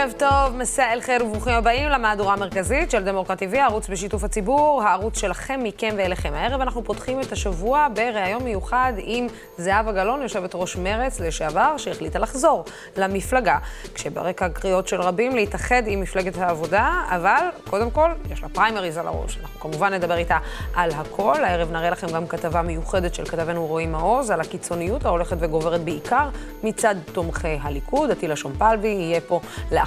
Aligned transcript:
ערב 0.00 0.12
טוב, 0.18 0.56
מסע 0.56 0.92
אל 0.92 1.00
חיר 1.00 1.26
וברוכים 1.26 1.54
הבאים 1.54 1.88
למהדורה 1.88 2.32
המרכזית 2.32 2.90
של 2.90 3.04
דמוקרט 3.04 3.42
TV, 3.42 3.58
הערוץ 3.58 3.88
בשיתוף 3.88 4.24
הציבור, 4.24 4.82
הערוץ 4.82 5.18
שלכם, 5.18 5.60
מכם 5.62 5.94
ואליכם. 5.96 6.32
הערב 6.34 6.60
אנחנו 6.60 6.84
פותחים 6.84 7.20
את 7.20 7.32
השבוע 7.32 7.86
בריאיון 7.94 8.42
מיוחד 8.42 8.92
עם 8.98 9.26
זהבה 9.58 9.92
גלאון, 9.92 10.22
יושבת 10.22 10.50
ראש 10.54 10.76
מרצ 10.76 11.20
לשעבר, 11.20 11.76
שהחליטה 11.76 12.18
לחזור 12.18 12.64
למפלגה, 12.96 13.58
כשברקע 13.94 14.48
קריאות 14.48 14.88
של 14.88 15.00
רבים 15.00 15.36
להתאחד 15.36 15.82
עם 15.86 16.00
מפלגת 16.00 16.38
העבודה, 16.38 17.02
אבל 17.08 17.44
קודם 17.70 17.90
כל, 17.90 18.10
יש 18.32 18.42
לה 18.42 18.48
פריימריז 18.48 18.96
על 18.96 19.06
הראש. 19.06 19.38
אנחנו 19.42 19.60
כמובן 19.60 19.94
נדבר 19.94 20.16
איתה 20.16 20.38
על 20.74 20.90
הכל. 20.90 21.44
הערב 21.44 21.72
נראה 21.72 21.90
לכם 21.90 22.06
גם 22.06 22.26
כתבה 22.26 22.62
מיוחדת 22.62 23.14
של 23.14 23.24
כתבנו 23.24 23.66
רועי 23.66 23.86
מעוז 23.86 24.30
על 24.30 24.40
הקיצוניות 24.40 25.04
ההולכת 25.04 25.36
וגוברת 25.40 25.80
בעיקר 25.80 26.28
מצד 26.62 26.94
תומכי 27.12 27.58
הליכוד. 27.62 28.10
עטילה 28.10 28.36
שומפלבי 28.36 28.88
יהיה 28.88 29.20
פה 29.20 29.40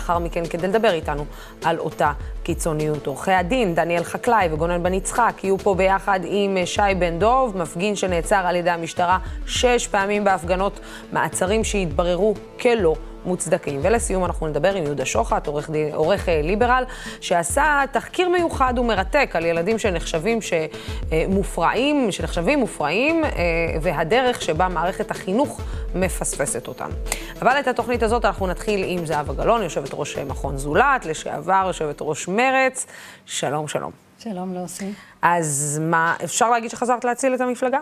מכן 0.09 0.45
כדי 0.45 0.67
לדבר 0.67 0.91
איתנו 0.91 1.25
על 1.63 1.80
אותה 1.80 2.12
קיצוניות. 2.43 3.07
עורכי 3.07 3.31
הדין, 3.31 3.75
דניאל 3.75 4.03
חקלאי 4.03 4.48
וגונן 4.52 4.84
בן 4.84 4.93
יצחק, 4.93 5.34
יהיו 5.43 5.57
פה 5.57 5.76
ביחד 5.76 6.20
עם 6.23 6.57
שי 6.66 6.81
בן 6.99 7.20
דוב, 7.20 7.57
מפגין 7.57 7.95
שנעצר 7.95 8.41
על 8.45 8.55
ידי 8.55 8.70
המשטרה 8.70 9.17
שש 9.45 9.88
פעמים 9.88 10.23
בהפגנות 10.23 10.79
מעצרים 11.12 11.63
שהתבררו 11.63 12.34
כלא. 12.59 12.95
מוצדקים. 13.26 13.80
ולסיום 13.84 14.26
אנחנו 14.26 14.48
נדבר 14.48 14.76
עם 14.76 14.84
יהודה 14.84 15.05
שוחט, 15.05 15.48
עורך, 15.48 15.70
עורך 15.94 16.30
אה, 16.30 16.41
ליברל, 16.44 16.84
שעשה 17.22 17.84
תחקיר 17.91 18.30
מיוחד 18.30 18.73
ומרתק 18.80 19.32
על 19.34 19.46
ילדים 19.46 19.80
שנחשבים 19.80 20.40
מופרעים, 21.27 22.12
שנחשבים 22.12 22.59
מופרעים, 22.59 23.26
אה, 23.26 23.30
והדרך 23.82 24.41
שבה 24.41 24.68
מערכת 24.68 25.12
החינוך 25.12 25.62
מפספסת 25.96 26.68
אותם. 26.68 26.90
אבל 27.41 27.59
את 27.59 27.68
התוכנית 27.68 28.04
הזאת 28.04 28.26
אנחנו 28.26 28.48
נתחיל 28.48 28.84
עם 28.88 29.05
זהבה 29.05 29.34
גלאון, 29.34 29.63
יושבת 29.63 29.90
ראש 29.93 30.18
מכון 30.18 30.58
זולת, 30.58 31.05
לשעבר 31.05 31.63
יושבת 31.68 31.98
ראש 32.02 32.27
מרץ. 32.27 32.85
שלום, 33.26 33.68
שלום. 33.68 33.91
שלום, 34.20 34.54
לא 34.54 34.63
עושים. 34.63 34.93
אז 35.21 35.82
מה, 35.84 36.15
אפשר 36.24 36.49
להגיד 36.49 36.70
שחזרת 36.70 37.05
להציל 37.05 37.35
את 37.35 37.41
המפלגה? 37.41 37.80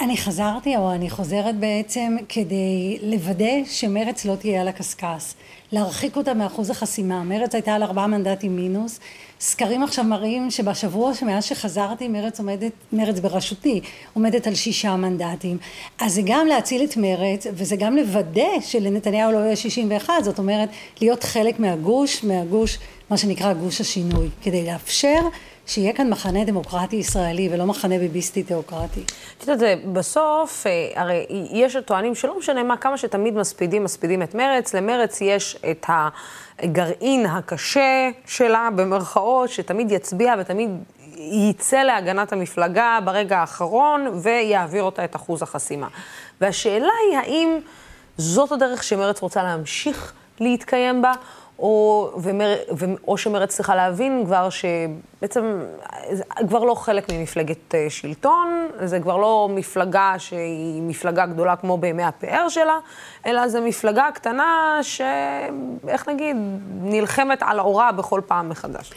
אני 0.00 0.16
חזרתי, 0.16 0.76
או 0.76 0.92
אני 0.92 1.10
חוזרת 1.10 1.56
בעצם, 1.56 2.16
כדי 2.28 2.98
לוודא 3.02 3.64
שמרץ 3.66 4.24
לא 4.24 4.34
תהיה 4.34 4.60
על 4.60 4.68
הקשקש. 4.68 5.34
להרחיק 5.72 6.16
אותה 6.16 6.34
מאחוז 6.34 6.70
החסימה. 6.70 7.22
מרץ 7.22 7.54
הייתה 7.54 7.74
על 7.74 7.82
ארבעה 7.82 8.06
מנדטים 8.06 8.56
מינוס. 8.56 9.00
סקרים 9.40 9.82
עכשיו 9.82 10.04
מראים 10.04 10.50
שבשבוע 10.50 11.14
שמאז 11.14 11.44
שחזרתי, 11.44 12.08
מרץ 12.08 12.38
עומדת, 12.38 12.72
מרץ 12.92 13.18
בראשותי, 13.20 13.80
עומדת 14.14 14.46
על 14.46 14.54
שישה 14.54 14.96
מנדטים. 14.96 15.58
אז 16.00 16.14
זה 16.14 16.22
גם 16.24 16.46
להציל 16.46 16.84
את 16.84 16.96
מרץ, 16.96 17.46
וזה 17.52 17.76
גם 17.76 17.96
לוודא 17.96 18.60
שלנתניהו 18.60 19.32
לא 19.32 19.38
יהיה 19.38 19.56
61, 19.56 20.14
זאת 20.22 20.38
אומרת, 20.38 20.68
להיות 21.00 21.24
חלק 21.24 21.60
מהגוש, 21.60 22.24
מהגוש, 22.24 22.78
מה 23.10 23.16
שנקרא 23.16 23.52
גוש 23.52 23.80
השינוי, 23.80 24.28
כדי 24.42 24.66
לאפשר 24.66 25.20
שיהיה 25.70 25.92
כאן 25.92 26.10
מחנה 26.10 26.44
דמוקרטי 26.44 26.96
ישראלי 26.96 27.48
ולא 27.52 27.66
מחנה 27.66 27.98
ביביסטי 27.98 28.42
תיאוקרטי. 28.42 29.04
את 29.38 29.48
יודעת, 29.48 29.84
בסוף, 29.92 30.66
אה, 30.66 31.02
הרי 31.02 31.26
יש 31.50 31.76
טוענים 31.84 32.14
שלא 32.14 32.38
משנה 32.38 32.62
מה, 32.62 32.76
כמה 32.76 32.98
שתמיד 32.98 33.34
מספידים, 33.34 33.84
מספידים 33.84 34.22
את 34.22 34.34
מרץ, 34.34 34.74
למרץ 34.74 35.20
יש 35.20 35.56
את 35.70 35.86
הגרעין 36.58 37.26
הקשה 37.26 38.10
שלה, 38.26 38.68
במרכאות, 38.76 39.48
שתמיד 39.48 39.92
יצביע 39.92 40.34
ותמיד 40.38 40.70
יצא 41.16 41.82
להגנת 41.82 42.32
המפלגה 42.32 42.98
ברגע 43.04 43.38
האחרון 43.38 44.06
ויעביר 44.22 44.82
אותה 44.82 45.04
את 45.04 45.16
אחוז 45.16 45.42
החסימה. 45.42 45.88
והשאלה 46.40 46.92
היא 47.10 47.18
האם 47.18 47.58
זאת 48.16 48.52
הדרך 48.52 48.82
שמרץ 48.82 49.22
רוצה 49.22 49.42
להמשיך 49.42 50.12
להתקיים 50.40 51.02
בה, 51.02 51.12
או, 51.60 52.10
ומר, 52.16 52.56
ו, 52.78 52.84
או 53.08 53.18
שמרצ 53.18 53.48
צריכה 53.48 53.74
להבין 53.74 54.22
כבר 54.26 54.48
שבעצם 54.50 55.60
זה 56.12 56.24
כבר 56.48 56.64
לא 56.64 56.74
חלק 56.74 57.12
ממפלגת 57.12 57.74
אה, 57.74 57.86
שלטון, 57.88 58.68
זה 58.84 59.00
כבר 59.00 59.16
לא 59.16 59.48
מפלגה 59.50 60.14
שהיא 60.18 60.82
מפלגה 60.82 61.26
גדולה 61.26 61.56
כמו 61.56 61.78
בימי 61.78 62.02
הפאר 62.02 62.48
שלה, 62.48 62.78
אלא 63.26 63.48
זו 63.48 63.60
מפלגה 63.62 64.08
קטנה 64.14 64.78
שאיך 64.82 66.08
נגיד, 66.08 66.36
נלחמת 66.80 67.38
על 67.42 67.58
האורה 67.58 67.92
בכל 67.92 68.20
פעם 68.26 68.48
מחדש. 68.48 68.92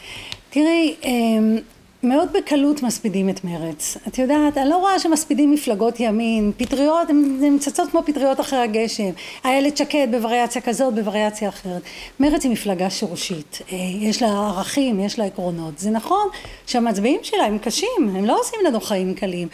תראי, 0.50 0.96
אמ, 1.04 1.56
מאוד 2.04 2.28
בקלות 2.32 2.82
מספידים 2.82 3.28
את 3.28 3.44
מרץ. 3.44 3.96
את 4.08 4.18
יודעת, 4.18 4.58
אני 4.58 4.68
לא 4.68 4.76
רואה 4.76 4.98
שמספידים 4.98 5.52
מפלגות 5.52 6.00
ימין, 6.00 6.52
פטריות, 6.56 7.10
הן 7.10 7.58
צצות 7.58 7.90
כמו 7.90 8.02
פטריות 8.06 8.40
אחרי 8.40 8.58
הגשם. 8.58 9.10
איילת 9.44 9.76
שקד 9.76 10.08
בווריאציה 10.10 10.62
כזאת, 10.62 10.94
בווריאציה 10.94 11.48
אחרת. 11.48 11.82
מרץ 12.20 12.44
היא 12.44 12.52
מפלגה 12.52 12.90
שורשית. 12.90 13.58
אה, 13.72 13.76
יש 14.00 14.22
לה 14.22 14.28
ערכים, 14.28 15.00
יש 15.00 15.18
לה 15.18 15.24
עקרונות. 15.24 15.78
זה 15.78 15.90
נכון 15.90 16.28
שהמצביעים 16.66 17.20
שלה 17.22 17.44
הם 17.44 17.58
קשים, 17.58 18.08
הם 18.16 18.24
לא 18.24 18.40
עושים 18.40 18.60
לנו 18.66 18.80
חיים 18.80 19.14
קלים. 19.14 19.48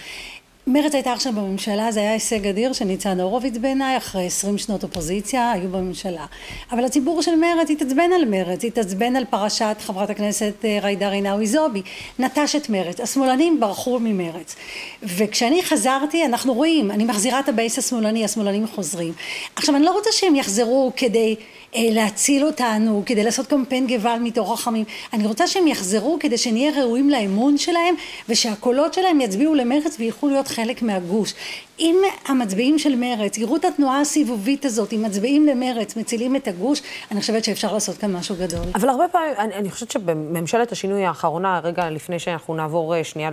מרצ 0.72 0.94
הייתה 0.94 1.12
עכשיו 1.12 1.32
בממשלה, 1.32 1.92
זה 1.92 2.00
היה 2.00 2.12
הישג 2.12 2.46
אדיר 2.46 2.72
של 2.72 2.84
ניצן 2.84 3.20
הורוביץ 3.20 3.56
בעיניי, 3.56 3.96
אחרי 3.96 4.26
עשרים 4.26 4.58
שנות 4.58 4.82
אופוזיציה, 4.82 5.52
היו 5.52 5.68
בממשלה. 5.68 6.26
אבל 6.72 6.84
הציבור 6.84 7.22
של 7.22 7.34
מרצ 7.36 7.70
התעצבן 7.70 8.12
על 8.14 8.24
מרצ, 8.24 8.64
התעצבן 8.64 9.16
על 9.16 9.24
פרשת 9.24 9.76
חברת 9.80 10.10
הכנסת 10.10 10.64
אה, 10.64 10.78
ג'ידא 10.82 11.06
רינאוי 11.06 11.46
זועבי, 11.46 11.82
נטש 12.18 12.56
את 12.56 12.68
מרצ, 12.68 13.00
השמאלנים 13.00 13.60
ברחו 13.60 13.98
ממרצ. 14.00 14.56
וכשאני 15.02 15.62
חזרתי, 15.62 16.24
אנחנו 16.24 16.54
רואים, 16.54 16.90
אני 16.90 17.04
מחזירה 17.04 17.40
את 17.40 17.48
הבייס 17.48 17.78
השמאלני, 17.78 18.24
השמאלנים 18.24 18.66
חוזרים. 18.66 19.12
עכשיו, 19.56 19.76
אני 19.76 19.84
לא 19.84 19.92
רוצה 19.92 20.10
שהם 20.12 20.36
יחזרו 20.36 20.92
כדי... 20.96 21.36
אה, 21.76 21.88
להציל 21.92 22.44
אותנו, 22.44 23.02
כדי 23.06 23.24
לעשות 23.24 23.46
קמפיין 23.46 23.86
געוואלד 23.86 24.18
מתוך 24.18 24.52
רחמים. 24.52 24.84
אני 25.12 25.26
רוצה 25.26 25.46
שהם 25.46 25.66
יחזרו 25.66 26.16
כדי 26.20 26.38
שנהיה 26.38 26.82
ראויים 26.82 27.10
לאמון 27.10 27.58
שלהם 27.58 27.94
ושהקולות 28.28 28.94
שלהם 28.94 29.20
יצביעו 29.20 29.54
למרצ 29.54 29.96
ויוכלו 29.98 30.30
להיות 30.30 30.48
חלק 30.48 30.82
מהגוש. 30.82 31.34
אם 31.80 31.96
המצביעים 32.26 32.78
של 32.78 32.96
מרץ 32.96 33.38
יראו 33.38 33.56
את 33.56 33.64
התנועה 33.64 34.00
הסיבובית 34.00 34.64
הזאת, 34.64 34.92
אם 34.92 35.02
מצביעים 35.02 35.46
למרץ, 35.46 35.96
מצילים 35.96 36.36
את 36.36 36.48
הגוש, 36.48 36.82
אני 37.10 37.20
חושבת 37.20 37.44
שאפשר 37.44 37.72
לעשות 37.72 37.96
כאן 37.96 38.12
משהו 38.12 38.34
גדול. 38.40 38.64
אבל 38.74 38.88
הרבה 38.88 39.08
פעמים, 39.08 39.32
אני, 39.38 39.54
אני 39.54 39.70
חושבת 39.70 39.90
שבממשלת 39.90 40.72
השינוי 40.72 41.04
האחרונה, 41.04 41.60
רגע 41.64 41.90
לפני 41.90 42.18
שאנחנו 42.18 42.54
נעבור 42.54 42.94
אה, 42.94 43.04
שנייה 43.04 43.30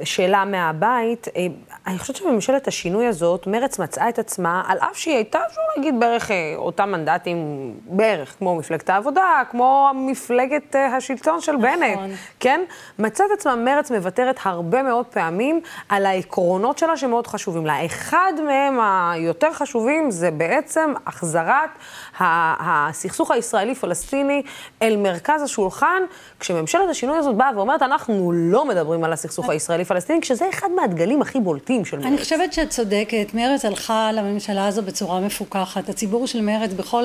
לשאלה 0.00 0.44
מהבית, 0.44 1.28
אה, 1.36 1.46
אני 1.86 1.98
חושבת 1.98 2.16
שבממשלת 2.16 2.68
השינוי 2.68 3.06
הזאת, 3.06 3.46
מרץ 3.46 3.78
מצאה 3.78 4.08
את 4.08 4.18
עצמה, 4.18 4.62
על 4.66 4.78
אף 4.78 4.98
שהיא 4.98 5.14
הייתה, 5.14 5.38
אפשר 5.48 5.60
להגיד, 5.76 6.00
בערך 6.00 6.30
אותם 6.56 6.90
מנדטים, 6.92 7.72
בערך 7.86 8.34
כמו 8.38 8.56
מפלגת 8.56 8.90
העבודה, 8.90 9.42
כמו 9.50 9.90
מפלגת 9.94 10.76
השלטון 10.96 11.40
של 11.40 11.52
נכון. 11.52 11.80
בנט, 11.80 11.98
כן? 12.40 12.60
מצאה 12.98 13.26
את 13.26 13.30
עצמה 13.38 13.56
מרץ 13.56 13.90
מוותרת 13.90 14.38
הרבה 14.44 14.82
מאוד 14.82 15.06
פעמים 15.06 15.60
על 15.88 16.06
העקרונות 16.06 16.78
שלה 16.78 16.96
שמאוד 16.96 17.26
חשובים 17.26 17.35
לה. 17.64 17.86
אחד 17.86 18.32
מהם 18.46 18.78
היותר 18.80 19.52
חשובים 19.52 20.10
זה 20.10 20.30
בעצם 20.30 20.92
החזרת 21.06 21.70
הסכסוך 22.18 23.30
הישראלי-פלסטיני 23.30 24.42
אל 24.82 24.96
מרכז 24.96 25.42
השולחן, 25.42 26.02
כשממשלת 26.40 26.90
השינוי 26.90 27.18
הזאת 27.18 27.36
באה 27.36 27.50
ואומרת, 27.56 27.82
אנחנו 27.82 28.32
לא 28.34 28.64
מדברים 28.64 29.04
על 29.04 29.12
הסכסוך 29.12 29.48
הישראלי-פלסטיני, 29.48 30.20
כשזה 30.20 30.48
אחד 30.48 30.68
מהדגלים 30.76 31.22
הכי 31.22 31.40
בולטים 31.40 31.84
של 31.84 31.96
מרצ. 31.96 32.06
אני 32.06 32.18
חושבת 32.18 32.52
שאת 32.52 32.70
צודקת. 32.70 33.34
מרצ 33.34 33.64
הלכה 33.64 34.12
לממשלה 34.12 34.66
הזו 34.66 34.82
בצורה 34.82 35.20
מפוקחת. 35.20 35.88
הציבור 35.88 36.26
של 36.26 36.40
מרצ 36.40 36.72
בכל 36.72 37.04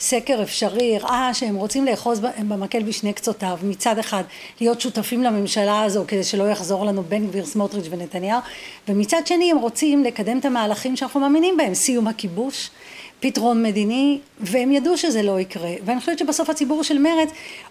סקר 0.00 0.42
אפשרי 0.42 0.96
הראה 0.96 1.34
שהם 1.34 1.54
רוצים 1.54 1.84
לאחוז 1.84 2.20
במקל 2.48 2.82
בשני 2.82 3.12
קצותיו. 3.12 3.58
מצד 3.62 3.98
אחד, 3.98 4.22
להיות 4.60 4.80
שותפים 4.80 5.22
לממשלה 5.22 5.82
הזו 5.82 6.04
כדי 6.08 6.24
שלא 6.24 6.50
יחזור 6.50 6.86
לנו 6.86 7.02
בן 7.02 7.26
גביר, 7.26 7.46
סמוטריץ' 7.46 7.86
ונתניהו, 7.90 8.40
ומצד 8.88 9.26
שני 9.26 9.50
הם 9.50 9.58
רוצים 9.58 10.04
לקדם 10.04 10.38
את 10.38 10.44
המהלכים 10.44 10.96
שאנחנו 10.96 11.20
מאמינים 11.20 11.56
בהם, 11.56 11.74
סיום 11.74 12.08
הכיבוש, 12.08 12.70
פתרון 13.20 13.62
מדיני, 13.62 14.18
והם 14.40 14.72
ידעו 14.72 14.98
שזה 14.98 15.22
לא 15.22 15.40
יקרה. 15.40 15.70
ואני 15.84 16.00
חושבת 16.00 16.18
שבסוף 16.18 16.50
הציבור 16.50 16.82
של 16.82 16.98
מרצ, 16.98 17.28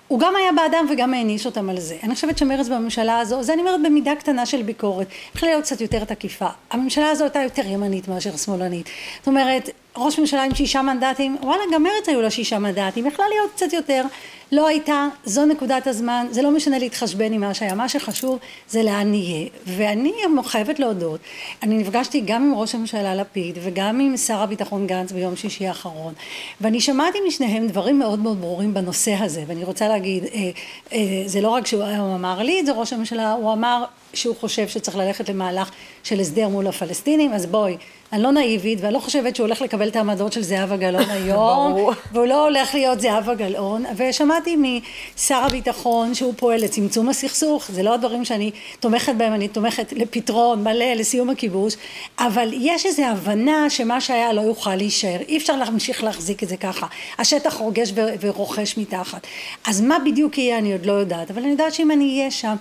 הוא 0.07 0.19
גם 0.19 0.36
היה 0.36 0.51
בעדם 0.51 0.86
וגם 0.89 1.13
העניש 1.13 1.45
אותם 1.45 1.69
על 1.69 1.80
זה. 1.80 1.98
אני 2.03 2.15
חושבת 2.15 2.38
שמרצ 2.38 2.68
בממשלה 2.68 3.19
הזו, 3.19 3.44
זה 3.44 3.53
אני 3.53 3.62
אומרת 3.62 3.80
במידה 3.83 4.15
קטנה 4.15 4.45
של 4.45 4.62
ביקורת, 4.62 5.07
יכולה 5.36 5.51
להיות 5.51 5.63
קצת 5.63 5.81
יותר 5.81 6.03
תקיפה. 6.03 6.48
הממשלה 6.71 7.09
הזו 7.09 7.24
הייתה 7.24 7.39
יותר 7.39 7.65
ימנית 7.65 8.07
מאשר 8.07 8.38
שמאלנית. 8.38 8.89
זאת 9.19 9.27
אומרת, 9.27 9.69
ראש 10.00 10.19
ממשלה 10.19 10.44
עם 10.44 10.56
שישה 10.56 10.81
מנדטים, 10.81 11.38
וואלה, 11.44 11.63
גם 11.74 11.84
מרצ 11.84 12.10
היו 12.10 12.22
לה 12.22 12.30
שישה 12.30 12.60
מנדטים, 12.60 13.06
יכלה 13.06 13.25
להיות 13.30 13.51
קצת 13.56 13.74
יותר, 13.74 14.04
לא 14.51 14.68
הייתה, 14.68 15.07
זו 15.25 15.46
נקודת 15.46 15.88
הזמן, 15.88 16.28
זה 16.31 16.42
לא 16.42 16.51
משנה 16.51 16.80
להתחשבן 16.80 17.34
עם 17.34 17.42
מה 17.42 17.54
שהיה, 17.54 17.75
מה 17.75 17.90
שחשוב 17.90 18.40
זה 18.69 18.84
לאן 18.84 19.10
נהיה. 19.10 19.48
ואני 19.66 20.12
חייבת 20.44 20.80
להודות, 20.80 21.19
אני 21.63 21.78
נפגשתי 21.78 22.22
גם 22.25 22.44
עם 22.44 22.56
ראש 22.56 22.75
הממשלה 22.75 23.16
לפיד 23.16 23.57
וגם 23.63 24.00
עם 24.00 24.18
שר 24.18 24.38
הביטחון 24.38 24.88
גנץ 24.88 25.12
ביום 25.12 25.36
שישי 25.36 25.68
האחרון, 25.68 26.13
ואני 26.62 26.81
שמעתי 26.81 27.18
משניהם 27.28 27.68
דברים 27.68 28.00
מאוד 28.00 28.19
מאוד 28.19 28.42
ברורים 28.42 28.74
בנושא 28.74 29.13
הזה, 29.19 29.44
ואני 29.48 29.63
רוצה 29.63 29.88
להגיד, 29.88 30.24
אה, 30.24 30.50
אה, 30.94 31.24
זה 31.25 31.42
לא 31.42 31.50
רק 31.50 31.68
שהוא 31.68 31.84
אמר 32.16 32.42
לי 32.42 32.60
את 32.60 32.66
זה, 32.66 32.72
ראש 32.72 32.94
הממשלה, 32.94 33.31
הוא 33.31 33.54
אמר 33.54 33.84
שהוא 34.13 34.36
חושב 34.36 34.68
שצריך 34.68 34.98
ללכת 34.98 35.30
למהלך 35.30 35.72
של 36.04 36.19
הסדר 36.19 36.48
מול 36.48 36.68
הפלסטינים, 36.68 37.34
אז 37.34 37.46
בואי, 37.46 37.78
אני 38.13 38.23
לא 38.23 38.31
נאיבית, 38.31 38.79
ואני 38.81 38.94
לא 38.94 39.00
חושבת 39.00 39.35
שהוא 39.35 39.45
הולך 39.45 39.61
לקבל 39.61 39.88
את 39.88 39.95
העמדות 39.95 40.33
של 40.33 40.41
זהבה 40.41 40.77
גלאון 40.77 41.09
היום, 41.23 41.73
והוא 42.11 42.25
לא 42.25 42.44
הולך 42.44 42.75
להיות 42.75 43.01
זהבה 43.01 43.35
גלאון, 43.35 43.85
ושמעתי 43.97 44.56
משר 44.56 45.35
הביטחון 45.35 46.15
שהוא 46.15 46.33
פועל 46.38 46.61
לצמצום 46.61 47.09
הסכסוך, 47.09 47.71
זה 47.71 47.83
לא 47.83 47.94
הדברים 47.94 48.25
שאני 48.25 48.51
תומכת 48.79 49.15
בהם, 49.15 49.33
אני 49.33 49.47
תומכת 49.47 49.94
לפתרון 49.94 50.63
מלא, 50.63 50.94
לסיום 50.94 51.29
הכיבוש, 51.29 51.75
אבל 52.19 52.50
יש 52.53 52.85
איזו 52.85 53.03
הבנה 53.03 53.69
שמה 53.69 54.01
שהיה 54.01 54.33
לא 54.33 54.41
יוכל 54.41 54.75
להישאר, 54.75 55.17
אי 55.27 55.38
אפשר 55.38 55.55
להמשיך 55.55 56.03
להחזיק 56.03 56.44
את 56.44 56.50
זה 56.50 56.57
ככה, 56.57 56.88
השטח 57.19 57.53
רוגש 57.53 57.94
ורוכש 57.95 58.77
מתחת, 58.77 59.27
אז 59.67 59.81
מה 59.81 59.97
בדיוק 60.05 60.38
יהיה 60.38 60.57
אני 60.57 60.71
עוד 60.71 60.85
לא 60.85 60.94
יודעת, 60.94 61.31
אבל 61.31 61.41
אני 61.41 61.51
יודעת 61.51 61.73
שאם 61.73 61.91
אני 61.91 62.17
אהיה 62.17 62.31
שם 62.31 62.55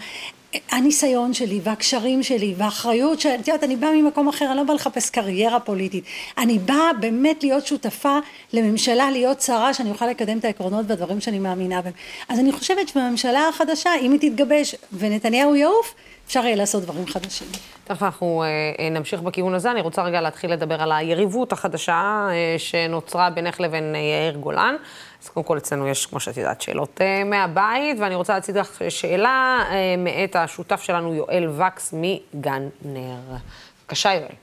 הניסיון 0.71 1.35
שלי 1.35 1.61
והקשרים 1.63 2.23
שלי 2.23 2.55
והאחריות 2.57 3.21
שאת 3.21 3.49
יודעת 3.49 3.65
אני 3.65 3.77
באה 3.77 3.93
ממקום 3.93 4.29
אחר 4.29 4.47
אני 4.47 4.57
לא 4.57 4.63
באה 4.63 4.75
לחפש 4.75 5.11
קריירה 5.11 5.61
פוליטית 5.61 6.05
אני 6.39 6.59
באה 6.59 6.93
באמת 7.01 7.43
להיות 7.43 7.67
שותפה 7.67 8.19
לממשלה 8.53 9.11
להיות 9.11 9.41
שרה 9.41 9.75
שאני 9.75 9.91
אוכל 9.91 10.07
לקדם 10.07 10.39
את 10.39 10.45
העקרונות 10.45 10.85
והדברים 10.89 11.21
שאני 11.21 11.39
מאמינה 11.39 11.83
בהם 11.83 11.93
אז 12.29 12.39
אני 12.39 12.53
חושבת 12.53 12.89
שבממשלה 12.89 13.49
החדשה 13.49 13.91
אם 14.01 14.13
היא 14.13 14.31
תתגבש 14.31 14.75
ונתניהו 14.93 15.55
יעוף 15.55 15.95
אפשר 16.29 16.45
יהיה 16.45 16.57
לעשות 16.57 16.83
דברים 16.83 17.07
חדשים. 17.07 17.49
תכף 17.85 18.03
אנחנו 18.03 18.43
אה, 18.43 18.49
אה, 18.85 18.91
נמשיך 18.91 19.21
בכיוון 19.21 19.55
הזה. 19.55 19.71
אני 19.71 19.81
רוצה 19.81 20.03
רגע 20.03 20.21
להתחיל 20.21 20.53
לדבר 20.53 20.83
על 20.83 20.93
היריבות 20.93 21.53
החדשה 21.53 22.27
אה, 22.31 22.55
שנוצרה 22.59 23.31
בינך 23.31 23.61
לבין 23.61 23.95
יאיר 23.95 24.37
גולן. 24.37 24.77
אז 25.23 25.29
קודם 25.29 25.47
כל 25.47 25.59
אצלנו 25.59 25.89
יש, 25.89 26.07
כמו 26.07 26.21
שאת 26.21 26.37
יודעת, 26.37 26.61
שאלות 26.61 27.01
מהבית, 27.27 27.99
ואני 28.01 28.15
רוצה 28.15 28.35
להציג 28.35 28.59
לך 28.59 28.83
שאלה 28.89 29.65
מאת 29.99 30.37
השותף 30.37 30.81
שלנו, 30.81 31.15
יואל 31.15 31.49
וקס 31.49 31.95
מגן 31.97 32.69
נר. 32.83 33.37
בבקשה, 33.83 34.15
יואל. 34.15 34.35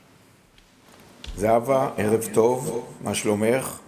זהבה, 1.36 1.90
ערב 1.98 2.24
טוב, 2.34 2.86
מה 3.02 3.14
שלומך? 3.16 3.80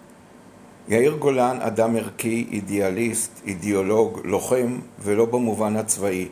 יאיר 0.87 1.15
גולן, 1.15 1.61
אדם 1.61 1.95
ערכי, 1.95 2.47
אידיאליסט, 2.51 3.41
אידיאולוג, 3.45 4.19
לוחם, 4.23 4.79
ולא 4.99 5.25
במובן 5.25 5.75
הצבאי. 5.75 6.27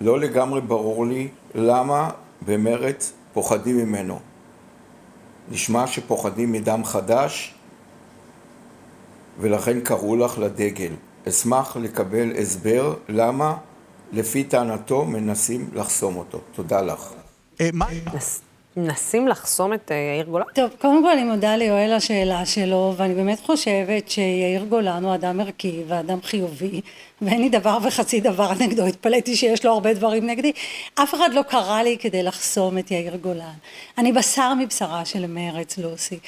לא 0.00 0.20
לגמרי 0.20 0.60
ברור 0.60 1.06
לי 1.06 1.28
למה 1.54 2.10
במרץ 2.46 3.12
פוחדים 3.32 3.76
ממנו. 3.76 4.18
נשמע 5.50 5.86
שפוחדים 5.86 6.52
מדם 6.52 6.84
חדש 6.84 7.54
ולכן 9.40 9.80
קראו 9.80 10.16
לך 10.16 10.38
לדגל. 10.38 10.92
אשמח 11.28 11.76
לקבל 11.76 12.32
הסבר 12.38 12.94
למה 13.08 13.56
לפי 14.12 14.44
טענתו 14.44 15.04
מנסים 15.04 15.70
לחסום 15.74 16.16
אותו. 16.16 16.40
תודה 16.52 16.82
לך. 16.82 17.12
אה, 17.60 17.70
מנסים 18.76 19.28
לחסום 19.28 19.74
את 19.74 19.92
אה, 19.92 19.96
יאיר 19.96 20.26
גולן? 20.26 20.44
טוב, 20.54 20.70
קודם 20.80 21.02
כל 21.02 21.10
אני 21.10 21.24
מודה 21.24 21.56
ליואל 21.56 21.90
על 21.90 21.92
השאלה 21.92 22.46
שלו, 22.46 22.94
ואני 22.96 23.14
באמת 23.14 23.40
חושבת 23.40 24.10
שיאיר 24.10 24.64
גולן 24.64 25.04
הוא 25.04 25.14
אדם 25.14 25.40
ערכי 25.40 25.82
ואדם 25.88 26.18
חיובי, 26.22 26.80
ואין 27.22 27.40
לי 27.40 27.48
דבר 27.48 27.78
וחצי 27.82 28.20
דבר 28.20 28.52
נגדו, 28.60 28.86
התפלאתי 28.86 29.36
שיש 29.36 29.64
לו 29.64 29.72
הרבה 29.72 29.94
דברים 29.94 30.26
נגדי. 30.26 30.52
אף 30.94 31.14
אחד 31.14 31.34
לא 31.34 31.42
קרא 31.42 31.82
לי 31.82 31.96
כדי 32.00 32.22
לחסום 32.22 32.78
את 32.78 32.90
יאיר 32.90 33.16
גולן. 33.16 33.52
אני 33.98 34.12
בשר 34.12 34.54
מבשרה 34.54 35.04
של 35.04 35.26
מרץ, 35.26 35.78
לוסי. 35.78 36.18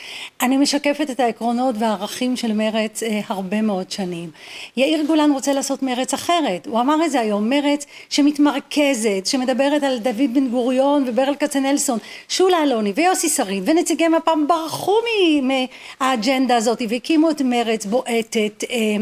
אני 0.40 0.56
משקפת 0.56 1.10
את 1.10 1.20
העקרונות 1.20 1.74
והערכים 1.78 2.36
של 2.36 2.52
מרץ 2.52 3.02
אה, 3.02 3.20
הרבה 3.28 3.62
מאוד 3.62 3.90
שנים. 3.90 4.30
יאיר 4.76 5.04
גולן 5.06 5.30
רוצה 5.30 5.52
לעשות 5.52 5.82
מרץ 5.82 6.14
אחרת. 6.14 6.66
הוא 6.66 6.80
אמר 6.80 7.04
את 7.04 7.10
זה 7.10 7.20
היום, 7.20 7.50
מרץ 7.50 7.86
שמתמרכזת, 8.10 9.26
שמדברת 9.26 9.82
על 9.82 9.98
דוד 9.98 10.34
בן 10.34 10.48
גוריון 10.48 11.04
וברל 11.06 11.34
כצנלסון, 11.34 11.98
שולה 12.28 12.62
אלוני 12.62 12.92
ויוסי 12.94 13.28
שריד 13.28 13.62
ונציגי 13.68 14.08
מפ"ם 14.08 14.44
ברחו 14.48 14.96
מהאג'נדה 15.42 16.56
הזאת 16.56 16.82
והקימו 16.88 17.30
את 17.30 17.42
מרץ 17.42 17.86
בועטת. 17.86 18.64
אה, 18.70 18.96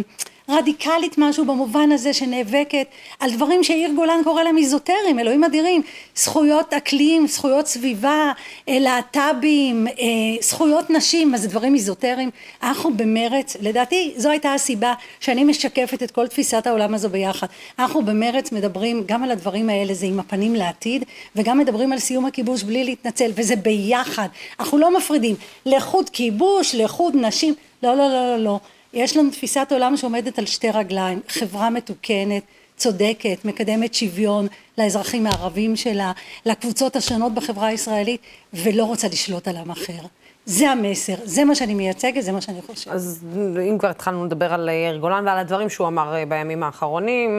רדיקלית 0.51 1.15
משהו 1.19 1.45
במובן 1.45 1.93
הזה 1.93 2.13
שנאבקת 2.13 2.87
על 3.21 3.31
דברים 3.33 3.65
שיאיר 3.65 3.91
גולן 3.93 4.21
קורא 4.25 4.43
להם 4.43 4.59
איזוטריים, 4.59 5.19
אלוהים 5.19 5.45
אדירים, 5.45 5.83
זכויות 6.17 6.75
אקלים, 6.75 7.27
זכויות 7.27 7.67
סביבה, 7.67 8.33
אה, 8.69 8.79
להט"בים, 8.79 9.87
אה, 9.87 9.95
זכויות 10.43 10.91
נשים, 10.91 11.37
זה 11.37 11.49
דברים 11.49 11.75
איזוטריים? 11.75 12.31
אנחנו 12.63 12.95
במרץ, 12.95 13.57
לדעתי 13.61 14.13
זו 14.17 14.31
הייתה 14.31 14.55
הסיבה 14.55 14.95
שאני 15.21 15.45
משקפת 15.45 16.03
את 16.03 16.11
כל 16.11 16.27
תפיסת 16.27 16.67
העולם 16.67 16.95
הזו 16.95 17.09
ביחד. 17.09 17.47
אנחנו 17.79 18.03
במרץ 18.03 18.53
מדברים 18.53 19.03
גם 19.07 19.23
על 19.25 19.31
הדברים 19.31 19.71
האלה, 19.71 19.95
זה 19.95 20.07
עם 20.07 20.21
הפנים 20.21 20.55
לעתיד, 20.55 21.05
וגם 21.37 21.59
מדברים 21.59 21.93
על 21.93 21.99
סיום 21.99 22.27
הכיבוש 22.27 22.63
בלי 22.63 22.85
להתנצל, 22.85 23.31
וזה 23.35 23.57
ביחד. 23.57 24.29
אנחנו 24.61 24.79
לא 24.79 24.97
מפרידים 24.97 25.37
לאיכות 25.67 26.09
כיבוש, 26.09 26.75
לאיכות 26.75 27.15
נשים, 27.15 27.55
לא, 27.83 27.97
לא, 27.97 28.09
לא, 28.09 28.37
לא, 28.37 28.45
לא. 28.45 28.59
יש 28.93 29.17
לנו 29.17 29.31
תפיסת 29.31 29.69
עולם 29.71 29.97
שעומדת 29.97 30.39
על 30.39 30.47
שתי 30.47 30.71
רגליים, 30.71 31.21
חברה 31.29 31.71
מתוקנת, 31.71 32.43
צודקת, 32.77 33.45
מקדמת 33.45 33.95
שוויון 33.95 34.47
לאזרחים 34.79 35.27
הערבים 35.27 35.77
שלה, 35.77 36.13
לקבוצות 36.47 36.97
השונות 36.97 37.35
בחברה 37.35 37.67
הישראלית, 37.67 38.21
ולא 38.55 38.85
רוצה 38.85 39.09
לשלוט 39.09 39.49
על 39.49 39.57
עם 39.57 39.71
אחר. 39.71 40.03
זה 40.45 40.71
המסר, 40.71 41.15
זה 41.25 41.45
מה 41.45 41.55
שאני 41.55 41.75
מייצגת, 41.75 42.23
זה 42.23 42.33
מה 42.33 42.41
שאני 42.41 42.63
חושבת. 42.63 42.95
אז 42.95 43.25
אם 43.71 43.79
כבר 43.79 43.89
התחלנו 43.89 44.27
לדבר 44.27 44.55
על 44.55 44.69
יאיר 44.69 44.97
גולן 44.97 45.27
ועל 45.27 45.39
הדברים 45.39 45.69
שהוא 45.69 45.87
אמר 45.87 46.15
אה, 46.15 46.27
בימים 46.27 46.63
האחרונים, 46.63 47.31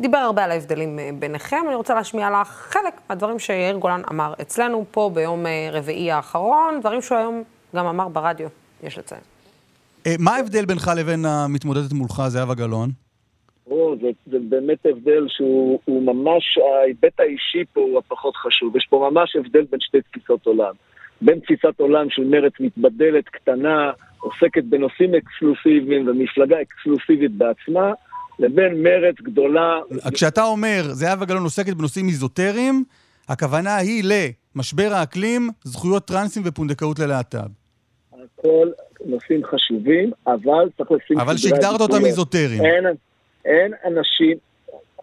דיבר 0.00 0.18
הרבה 0.18 0.44
על 0.44 0.50
ההבדלים 0.50 0.98
אה, 0.98 1.10
ביניכם, 1.18 1.64
אני 1.66 1.74
רוצה 1.74 1.94
להשמיע 1.94 2.30
לך 2.40 2.48
חלק 2.48 2.94
מהדברים 3.10 3.38
שיאיר 3.38 3.76
גולן 3.76 4.02
אמר 4.10 4.34
אצלנו 4.40 4.84
פה 4.90 5.10
ביום 5.14 5.46
אה, 5.46 5.68
רביעי 5.72 6.12
האחרון, 6.12 6.80
דברים 6.80 7.02
שהוא 7.02 7.18
היום 7.18 7.42
גם 7.76 7.86
אמר 7.86 8.08
ברדיו, 8.08 8.48
יש 8.82 8.98
לציין. 8.98 9.33
אה, 10.06 10.14
מה 10.18 10.36
ההבדל 10.36 10.64
בינך 10.64 10.90
לבין 10.96 11.24
המתמודדת 11.24 11.92
מולך, 11.92 12.22
זהבה 12.28 12.54
גלאון? 12.54 12.90
או, 13.66 13.96
זה, 14.00 14.08
זה 14.26 14.38
באמת 14.48 14.86
הבדל 14.86 15.26
שהוא 15.28 16.02
ממש, 16.02 16.58
ההיבט 16.58 17.20
האישי 17.20 17.64
פה 17.72 17.80
הוא 17.80 17.98
הפחות 17.98 18.36
חשוב. 18.36 18.76
יש 18.76 18.86
פה 18.90 19.08
ממש 19.10 19.36
הבדל 19.36 19.64
בין 19.70 19.80
שתי 19.80 19.98
תפיסות 20.00 20.46
עולם. 20.46 20.74
בין 21.20 21.38
תפיסת 21.40 21.80
עולם 21.80 22.06
של 22.10 22.24
מרץ 22.24 22.52
מתבדלת, 22.60 23.28
קטנה, 23.28 23.92
עוסקת 24.20 24.64
בנושאים 24.64 25.14
אקסקלוסיביים 25.14 26.08
ומפלגה 26.08 26.56
אקסקלוסיבית 26.62 27.32
בעצמה, 27.32 27.92
לבין 28.38 28.82
מרץ 28.82 29.14
גדולה... 29.22 29.80
כשאתה 30.14 30.44
אומר, 30.44 30.82
זהבה 30.84 31.24
גלאון 31.24 31.42
עוסקת 31.42 31.74
בנושאים 31.74 32.08
איזוטריים, 32.08 32.84
הכוונה 33.28 33.76
היא 33.76 34.04
למשבר 34.54 34.88
האקלים, 34.92 35.50
זכויות 35.64 36.04
טרנסים 36.04 36.42
ופונדקאות 36.46 36.98
ללהט"ב. 36.98 37.48
הכל 38.12 38.68
נושאים 39.06 39.44
חשובים, 39.44 40.10
אבל 40.26 40.68
צריך 40.76 40.90
לשים... 40.90 41.18
אבל 41.18 41.36
שהגדרת 41.36 41.80
אותם 41.80 42.04
איזוטריים. 42.04 42.64
אין, 42.64 42.84
אין 43.44 43.72
אנשים, 43.84 44.36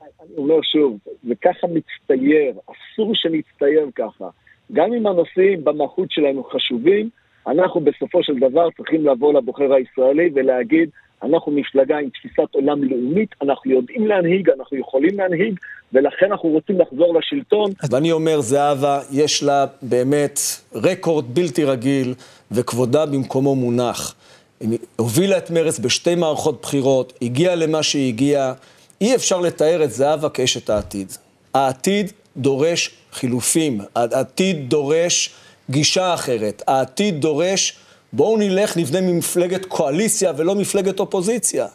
אני 0.01 0.37
אומר 0.37 0.61
שוב, 0.61 0.97
וככה 1.29 1.67
מצטייר, 1.67 2.53
אסור 2.53 3.15
שנצטייר 3.15 3.89
ככה. 3.95 4.29
גם 4.73 4.93
אם 4.93 5.07
הנושאים 5.07 5.63
במהות 5.63 6.11
שלנו 6.11 6.43
חשובים, 6.43 7.09
אנחנו 7.47 7.81
בסופו 7.81 8.23
של 8.23 8.39
דבר 8.39 8.67
צריכים 8.77 9.07
לבוא 9.07 9.33
לבוחר 9.33 9.73
הישראלי 9.73 10.29
ולהגיד, 10.35 10.89
אנחנו 11.23 11.51
מפלגה 11.51 11.97
עם 11.97 12.09
תפיסת 12.09 12.55
עולם 12.55 12.83
לאומית, 12.83 13.29
אנחנו 13.41 13.71
יודעים 13.71 14.07
להנהיג, 14.07 14.49
אנחנו 14.49 14.77
יכולים 14.77 15.17
להנהיג, 15.19 15.59
ולכן 15.93 16.25
אנחנו 16.31 16.49
רוצים 16.49 16.79
לחזור 16.79 17.19
לשלטון. 17.19 17.71
ואני 17.91 18.11
אומר, 18.11 18.41
זהבה, 18.41 18.99
יש 19.11 19.43
לה 19.43 19.65
באמת 19.81 20.39
רקורד 20.75 21.25
בלתי 21.35 21.63
רגיל, 21.63 22.13
וכבודה 22.51 23.05
במקומו 23.05 23.55
מונח. 23.55 24.15
היא 24.59 24.79
הובילה 24.95 25.37
את 25.37 25.51
מרץ 25.51 25.79
בשתי 25.79 26.15
מערכות 26.15 26.61
בחירות, 26.61 27.13
הגיעה 27.21 27.55
למה 27.55 27.83
שהיא 27.83 28.07
הגיעה. 28.07 28.53
אי 29.01 29.15
אפשר 29.15 29.39
לתאר 29.41 29.83
את 29.83 29.91
זהבה 29.91 30.29
כאשת 30.29 30.69
העתיד. 30.69 31.07
העתיד 31.53 32.11
דורש 32.37 32.89
חילופים, 33.11 33.81
העתיד 33.95 34.69
דורש 34.69 35.35
גישה 35.69 36.13
אחרת, 36.13 36.63
העתיד 36.67 37.21
דורש 37.21 37.79
בואו 38.13 38.37
נלך, 38.37 38.77
נבנה 38.77 39.01
ממפלגת 39.01 39.65
קואליציה 39.65 40.31
ולא 40.37 40.55
מפלגת 40.55 40.99
אופוזיציה. 40.99 41.67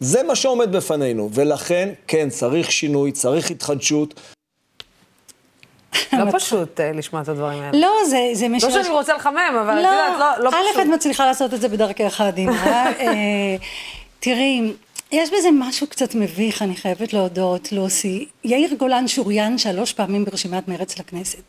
זה 0.00 0.22
מה 0.22 0.34
שעומד 0.34 0.72
בפנינו, 0.72 1.30
ולכן, 1.32 1.88
כן, 2.06 2.30
צריך 2.30 2.72
שינוי, 2.72 3.12
צריך 3.12 3.50
התחדשות. 3.50 4.20
לא 6.12 6.24
פשוט 6.32 6.80
אה, 6.80 6.92
לשמוע 6.92 7.22
את 7.22 7.28
הדברים 7.28 7.62
האלה. 7.62 7.78
לא, 7.78 7.90
זה 8.32 8.48
משהו... 8.48 8.68
לא 8.68 8.82
שאני 8.82 8.94
רוצה 8.94 9.14
לחמם, 9.14 9.56
אבל 9.60 9.72
את 9.72 9.76
יודעת, 9.76 10.18
לא, 10.18 10.44
לא 10.44 10.50
פשוט. 10.50 10.76
א', 10.76 10.82
את 10.82 10.86
מצליחה 10.86 11.26
לעשות 11.26 11.54
את 11.54 11.60
זה 11.60 11.68
בדרכך 11.68 12.20
העדינה. 12.20 12.86
אה, 13.00 13.56
תראי, 14.20 14.72
יש 15.12 15.30
בזה 15.30 15.48
משהו 15.52 15.86
קצת 15.86 16.14
מביך, 16.14 16.62
אני 16.62 16.76
חייבת 16.76 17.12
להודות, 17.12 17.72
לוסי. 17.72 18.26
יאיר 18.44 18.74
גולן 18.74 19.08
שוריין 19.08 19.58
שלוש 19.58 19.92
פעמים 19.92 20.24
ברשימת 20.24 20.68
מרץ 20.68 20.98
לכנסת. 20.98 21.42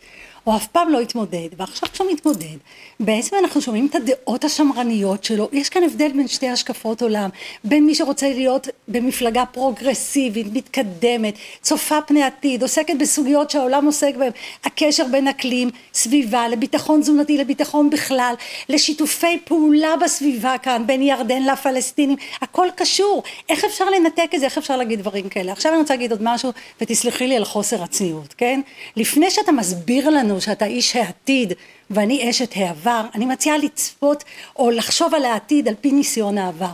או 0.47 0.55
אף 0.55 0.67
פעם 0.67 0.89
לא 0.89 0.99
התמודד, 0.99 1.47
ועכשיו 1.57 1.89
כשהוא 1.93 2.11
מתמודד, 2.11 2.57
בעצם 2.99 3.35
אנחנו 3.39 3.61
שומעים 3.61 3.85
את 3.85 3.95
הדעות 3.95 4.43
השמרניות 4.43 5.23
שלו, 5.23 5.49
יש 5.51 5.69
כאן 5.69 5.83
הבדל 5.83 6.11
בין 6.11 6.27
שתי 6.27 6.49
השקפות 6.49 7.01
עולם, 7.01 7.29
בין 7.63 7.85
מי 7.85 7.95
שרוצה 7.95 8.29
להיות 8.29 8.67
במפלגה 8.87 9.45
פרוגרסיבית, 9.45 10.47
מתקדמת, 10.53 11.33
צופה 11.61 12.01
פני 12.01 12.23
עתיד, 12.23 12.61
עוסקת 12.61 12.93
בסוגיות 12.99 13.49
שהעולם 13.49 13.85
עוסק 13.85 14.15
בהן, 14.15 14.31
הקשר 14.63 15.03
בין 15.11 15.27
אקלים, 15.27 15.69
סביבה, 15.93 16.47
לביטחון 16.47 17.01
תזונתי, 17.01 17.37
לביטחון 17.37 17.89
בכלל, 17.89 18.33
לשיתופי 18.69 19.39
פעולה 19.45 19.95
בסביבה 20.03 20.57
כאן, 20.57 20.83
בין 20.85 21.01
ירדן 21.01 21.43
לפלסטינים, 21.43 22.17
הכל 22.41 22.67
קשור, 22.75 23.23
איך 23.49 23.65
אפשר 23.65 23.89
לנתק 23.89 24.29
את 24.35 24.39
זה, 24.39 24.45
איך 24.45 24.57
אפשר 24.57 24.77
להגיד 24.77 24.99
דברים 24.99 25.29
כאלה. 25.29 25.51
עכשיו 25.51 25.71
אני 25.71 25.81
רוצה 25.81 25.93
להגיד 25.93 26.11
עוד 26.11 26.23
משהו, 26.23 26.51
ותסלחי 26.81 27.27
לי 27.27 27.35
על 27.35 27.45
חוסר 27.45 27.83
הצניעות, 27.83 28.33
כן? 28.37 28.61
לפני 28.95 29.31
שאתה 29.31 29.51
מסביר 29.51 30.09
לנו 30.09 30.32
שאתה 30.39 30.65
איש 30.65 30.95
העתיד 30.95 31.53
ואני 31.89 32.29
אשת 32.29 32.51
העבר, 32.55 33.01
אני 33.15 33.25
מציעה 33.25 33.57
לצפות 33.57 34.23
או 34.55 34.69
לחשוב 34.69 35.15
על 35.15 35.25
העתיד 35.25 35.67
על 35.67 35.75
פי 35.81 35.91
ניסיון 35.91 36.37
העבר. 36.37 36.71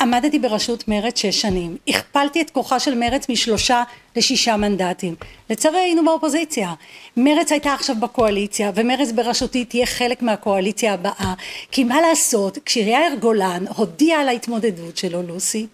עמדתי 0.00 0.38
בראשות 0.38 0.88
מרצ 0.88 1.18
שש 1.18 1.40
שנים, 1.40 1.76
הכפלתי 1.88 2.40
את 2.40 2.50
כוחה 2.50 2.80
של 2.80 2.94
מרצ 2.94 3.28
משלושה 3.28 3.82
לשישה 4.16 4.56
מנדטים. 4.56 5.14
לצערי 5.50 5.78
היינו 5.78 6.04
באופוזיציה. 6.04 6.74
מרצ 7.16 7.52
הייתה 7.52 7.74
עכשיו 7.74 7.96
בקואליציה, 8.00 8.72
ומרצ 8.74 9.12
בראשותי 9.12 9.64
תהיה 9.64 9.86
חלק 9.86 10.22
מהקואליציה 10.22 10.94
הבאה, 10.94 11.34
כי 11.70 11.84
מה 11.84 12.00
לעשות, 12.00 12.58
כשיאיר 12.64 13.14
גולן 13.20 13.64
הודיע 13.76 14.18
על 14.18 14.28
ההתמודדות 14.28 14.96
שלו, 14.96 15.22
לוסי, 15.22 15.66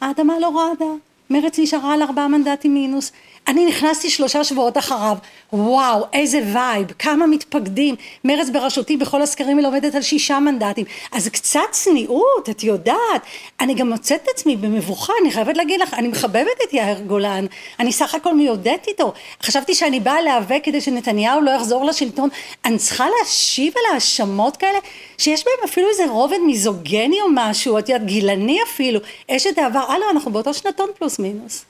האדמה 0.00 0.38
לא 0.40 0.52
רעדה. 0.58 0.92
מרצ 1.30 1.58
נשארה 1.58 1.94
על 1.94 2.02
ארבעה 2.02 2.28
מנדטים 2.28 2.74
מינוס. 2.74 3.12
אני 3.48 3.66
נכנסתי 3.66 4.10
שלושה 4.10 4.44
שבועות 4.44 4.78
אחריו, 4.78 5.16
וואו, 5.52 6.06
איזה 6.12 6.40
וייב, 6.52 6.92
כמה 6.98 7.26
מתפקדים. 7.26 7.94
מרצ 8.24 8.50
בראשותי 8.50 8.96
בכל 8.96 9.22
הסקרים 9.22 9.56
היא 9.56 9.64
עומדת 9.64 9.94
על 9.94 10.02
שישה 10.02 10.38
מנדטים. 10.38 10.84
אז 11.12 11.28
קצת 11.28 11.60
צניעות, 11.70 12.48
את 12.50 12.64
יודעת. 12.64 13.22
אני 13.60 13.74
גם 13.74 13.90
מוצאת 13.90 14.20
את 14.22 14.28
עצמי 14.28 14.56
במבוכה, 14.56 15.12
אני 15.22 15.30
חייבת 15.30 15.56
להגיד 15.56 15.80
לך, 15.80 15.94
אני 15.94 16.08
מחבבת 16.08 16.46
את 16.68 16.72
יאיר 16.72 17.00
גולן. 17.00 17.46
אני 17.80 17.92
סך 17.92 18.14
הכל 18.14 18.34
מיודדת 18.34 18.88
איתו. 18.88 19.12
חשבתי 19.42 19.74
שאני 19.74 20.00
באה 20.00 20.22
להיאבק 20.22 20.60
כדי 20.62 20.80
שנתניהו 20.80 21.40
לא 21.40 21.50
יחזור 21.50 21.84
לשלטון. 21.84 22.28
אני 22.64 22.78
צריכה 22.78 23.06
להשיב 23.18 23.74
על 23.76 23.94
האשמות 23.94 24.56
כאלה, 24.56 24.78
שיש 25.18 25.44
בהם 25.44 25.64
אפילו 25.64 25.88
איזה 25.88 26.06
רובד 26.10 26.38
מיזוגני 26.46 27.20
או 27.20 27.26
משהו, 27.34 27.78
את 27.78 27.88
יודעת, 27.88 28.06
גילני 28.06 28.58
אפילו. 28.62 29.00
אשת 29.30 29.58
העבר, 29.58 29.84
הלו, 29.88 30.10
אנחנו 30.10 30.32
באותו 30.32 30.54
שנתון 30.54 30.88
פלוס 30.98 31.18
מינוס. 31.18 31.69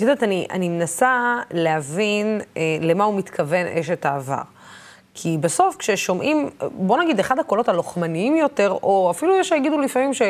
את 0.00 0.02
יודעת, 0.02 0.22
אני, 0.22 0.46
אני 0.50 0.68
מנסה 0.68 1.38
להבין 1.50 2.40
אה, 2.56 2.62
למה 2.80 3.04
הוא 3.04 3.18
מתכוון 3.18 3.66
אשת 3.66 4.06
העבר. 4.06 4.42
כי 5.14 5.38
בסוף 5.40 5.76
כששומעים, 5.76 6.50
בוא 6.72 6.98
נגיד, 6.98 7.20
אחד 7.20 7.38
הקולות 7.38 7.68
הלוחמניים 7.68 8.36
יותר, 8.36 8.70
או 8.82 9.10
אפילו 9.10 9.36
יש 9.36 9.48
שיגידו 9.48 9.78
לפעמים 9.78 10.14
ש, 10.14 10.22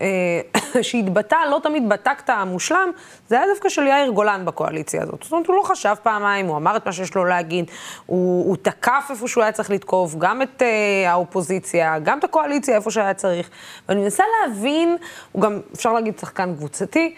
אה, 0.00 0.40
שהתבטא 0.82 1.36
לא 1.50 1.60
תמיד 1.62 1.88
בטקט 1.88 2.30
המושלם, 2.30 2.90
זה 3.28 3.36
היה 3.36 3.46
דווקא 3.52 3.68
של 3.68 3.86
יאיר 3.86 4.10
גולן 4.10 4.44
בקואליציה 4.44 5.02
הזאת. 5.02 5.22
זאת 5.22 5.32
אומרת, 5.32 5.46
הוא 5.46 5.56
לא 5.56 5.62
חשב 5.62 5.94
פעמיים, 6.02 6.46
הוא 6.46 6.56
אמר 6.56 6.76
את 6.76 6.86
מה 6.86 6.92
שיש 6.92 7.14
לו 7.14 7.24
להגיד, 7.24 7.70
הוא, 8.06 8.48
הוא 8.48 8.56
תקף 8.62 9.06
איפה 9.10 9.28
שהוא 9.28 9.42
היה 9.42 9.52
צריך 9.52 9.70
לתקוף, 9.70 10.14
גם 10.18 10.42
את 10.42 10.62
אה, 10.62 11.10
האופוזיציה, 11.10 11.98
גם 11.98 12.18
את 12.18 12.24
הקואליציה 12.24 12.76
איפה 12.76 12.90
שהיה 12.90 13.14
צריך. 13.14 13.50
ואני 13.88 14.00
מנסה 14.00 14.24
להבין, 14.40 14.96
הוא 15.32 15.42
גם, 15.42 15.60
אפשר 15.74 15.92
להגיד, 15.92 16.18
שחקן 16.18 16.54
קבוצתי, 16.54 17.14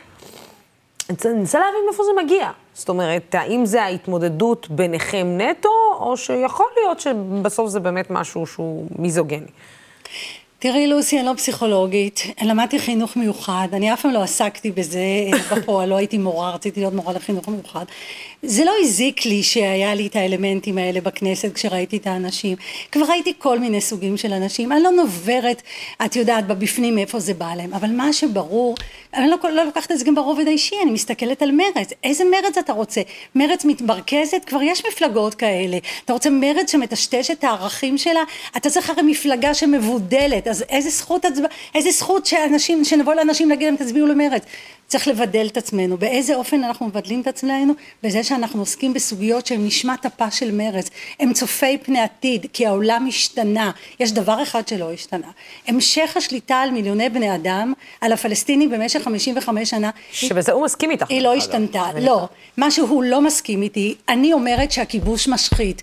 אני 1.11 1.35
מנסה 1.35 1.59
להבין 1.59 1.81
מאיפה 1.87 2.03
זה 2.05 2.11
מגיע. 2.25 2.50
זאת 2.75 2.88
אומרת, 2.88 3.35
האם 3.35 3.67
זה 3.67 3.83
ההתמודדות 3.83 4.71
ביניכם 4.71 5.27
נטו, 5.38 5.69
או 6.00 6.17
שיכול 6.17 6.67
להיות 6.77 7.00
שבסוף 7.00 7.69
זה 7.69 7.81
באמת 7.81 8.11
משהו 8.11 8.47
שהוא 8.47 8.87
מיזוגני. 8.99 9.50
תראי, 10.61 10.87
לוסי, 10.87 11.19
אני 11.19 11.27
לא 11.27 11.35
פסיכולוגית, 11.35 12.23
למדתי 12.43 12.79
חינוך 12.79 13.17
מיוחד, 13.17 13.69
אני 13.73 13.93
אף 13.93 14.03
פעם 14.03 14.12
לא 14.12 14.23
עסקתי 14.23 14.71
בזה 14.71 15.00
בפועל, 15.50 15.88
לא 15.88 15.97
הייתי 15.97 16.19
מורה, 16.19 16.50
רציתי 16.50 16.81
להיות 16.81 16.95
מורה 16.95 17.12
לחינוך 17.12 17.49
מיוחד. 17.49 17.85
זה 18.43 18.65
לא 18.65 18.73
הזיק 18.81 19.27
לי 19.27 19.43
שהיה 19.43 19.95
לי 19.95 20.07
את 20.07 20.17
האלמנטים 20.17 20.79
האלה 20.79 21.00
בכנסת 21.00 21.55
כשראיתי 21.55 21.97
את 21.97 22.07
האנשים. 22.07 22.57
כבר 22.93 23.05
ראיתי 23.09 23.33
כל 23.38 23.59
מיני 23.59 23.81
סוגים 23.81 24.17
של 24.17 24.33
אנשים, 24.33 24.73
אני 24.73 24.83
לא 24.83 24.91
נוברת, 24.91 25.62
את 26.05 26.17
יודעת, 26.17 26.47
בבפנים 26.47 26.95
מאיפה 26.95 27.19
זה 27.19 27.35
בא 27.35 27.55
להם, 27.57 27.75
אבל 27.75 27.91
מה 27.91 28.12
שברור, 28.12 28.75
אני 29.15 29.29
לא, 29.31 29.37
לא 29.55 29.65
לוקחת 29.65 29.93
את 29.93 29.99
זה 29.99 30.05
גם 30.05 30.15
ברובד 30.15 30.47
האישי, 30.47 30.77
אני 30.83 30.91
מסתכלת 30.91 31.43
על 31.43 31.50
מרץ. 31.50 31.91
איזה 32.05 32.25
מרץ 32.25 32.59
אתה 32.59 32.73
רוצה? 32.73 33.00
מרץ 33.35 33.65
מתמרכזת? 33.65 34.45
כבר 34.47 34.62
יש 34.62 34.83
מפלגות 34.87 35.35
כאלה. 35.35 35.79
אתה 36.05 36.12
רוצה 36.12 36.31
מרץ 36.31 36.73
שמטשטש 36.73 37.31
את 37.31 37.45
הערכים 37.45 37.99
שלה? 37.99 38.23
אתה 38.57 38.71
צריך 38.71 38.91
הרי 38.91 39.03
מפלגה 39.03 39.55
שמבודלת, 39.55 40.48
אז 40.50 40.64
איזה 40.69 40.90
זכות, 40.90 41.25
איזה 41.75 41.90
זכות 41.90 42.26
שאנשים, 42.26 42.85
שנבוא 42.85 43.14
לאנשים 43.14 43.49
להגיד 43.49 43.67
להם 43.67 43.76
תצביעו 43.76 44.07
למרץ. 44.07 44.43
צריך 44.88 45.09
לבדל 45.09 45.47
את 45.47 45.57
עצמנו. 45.57 45.97
באיזה 45.97 46.35
אופן 46.35 46.64
אנחנו 46.64 46.87
מבדלים 46.87 47.21
את 47.21 47.26
עצמנו? 47.26 47.73
בזה 48.02 48.25
שאנחנו 48.25 48.61
עוסקים 48.61 48.95
בסוגיות 48.95 49.47
שהן 49.47 49.67
נשמת 49.67 50.07
אפה 50.07 50.31
של 50.31 50.50
מרץ. 50.50 50.90
הם 51.21 51.33
צופי 51.33 51.78
פני 51.78 52.00
עתיד, 52.00 52.47
כי 52.52 52.67
העולם 52.67 53.07
השתנה. 53.09 53.71
יש 54.00 54.12
דבר 54.12 54.43
אחד 54.43 54.69
שלא 54.69 54.93
השתנה. 54.93 55.31
המשך 55.67 56.17
השליטה 56.17 56.57
על 56.57 56.71
מיליוני 56.71 57.09
בני 57.09 57.35
אדם, 57.35 57.73
על 58.00 58.12
הפלסטינים 58.12 58.71
במשך 58.71 59.02
55 59.02 59.71
שנה. 59.71 59.90
שבזה 60.12 60.52
הוא 60.52 60.64
מסכים 60.64 60.90
איתך. 60.90 61.07
היא 61.09 61.23
לא 61.23 61.35
השתנתה. 61.35 61.85
לא. 62.00 62.28
מה 62.57 62.71
שהוא 62.71 63.02
לא 63.02 63.21
מסכים 63.21 63.62
איתי, 63.62 63.95
אני 64.09 64.33
אומרת 64.33 64.73
שהכיבוש 64.73 65.28
משחית. 65.28 65.83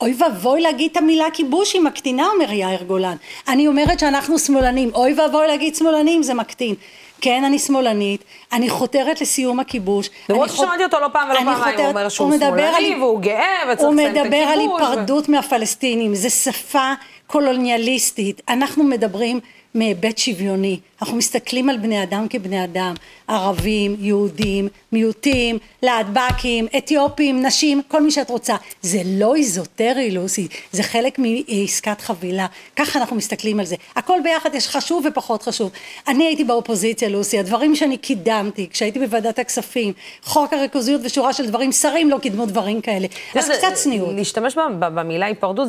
אוי 0.00 0.14
ואבוי 0.18 0.60
להגיד 0.60 0.90
את 0.90 0.96
המילה 0.96 1.30
כיבוש 1.32 1.72
היא 1.72 1.82
מקטינה 1.82 2.26
אומר 2.34 2.52
יאיר 2.52 2.82
גולן. 2.82 3.16
אני 3.48 3.66
אומרת 3.66 3.98
שאנחנו 3.98 4.38
שמאלנים. 4.38 4.90
אוי 4.94 5.14
ואבוי 5.14 5.46
להגיד 5.46 5.74
שמאלנים 5.74 6.22
זה 6.22 6.34
מקטין. 6.34 6.74
כן 7.20 7.44
אני 7.44 7.58
שמאלנית, 7.58 8.24
אני 8.52 8.70
חותרת 8.70 9.20
לסיום 9.20 9.60
הכיבוש. 9.60 10.10
למרות 10.28 10.50
ששמעתי 10.50 10.84
אותו 10.84 11.00
לא 11.00 11.08
פעם 11.12 11.28
ולא 11.30 11.38
פעמיים, 11.38 11.78
הוא 11.78 11.86
אומר 11.86 12.08
שהוא 12.08 12.32
שמאלני 12.38 12.96
והוא 12.96 13.20
גאה 13.20 13.72
וצריך 13.72 13.92
לסיים 13.92 14.10
את 14.10 14.16
הכיבוש. 14.16 14.22
הוא 14.22 14.24
מדבר 14.24 14.36
על 14.36 14.60
היפרדות 14.60 15.28
מהפלסטינים, 15.28 16.14
זה 16.14 16.30
שפה 16.30 16.92
קולוניאליסטית, 17.26 18.42
אנחנו 18.48 18.84
מדברים 18.84 19.40
מהיבט 19.74 20.18
שוויוני. 20.18 20.80
אנחנו 21.02 21.16
מסתכלים 21.16 21.70
על 21.70 21.76
בני 21.76 22.02
אדם 22.02 22.26
כבני 22.30 22.64
אדם, 22.64 22.94
ערבים, 23.28 23.96
יהודים, 23.98 24.68
מיעוטים, 24.92 25.58
להטבקים, 25.82 26.66
אתיופים, 26.76 27.46
נשים, 27.46 27.82
כל 27.88 28.02
מי 28.02 28.10
שאת 28.10 28.30
רוצה. 28.30 28.56
זה 28.82 29.02
לא 29.04 29.36
איזוטרי, 29.36 30.10
לוסי, 30.10 30.48
זה 30.72 30.82
חלק 30.82 31.18
מעסקת 31.18 32.00
חבילה. 32.00 32.46
ככה 32.76 32.98
אנחנו 32.98 33.16
מסתכלים 33.16 33.60
על 33.60 33.66
זה. 33.66 33.76
הכל 33.96 34.18
ביחד 34.22 34.54
יש 34.54 34.68
חשוב 34.68 35.06
ופחות 35.08 35.42
חשוב. 35.42 35.70
אני 36.08 36.24
הייתי 36.24 36.44
באופוזיציה, 36.44 37.08
לוסי, 37.08 37.38
הדברים 37.38 37.76
שאני 37.76 37.96
קידמתי, 37.96 38.68
כשהייתי 38.70 38.98
בוועדת 38.98 39.38
הכספים, 39.38 39.92
חוק 40.22 40.52
הריכוזיות 40.52 41.00
ושורה 41.04 41.32
של 41.32 41.46
דברים, 41.46 41.72
שרים 41.72 42.10
לא 42.10 42.18
קידמו 42.18 42.46
דברים 42.46 42.80
כאלה. 42.80 43.06
אז 43.34 43.50
קצת 43.50 43.72
צניעות. 43.74 44.14
להשתמש 44.14 44.56
במילה 44.78 45.26
היפרדות 45.26 45.68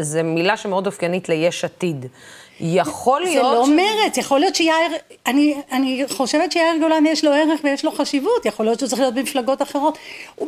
זה 0.00 0.22
מילה 0.22 0.56
שמאוד 0.56 0.86
אופיינית 0.86 1.28
ליש 1.28 1.64
עתיד. 1.64 2.06
יכול 2.60 3.20
להיות... 3.20 3.34
זה 3.34 3.42
לא 3.42 3.66
ש... 3.66 3.68
מרץ, 3.68 4.16
יכול 4.16 4.40
להיות 4.40 4.54
שיאיר, 4.54 4.92
אני, 5.26 5.54
אני 5.72 6.04
חושבת 6.08 6.52
שיאיר 6.52 6.76
גולן 6.80 7.06
יש 7.06 7.24
לו 7.24 7.32
ערך 7.32 7.60
ויש 7.64 7.84
לו 7.84 7.92
חשיבות, 7.92 8.46
יכול 8.46 8.66
להיות 8.66 8.78
שהוא 8.78 8.88
צריך 8.88 9.00
להיות 9.00 9.14
במפלגות 9.14 9.62
אחרות. 9.62 9.98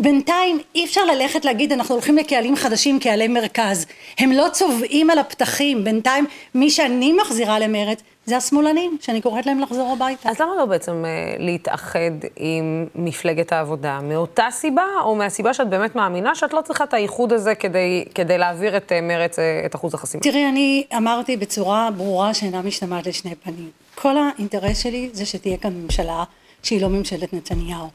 בינתיים 0.00 0.58
אי 0.74 0.84
אפשר 0.84 1.04
ללכת 1.04 1.44
להגיד 1.44 1.72
אנחנו 1.72 1.94
הולכים 1.94 2.16
לקהלים 2.16 2.56
חדשים, 2.56 3.00
קהלי 3.00 3.28
מרכז. 3.28 3.86
הם 4.18 4.32
לא 4.32 4.48
צובעים 4.52 5.10
על 5.10 5.18
הפתחים, 5.18 5.84
בינתיים 5.84 6.26
מי 6.54 6.70
שאני 6.70 7.12
מחזירה 7.12 7.58
למרץ 7.58 7.98
זה 8.26 8.36
השמאלנים, 8.36 8.98
שאני 9.00 9.20
קוראת 9.20 9.46
להם 9.46 9.60
לחזור 9.60 9.92
הביתה. 9.92 10.28
אז 10.28 10.40
למה 10.40 10.56
לא 10.56 10.64
בעצם 10.64 11.04
אה, 11.04 11.34
להתאחד 11.38 12.10
עם 12.36 12.86
מפלגת 12.94 13.52
העבודה? 13.52 14.00
מאותה 14.02 14.46
סיבה, 14.50 14.84
או 15.04 15.14
מהסיבה 15.14 15.54
שאת 15.54 15.68
באמת 15.68 15.96
מאמינה 15.96 16.34
שאת 16.34 16.52
לא 16.52 16.60
צריכה 16.60 16.84
את 16.84 16.94
האיחוד 16.94 17.32
הזה 17.32 17.54
כדי, 17.54 18.04
כדי 18.14 18.38
להעביר 18.38 18.76
את 18.76 18.92
אה, 18.92 19.00
מרץ, 19.00 19.38
אה, 19.38 19.62
את 19.66 19.74
אחוז 19.74 19.94
החסימה? 19.94 20.22
תראי, 20.22 20.48
אני 20.48 20.84
אמרתי 20.96 21.36
בצורה 21.36 21.88
ברורה 21.96 22.34
שאינה 22.34 22.62
משתמעת 22.62 23.06
לשני 23.06 23.34
פנים. 23.34 23.70
כל 23.94 24.14
האינטרס 24.18 24.78
שלי 24.78 25.10
זה 25.12 25.26
שתהיה 25.26 25.56
כאן 25.56 25.72
ממשלה 25.72 26.24
שהיא 26.62 26.82
לא 26.82 26.88
ממשלת 26.88 27.32
נתניהו. 27.32 27.88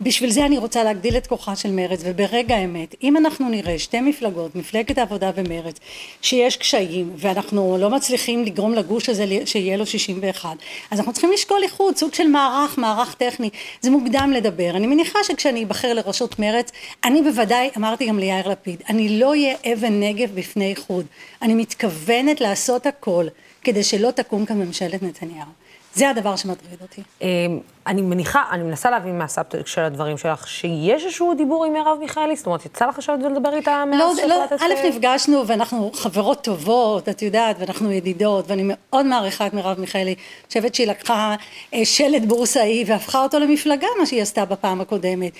בשביל 0.00 0.30
זה 0.30 0.46
אני 0.46 0.58
רוצה 0.58 0.84
להגדיל 0.84 1.16
את 1.16 1.26
כוחה 1.26 1.56
של 1.56 1.70
מרצ 1.70 2.00
וברגע 2.04 2.56
האמת 2.56 2.94
אם 3.02 3.16
אנחנו 3.16 3.48
נראה 3.48 3.78
שתי 3.78 4.00
מפלגות 4.00 4.56
מפלגת 4.56 4.98
העבודה 4.98 5.30
ומרצ 5.34 5.76
שיש 6.22 6.56
קשיים 6.56 7.12
ואנחנו 7.16 7.76
לא 7.80 7.90
מצליחים 7.90 8.44
לגרום 8.44 8.74
לגוש 8.74 9.08
הזה 9.08 9.26
שיהיה 9.44 9.76
לו 9.76 9.86
61 9.86 10.56
אז 10.90 10.98
אנחנו 10.98 11.12
צריכים 11.12 11.32
לשקול 11.32 11.62
איחוד 11.62 11.96
סוג 11.96 12.14
של 12.14 12.28
מערך 12.28 12.78
מערך 12.78 13.14
טכני. 13.14 13.50
זה 13.80 13.90
מוקדם 13.90 14.32
לדבר. 14.36 14.70
אני 14.70 14.86
מניחה 14.86 15.18
שכשאני 15.24 15.64
אבחר 15.64 15.94
לראשות 15.94 16.38
מרצ 16.38 16.72
אני 17.04 17.22
בוודאי 17.22 17.70
אמרתי 17.76 18.06
גם 18.06 18.18
ליאיר 18.18 18.48
לפיד 18.48 18.82
אני 18.88 19.20
לא 19.20 19.30
אהיה 19.30 19.54
אבן 19.72 20.00
נגב 20.00 20.30
בפני 20.34 20.70
איחוד. 20.70 21.06
אני 21.42 21.54
מתכוונת 21.54 22.40
לעשות 22.40 22.86
הכל 22.86 23.26
כדי 23.62 23.82
שלא 23.82 24.10
תקום 24.10 24.46
כאן 24.46 24.58
ממשלת 24.58 25.02
נתניהו 25.02 25.60
זה 25.94 26.10
הדבר 26.10 26.36
שמטריד 26.36 26.82
אותי. 26.82 27.02
אמ, 27.22 27.58
אני 27.86 28.02
מניחה, 28.02 28.42
אני 28.50 28.62
מנסה 28.62 28.90
להבין 28.90 29.18
מהסאבטקסט 29.18 29.66
של 29.66 29.80
הדברים 29.80 30.18
שלך, 30.18 30.48
שיש 30.48 31.04
איזשהו 31.04 31.34
דיבור 31.34 31.64
עם 31.64 31.72
מרב 31.72 31.98
מיכאלי? 32.00 32.36
זאת 32.36 32.46
אומרת, 32.46 32.66
יצא 32.66 32.86
לך 32.86 32.98
לשבת 32.98 33.24
ולדבר 33.24 33.54
איתה 33.54 33.84
לא, 33.86 33.98
מאז 33.98 34.18
לא, 34.18 34.46
שהחלטת... 34.46 34.62
א', 34.62 34.72
אה, 34.72 34.88
נפגשנו 34.88 35.46
ואנחנו 35.46 35.90
חברות 35.94 36.44
טובות, 36.44 37.08
את 37.08 37.22
יודעת, 37.22 37.56
ואנחנו 37.58 37.92
ידידות, 37.92 38.44
ואני 38.48 38.62
מאוד 38.66 39.06
מעריכה 39.06 39.46
את 39.46 39.54
מרב 39.54 39.80
מיכאלי. 39.80 40.14
אני 40.14 40.48
חושבת 40.48 40.74
שהיא 40.74 40.86
לקחה 40.86 41.34
אה, 41.74 41.84
שלט 41.84 42.22
בורסאי 42.22 42.84
והפכה 42.86 43.22
אותו 43.22 43.38
למפלגה, 43.38 43.88
מה 44.00 44.06
שהיא 44.06 44.22
עשתה 44.22 44.44
בפעם 44.44 44.80
הקודמת. 44.80 45.32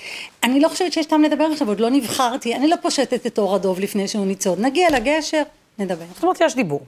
אני 0.44 0.60
לא 0.60 0.68
חושבת 0.68 0.92
שיש 0.92 1.06
טעם 1.06 1.22
לדבר 1.22 1.44
עכשיו, 1.44 1.68
עוד 1.68 1.80
לא 1.80 1.90
נבחרתי, 1.90 2.54
אני 2.54 2.68
לא 2.68 2.76
פושטת 2.82 3.26
את 3.26 3.38
אור 3.38 3.54
הדוב 3.54 3.80
לפני 3.80 4.08
שהוא 4.08 4.26
ניצוד. 4.26 4.60
נגיע 4.60 4.88
לגשר, 4.90 5.42
נדבר. 5.78 6.04
זאת 6.14 6.22
אומרת, 6.22 6.40
יש 6.40 6.54
דיבור. 6.54 6.80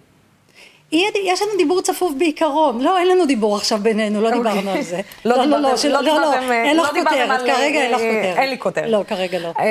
יש 0.92 1.42
לנו 1.42 1.50
דיבור 1.58 1.82
צפוף 1.82 2.12
בעיקרון, 2.18 2.80
לא, 2.80 2.98
אין 2.98 3.08
לנו 3.08 3.26
דיבור 3.26 3.56
עכשיו 3.56 3.78
בינינו, 3.78 4.20
לא 4.20 4.30
דיברנו 4.30 4.70
על 4.70 4.82
זה. 4.82 5.00
לא 5.24 5.36
לא, 5.36 5.44
לא, 5.44 5.58
לא 5.60 6.02
לא, 6.02 6.20
לא, 6.20 6.32
אה, 6.34 6.62
אין 6.62 6.76
לא 6.76 6.82
לך 6.82 6.90
כותרת, 6.90 7.40
כרגע 7.40 7.80
אין 7.80 7.92
לך 7.92 8.00
אה, 8.00 8.14
כותרת. 8.14 8.38
אין 8.38 8.50
לי 8.50 8.58
כותרת. 8.58 8.90
לא, 8.90 9.04
כרגע 9.06 9.38
לא. 9.38 9.48
אה, 9.58 9.64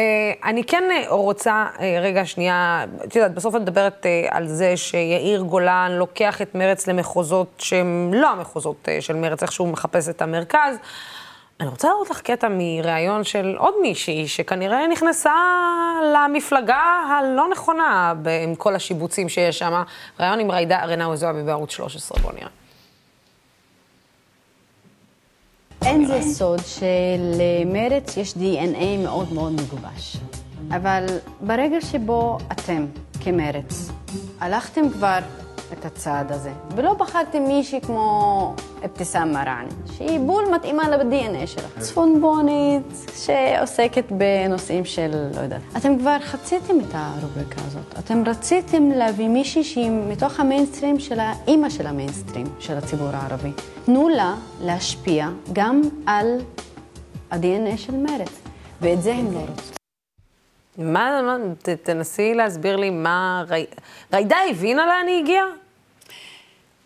אני 0.44 0.64
כן 0.64 0.84
אה, 0.92 1.04
רוצה, 1.10 1.66
אה, 1.80 2.00
רגע, 2.02 2.26
שנייה, 2.26 2.86
את 3.04 3.16
יודעת, 3.16 3.34
בסוף 3.34 3.56
את 3.56 3.62
מדברת 3.62 4.06
אה, 4.06 4.28
על 4.30 4.48
זה 4.48 4.78
שיאיר 4.78 5.42
גולן 5.42 5.92
לוקח 5.92 6.42
את 6.42 6.56
מרץ 6.56 6.88
למחוזות 6.88 7.48
שהם 7.58 8.12
לא 8.14 8.28
המחוזות 8.28 8.90
אה, 8.90 9.02
של 9.02 9.16
מרץ, 9.16 9.42
איכשהו 9.44 9.68
מחפש 9.68 10.10
את 10.10 10.22
המרכז. 10.22 10.76
אני 11.62 11.70
רוצה 11.70 11.88
להראות 11.88 12.10
לך 12.10 12.22
קטע 12.22 12.48
מראיון 12.50 13.24
של 13.24 13.56
עוד 13.58 13.74
מישהי, 13.82 14.28
שכנראה 14.28 14.88
נכנסה 14.88 15.34
למפלגה 16.14 16.82
הלא 17.10 17.48
נכונה 17.52 18.14
עם 18.44 18.56
כל 18.56 18.76
השיבוצים 18.76 19.30
שיש 19.30 19.60
שם. 19.60 19.84
ראיון 20.20 20.40
עם 20.40 20.52
ג'ידא 20.52 20.86
רינאוי 20.86 21.18
זועבי 21.18 21.44
בערוץ 21.44 21.72
13, 21.72 22.22
בוא 22.22 22.32
נראה. 22.32 22.48
אין 25.86 26.06
זה 26.06 26.22
סוד 26.22 26.60
שלמרץ 26.60 28.18
יש 28.18 28.34
DNA 28.34 29.04
מאוד 29.04 29.34
מאוד 29.34 29.52
מגובש. 29.52 30.18
אבל 30.76 31.06
ברגע 31.42 31.82
שבו 31.82 32.38
אתם, 32.52 32.86
כמרץ, 33.24 33.90
הלכתם 34.40 34.90
כבר 34.90 35.20
את 35.80 35.86
הצעד 35.86 36.32
הזה, 36.32 36.52
ולא 36.76 36.94
בחרתם 36.94 37.44
מישהי 37.44 37.82
כמו 37.82 38.54
אבתיסאם 38.86 39.32
מראענה, 39.34 39.70
שהיא 39.98 40.20
בול 40.20 40.46
מתאימה 40.56 40.90
ל-DNA 40.90 41.48
שלה. 41.48 41.68
צפונבונית, 41.80 42.84
שעוסקת 43.16 44.06
בנושאים 44.12 44.86
של, 44.86 45.12
לא 45.36 45.42
יודעת. 45.42 45.62
אתם 45.78 46.00
כבר 46.00 46.20
חציתם 46.20 46.80
את 46.80 46.94
הרובריקה 46.94 47.62
הזאת. 47.68 48.00
אתם 48.00 48.24
רציתם 48.26 48.90
להביא 48.90 49.28
מישהי 49.28 49.64
שהיא 49.64 49.92
מתוך 50.10 50.40
המיינסטרים 50.40 51.00
של 51.00 51.20
האימא 51.20 51.70
של 51.70 51.88
המיינסטרים 51.88 52.46
של 52.60 52.78
הציבור 52.78 53.10
הערבי. 53.14 53.52
תנו 53.86 54.10
לה 54.10 54.36
להשפיע 54.62 55.28
גם 55.54 55.82
על 56.06 56.40
ה-DNA 57.32 57.78
של 57.78 57.96
מרץ, 57.96 58.42
ואת 58.82 59.02
זה 59.02 59.14
הם 59.14 59.34
לא 59.34 59.40
רוצים. 59.40 59.74
מה, 60.78 61.22
מה 61.22 61.38
ת, 61.62 61.70
תנסי 61.70 62.34
להסביר 62.34 62.76
לי 62.76 62.90
מה... 62.90 63.44
ג'ידא 64.12 64.36
הבינה 64.50 64.86
לאן 64.86 65.08
היא 65.08 65.24
הגיעה? 65.24 65.46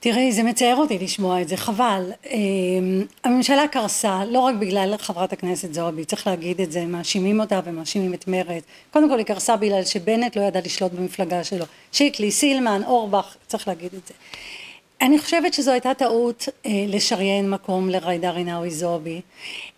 תראי, 0.06 0.32
זה 0.32 0.44
מצער 0.44 0.76
אותי 0.76 1.00
לשמוע 1.00 1.42
את 1.42 1.48
זה, 1.48 1.58
חבל. 1.58 2.12
אמ, 2.32 3.06
הממשלה 3.24 3.68
קרסה, 3.68 4.26
לא 4.26 4.40
רק 4.40 4.56
בגלל 4.56 4.98
חברת 4.98 5.34
הכנסת 5.34 5.74
זועבי, 5.74 6.06
צריך 6.06 6.28
להגיד 6.28 6.62
את 6.62 6.72
זה, 6.72 6.86
מאשימים 6.86 7.40
אותה 7.40 7.60
ומאשימים 7.66 8.14
את 8.14 8.28
מרצ. 8.28 8.64
קודם 8.92 9.10
כל 9.10 9.18
היא 9.18 9.26
קרסה 9.26 9.56
בגלל 9.56 9.84
שבנט 9.84 10.38
לא 10.38 10.42
ידע 10.42 10.60
לשלוט 10.66 10.92
במפלגה 10.92 11.44
שלו. 11.44 11.66
שיקלי, 11.92 12.32
סילמן, 12.32 12.82
אורבך, 12.86 13.36
צריך 13.48 13.68
להגיד 13.68 13.94
את 13.94 14.08
זה. 14.08 14.14
אני 15.02 15.20
חושבת 15.20 15.54
שזו 15.54 15.72
הייתה 15.72 15.94
טעות 15.94 16.50
אה, 16.66 16.86
לשריין 16.88 17.50
מקום 17.50 17.90
לג'ידא 17.90 18.30
רינאוי 18.30 18.70
זועבי, 18.72 19.22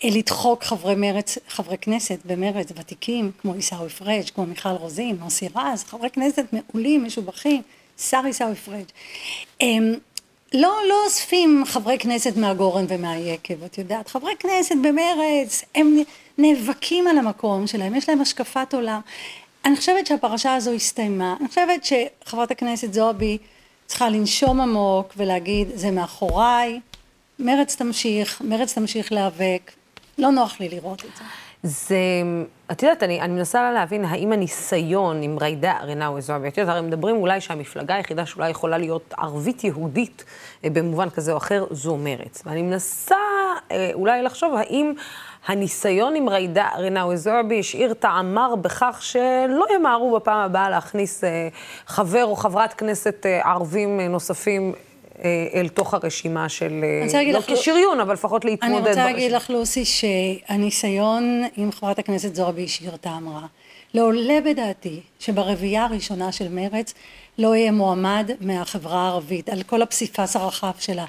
אה, 0.03 0.10
לדחוק 0.12 0.63
חברי 0.63 0.96
מרץ, 0.96 1.38
חברי 1.48 1.77
כנסת 1.77 2.19
במרץ 2.25 2.67
ותיקים, 2.75 3.31
כמו 3.41 3.53
עיסאווי 3.53 3.89
פריג', 3.89 4.29
כמו 4.36 4.46
מיכל 4.46 4.69
רוזין, 4.69 5.17
מוסי 5.19 5.48
רז, 5.55 5.84
חברי 5.84 6.10
כנסת 6.10 6.46
מעולים, 6.53 7.03
משובחים, 7.05 7.62
שר 7.98 8.22
עיסאווי 8.25 8.55
פריג'. 8.55 8.88
לא, 10.53 10.77
לא 10.89 11.05
אוספים 11.05 11.63
חברי 11.65 11.97
כנסת 11.99 12.37
מהגורן 12.37 12.85
ומהיקב, 12.87 13.63
את 13.63 13.77
יודעת, 13.77 14.07
חברי 14.07 14.33
כנסת 14.39 14.75
במרץ, 14.83 15.63
הם 15.75 15.97
נאבקים 16.37 17.07
על 17.07 17.17
המקום 17.17 17.67
שלהם, 17.67 17.95
יש 17.95 18.09
להם 18.09 18.21
השקפת 18.21 18.73
עולם. 18.73 18.99
אני 19.65 19.75
חושבת 19.75 20.07
שהפרשה 20.07 20.55
הזו 20.55 20.71
הסתיימה, 20.71 21.35
אני 21.39 21.47
חושבת 21.47 21.85
שחברת 21.85 22.51
הכנסת 22.51 22.93
זועבי 22.93 23.37
צריכה 23.85 24.09
לנשום 24.09 24.61
עמוק 24.61 25.13
ולהגיד, 25.17 25.67
זה 25.75 25.91
מאחוריי, 25.91 26.79
מרץ 27.39 27.75
תמשיך, 27.75 28.41
מרץ 28.41 28.73
תמשיך 28.73 29.12
להיאבק, 29.12 29.71
לא 30.17 30.29
נוח 30.31 30.60
לי 30.60 30.69
לראות 30.69 31.05
את 31.05 31.17
זה. 31.17 31.23
זה, 31.67 31.97
את 32.71 32.84
יודעת, 32.84 33.03
אני, 33.03 33.21
אני 33.21 33.34
מנסה 33.34 33.71
להבין 33.71 34.06
האם 34.06 34.32
הניסיון 34.32 35.21
עם 35.21 35.38
ג'ידא 35.39 35.73
רינאוי 35.82 36.21
זועבי, 36.21 36.47
את 36.47 36.58
יודעת, 36.58 36.75
הרי 36.75 36.88
מדברים 36.88 37.15
אולי 37.15 37.41
שהמפלגה 37.41 37.95
היחידה 37.95 38.25
שאולי 38.25 38.49
יכולה 38.49 38.77
להיות 38.77 39.13
ערבית-יהודית 39.17 40.23
אה, 40.63 40.69
במובן 40.69 41.10
כזה 41.10 41.32
או 41.32 41.38
אחר, 41.38 41.65
זו 41.71 41.97
מרץ. 41.97 42.43
ואני 42.45 42.62
מנסה 42.62 43.15
אה, 43.71 43.91
אולי 43.93 44.21
לחשוב 44.21 44.56
האם 44.56 44.93
הניסיון 45.47 46.15
עם 46.15 46.30
ג'ידא 46.30 46.67
רינאוי 46.77 47.17
זועבי 47.17 47.60
השאיר 47.60 47.93
טעמר 47.93 48.56
בכך 48.56 48.97
שלא 49.01 49.65
ימהרו 49.75 50.15
בפעם 50.15 50.39
הבאה 50.39 50.69
להכניס 50.69 51.23
אה, 51.23 51.47
חבר 51.88 52.25
או 52.25 52.36
חברת 52.36 52.73
כנסת 52.73 53.25
ערבים 53.43 54.01
נוספים. 54.01 54.73
אה, 55.23 55.47
אל 55.53 55.67
תוך 55.67 55.93
הרשימה 55.93 56.49
של, 56.49 56.84
אה, 56.84 57.21
לא 57.32 57.39
לך- 57.39 57.51
כשריון, 57.53 57.99
אבל 57.99 58.13
לפחות 58.13 58.45
להתמודד 58.45 58.75
אני 58.75 58.89
רוצה 58.89 59.06
להגיד 59.06 59.15
ברשימה. 59.32 59.38
לך, 59.38 59.49
לוסי, 59.49 59.86
שהניסיון 59.86 61.43
עם 61.58 61.71
חברת 61.71 61.99
הכנסת 61.99 62.36
זועבי 62.36 62.67
טעם 62.97 63.30
רע. 63.30 63.41
לא 63.93 64.01
עולה 64.01 64.38
בדעתי 64.45 64.99
שברביעייה 65.19 65.86
הראשונה 65.86 66.32
של 66.32 66.49
מרץ 66.49 66.93
לא 67.38 67.56
יהיה 67.56 67.71
מועמד 67.71 68.32
מהחברה 68.41 68.99
הערבית, 69.01 69.49
על 69.49 69.63
כל 69.63 69.82
הפסיפס 69.82 70.36
הרחב 70.36 70.71
שלה. 70.80 71.06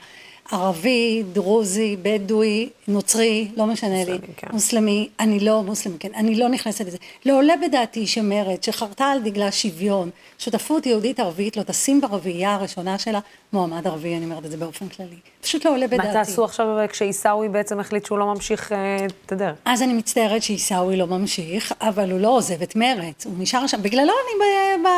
ערבי, 0.51 1.23
דרוזי, 1.33 1.97
בדואי, 2.03 2.69
נוצרי, 2.89 3.49
לא 3.57 3.67
משנה 3.67 4.05
לי, 4.05 4.19
כן. 4.37 4.47
מוסלמי, 4.53 5.09
אני 5.21 5.41
לא 5.41 5.63
מוסלמי, 5.63 5.97
כן, 6.01 6.09
אני 6.15 6.35
לא 6.35 6.49
נכנסת 6.49 6.87
לזה. 6.87 6.97
לא 7.27 7.39
עולה 7.39 7.55
בדעתי 7.63 8.07
שמרצ, 8.07 8.67
שחרתה 8.67 9.05
על 9.05 9.23
דגלה 9.23 9.53
שוויון, 9.53 10.11
שותפות 10.39 10.87
יהודית 10.87 11.21
ערבית, 11.21 11.57
לא 11.57 11.63
תשים 11.63 12.01
ברביעייה 12.01 12.55
הראשונה 12.55 12.99
שלה 12.99 13.21
מועמד 13.53 13.87
ערבי, 13.87 14.17
אני 14.17 14.25
אומרת 14.25 14.45
את 14.45 14.51
זה 14.51 14.57
באופן 14.57 14.89
כללי. 14.89 15.17
פשוט 15.41 15.65
לא 15.65 15.71
עולה 15.71 15.87
בדעתי. 15.87 16.07
מה 16.07 16.13
תעשו 16.13 16.45
עכשיו 16.45 16.67
כשעיסאווי 16.89 17.49
בעצם 17.49 17.81
החליט 17.81 18.07
שהוא 18.07 18.19
לא 18.19 18.27
ממשיך 18.27 18.73
אה, 18.73 19.07
את 19.27 19.33
הדרך? 19.33 19.57
אז 19.65 19.83
אני 19.83 19.93
מצטערת 19.93 20.43
שעיסאווי 20.43 20.97
לא 20.97 21.07
ממשיך, 21.07 21.75
אבל 21.81 22.11
הוא 22.11 22.21
לא 22.21 22.29
עוזב 22.29 22.63
את 22.63 22.77
מרצ, 22.77 23.27
הוא 23.27 23.35
נשאר 23.39 23.67
שם, 23.67 23.83
בגללו 23.83 24.13
אני 24.13 24.41
ב, 24.41 24.45
ב, 24.87 24.89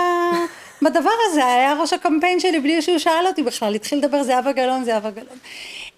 בדבר 0.82 1.10
הזה, 1.30 1.46
היה 1.46 1.74
ראש 1.80 1.92
הקמפיין 1.92 2.40
שלי 2.40 2.60
בלי 2.60 2.82
שהוא 2.82 2.98
שאל 2.98 3.26
אותי 3.26 3.42
בכלל, 3.42 3.74
התחיל 3.74 3.98
לדבר 3.98 4.22
זהבה 4.22 4.52
גלאון, 4.52 4.84
זהבה 4.84 5.10
גלאון. 5.10 5.38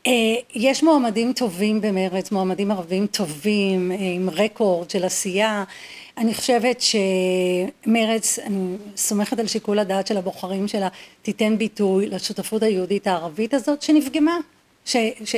אה, 0.06 0.12
יש 0.54 0.82
מועמדים 0.82 1.32
טובים 1.32 1.80
במרצ, 1.80 2.30
מועמדים 2.32 2.70
ערבים 2.70 3.06
טובים, 3.06 3.92
אה, 3.92 3.96
עם 4.00 4.30
רקורד 4.30 4.90
של 4.90 5.04
עשייה. 5.04 5.64
אני 6.18 6.34
חושבת 6.34 6.80
שמרצ, 6.80 8.38
אני 8.38 8.76
סומכת 8.96 9.38
על 9.38 9.46
שיקול 9.46 9.78
הדעת 9.78 10.06
של 10.06 10.16
הבוחרים 10.16 10.68
שלה, 10.68 10.88
תיתן 11.22 11.58
ביטוי 11.58 12.06
לשותפות 12.06 12.62
היהודית 12.62 13.06
הערבית 13.06 13.54
הזאת, 13.54 13.82
שנפגמה. 13.82 14.36
ש, 14.84 14.96
ש, 15.24 15.36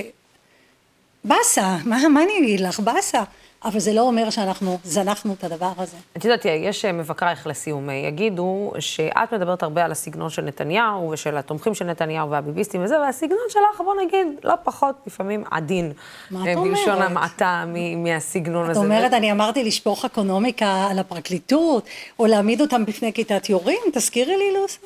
באסה, 1.24 1.76
מה, 1.84 2.08
מה 2.08 2.22
אני 2.22 2.38
אגיד 2.38 2.60
לך? 2.60 2.80
באסה. 2.80 3.22
אבל 3.64 3.78
זה 3.78 3.92
לא 3.92 4.00
אומר 4.00 4.30
שאנחנו 4.30 4.78
זנחנו 4.84 5.32
את 5.32 5.44
הדבר 5.44 5.72
הזה. 5.78 5.96
את 6.16 6.24
יודעת, 6.24 6.44
יש 6.44 6.84
אה, 6.84 6.92
מבקרייך 6.92 7.46
לסיום, 7.46 7.90
אה, 7.90 7.94
יגידו 7.94 8.72
שאת 8.78 9.32
מדברת 9.32 9.62
הרבה 9.62 9.84
על 9.84 9.92
הסגנון 9.92 10.30
של 10.30 10.42
נתניהו 10.42 11.10
ושל 11.10 11.36
התומכים 11.36 11.74
של 11.74 11.84
נתניהו 11.84 12.30
והביביסטים 12.30 12.84
וזה, 12.84 13.00
והסגנון 13.00 13.38
שלך, 13.48 13.80
בוא 13.84 13.94
נגיד, 14.04 14.26
לא 14.44 14.54
פחות, 14.64 14.94
לפעמים 15.06 15.44
עדין. 15.50 15.92
מה 16.30 16.46
אה, 16.46 16.52
את 16.52 16.58
בלשון 16.58 16.94
אומרת? 16.94 17.10
המעטה 17.10 17.64
מ- 17.66 18.02
מהסגנון 18.02 18.64
את 18.64 18.70
הזה. 18.70 18.80
אומרת, 18.80 19.12
אני 19.12 19.32
אמרתי 19.32 19.64
לשפוך 19.64 20.04
אקונומיקה 20.04 20.86
על 20.90 20.98
הפרקליטות, 20.98 21.86
או 22.18 22.26
להעמיד 22.26 22.60
אותם 22.60 22.84
בפני 22.84 23.12
כיתת 23.12 23.48
יורים? 23.48 23.78
תזכירי 23.92 24.36
לי, 24.36 24.60
לוסי. 24.60 24.78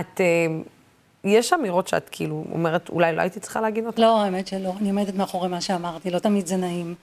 את, 0.00 0.20
יש 1.24 1.52
אמירות 1.52 1.88
שאת 1.88 2.08
כאילו 2.12 2.44
אומרת, 2.52 2.88
אולי 2.88 3.16
לא 3.16 3.20
הייתי 3.20 3.40
צריכה 3.40 3.60
להגיד 3.60 3.86
אותן? 3.86 4.02
לא, 4.02 4.22
האמת 4.22 4.46
שלא. 4.46 4.72
אני 4.80 4.88
עומדת 4.88 5.14
מאחורי 5.14 5.48
מה 5.48 5.60
שאמרתי, 5.60 6.10
לא 6.10 6.18
תמיד 6.18 6.46
זה 6.46 6.56
נעים. 6.56 6.94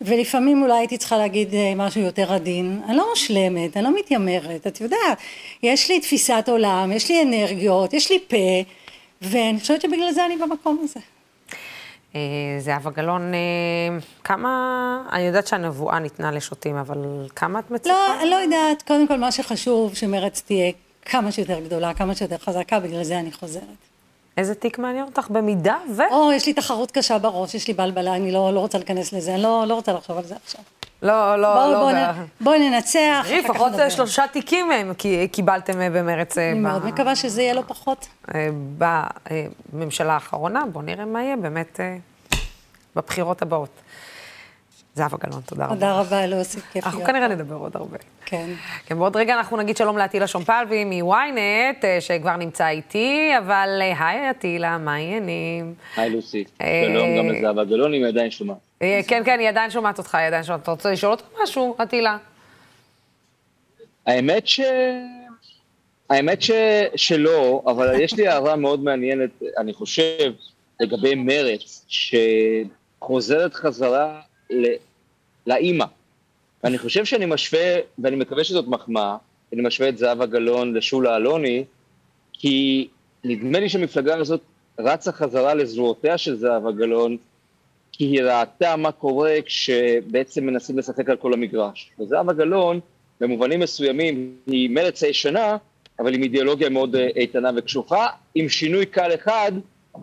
ולפעמים 0.00 0.62
אולי 0.62 0.78
הייתי 0.78 0.98
צריכה 0.98 1.18
להגיד 1.18 1.54
אה, 1.54 1.72
משהו 1.76 2.00
יותר 2.00 2.32
עדין. 2.32 2.82
אני 2.88 2.96
לא 2.96 3.06
מושלמת, 3.10 3.76
אני 3.76 3.84
לא 3.84 3.98
מתיימרת, 3.98 4.66
את 4.66 4.80
יודעת. 4.80 5.18
יש 5.62 5.90
לי 5.90 6.00
תפיסת 6.00 6.44
עולם, 6.48 6.92
יש 6.92 7.10
לי 7.10 7.22
אנרגיות, 7.22 7.92
יש 7.94 8.10
לי 8.10 8.18
פה, 8.28 8.72
ואני 9.22 9.60
חושבת 9.60 9.80
שבגלל 9.80 10.12
זה 10.12 10.26
אני 10.26 10.36
במקום 10.36 10.80
הזה. 10.84 11.00
אה, 12.14 12.20
זהבה 12.58 12.90
גלאון, 12.90 13.34
אה, 13.34 13.98
כמה, 14.24 15.02
אני 15.12 15.22
יודעת 15.22 15.46
שהנבואה 15.46 15.98
ניתנה 15.98 16.30
לשוטים, 16.30 16.76
אבל 16.76 17.26
כמה 17.36 17.58
את 17.58 17.70
מצפה? 17.70 17.88
לא, 17.88 18.20
אני 18.20 18.30
לא 18.30 18.36
יודעת, 18.36 18.82
קודם 18.82 19.08
כל 19.08 19.16
מה 19.16 19.32
שחשוב, 19.32 19.94
שמרץ 19.94 20.42
תהיה 20.46 20.72
כמה 21.02 21.32
שיותר 21.32 21.60
גדולה, 21.60 21.94
כמה 21.94 22.14
שיותר 22.14 22.38
חזקה, 22.38 22.80
בגלל 22.80 23.02
זה 23.02 23.18
אני 23.18 23.32
חוזרת. 23.32 23.62
איזה 24.38 24.54
תיק 24.54 24.78
מעניין 24.78 25.04
אותך 25.04 25.26
במידה 25.30 25.76
ו... 25.96 26.02
או, 26.10 26.32
יש 26.32 26.46
לי 26.46 26.52
תחרות 26.52 26.90
קשה 26.90 27.18
בראש, 27.18 27.54
יש 27.54 27.68
לי 27.68 27.74
בלבלה, 27.74 28.14
אני 28.16 28.32
לא, 28.32 28.52
לא 28.54 28.60
רוצה 28.60 28.78
להיכנס 28.78 29.12
לזה, 29.12 29.34
אני 29.34 29.42
לא, 29.42 29.64
לא 29.66 29.74
רוצה 29.74 29.92
לחשוב 29.92 30.18
על 30.18 30.24
זה 30.24 30.34
עכשיו. 30.44 30.60
לא, 31.02 31.36
לא, 31.36 31.54
בואו 31.54 31.72
לא. 31.72 31.78
בוא, 31.80 31.92
ב- 31.92 31.94
נ- 31.94 32.44
בואי 32.44 32.70
ננצח, 32.70 33.24
תראי, 33.28 33.42
לפחות. 33.42 33.72
שלושה 33.88 34.24
תיקים 34.32 34.70
הם 34.72 34.94
כי- 34.94 35.28
קיבלתם 35.28 35.80
אה, 35.80 35.90
במרץ 35.90 36.38
אה, 36.38 36.50
אני 36.50 36.58
ב- 36.58 36.62
מאוד 36.62 36.86
מקווה 36.86 37.16
שזה 37.16 37.42
יהיה 37.42 37.54
לא 37.54 37.62
פחות. 37.66 38.08
אה, 38.34 38.48
בממשלה 39.72 40.12
האחרונה. 40.12 40.62
בואו 40.72 40.84
נראה 40.84 41.04
מה 41.04 41.22
יהיה 41.22 41.36
באמת 41.36 41.80
אה, 41.80 41.96
בבחירות 42.96 43.42
הבאות. 43.42 43.68
זהבה 44.98 45.16
גלאון, 45.26 45.40
תודה 45.46 45.64
רבה. 45.64 45.74
תודה 45.74 46.00
רבה, 46.00 46.26
לוסי, 46.26 46.60
כיף 46.72 46.84
אנחנו 46.84 46.98
להיות. 46.98 47.10
כנראה 47.10 47.28
נדבר 47.28 47.54
עוד 47.54 47.76
הרבה. 47.76 47.98
כן. 48.26 48.50
כן, 48.86 48.98
בעוד 48.98 49.16
רגע 49.16 49.34
אנחנו 49.34 49.56
נגיד 49.56 49.76
שלום 49.76 49.98
לעטילה 49.98 50.26
שומפלבי 50.26 50.84
מ-ynet, 50.84 51.84
אה, 51.84 52.00
שכבר 52.00 52.36
נמצא 52.36 52.68
איתי, 52.68 53.30
אבל 53.38 53.78
אה, 53.80 54.08
היי 54.08 54.28
עטילה, 54.28 54.78
מה 54.78 54.94
העניינים? 54.94 55.74
היי 55.96 56.10
לוסי, 56.10 56.44
אה, 56.60 56.84
שלום 56.86 57.18
גם 57.18 57.28
לזהבה 57.28 57.64
גלאון, 57.64 57.94
אם 57.94 58.02
היא 58.02 58.08
עדיין 58.08 58.30
שומעת. 58.30 58.56
כן, 58.80 59.22
כן, 59.24 59.38
היא 59.38 59.48
עדיין 59.48 59.70
שומעת 59.70 59.98
אותך, 59.98 60.14
היא 60.14 60.26
עדיין 60.26 60.42
שומעת. 60.42 60.62
אתה 60.62 60.70
רוצה 60.70 60.90
לשאול 60.90 61.12
אותה 61.12 61.24
משהו, 61.42 61.76
עטילה? 61.78 62.16
האמת 64.06 64.46
ש... 64.46 64.60
האמת 66.10 66.42
ש... 66.42 66.50
שלא, 66.96 67.62
אבל 67.66 68.00
יש 68.00 68.14
לי 68.14 68.28
הערה 68.28 68.56
מאוד 68.56 68.84
מעניינת, 68.84 69.30
אני 69.58 69.72
חושב, 69.72 70.32
לגבי 70.80 71.14
מרץ, 71.14 71.86
שחוזרת 71.88 73.54
חזרה 73.54 74.20
ל... 74.50 74.66
לאימא. 75.48 75.84
ואני 76.64 76.78
חושב 76.78 77.04
שאני 77.04 77.26
משווה, 77.26 77.76
ואני 77.98 78.16
מקווה 78.16 78.44
שזאת 78.44 78.68
מחמאה, 78.68 79.16
אני 79.52 79.62
משווה 79.62 79.88
את 79.88 79.98
זהבה 79.98 80.26
גלאון 80.26 80.74
לשולה 80.74 81.16
אלוני, 81.16 81.64
כי 82.32 82.88
נדמה 83.24 83.60
לי 83.60 83.68
שהמפלגה 83.68 84.16
הזאת 84.16 84.40
רצה 84.78 85.12
חזרה 85.12 85.54
לזרועותיה 85.54 86.18
של 86.18 86.36
זהבה 86.36 86.72
גלאון, 86.72 87.16
כי 87.92 88.04
היא 88.04 88.22
ראתה 88.22 88.76
מה 88.76 88.92
קורה 88.92 89.34
כשבעצם 89.46 90.46
מנסים 90.46 90.78
לשחק 90.78 91.10
על 91.10 91.16
כל 91.16 91.32
המגרש. 91.32 91.90
וזהבה 92.00 92.32
גלאון, 92.32 92.80
במובנים 93.20 93.60
מסוימים, 93.60 94.34
היא 94.46 94.70
מרץ 94.70 95.02
הישנה, 95.02 95.56
אבל 95.98 96.14
עם 96.14 96.22
אידיאולוגיה 96.22 96.68
מאוד 96.68 96.96
אה, 96.96 97.08
איתנה 97.16 97.50
וקשוחה, 97.56 98.06
עם 98.34 98.48
שינוי 98.48 98.86
קל 98.86 99.14
אחד, 99.14 99.52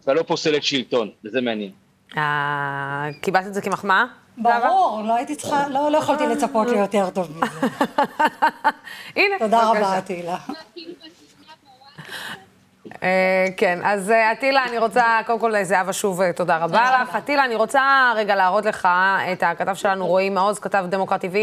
אתה 0.03 0.13
לא 0.13 0.23
פוסלת 0.23 0.63
שלטון, 0.63 1.09
וזה 1.25 1.41
מעניין. 1.41 1.71
אה, 2.17 3.09
קיבלת 3.21 3.47
את 3.47 3.53
זה 3.53 3.61
כמחמאה? 3.61 4.05
ברור, 4.37 5.01
לא 5.05 5.15
הייתי 5.15 5.35
צריכה, 5.35 5.67
לא, 5.67 5.91
לא 5.91 5.97
יכולתי 5.97 6.27
לצפות 6.27 6.67
ליותר 6.67 7.09
טוב 7.09 7.31
מזה. 7.31 7.67
הנה, 9.15 9.35
תודה. 9.39 9.69
רבה, 9.69 10.01
תהילה. 10.01 10.37
אה, 13.03 13.45
כן, 13.57 13.79
אז 13.83 14.11
אה, 14.11 14.31
עטילה, 14.31 14.65
אני 14.65 14.77
רוצה, 14.77 15.03
קודם 15.25 15.39
כל, 15.39 15.63
זהבה, 15.63 15.93
שוב, 15.93 16.21
אה, 16.21 16.33
תודה 16.33 16.57
רבה 16.57 17.01
לך. 17.01 17.15
עטילה, 17.15 17.45
אני 17.45 17.55
רוצה 17.55 18.13
רגע 18.15 18.35
להראות 18.35 18.65
לך 18.65 18.87
את 19.33 19.43
הכתב 19.43 19.75
שלנו, 19.75 20.07
רועי 20.07 20.29
מעוז, 20.29 20.59
כתב 20.59 20.85
דמוקרט 20.89 21.25
TV, 21.25 21.37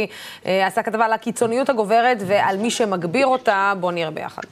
אה, 0.46 0.66
עשה 0.66 0.82
כתבה 0.82 1.04
על 1.04 1.12
הקיצוניות 1.12 1.70
הגוברת 1.70 2.18
ועל 2.26 2.56
מי 2.56 2.70
שמגביר 2.70 3.26
אותה, 3.26 3.72
בואו 3.80 3.90
נראה 3.92 4.10
ביחד. 4.10 4.42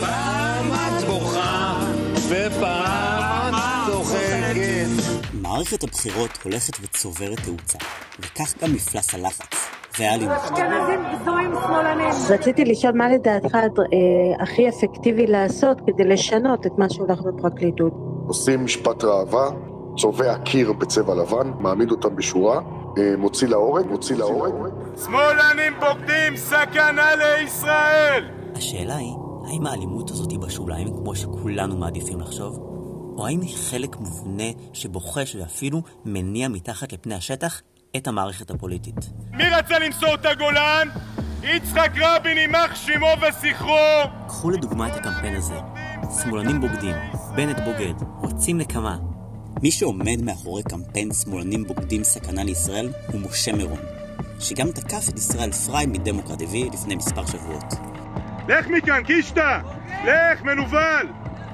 פעם 0.00 0.70
את 0.72 1.04
בוכה 1.04 1.74
ופעם. 2.28 3.09
מערכת 5.50 5.82
הבחירות 5.84 6.30
הולכת 6.44 6.72
וצוברת 6.82 7.40
תאוצה, 7.44 7.78
וכך 8.18 8.62
גם 8.62 8.72
מפלס 8.72 9.14
הלחץ. 9.14 9.70
רציתי 12.30 12.64
לשאול 12.64 12.92
מה 12.92 13.08
לדעתך 13.08 13.54
אה, 13.54 14.42
הכי 14.42 14.68
אפקטיבי 14.68 15.26
לעשות 15.26 15.80
כדי 15.86 16.04
לשנות 16.04 16.66
את 16.66 16.72
מה 16.78 16.90
שהולך 16.90 17.20
בפרקליטות. 17.20 17.92
עושים 18.26 18.64
משפט 18.64 19.04
ראווה, 19.04 19.50
צובע 19.96 20.38
קיר 20.38 20.72
בצבע 20.72 21.14
לבן, 21.14 21.50
מעמיד 21.58 21.90
אותם 21.90 22.16
בשורה, 22.16 22.60
אה, 22.98 23.16
מוציא 23.18 23.48
להורג, 23.48 23.86
מוציא 23.86 24.16
להורג. 24.16 24.52
שמאלנים 25.04 25.72
בוגדים, 25.80 26.36
סכנה 26.36 27.10
לישראל! 27.16 28.24
השאלה 28.54 28.96
היא, 28.96 29.14
האם 29.46 29.66
האלימות 29.66 30.10
הזאת 30.10 30.30
היא 30.30 30.38
בשוליים 30.38 30.88
כמו 30.96 31.14
שכולנו 31.14 31.76
מעדיפים 31.76 32.20
לחשוב? 32.20 32.79
או 33.20 33.26
האם 33.26 33.40
היא 33.40 33.56
חלק 33.56 33.96
מובנה 33.96 34.44
שבוחש 34.72 35.34
ואפילו 35.34 35.82
מניע 36.04 36.48
מתחת 36.48 36.92
לפני 36.92 37.14
השטח 37.14 37.62
את 37.96 38.08
המערכת 38.08 38.50
הפוליטית? 38.50 38.94
מי 39.32 39.44
רצה 39.50 39.78
למסור 39.78 40.14
את 40.14 40.26
הגולן? 40.26 40.88
יצחק 41.42 41.90
רבין 42.00 42.38
יימח 42.38 42.74
שמו 42.74 43.06
וזכרו! 43.22 43.76
קחו 44.28 44.50
לדוגמה 44.50 44.88
את 44.88 44.96
הקמפיין 44.96 45.36
הזה. 45.36 45.58
שמאלנים 46.22 46.60
בוגדים, 46.60 46.96
בנט 47.36 47.56
בוגד, 47.58 47.94
רוצים 48.20 48.58
נקמה. 48.58 48.98
מי 49.62 49.70
שעומד 49.70 50.22
מאחורי 50.22 50.62
קמפיין 50.62 51.08
שמאלנים 51.14 51.64
בוגדים 51.64 52.04
סכנה 52.04 52.44
לישראל 52.44 52.92
הוא 53.12 53.20
משה 53.20 53.52
מירון, 53.52 53.80
שגם 54.40 54.70
תקף 54.70 55.08
את 55.08 55.18
ישראל 55.18 55.52
פריי 55.52 55.86
מדמוקרט 55.86 56.40
TV 56.40 56.72
לפני 56.72 56.94
מספר 56.94 57.26
שבועות. 57.26 57.74
לך 58.48 58.66
מכאן, 58.66 59.04
קישטה! 59.04 59.60
לך, 60.04 60.42
מנוול! 60.42 61.06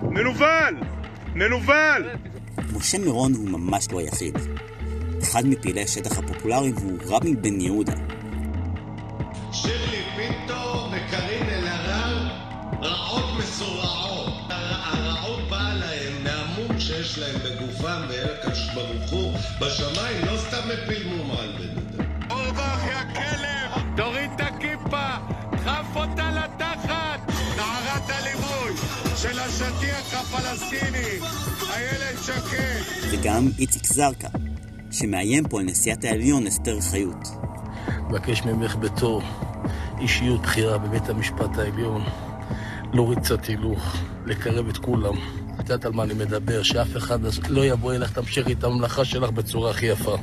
מנוול! 0.02 0.95
מנוול! 1.37 2.11
משה 2.72 2.99
מירון 2.99 3.35
הוא 3.35 3.49
ממש 3.49 3.87
לא 3.92 4.01
היחיד. 4.01 4.38
אחד 5.22 5.46
מפעילי 5.46 5.83
השטח 5.83 6.18
הפופולריים 6.18 6.75
הוא 6.77 6.99
רבי 7.07 7.37
בן 7.37 7.61
יהודה, 7.61 7.92
שירלי 9.53 10.03
פינטו 10.16 10.88
וקארין 10.92 11.49
אלהרר 11.49 12.29
רעות 12.83 13.25
מסורעות. 13.38 14.35
הרעות 14.49 15.51
באה 15.51 15.75
להם 15.75 16.25
מהמום 16.25 16.81
שיש 16.81 17.18
להם 17.18 17.40
בגופם 17.44 18.01
ואל 18.09 18.27
הקדוש 18.40 18.75
ברוך 18.75 19.11
הוא 19.11 19.33
בשמיים 19.61 20.25
לא 20.27 20.37
סתם 20.38 20.68
הפיל 20.72 21.09
מום 21.09 21.31
על 21.31 21.53
בן 21.59 22.01
אדם. 22.01 22.31
אורבך, 22.31 22.85
יא 22.87 23.14
כלב! 23.14 23.96
תוריד 23.96 24.31
את 24.35 24.40
הכיפה! 24.40 25.09
דחף 25.53 25.96
אותה 25.96 26.25
של 29.16 29.38
השטיח 29.38 30.14
הפלסטיני, 30.14 31.18
איילת 31.70 32.22
שקד! 32.22 32.81
וגם 33.11 33.48
איציק 33.59 33.87
זרקא, 33.87 34.29
שמאיים 34.90 35.48
פה 35.48 35.61
על 35.61 35.66
נשיאת 35.66 36.05
העליון 36.05 36.46
אסתר 36.46 36.81
חיות. 36.81 37.29
מבקש 38.11 38.42
ממך 38.42 38.76
בתור 38.76 39.22
אישיות 40.00 40.42
בכירה 40.42 40.79
בבית 40.79 41.09
המשפט 41.09 41.59
העליון 41.59 42.02
להוריד 42.92 43.18
קצת 43.18 43.44
הילוך, 43.44 43.96
לקרב 44.26 44.68
את 44.68 44.76
כולם. 44.76 45.14
את 45.55 45.61
יודעת 45.61 45.85
על 45.85 45.92
מה 45.92 46.02
אני 46.02 46.14
מדבר, 46.14 46.62
שאף 46.62 46.96
אחד 46.96 47.18
לא 47.48 47.64
יבוא 47.64 47.94
אליך, 47.94 48.12
תמשיכי 48.12 48.52
את 48.52 48.64
המלאכה 48.64 49.05
שלך 49.05 49.31
בצורה 49.31 49.70
הכי 49.70 49.87
יפה. 49.87 50.16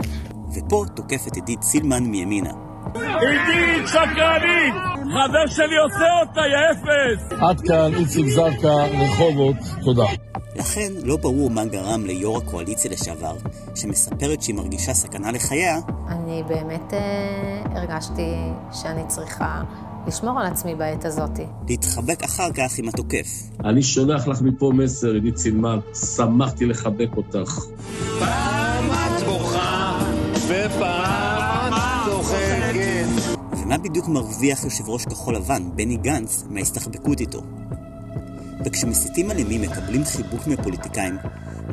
ופה 0.56 0.86
תוקפת 0.96 1.36
עידית 1.36 1.64
סילמן 1.64 2.04
מימינה. 2.04 2.52
עידית 2.96 3.88
שקרנית! 3.88 4.93
חבר 5.14 5.48
שלי 5.48 5.78
עושה 5.78 6.06
אותה, 6.22 6.42
יא 6.42 6.72
אפס! 6.72 7.42
עד 7.42 7.62
כאן 7.62 7.94
איציק 7.94 8.28
זרקא, 8.28 8.88
רחובות, 9.00 9.56
תודה. 9.84 10.06
לכן 10.56 10.92
לא 11.04 11.18
ברור 11.18 11.50
מה 11.50 11.66
גרם 11.66 12.06
ליו"ר 12.06 12.38
הקואליציה 12.38 12.92
לשעבר, 12.92 13.36
שמספרת 13.76 14.42
שהיא 14.42 14.56
מרגישה 14.56 14.94
סכנה 14.94 15.32
לחייה, 15.32 15.78
אני 16.10 16.44
באמת 16.48 16.94
אה, 16.94 17.64
הרגשתי 17.76 18.36
שאני 18.72 19.08
צריכה 19.08 19.62
לשמור 20.08 20.40
על 20.40 20.46
עצמי 20.46 20.76
בעת 20.76 21.06
הזאת. 21.06 21.40
להתחבק 21.70 22.24
אחר 22.24 22.52
כך 22.54 22.78
עם 22.78 22.88
התוקף. 22.90 23.28
אני 23.66 23.84
שולח 23.84 24.28
לך 24.28 24.42
מפה 24.42 24.72
מסר, 24.76 25.14
עידית 25.14 25.38
סילמן, 25.38 25.80
שמחתי 26.16 26.66
לחבק 26.66 27.18
אותך. 27.18 27.60
פעם 28.20 28.86
את 28.92 29.24
בוכה 29.26 30.00
ופעם 30.48 31.33
ומה 33.74 33.84
בדיוק 33.84 34.08
מרוויח 34.08 34.64
יושב 34.64 34.90
ראש 34.90 35.06
כחול 35.06 35.36
לבן, 35.36 35.64
בני 35.76 35.98
גנץ, 35.98 36.44
מההסתחבקות 36.50 37.20
איתו? 37.20 37.44
וכשמסיתים 38.66 39.32
אלימים 39.32 39.62
מקבלים 39.62 40.06
חיבוק 40.06 40.48
מפוליטיקאים, 40.48 41.18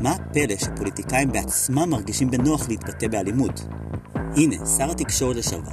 מה 0.02 0.10
הפלא 0.10 0.56
שפוליטיקאים 0.58 1.32
בעצמם 1.32 1.90
מרגישים 1.90 2.30
בנוח 2.30 2.68
להתבטא 2.68 3.08
באלימות? 3.08 3.64
הנה, 4.14 4.66
שר 4.66 4.90
התקשורת 4.90 5.36
לשעבר. 5.36 5.72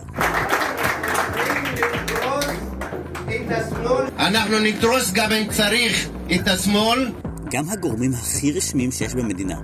אנחנו 4.20 4.60
נדרוס 4.60 5.12
גם 5.12 5.32
אם 5.32 5.48
צריך 5.52 6.10
את 6.36 6.48
השמאל. 6.48 7.12
גם 7.52 7.70
הגורמים 7.70 8.13
הכי 8.13 8.52
רשמיים 8.52 8.92
שיש 8.92 9.13
במדינה, 9.13 9.60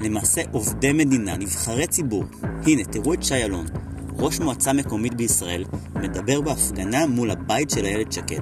למעשה 0.00 0.42
עובדי 0.52 0.92
מדינה, 0.92 1.36
נבחרי 1.36 1.86
ציבור. 1.86 2.24
הנה, 2.66 2.84
תראו 2.84 3.14
את 3.14 3.22
שי 3.22 3.34
אלון, 3.44 3.66
ראש 4.18 4.40
מועצה 4.40 4.72
מקומית 4.72 5.14
בישראל, 5.14 5.64
מדבר 5.94 6.40
בהפגנה 6.40 7.06
מול 7.06 7.30
הבית 7.30 7.70
של 7.70 7.84
איילת 7.84 8.12
שקד. 8.12 8.40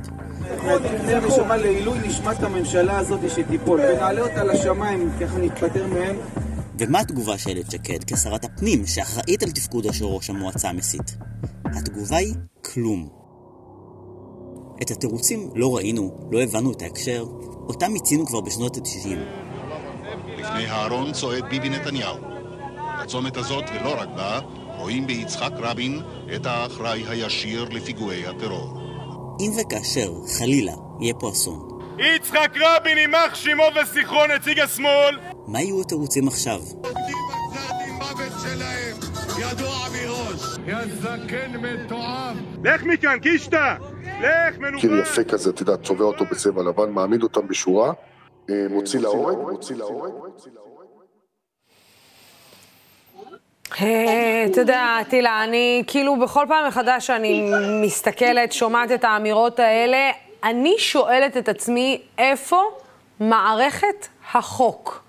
זה 1.07 1.21
נשמה 1.21 1.57
לעילוי 1.57 1.99
נשמת 2.09 2.43
הממשלה 2.43 2.99
הזאת 2.99 3.21
שתיפול, 3.35 3.81
ונעלה 3.81 4.21
אותה 4.21 4.45
לשמיים, 4.45 5.11
ככה 5.21 5.39
נתפטר 5.39 5.87
מהם. 5.87 6.17
ומה 6.79 7.01
התגובה 7.01 7.39
של 7.39 7.51
איילת 7.51 7.71
שקד 7.71 8.05
כשרת 8.07 8.45
הפנים, 8.45 8.87
שאחראית 8.87 9.43
על 9.43 9.51
תפקודו 9.51 9.93
של 9.93 10.05
ראש 10.05 10.31
המועצה 10.31 10.69
המסית? 10.69 11.17
התגובה 11.65 12.17
היא 12.17 12.35
כלום. 12.65 13.09
את 14.83 14.91
התירוצים 14.91 15.51
לא 15.55 15.77
ראינו, 15.77 16.29
לא 16.33 16.43
הבנו 16.43 16.73
את 16.73 16.83
ההקשר, 16.83 17.25
אותם 17.69 17.93
מיצינו 17.93 18.27
כבר 18.27 18.41
בשנות 18.41 18.77
ה-90. 18.77 19.09
לפני 20.39 20.67
הארון 20.67 21.13
צועד 21.13 21.45
ביבי 21.51 21.69
נתניהו. 21.69 22.17
בצומת 23.03 23.37
הזאת, 23.37 23.65
ולא 23.75 24.01
רק 24.01 24.09
בה, 24.17 24.41
רואים 24.79 25.07
ביצחק 25.07 25.51
רבין 25.59 26.01
את 26.35 26.47
האחראי 26.47 27.05
הישיר 27.09 27.65
לפיגועי 27.71 28.27
הטרור. 28.27 28.81
אם 29.41 29.51
וכאשר, 29.61 30.13
חלילה, 30.39 30.73
יהיה 31.01 31.15
פה 31.15 31.31
אסון, 31.31 31.69
יצחק 31.99 32.53
רבין, 32.57 32.99
יימח 32.99 33.35
שמו 33.35 33.63
וזכרו 33.83 34.27
נציג 34.27 34.61
השמאל! 34.61 35.19
מה 35.47 35.63
יהיו 35.63 35.81
התירוצים 35.81 36.29
עכשיו? 36.29 36.61
ידוע 39.39 39.77
מראש. 39.93 40.59
יא 40.67 40.77
זקן 41.01 41.53
מתועב. 41.57 42.37
לך 42.65 42.83
מכאן, 42.83 43.19
קישטה! 43.19 43.77
לך, 44.03 44.59
מנוול! 44.59 44.81
קיר 44.81 44.91
יפה 45.03 45.25
כזה, 45.25 45.51
אתה 45.51 45.63
יודע, 45.63 45.77
צובע 45.77 46.05
אותו 46.05 46.25
בצבע 46.25 46.63
לבן, 46.63 46.91
מעמיד 46.91 47.23
אותם 47.23 47.49
בשורה, 47.49 47.93
אה, 48.51 48.55
מוציא 48.71 49.01
להורג, 49.01 49.37
מוציא 49.53 49.77
להורג. 49.77 50.13
אה, 50.13 50.29
אתה 53.77 54.61
יודע, 54.61 54.99
טילה, 55.09 55.45
אני 55.45 55.83
כאילו 55.87 56.21
בכל 56.21 56.45
פעם 56.49 56.69
מחדש 56.69 57.07
שאני 57.07 57.51
מסתכלת, 57.83 58.53
שומעת 58.53 58.93
את 58.93 59.05
האמירות 59.05 59.59
האלה, 59.59 60.11
אני 60.45 60.75
שואלת 60.79 61.37
את 61.37 61.49
עצמי, 61.49 62.01
איפה 62.19 62.63
מערכת 63.21 64.09
החוק? 64.35 65.05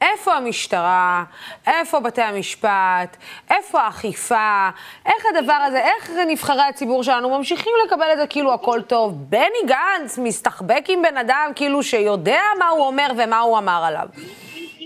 איפה 0.00 0.34
המשטרה? 0.34 1.24
איפה 1.66 2.00
בתי 2.00 2.22
המשפט? 2.22 3.16
איפה 3.50 3.80
האכיפה? 3.80 4.68
איך 5.06 5.24
הדבר 5.30 5.52
הזה, 5.52 5.78
איך 5.78 6.10
נבחרי 6.28 6.62
הציבור 6.62 7.04
שלנו 7.04 7.38
ממשיכים 7.38 7.72
לקבל 7.86 8.06
את 8.12 8.18
זה 8.18 8.26
כאילו 8.26 8.54
הכל 8.54 8.82
טוב? 8.82 9.14
בני 9.30 9.66
גנץ 9.66 10.18
מסתחבק 10.18 10.84
עם 10.88 11.02
בן 11.02 11.16
אדם 11.16 11.50
כאילו 11.54 11.82
שיודע 11.82 12.40
מה 12.58 12.68
הוא 12.68 12.86
אומר 12.86 13.08
ומה 13.16 13.40
הוא 13.40 13.58
אמר 13.58 13.84
עליו. 13.84 14.06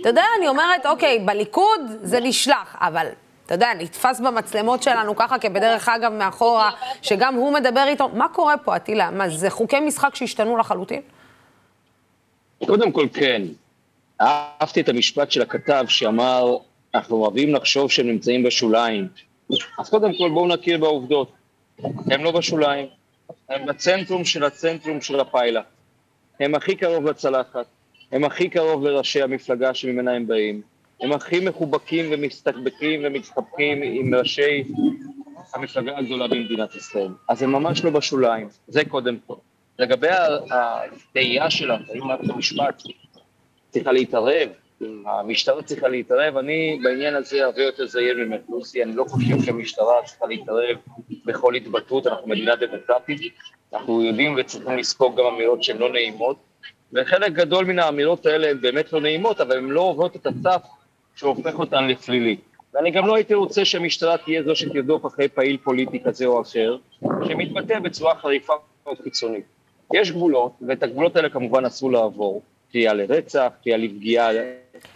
אתה 0.06 0.10
יודע, 0.10 0.24
אני 0.38 0.48
אומרת, 0.48 0.86
אוקיי, 0.86 1.18
בליכוד 1.18 1.80
זה 2.02 2.20
נשלח, 2.20 2.76
אבל 2.80 3.06
אתה 3.46 3.54
יודע, 3.54 3.68
נתפס 3.78 4.20
במצלמות 4.20 4.82
שלנו 4.82 5.16
ככה, 5.16 5.38
כבדרך 5.38 5.88
אגב 5.88 6.12
מאחורה, 6.12 6.70
שגם 7.02 7.34
הוא 7.34 7.52
מדבר 7.52 7.84
איתו. 7.88 8.08
מה 8.08 8.28
קורה 8.28 8.56
פה, 8.56 8.76
אטילה? 8.76 9.10
מה, 9.10 9.28
זה 9.28 9.50
חוקי 9.50 9.80
משחק 9.80 10.14
שהשתנו 10.14 10.56
לחלוטין? 10.56 11.00
קודם 12.66 12.92
כל, 12.92 13.06
כן. 13.14 13.42
אהבתי 14.20 14.80
את 14.80 14.88
המשפט 14.88 15.30
של 15.30 15.42
הכתב 15.42 15.84
שאמר, 15.88 16.56
אנחנו 16.94 17.16
אוהבים 17.16 17.54
לחשוב 17.54 17.90
שהם 17.90 18.06
נמצאים 18.06 18.42
בשוליים. 18.42 19.08
אז 19.78 19.90
קודם 19.90 20.18
כל 20.18 20.30
בואו 20.30 20.46
נכיר 20.46 20.78
בעובדות. 20.78 21.32
הם 22.10 22.24
לא 22.24 22.30
בשוליים, 22.30 22.86
הם 23.48 23.66
בצנטרום 23.66 24.24
של 24.24 24.44
הצנטרום 24.44 25.00
של 25.00 25.20
הפיילה. 25.20 25.60
הם 26.40 26.54
הכי 26.54 26.76
קרוב 26.76 27.04
לצלחת, 27.04 27.66
הם 28.12 28.24
הכי 28.24 28.48
קרוב 28.48 28.84
לראשי 28.84 29.22
המפלגה 29.22 29.74
שממנה 29.74 30.12
הם 30.12 30.26
באים. 30.26 30.62
הם 31.00 31.12
הכי 31.12 31.40
מחובקים 31.40 32.04
ומסתקבקים 32.10 33.00
ומצטפקים 33.04 33.82
עם 33.82 34.14
ראשי 34.14 34.64
המפלגה 35.54 35.98
הגדולה 35.98 36.28
במדינת 36.28 36.74
ישראל. 36.74 37.08
אז 37.28 37.42
הם 37.42 37.52
ממש 37.52 37.84
לא 37.84 37.90
בשוליים, 37.90 38.48
זה 38.68 38.84
קודם 38.84 39.16
כל. 39.26 39.34
לגבי 39.78 40.08
התהייה 40.50 41.50
שלך, 41.50 41.80
האם 41.88 42.06
מערכת 42.06 42.30
המשפט 42.30 42.82
צריכה 43.70 43.92
להתערב, 43.92 44.48
אם 44.82 45.02
המשטרה 45.06 45.62
צריכה 45.62 45.88
להתערב, 45.88 46.36
אני 46.36 46.78
בעניין 46.82 47.14
הזה 47.14 47.44
הרבה 47.44 47.62
יותר 47.62 47.86
זהיר 47.86 48.16
ממך, 48.18 48.40
לוסי, 48.48 48.82
אני 48.82 48.96
לא 48.96 49.04
חושב 49.08 49.42
שהמשטרה 49.42 50.02
צריכה 50.04 50.26
להתערב 50.26 50.76
בכל 51.24 51.54
התבטאות, 51.54 52.06
אנחנו 52.06 52.28
מדינה 52.28 52.56
דמוקרטית, 52.56 53.32
אנחנו 53.72 54.02
יודעים 54.02 54.36
וצריכים 54.38 54.78
לספוג 54.78 55.20
גם 55.20 55.26
אמירות 55.34 55.62
שהן 55.62 55.78
לא 55.78 55.92
נעימות, 55.92 56.36
וחלק 56.92 57.32
גדול 57.32 57.64
מן 57.64 57.78
האמירות 57.78 58.26
האלה 58.26 58.50
הן 58.50 58.60
באמת 58.60 58.92
לא 58.92 59.00
נעימות, 59.00 59.40
אבל 59.40 59.58
הן 59.58 59.68
לא 59.68 59.80
עוברות 59.80 60.16
את 60.16 60.26
הסף 60.26 60.62
שהופך 61.16 61.58
אותן 61.58 61.86
לפלילי. 61.88 62.36
ואני 62.74 62.90
גם 62.90 63.06
לא 63.06 63.14
הייתי 63.16 63.34
רוצה 63.34 63.64
שהמשטרה 63.64 64.16
תהיה 64.18 64.42
זו 64.42 64.56
שתרדוף 64.56 65.06
אחרי 65.06 65.28
פעיל 65.28 65.56
פוליטי 65.56 66.02
כזה 66.04 66.26
או 66.26 66.42
אחר, 66.42 66.76
שמתבטא 67.28 67.78
בצורה 67.78 68.14
חריפה 68.14 68.52
או 68.86 68.96
קיצונית. 68.96 69.44
יש 69.94 70.10
גבולות, 70.10 70.52
ואת 70.68 70.82
הגבולות 70.82 71.16
האלה 71.16 71.28
כמובן 71.28 71.64
אסור 71.64 71.92
לעבור. 71.92 72.42
קריאה 72.72 72.94
לרצח, 72.94 73.48
קריאה 73.62 73.78
לפגיעה, 73.78 74.28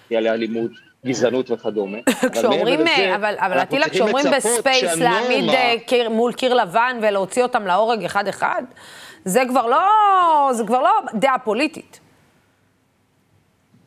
קריאה 0.08 0.20
לאלימות, 0.20 0.70
גזענות 1.06 1.50
וכדומה. 1.50 1.98
כשאומרים, 2.32 2.80
אבל, 3.14 3.34
אבל 3.38 3.62
אטילה, 3.62 3.88
כשאומרים 3.88 4.26
בספייס 4.36 4.96
להעמיד 4.96 5.48
אה, 5.48 6.08
מול 6.08 6.32
קיר 6.32 6.54
לבן 6.54 6.98
ולהוציא 7.02 7.42
אותם 7.42 7.66
להורג 7.66 8.04
אחד-אחד, 8.04 8.62
זה 9.24 9.42
כבר 9.48 9.66
לא, 9.66 10.52
זה 10.52 10.64
כבר 10.66 10.82
לא 10.82 10.90
דעה 11.14 11.38
פוליטית. 11.38 12.00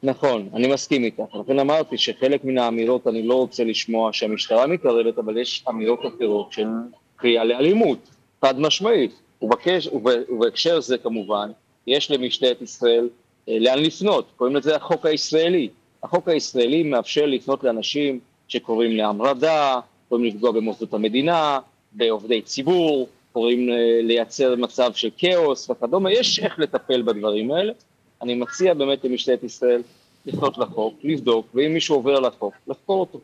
נכון, 0.03 0.49
אני 0.53 0.73
מסכים 0.73 1.03
איתך. 1.03 1.35
לכן 1.35 1.59
אמרתי 1.59 1.97
שחלק 1.97 2.43
מן 2.43 2.57
האמירות 2.57 3.07
אני 3.07 3.27
לא 3.27 3.35
רוצה 3.35 3.63
לשמוע 3.63 4.13
שהמשטרה 4.13 4.67
מתערבת, 4.67 5.17
אבל 5.17 5.37
יש 5.37 5.65
אמירות 5.69 5.99
אחרות 6.05 6.53
של 6.53 6.67
קריאה 7.15 7.43
לאלימות, 7.43 8.09
חד 8.41 8.59
משמעית. 8.59 9.19
ובקש, 9.41 9.87
ובהקשר 9.87 10.81
זה 10.81 10.97
כמובן, 10.97 11.51
יש 11.87 12.11
למשטרת 12.11 12.61
ישראל 12.61 13.09
אה, 13.49 13.59
לאן 13.59 13.79
לפנות, 13.79 14.31
קוראים 14.35 14.55
לזה 14.55 14.75
החוק 14.75 15.05
הישראלי. 15.05 15.69
החוק 16.03 16.27
הישראלי 16.27 16.83
מאפשר 16.83 17.25
לפנות 17.25 17.63
לאנשים 17.63 18.19
שקוראים 18.47 18.91
להמרדה, 18.91 19.79
קוראים 20.09 20.25
לפגוע 20.25 20.51
במוסדות 20.51 20.93
המדינה, 20.93 21.59
בעובדי 21.91 22.41
ציבור, 22.41 23.07
קוראים 23.33 23.69
אה, 23.69 23.99
לייצר 24.03 24.55
מצב 24.55 24.91
של 24.93 25.09
כאוס 25.17 25.69
וכדומה, 25.69 26.11
יש 26.11 26.39
איך 26.39 26.59
לטפל 26.59 27.01
בדברים 27.01 27.51
האלה. 27.51 27.73
אני 28.21 28.35
מציע 28.35 28.73
באמת 28.73 29.03
למשטרת 29.03 29.43
ישראל 29.43 29.81
לפנות 30.25 30.57
לחוק, 30.57 30.93
לבדוק, 31.03 31.47
ואם 31.53 31.73
מישהו 31.73 31.95
עובר 31.95 32.15
על 32.15 32.25
החוק, 32.25 32.53
לחקור 32.67 32.99
אותו. 32.99 33.19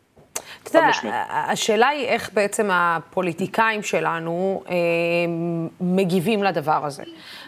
אתה 0.62 0.78
יודע, 0.78 0.90
השאלה 1.30 1.88
היא 1.88 2.06
איך 2.06 2.30
בעצם 2.32 2.68
הפוליטיקאים 2.72 3.82
שלנו 3.82 4.62
אה, 4.68 4.74
מגיבים 5.80 6.42
לדבר 6.42 6.86
הזה. 6.86 7.02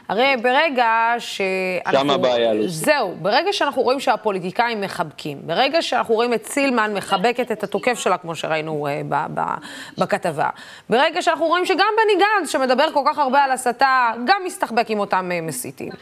הרי 0.08 0.36
ברגע 0.42 1.14
שאנחנו... 1.18 1.98
שם 1.98 2.10
הבעיה, 2.10 2.54
לוסי. 2.54 2.68
זהו, 2.68 3.14
ברגע 3.22 3.52
שאנחנו 3.52 3.82
רואים 3.82 4.00
שהפוליטיקאים 4.00 4.80
מחבקים, 4.80 5.38
ברגע 5.46 5.82
שאנחנו 5.82 6.14
רואים 6.14 6.34
את 6.34 6.46
סילמן 6.46 6.94
מחבקת 6.94 7.52
את 7.52 7.62
התוקף 7.62 7.98
שלה, 7.98 8.18
כמו 8.18 8.34
שראינו 8.34 8.86
uh, 8.86 8.90
ב- 9.08 9.26
ב- 9.34 9.54
בכתבה, 9.98 10.48
ברגע 10.90 11.22
שאנחנו 11.22 11.46
רואים 11.46 11.66
שגם 11.66 11.86
בני 12.02 12.24
גנץ, 12.24 12.50
שמדבר 12.50 12.92
כל 12.92 13.02
כך 13.06 13.18
הרבה 13.18 13.44
על 13.44 13.50
הסתה, 13.50 14.10
גם 14.24 14.42
מסתחבק 14.44 14.90
עם 14.90 14.98
אותם 14.98 15.30
uh, 15.30 15.48
מסיתים. 15.48 15.92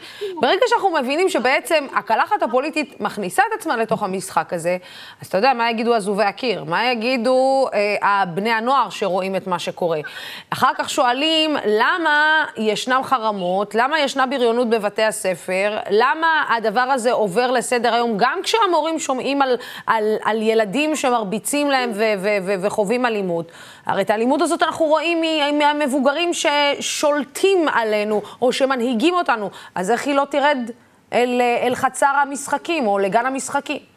ברגע 0.41 0.61
שאנחנו 0.67 0.93
מבינים 1.01 1.29
שבעצם 1.29 1.85
הקלחת 1.95 2.43
הפוליטית 2.43 3.01
מכניסה 3.01 3.43
את 3.47 3.59
עצמה 3.59 3.77
לתוך 3.77 4.03
המשחק 4.03 4.53
הזה, 4.53 4.77
אז 5.21 5.27
אתה 5.27 5.37
יודע, 5.37 5.53
מה 5.53 5.69
יגידו 5.69 5.93
עזובי 5.93 6.23
הקיר? 6.23 6.63
מה 6.63 6.91
יגידו 6.91 7.00
uh, 7.01 8.05
בני 8.33 8.51
הנוער 8.51 8.89
שרואים 8.89 9.35
את 9.35 9.47
מה 9.47 9.59
שקורה? 9.59 9.99
אחר 10.49 10.71
כך 10.77 10.89
שואלים, 10.89 11.57
למה 11.65 12.45
ישנם 12.57 13.01
חרמות? 13.03 13.75
למה 13.75 13.99
ישנה 13.99 14.25
בריונות 14.25 14.69
בבתי 14.69 15.03
הספר? 15.03 15.77
למה 15.89 16.43
הדבר 16.57 16.79
הזה 16.81 17.11
עובר 17.11 17.51
לסדר 17.51 17.93
היום, 17.93 18.13
גם 18.17 18.39
כשהמורים 18.43 18.99
שומעים 18.99 19.41
על, 19.41 19.57
על, 19.87 20.15
על 20.23 20.41
ילדים 20.41 20.95
שמרביצים 20.95 21.71
להם 21.71 21.91
ו, 21.93 22.03
ו, 22.17 22.29
ו, 22.45 22.53
וחווים 22.61 23.05
אלימות? 23.05 23.51
הרי 23.85 24.01
את 24.01 24.09
האלימות 24.09 24.41
הזאת 24.41 24.63
אנחנו 24.63 24.85
רואים 24.85 25.21
מהמבוגרים 25.59 26.31
ששולטים 26.33 27.67
עלינו, 27.73 28.21
או 28.41 28.53
שמנהיגים 28.53 29.13
אותנו. 29.13 29.49
אז 29.75 29.91
איך 29.91 30.07
היא 30.07 30.15
לא 30.15 30.25
תרד 30.29 30.71
אל, 31.13 31.41
אל 31.63 31.75
חצר 31.75 32.13
המשחקים, 32.21 32.87
או 32.87 32.99
לגן 32.99 33.25
המשחקים? 33.25 33.90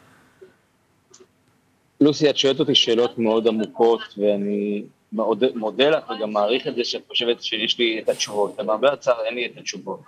לוסי, 2.01 2.29
את 2.29 2.37
שואלת 2.37 2.59
אותי 2.59 2.75
שאלות 2.75 3.17
מאוד 3.17 3.47
עמוקות, 3.47 4.01
ואני 4.17 4.83
מאוד 5.13 5.43
מודה 5.55 5.89
לך 5.89 6.09
וגם 6.09 6.33
מעריך 6.33 6.67
את 6.67 6.75
זה 6.75 6.83
שאת 6.83 7.01
חושבת 7.07 7.43
שיש 7.43 7.79
לי 7.79 7.99
את 7.99 8.09
התשובות. 8.09 8.59
למרבה 8.59 8.93
הצער 8.93 9.25
אין 9.25 9.35
לי 9.35 9.45
את 9.45 9.57
התשובות. 9.57 9.99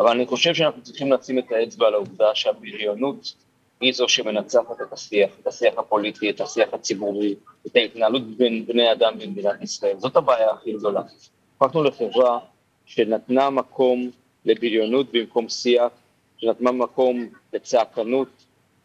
אבל 0.00 0.10
אני 0.10 0.26
חושב 0.26 0.54
שאנחנו 0.54 0.82
צריכים 0.82 1.12
לשים 1.12 1.38
את 1.38 1.52
האצבע 1.52 1.86
על 1.86 1.94
העובדה 1.94 2.34
שהבריונות 2.34 3.34
היא 3.80 3.92
זו 3.92 4.08
שמנצחת 4.08 4.80
את 4.82 4.92
השיח, 4.92 5.30
את 5.42 5.46
השיח 5.46 5.74
הפוליטי, 5.78 6.30
את 6.30 6.40
השיח 6.40 6.68
הציבורי, 6.72 7.34
את 7.66 7.76
ההתנהלות 7.76 8.36
בין 8.36 8.66
בני 8.66 8.92
אדם 8.92 9.18
במדינת 9.18 9.62
ישראל. 9.62 9.98
זאת 9.98 10.16
הבעיה 10.16 10.50
הכי 10.50 10.72
גדולה. 10.72 11.02
הפכנו 11.60 11.84
לחברה 11.84 12.38
שנתנה 12.86 13.50
מקום 13.50 14.10
לבריונות 14.44 15.06
במקום 15.12 15.48
שיח, 15.48 15.92
שנתנה 16.38 16.72
מקום 16.72 17.28
לצעקנות 17.52 18.28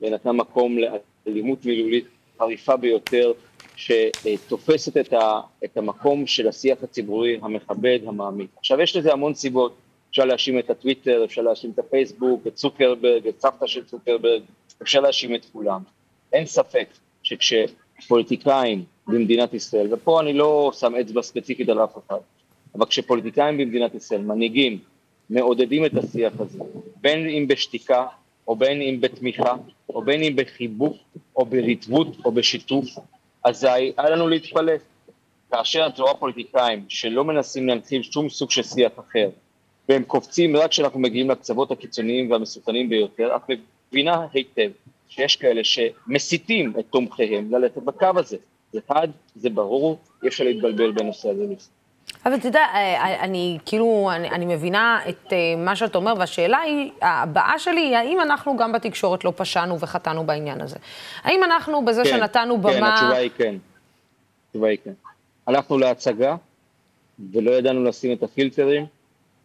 ונתנה 0.01 0.31
מקום 0.31 0.77
לאלימות 0.77 1.65
מילולית 1.65 2.05
חריפה 2.41 2.77
ביותר, 2.77 3.31
שתופסת 3.75 4.97
את, 4.97 5.13
ה, 5.13 5.41
את 5.63 5.77
המקום 5.77 6.27
של 6.27 6.47
השיח 6.47 6.77
הציבורי 6.83 7.39
המכבד, 7.41 7.99
המעמיק. 8.05 8.49
עכשיו 8.57 8.81
יש 8.81 8.95
לזה 8.95 9.13
המון 9.13 9.33
סיבות, 9.33 9.75
אפשר 10.09 10.25
להאשים 10.25 10.59
את 10.59 10.69
הטוויטר, 10.69 11.25
אפשר 11.25 11.41
להאשים 11.41 11.71
את 11.71 11.79
הפייסבוק, 11.79 12.47
את 12.47 12.55
צוקרברג, 12.55 13.27
את 13.27 13.41
סבתא 13.41 13.67
של 13.67 13.85
צוקרברג, 13.85 14.41
אפשר 14.81 14.99
להאשים 14.99 15.35
את 15.35 15.45
כולם. 15.53 15.81
אין 16.33 16.45
ספק 16.45 16.87
שכשפוליטיקאים 17.23 18.83
במדינת 19.07 19.53
ישראל, 19.53 19.93
ופה 19.93 20.21
אני 20.21 20.33
לא 20.33 20.71
שם 20.79 20.95
אצבע 20.95 21.21
ספציפית 21.21 21.69
על 21.69 21.83
אף 21.83 21.97
אחד, 21.97 22.19
אבל 22.75 22.85
כשפוליטיקאים 22.85 23.57
במדינת 23.57 23.95
ישראל, 23.95 24.21
מנהיגים, 24.21 24.79
מעודדים 25.29 25.85
את 25.85 25.91
השיח 25.97 26.33
הזה, 26.39 26.59
בין 27.01 27.29
אם 27.29 27.47
בשתיקה 27.47 28.05
או 28.47 28.55
בין 28.55 28.81
אם 28.81 29.01
בתמיכה, 29.01 29.55
או 29.89 30.01
בין 30.01 30.23
אם 30.23 30.35
בחיבוק, 30.35 30.97
או 31.35 31.45
ברטבות, 31.45 32.07
או 32.25 32.31
בשיתוף, 32.31 32.85
אזי 33.43 33.67
היה 33.69 34.09
לנו 34.09 34.27
להתפלא. 34.27 34.73
כאשר 35.51 35.87
את 35.87 35.99
רואה 35.99 36.13
פוליטיקאים 36.13 36.85
שלא 36.89 37.23
מנסים 37.23 37.67
להנחיל 37.67 38.03
שום 38.03 38.29
סוג 38.29 38.51
של 38.51 38.63
שיח 38.63 38.91
אחר, 38.99 39.29
והם 39.89 40.03
קופצים 40.03 40.55
רק 40.55 40.69
כשאנחנו 40.69 40.99
מגיעים 40.99 41.29
לקצוות 41.29 41.71
הקיצוניים 41.71 42.31
והמסוכנים 42.31 42.89
ביותר, 42.89 43.35
את 43.35 43.41
מבינה 43.91 44.27
היטב 44.33 44.71
שיש 45.09 45.35
כאלה 45.35 45.61
שמסיתים 45.63 46.73
את 46.79 46.85
תומכיהם 46.89 47.51
ללכת 47.51 47.77
בקו 47.77 48.07
הזה. 48.15 48.37
זה 48.73 48.79
חד, 48.87 49.07
זה 49.35 49.49
ברור, 49.49 49.97
אי 50.23 50.27
אפשר 50.27 50.43
להתבלבל 50.43 50.91
בנושא 50.91 51.29
הזה. 51.29 51.45
אבל 52.25 52.35
אתה 52.35 52.47
יודע, 52.47 52.65
אה, 52.73 53.23
אני 53.23 53.57
כאילו, 53.65 54.09
אני, 54.15 54.29
אני 54.29 54.55
מבינה 54.55 54.99
את 55.09 55.33
אה, 55.33 55.37
מה 55.57 55.75
שאתה 55.75 55.97
אומר, 55.97 56.13
והשאלה 56.17 56.59
היא, 56.59 56.91
הבאה 57.01 57.59
שלי 57.59 57.81
היא, 57.81 57.95
האם 57.95 58.21
אנחנו 58.21 58.57
גם 58.57 58.71
בתקשורת 58.71 59.25
לא 59.25 59.33
פשענו 59.35 59.79
וחטאנו 59.79 60.23
בעניין 60.25 60.61
הזה? 60.61 60.75
האם 61.23 61.43
אנחנו, 61.43 61.85
בזה 61.85 62.03
כן, 62.03 62.09
שנתנו 62.09 62.55
כן, 62.55 62.61
במה... 62.61 62.93
התשובה 62.93 63.15
היא 63.15 63.29
כן. 63.37 63.55
התשובה 64.47 64.67
היא 64.67 64.77
כן. 64.83 64.93
הלכנו 65.47 65.77
להצגה, 65.77 66.35
ולא 67.33 67.51
ידענו 67.51 67.83
לשים 67.83 68.13
את 68.13 68.23
הפילטרים, 68.23 68.85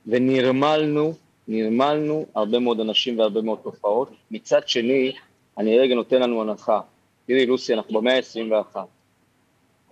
ונרמלנו, 0.06 1.12
נרמלנו 1.48 2.26
הרבה 2.34 2.58
מאוד 2.58 2.80
אנשים 2.80 3.18
והרבה 3.18 3.42
מאוד 3.42 3.58
תופעות. 3.62 4.10
מצד 4.30 4.68
שני, 4.68 5.12
אני 5.58 5.78
רגע 5.78 5.94
נותן 5.94 6.22
לנו 6.22 6.42
הנחה. 6.42 6.80
תראי, 7.26 7.46
לוסי, 7.46 7.74
אנחנו 7.74 8.00
במאה 8.00 8.16
ה-21. 8.16 8.76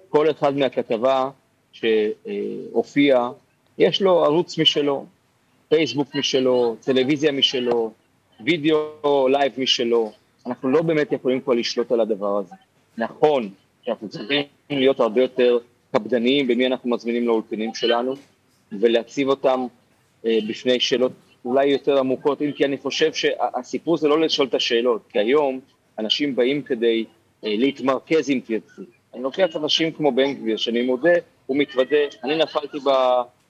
כל 0.08 0.30
אחד 0.30 0.56
מהכתבה 0.56 1.30
שהופיע, 1.74 3.28
יש 3.78 4.02
לו 4.02 4.24
ערוץ 4.24 4.58
משלו, 4.58 5.06
פייסבוק 5.68 6.14
משלו, 6.14 6.76
טלוויזיה 6.84 7.32
משלו, 7.32 7.92
וידאו 8.44 9.28
live 9.28 9.52
משלו. 9.58 10.12
אנחנו 10.46 10.70
לא 10.70 10.82
באמת 10.82 11.12
יכולים 11.12 11.40
כבר 11.40 11.54
לשלוט 11.54 11.92
על 11.92 12.00
הדבר 12.00 12.38
הזה. 12.38 12.54
נכון 12.98 13.50
שאנחנו 13.82 14.08
צריכים 14.08 14.44
להיות 14.70 15.00
הרבה 15.00 15.22
יותר 15.22 15.58
קפדניים 15.92 16.48
במי 16.48 16.66
אנחנו 16.66 16.90
מזמינים 16.90 17.26
לאולפנים 17.26 17.74
שלנו, 17.74 18.14
ולהציב 18.72 19.28
אותם 19.28 19.66
אה, 20.26 20.38
בפני 20.48 20.80
שאלות 20.80 21.12
אולי 21.44 21.66
יותר 21.66 21.98
עמוקות, 21.98 22.42
אם 22.42 22.52
כי 22.52 22.64
אני 22.64 22.78
חושב 22.78 23.12
שהסיפור 23.12 23.96
זה 23.96 24.08
לא 24.08 24.20
לשאול 24.20 24.48
את 24.48 24.54
השאלות, 24.54 25.02
כי 25.08 25.18
היום 25.18 25.60
אנשים 25.98 26.36
באים 26.36 26.62
כדי 26.62 27.04
אה, 27.44 27.54
להתמרכז 27.56 28.30
אם 28.30 28.40
תרצי. 28.46 28.82
אני 29.14 29.22
לוקח 29.22 29.56
אנשים 29.56 29.92
כמו 29.92 30.12
בן 30.12 30.34
גביר, 30.34 30.56
שאני 30.56 30.82
מודה, 30.82 31.14
הוא 31.46 31.56
מתוודה, 31.56 31.96
אני 32.24 32.36
נפלתי 32.36 32.78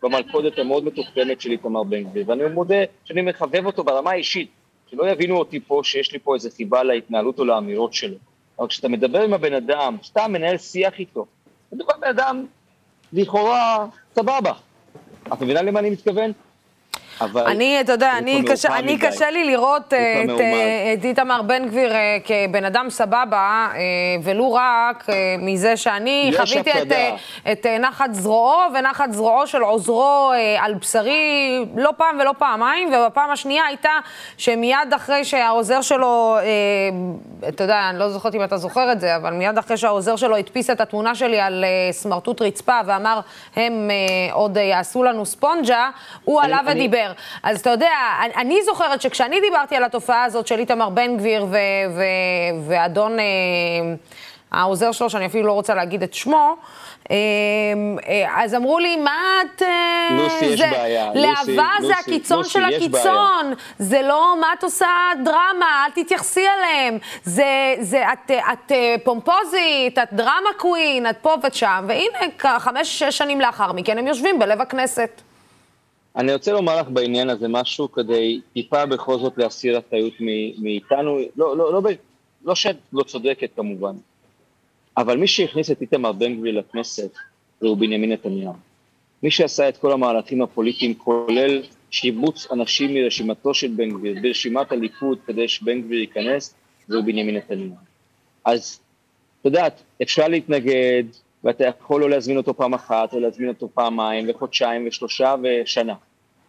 במלכודת 0.03 0.59
המאוד 0.59 0.85
מתוחכמת 0.85 1.41
של 1.41 1.51
איתמר 1.51 1.83
בן 1.83 2.05
גביר, 2.05 2.25
ואני 2.27 2.45
מודה 2.55 2.85
שאני 3.05 3.23
מחבב 3.23 3.67
אותו 3.67 3.85
ברמה 3.85 4.11
האישית, 4.11 4.51
שלא 4.91 5.11
יבינו 5.11 5.37
אותי 5.37 5.61
פה 5.61 5.81
שיש 5.85 6.13
לי 6.13 6.19
פה 6.19 6.35
איזה 6.35 6.51
חיבה 6.51 6.83
להתנהלות 6.83 7.39
או 7.39 7.45
לאמירות 7.45 7.95
שלו. 7.95 8.17
אבל 8.59 8.69
כשאתה 8.69 8.89
מדבר 8.89 9.23
עם 9.23 9.35
הבן 9.35 9.55
אדם, 9.55 9.97
סתם 10.05 10.33
מנהל 10.33 10.59
שיח 10.59 10.99
איתו, 10.99 11.27
מדובר 11.73 11.95
בן 12.01 12.09
אדם 12.09 12.47
לכאורה 13.13 13.87
סבבה. 14.15 14.53
את 15.33 15.41
מבינה 15.41 15.63
למה 15.63 15.81
אני 15.81 15.91
מתכוון? 15.91 16.33
אבל... 17.21 17.47
אני, 17.47 17.81
אתה 17.81 17.93
יודע, 17.93 18.13
אני 18.19 18.43
קשה, 18.47 18.77
אני 18.77 18.99
קשה 18.99 19.31
לי 19.31 19.45
לראות 19.45 19.93
אה, 19.93 20.23
את, 20.25 20.41
אה, 20.41 20.95
את 20.95 21.05
איתמר 21.05 21.43
בן 21.43 21.69
גביר 21.69 21.93
אה, 21.93 22.17
כבן 22.25 22.65
אדם 22.65 22.91
סבבה, 22.91 23.69
ולו 24.23 24.53
רק 24.53 25.07
מזה 25.39 25.77
שאני 25.77 26.33
חוויתי 26.37 26.71
את, 26.71 26.93
את 27.53 27.67
נחת 27.67 28.09
זרועו 28.13 28.61
ונחת 28.75 29.13
זרועו 29.13 29.47
של 29.47 29.63
עוזרו 29.63 30.33
על 30.59 30.75
בשרי 30.75 31.65
לא 31.77 31.91
פעם 31.97 32.19
ולא 32.21 32.35
פעמיים, 32.39 32.93
ובפעם 32.95 33.31
השנייה 33.31 33.65
הייתה 33.67 33.91
שמיד 34.37 34.95
אחרי 34.97 35.25
שהעוזר 35.25 35.81
שלו, 35.81 36.37
אתה 37.49 37.65
יודע, 37.65 37.91
אני 37.91 37.99
לא 37.99 38.09
זוכרת 38.09 38.35
אם 38.35 38.45
אתה 38.45 38.57
זוכר 38.57 38.93
את 38.93 39.01
זה, 39.01 39.17
אבל 39.17 39.33
מיד 39.33 39.59
אחרי 39.59 39.77
שהעוזר 39.77 40.17
שלו 40.17 40.37
הדפיס 40.37 40.71
את 40.71 40.81
התמונה 40.81 41.15
שלי 41.15 41.41
על 41.41 41.65
סמרטוט 41.91 42.43
רצפה 42.43 42.81
ואמר, 42.87 43.21
הם 43.57 43.91
עוד 44.33 44.57
יעשו 44.57 45.03
לנו 45.03 45.27
ספונג'ה, 45.27 45.91
הוא 46.25 46.43
עלה 46.43 46.59
ודיבר. 46.67 47.04
לדבר. 47.05 47.21
אז 47.43 47.61
אתה 47.61 47.71
יודע, 47.71 47.93
אני, 48.25 48.35
אני 48.35 48.63
זוכרת 48.63 49.01
שכשאני 49.03 49.41
דיברתי 49.41 49.77
על 49.77 49.85
התופעה 49.85 50.25
הזאת 50.25 50.47
של 50.47 50.59
איתמר 50.59 50.89
בן 50.89 51.17
גביר 51.17 51.45
ו, 51.51 51.57
ו, 51.97 52.03
ואדון, 52.69 53.19
אה, 53.19 53.25
העוזר 54.55 54.93
שלו, 54.93 55.11
שאני 55.11 55.27
אפילו 55.27 55.47
לא 55.47 55.53
רוצה 55.53 55.75
להגיד 55.75 56.03
את 56.03 56.15
שמו, 56.15 56.57
אה, 57.11 57.17
אה, 58.09 58.45
אז 58.45 58.55
אמרו 58.55 58.79
לי, 58.79 58.97
מה 58.97 59.41
את... 59.43 59.63
אה, 59.63 60.09
לוסי, 60.11 60.45
יש 60.45 60.61
בעיה. 60.61 61.11
להבה 61.15 61.69
זה 61.81 61.93
הקיצון 62.01 62.39
לוסי, 62.39 62.51
של 62.51 62.65
הקיצון. 62.65 63.55
זה 63.79 64.03
לא, 64.03 64.37
מה 64.41 64.47
את 64.59 64.63
עושה 64.63 64.89
דרמה, 65.25 65.87
אל 65.87 66.03
תתייחסי 66.03 66.47
אליהם. 66.49 66.99
זה, 67.25 67.75
זה, 67.81 68.05
את, 68.13 68.31
את 68.31 68.73
פומפוזית, 69.05 69.99
את 70.03 70.09
דרמה 70.13 70.51
קווין, 70.57 71.07
את 71.07 71.17
פה 71.23 71.35
ואת 71.43 71.55
שם, 71.55 71.85
והנה, 71.89 72.59
חמש, 72.59 72.99
שש 72.99 73.19
שנים 73.19 73.41
לאחר 73.41 73.73
מכן 73.73 73.99
הם 73.99 74.07
יושבים 74.07 74.39
בלב 74.39 74.61
הכנסת. 74.61 75.21
אני 76.17 76.33
רוצה 76.33 76.53
לומר 76.53 76.81
לך 76.81 76.89
בעניין 76.89 77.31
הזה 77.31 77.49
משהו 77.49 77.93
כדי 77.93 78.41
טיפה 78.53 78.87
בכל 78.87 79.19
זאת 79.19 79.39
להסיר 79.39 79.79
אחריות 79.79 80.15
מאיתנו, 80.59 81.19
לא, 81.37 81.57
לא, 81.57 81.73
לא, 81.73 81.83
לא, 82.45 82.55
שאת 82.55 82.77
לא 82.93 83.03
צודקת 83.03 83.51
כמובן, 83.57 83.95
אבל 84.97 85.17
מי 85.17 85.27
שהכניס 85.27 85.71
את 85.71 85.81
איתמר 85.81 86.13
בן 86.13 86.37
גביר 86.37 86.59
לכנסת 86.59 87.11
זהו 87.61 87.77
בנימין 87.77 88.13
נתניהו. 88.13 88.53
מי 89.23 89.31
שעשה 89.31 89.69
את 89.69 89.77
כל 89.77 89.93
המהלכים 89.93 90.43
הפוליטיים, 90.43 90.95
כולל 90.95 91.63
שיבוץ 91.91 92.51
אנשים 92.53 92.95
מרשימתו 92.95 93.55
של 93.55 93.71
בן 93.77 93.91
גביר, 93.91 94.17
ברשימת 94.23 94.73
הליכוד 94.73 95.19
כדי 95.27 95.49
שבן 95.49 95.83
גביר 95.83 96.01
ייכנס, 96.01 96.55
זהו 96.89 97.03
בנימין 97.03 97.37
נתניהו. 97.37 97.75
אז, 98.45 98.81
את 99.41 99.47
יודעת, 99.47 99.83
אפשר 100.03 100.29
להתנגד, 100.29 101.05
ואתה 101.45 101.65
יכול 101.65 102.01
לא 102.01 102.11
להזמין 102.11 102.37
אותו 102.37 102.55
פעם 102.55 102.75
אחת, 102.75 103.15
או 103.15 103.21
להזמין 103.21 103.49
אותו 103.49 103.69
פעמיים, 103.75 104.27
וחודשיים, 104.31 104.87
ושלושה, 104.89 105.35
ושנה. 105.43 105.95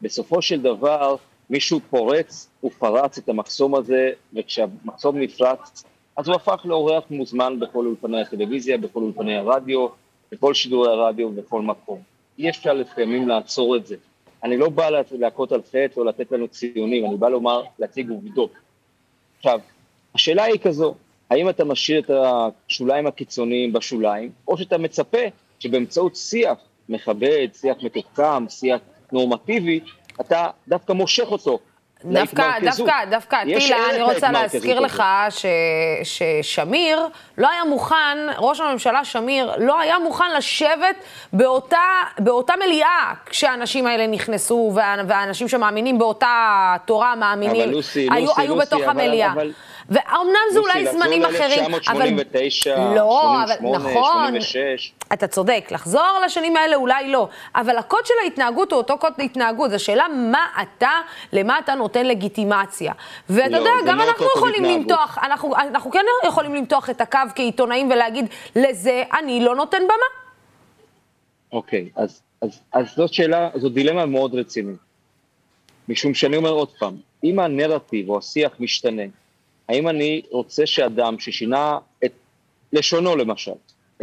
בסופו 0.01 0.41
של 0.41 0.61
דבר, 0.61 1.15
מישהו 1.49 1.79
פורץ, 1.89 2.49
הוא 2.61 2.71
פרץ 2.71 3.17
את 3.17 3.29
המחסום 3.29 3.75
הזה, 3.75 4.11
וכשהמחסום 4.33 5.19
נפרץ, 5.19 5.83
אז 6.17 6.27
הוא 6.27 6.35
הפך 6.35 6.61
לאורח 6.65 7.03
מוזמן 7.09 7.59
בכל 7.59 7.85
אולפני 7.85 8.21
הטלוויזיה, 8.21 8.77
בכל 8.77 8.99
אולפני 8.99 9.35
הרדיו, 9.35 9.87
בכל 10.31 10.53
שידורי 10.53 10.91
הרדיו, 10.91 11.31
בכל 11.31 11.61
מקום. 11.61 11.99
אי 12.39 12.49
אפשר 12.49 12.73
לפעמים 12.73 13.27
לעצור 13.27 13.75
את 13.75 13.87
זה. 13.87 13.95
אני 14.43 14.57
לא 14.57 14.69
בא 14.69 14.89
להכות 15.11 15.51
על 15.51 15.61
חטא 15.61 15.99
או 15.99 16.03
לתת 16.03 16.31
לנו 16.31 16.47
ציונים, 16.47 17.05
אני 17.05 17.17
בא 17.17 17.29
לומר, 17.29 17.63
להציג 17.79 18.09
עובדות. 18.09 18.51
עכשיו, 19.37 19.59
השאלה 20.15 20.43
היא 20.43 20.59
כזו, 20.59 20.95
האם 21.29 21.49
אתה 21.49 21.65
משאיר 21.65 21.99
את 21.99 22.09
השוליים 22.09 23.07
הקיצוניים 23.07 23.73
בשוליים, 23.73 24.31
או 24.47 24.57
שאתה 24.57 24.77
מצפה 24.77 25.17
שבאמצעות 25.59 26.15
שיח 26.15 26.57
מכבד, 26.89 27.47
שיח 27.53 27.77
מתוחכם, 27.81 28.49
שיח 28.49 28.79
נורמטיבי, 29.11 29.79
אתה 30.21 30.49
דווקא 30.67 30.93
מושך 30.93 31.27
אותו 31.31 31.59
דווקא, 32.03 32.59
דווקא, 32.61 33.05
דווקא, 33.09 33.43
טילה, 33.43 33.77
אני 33.89 34.01
רוצה 34.01 34.31
להזכיר 34.31 34.79
לך 34.79 35.03
ש, 35.29 35.45
ששמיר 36.03 37.07
לא 37.37 37.49
היה 37.49 37.63
מוכן, 37.63 38.17
ראש 38.37 38.59
הממשלה 38.59 39.05
שמיר 39.05 39.51
לא 39.57 39.79
היה 39.79 39.99
מוכן 39.99 40.33
לשבת 40.37 40.95
באותה, 41.33 41.77
באותה 42.19 42.53
מליאה 42.65 43.13
כשהאנשים 43.25 43.87
האלה 43.87 44.07
נכנסו, 44.07 44.71
וה, 44.75 44.95
והאנשים 45.07 45.47
שמאמינים 45.47 45.97
באותה 45.97 46.75
תורה 46.85 47.15
מאמינים, 47.15 47.71
לוסי, 47.71 48.07
היו, 48.11 48.25
לוסי, 48.25 48.41
היו 48.41 48.55
לוסי, 48.55 48.67
בתוך 48.67 48.81
אבל, 48.81 48.89
המליאה. 48.89 49.33
אבל... 49.33 49.51
ואומנם 49.89 50.45
זה 50.53 50.59
אולי 50.59 50.87
זמנים 50.91 51.25
אחרים, 51.25 51.65
אבל... 51.65 52.01
1989, 52.01 52.75
לא, 52.95 53.19
88, 53.21 53.43
אבל, 53.43 53.53
נכון, 53.75 54.27
86. 54.27 54.93
אתה 55.13 55.27
צודק, 55.27 55.67
לחזור 55.71 56.19
לשנים 56.25 56.55
האלה 56.55 56.75
אולי 56.75 57.11
לא, 57.11 57.27
אבל 57.55 57.77
הקוד 57.77 58.05
של 58.05 58.13
ההתנהגות 58.23 58.71
הוא 58.71 58.77
אותו 58.77 58.97
קוד 58.97 59.13
התנהגות, 59.23 59.71
זו 59.71 59.83
שאלה 59.83 60.07
מה 60.07 60.47
אתה, 60.61 60.89
למה 61.33 61.59
אתה 61.59 61.75
נותן 61.75 62.05
לגיטימציה. 62.05 62.93
ואתה 63.29 63.49
לא, 63.49 63.57
יודע, 63.57 63.71
גם 63.87 63.97
לא 63.97 64.03
אנחנו 64.03 64.25
יכולים. 64.35 64.63
למתוח, 64.63 65.17
אנחנו, 65.23 65.55
אנחנו 65.55 65.91
כן 65.91 66.05
יכולים 66.27 66.55
למתוח 66.55 66.89
את 66.89 67.01
הקו 67.01 67.19
כעיתונאים 67.35 67.91
ולהגיד, 67.91 68.25
לזה 68.55 69.03
אני 69.19 69.43
לא 69.43 69.55
נותן 69.55 69.81
במה. 69.83 70.25
אוקיי, 71.51 71.89
אז, 71.95 72.21
אז, 72.41 72.59
אז 72.73 72.85
זאת 72.95 73.13
שאלה, 73.13 73.49
זו 73.55 73.69
דילמה 73.69 74.05
מאוד 74.05 74.35
רצינית. 74.35 74.77
משום 75.89 76.13
שאני 76.13 76.37
אומר 76.37 76.49
עוד 76.49 76.69
פעם, 76.79 76.95
אם 77.23 77.39
הנרטיב 77.39 78.09
או 78.09 78.17
השיח 78.17 78.51
משתנה, 78.59 79.03
האם 79.69 79.87
אני 79.87 80.21
רוצה 80.31 80.65
שאדם 80.65 81.19
ששינה 81.19 81.77
את 82.05 82.11
לשונו 82.73 83.15
למשל, 83.15 83.51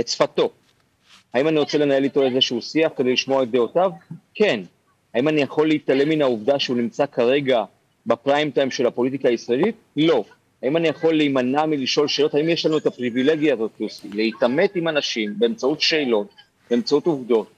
את 0.01 0.09
שפתו, 0.09 0.51
האם 1.35 1.49
אני 1.49 1.59
רוצה 1.59 1.79
לנהל 1.79 2.05
איתו 2.05 2.23
איזשהו 2.23 2.63
שיח 2.63 2.93
כדי 2.97 3.13
לשמוע 3.13 3.43
את 3.43 3.51
דעותיו? 3.51 3.91
כן. 4.35 4.61
האם 5.15 5.29
אני 5.29 5.41
יכול 5.41 5.69
להתעלם 5.69 6.09
מן 6.09 6.23
העובדה 6.23 6.59
שהוא 6.59 6.77
נמצא 6.77 7.07
כרגע 7.07 7.65
בפריים 8.07 8.51
טיים 8.51 8.71
של 8.71 8.87
הפוליטיקה 8.87 9.29
הישראלית? 9.29 9.75
לא. 9.97 10.25
האם 10.63 10.77
אני 10.77 10.89
יכול 10.89 11.15
להימנע 11.15 11.67
מלשאול 11.67 12.09
שאלות? 12.09 12.35
האם 12.35 12.49
יש 12.49 12.67
לנו 12.67 12.79
את 12.79 12.87
הפריבילגיה 12.87 13.55
הזאת, 13.55 13.71
לוסי, 13.81 14.09
להתעמת 14.13 14.77
עם 14.77 14.89
אנשים 14.89 15.35
באמצעות 15.39 15.81
שאלות, 15.81 16.35
באמצעות 16.71 17.07
עובדות? 17.07 17.51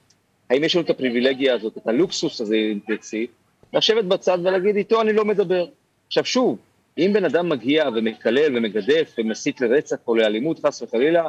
האם 0.49 0.63
יש 0.63 0.75
לנו 0.75 0.85
את 0.85 0.89
הפריבילגיה 0.89 1.53
הזאת, 1.53 1.77
את 1.77 1.87
הלוקסוס 1.87 2.41
הזה, 2.41 2.55
אם 2.55 2.79
תרצי, 2.87 3.27
לשבת 3.73 4.03
בצד 4.03 4.37
ולהגיד, 4.43 4.75
איתו 4.75 5.01
אני 5.01 5.13
לא 5.13 5.25
מדבר. 5.25 5.65
עכשיו 6.07 6.25
שוב, 6.25 6.57
אם 6.97 7.11
בן 7.13 7.25
אדם 7.25 7.49
מגיע 7.49 7.89
ומקלל 7.95 8.57
ומגדף 8.57 9.15
ומסית 9.17 9.61
לרצח 9.61 9.95
או 10.07 10.15
לאלימות, 10.15 10.59
חס 10.65 10.81
וחלילה, 10.81 11.23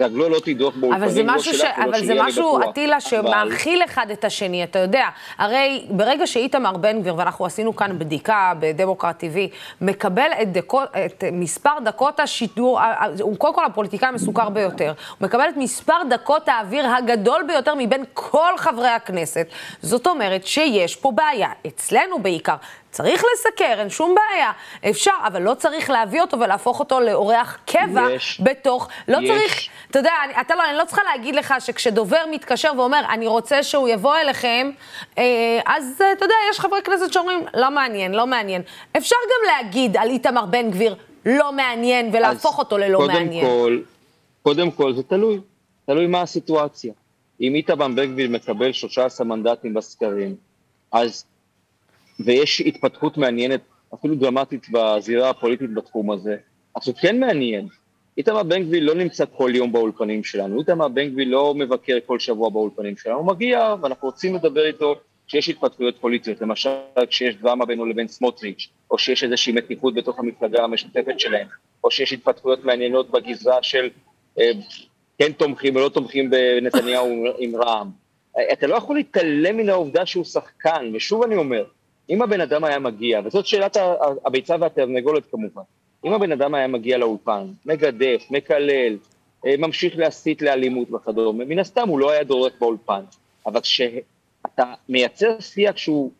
רגלו 0.00 0.28
לא 0.28 0.38
תידוח 0.40 0.74
באולפנים, 0.76 1.02
אבל 1.02 1.12
זה 1.12 1.22
לא 1.22 1.34
משהו, 1.34 1.54
ש... 1.54 1.60
אבל 1.60 2.04
זה 2.04 2.14
משהו, 2.18 2.56
בטוח. 2.58 2.70
אטילה, 2.70 2.96
אבל- 2.96 3.00
שמאכיל 3.00 3.84
אחד 3.84 4.06
את 4.12 4.24
השני, 4.24 4.64
אתה 4.64 4.78
יודע. 4.78 5.08
הרי 5.38 5.86
ברגע 5.90 6.26
שאיתמר 6.26 6.76
בן 6.76 7.00
גביר, 7.00 7.14
ואנחנו 7.16 7.46
עשינו 7.46 7.76
כאן 7.76 7.98
בדיקה 7.98 8.52
בדמוקרט 8.60 9.24
TV, 9.24 9.36
מקבל 9.80 10.28
את, 10.42 10.52
דקות, 10.52 10.88
את 11.06 11.24
מספר 11.32 11.70
דקות 11.84 12.20
השידור, 12.20 12.80
הוא 13.20 13.36
קודם 13.36 13.54
כל 13.54 13.64
הפוליטיקאי 13.64 14.08
המסוכר 14.08 14.48
ביותר, 14.48 14.92
הוא 15.18 15.26
מקבל 15.26 15.48
את 15.48 15.56
מספר 15.56 15.96
דקות 16.10 16.48
האוויר 16.48 16.86
הגדול 16.86 17.42
ביותר 17.48 17.74
מבין 17.74 18.04
כל 18.12 18.52
חברי 18.56 18.88
הכנסת. 18.88 19.46
זאת 19.82 20.06
אומרת 20.06 20.46
שיש 20.46 20.96
פה 20.96 21.12
בעיה, 21.12 21.48
אצלנו 21.66 22.18
בעיקר. 22.18 22.56
צריך 22.92 23.24
לסקר, 23.34 23.74
אין 23.78 23.90
שום 23.90 24.14
בעיה. 24.14 24.52
אפשר, 24.90 25.10
אבל 25.26 25.42
לא 25.42 25.54
צריך 25.54 25.90
להביא 25.90 26.20
אותו 26.20 26.40
ולהפוך 26.40 26.80
אותו 26.80 27.00
לאורח 27.00 27.58
קבע 27.66 28.06
יש. 28.14 28.40
בתוך... 28.40 28.88
לא 29.08 29.18
יש. 29.18 29.30
צריך... 29.30 29.68
אתה 29.90 29.98
יודע, 29.98 30.12
אני, 30.24 30.40
אתה 30.40 30.54
לא, 30.54 30.64
אני 30.70 30.78
לא 30.78 30.84
צריכה 30.84 31.02
להגיד 31.02 31.34
לך 31.34 31.54
שכשדובר 31.60 32.24
מתקשר 32.30 32.70
ואומר, 32.76 33.00
אני 33.10 33.26
רוצה 33.26 33.62
שהוא 33.62 33.88
יבוא 33.88 34.16
אליכם, 34.16 34.70
אה, 35.18 35.24
אז 35.66 36.00
אה, 36.00 36.12
אתה 36.12 36.24
יודע, 36.24 36.34
יש 36.50 36.60
חברי 36.60 36.82
כנסת 36.82 37.12
שאומרים, 37.12 37.40
לא 37.54 37.70
מעניין, 37.70 38.12
לא 38.12 38.26
מעניין. 38.26 38.62
אפשר 38.96 39.16
גם 39.26 39.54
להגיד 39.54 39.96
על 39.96 40.08
איתמר 40.08 40.46
בן 40.46 40.70
גביר, 40.70 40.94
לא 41.26 41.52
מעניין, 41.52 42.10
ולהפוך 42.12 42.58
אותו 42.58 42.78
ללא 42.78 42.98
קודם 42.98 43.12
מעניין. 43.12 43.46
כל, 43.46 43.78
קודם 44.42 44.70
כל 44.70 44.94
זה 44.94 45.02
תלוי, 45.02 45.40
תלוי 45.86 46.06
מה 46.06 46.20
הסיטואציה. 46.20 46.92
אם 47.40 47.54
איתמר 47.54 47.88
בן 47.88 48.12
גביר 48.12 48.30
מקבל 48.30 48.72
13 48.72 49.26
מנדטים 49.26 49.74
בסקרים, 49.74 50.36
אז, 50.92 51.24
ויש 52.24 52.60
התפתחות 52.60 53.18
מעניינת, 53.18 53.60
אפילו 53.94 54.14
דרמטית 54.14 54.66
בזירה 54.70 55.30
הפוליטית 55.30 55.74
בתחום 55.74 56.10
הזה, 56.10 56.36
הוא 56.72 56.94
כן 57.00 57.20
מעניין. 57.20 57.68
איתמר 58.18 58.42
בן 58.42 58.62
גביר 58.62 58.84
לא 58.84 58.94
נמצא 58.94 59.24
כל 59.36 59.52
יום 59.54 59.72
באולפנים 59.72 60.24
שלנו, 60.24 60.60
איתמר 60.60 60.88
בן 60.88 61.08
גביר 61.08 61.28
לא 61.28 61.54
מבקר 61.54 61.98
כל 62.06 62.18
שבוע 62.18 62.50
באולפנים 62.50 62.96
שלנו, 62.96 63.18
הוא 63.18 63.26
מגיע 63.26 63.74
ואנחנו 63.82 64.08
רוצים 64.08 64.34
לדבר 64.34 64.66
איתו 64.66 64.94
כשיש 65.26 65.48
התפתחויות 65.48 65.98
פוליטיות, 66.00 66.40
למשל 66.40 66.70
כשיש 67.08 67.36
דרמה 67.36 67.66
בינו 67.66 67.86
לבין 67.86 68.08
סמוטריץ', 68.08 68.68
או 68.90 68.98
שיש 68.98 69.24
איזושהי 69.24 69.52
מתיחות 69.52 69.94
בתוך 69.94 70.18
המפלגה 70.18 70.64
המשותפת 70.64 71.20
שלהם, 71.20 71.46
או 71.84 71.90
שיש 71.90 72.12
התפתחויות 72.12 72.64
מעניינות 72.64 73.10
בגזרה 73.10 73.62
של 73.62 73.88
אה, 74.40 74.50
כן 75.18 75.32
תומכים 75.32 75.76
ולא 75.76 75.88
תומכים 75.88 76.30
בנתניהו 76.30 77.24
עם 77.38 77.56
רע"מ. 77.56 77.90
אה, 78.38 78.52
אתה 78.52 78.66
לא 78.66 78.74
יכול 78.74 78.96
להתעלם 78.96 79.56
מן 79.56 79.68
העובדה 79.68 80.06
שהוא 80.06 80.24
שחקן, 80.24 80.90
ושוב 80.94 81.22
אני 81.22 81.36
אומר, 81.36 81.64
אם 82.10 82.22
הבן 82.22 82.40
אדם 82.40 82.64
היה 82.64 82.78
מגיע, 82.78 83.20
וזאת 83.24 83.46
שאלת 83.46 83.76
הביצה 84.26 84.56
והתרנגולת 84.60 85.22
כמובן, 85.30 85.62
אם 86.04 86.12
הבן 86.12 86.32
אדם 86.32 86.54
היה 86.54 86.66
מגיע 86.66 86.98
לאולפן, 86.98 87.46
מגדף, 87.66 88.26
מקלל, 88.30 88.96
אה, 89.46 89.54
ממשיך 89.58 89.98
להסית 89.98 90.42
לאלימות 90.42 90.92
וכדומה, 90.92 91.44
מן 91.44 91.58
הסתם 91.58 91.88
הוא 91.88 91.98
לא 91.98 92.10
היה 92.10 92.24
דורך 92.24 92.52
באולפן. 92.60 93.02
אבל 93.46 93.60
כשאתה 93.60 94.74
מייצר 94.88 95.40
שיח 95.40 95.76
שהוא 95.76 96.10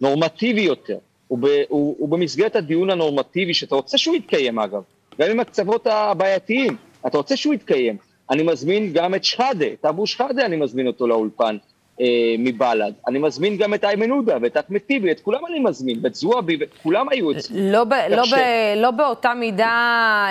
נורמטיבי 0.00 0.60
יותר, 0.60 0.98
הוא, 1.28 1.38
הוא, 1.68 1.96
הוא 1.98 2.08
במסגרת 2.08 2.56
הדיון 2.56 2.90
הנורמטיבי, 2.90 3.54
שאתה 3.54 3.74
רוצה 3.74 3.98
שהוא 3.98 4.16
יתקיים 4.16 4.58
אגב, 4.58 4.82
גם 5.20 5.30
עם 5.30 5.40
הקצוות 5.40 5.86
הבעייתיים, 5.86 6.76
אתה 7.06 7.18
רוצה 7.18 7.36
שהוא 7.36 7.54
יתקיים. 7.54 7.96
אני 8.30 8.42
מזמין 8.42 8.92
גם 8.92 9.14
את 9.14 9.24
שחאדה, 9.24 9.66
את 9.66 9.84
אבו 9.84 10.06
שחאדה 10.06 10.46
אני 10.46 10.56
מזמין 10.56 10.86
אותו 10.86 11.06
לאולפן 11.06 11.56
אה, 12.00 12.06
מבל"ד. 12.38 12.92
אני 13.08 13.18
מזמין 13.18 13.56
גם 13.56 13.74
את 13.74 13.84
איימן 13.84 14.10
עודה 14.10 14.36
ואת 14.42 14.56
אחמד 14.56 14.78
טיבי, 14.78 15.10
את 15.10 15.20
כולם 15.20 15.40
אני 15.50 15.58
מזמין, 15.60 15.98
ואת 16.02 16.14
זועבי, 16.14 16.58
כולם 16.82 17.08
היו 17.08 17.32
אצלי. 17.32 17.72
לא, 17.72 17.84
ב, 17.84 17.92
לא, 18.10 18.24
ש- 18.24 18.32
ב, 18.32 18.36
לא 18.76 18.90
באותה 18.90 19.34
מידה, 19.34 19.64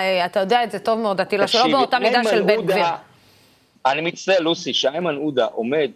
אה, 0.00 0.26
אתה 0.26 0.40
יודע 0.40 0.64
את 0.64 0.70
זה 0.70 0.78
טוב 0.78 0.98
מאוד, 0.98 1.20
אטילה, 1.20 1.46
שלא 1.46 1.68
באותה 1.68 1.98
מידה 1.98 2.24
של 2.24 2.42
בן 2.42 2.62
גביר. 2.66 2.84
אני 3.86 4.00
מצטער, 4.00 4.40
לוסי, 4.40 4.74
שאיימן 4.74 5.14
עודה 5.16 5.44
עומד 5.44 5.90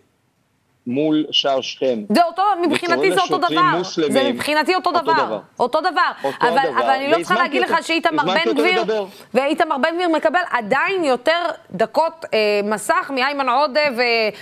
מול 0.86 1.24
שער 1.30 1.60
שכם. 1.60 1.98
זה 2.12 2.24
אותו, 2.24 2.42
מבחינתי 2.68 3.12
זה 3.12 3.20
אותו 3.20 3.38
דבר. 3.38 3.62
מוסלמים. 3.78 4.12
זה 4.12 4.30
מבחינתי 4.32 4.74
אותו 4.74 4.90
אותו 4.90 5.02
דבר. 5.02 5.12
דבר. 5.26 5.38
אותו 5.60 5.80
דבר. 5.80 5.90
אותו 6.24 6.36
אבל, 6.40 6.50
דבר. 6.50 6.80
אבל 6.80 6.90
אני 6.90 7.08
לא 7.08 7.16
צריכה 7.16 7.34
להגיד 7.34 7.62
לך 7.62 7.70
אותו. 7.70 7.82
שאיתמר 7.82 8.22
הזמנתי 8.22 8.48
בן 8.48 8.58
גביר. 8.58 9.04
ואיתמר 9.34 9.78
בן 9.78 9.94
גביר 9.94 10.08
מקבל 10.08 10.40
עדיין 10.50 11.04
יותר 11.04 11.32
דקות 11.70 12.24
אה, 12.34 12.38
מסך 12.64 13.10
מאיימן 13.14 13.48
עודה 13.48 13.80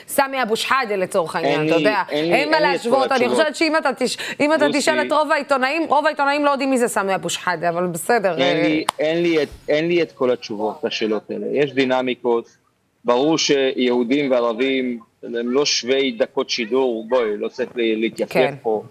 וסמי 0.06 0.42
אבו 0.42 0.56
שחאדה 0.56 0.96
לצורך 0.96 1.36
העניין, 1.36 1.66
אתה 1.66 1.74
יודע. 1.76 2.02
אין 2.08 2.34
אין 2.34 2.50
מה 2.50 2.60
להשוות. 2.60 3.12
אני. 3.12 3.28
חושבת 3.28 3.56
שאם 3.56 3.76
אתה 3.76 3.92
תש- 3.92 4.16
אתה. 4.56 4.66
תשאל 4.72 5.06
את 5.06 5.12
רוב 5.12 5.32
העיתונאים, 5.32 5.82
רוב 5.88 6.06
העיתונאים 6.06 6.44
לא 6.44 6.50
יודעים 6.50 6.70
מי 6.70 6.78
זה 6.78 6.88
סמי 6.88 7.14
אבו 7.14 7.30
שחאדה, 7.30 7.68
אבל 7.68 7.86
בסדר. 7.86 8.36
אין 8.38 8.56
אה, 8.56 8.62
לי, 8.62 8.84
אין, 8.98 9.22
לי 9.22 9.42
את, 9.42 9.48
אין 9.68 9.88
לי 9.88 10.02
את 10.02 10.12
כל 10.12 10.30
התשובות 10.30 10.80
לשאלות 10.84 11.30
האלה. 11.30 11.46
יש 11.52 11.72
דינמיקות, 11.72 12.59
ברור 13.04 13.38
שיהודים 13.38 14.30
וערבים 14.30 15.00
הם 15.22 15.50
לא 15.50 15.64
שווי 15.66 16.10
דקות 16.12 16.50
שידור, 16.50 17.06
בואי, 17.08 17.36
לא 17.36 17.48
צריך 17.48 17.70
לה- 17.76 17.94
להתייפף 17.96 18.32
כן. 18.32 18.54
פה. 18.62 18.82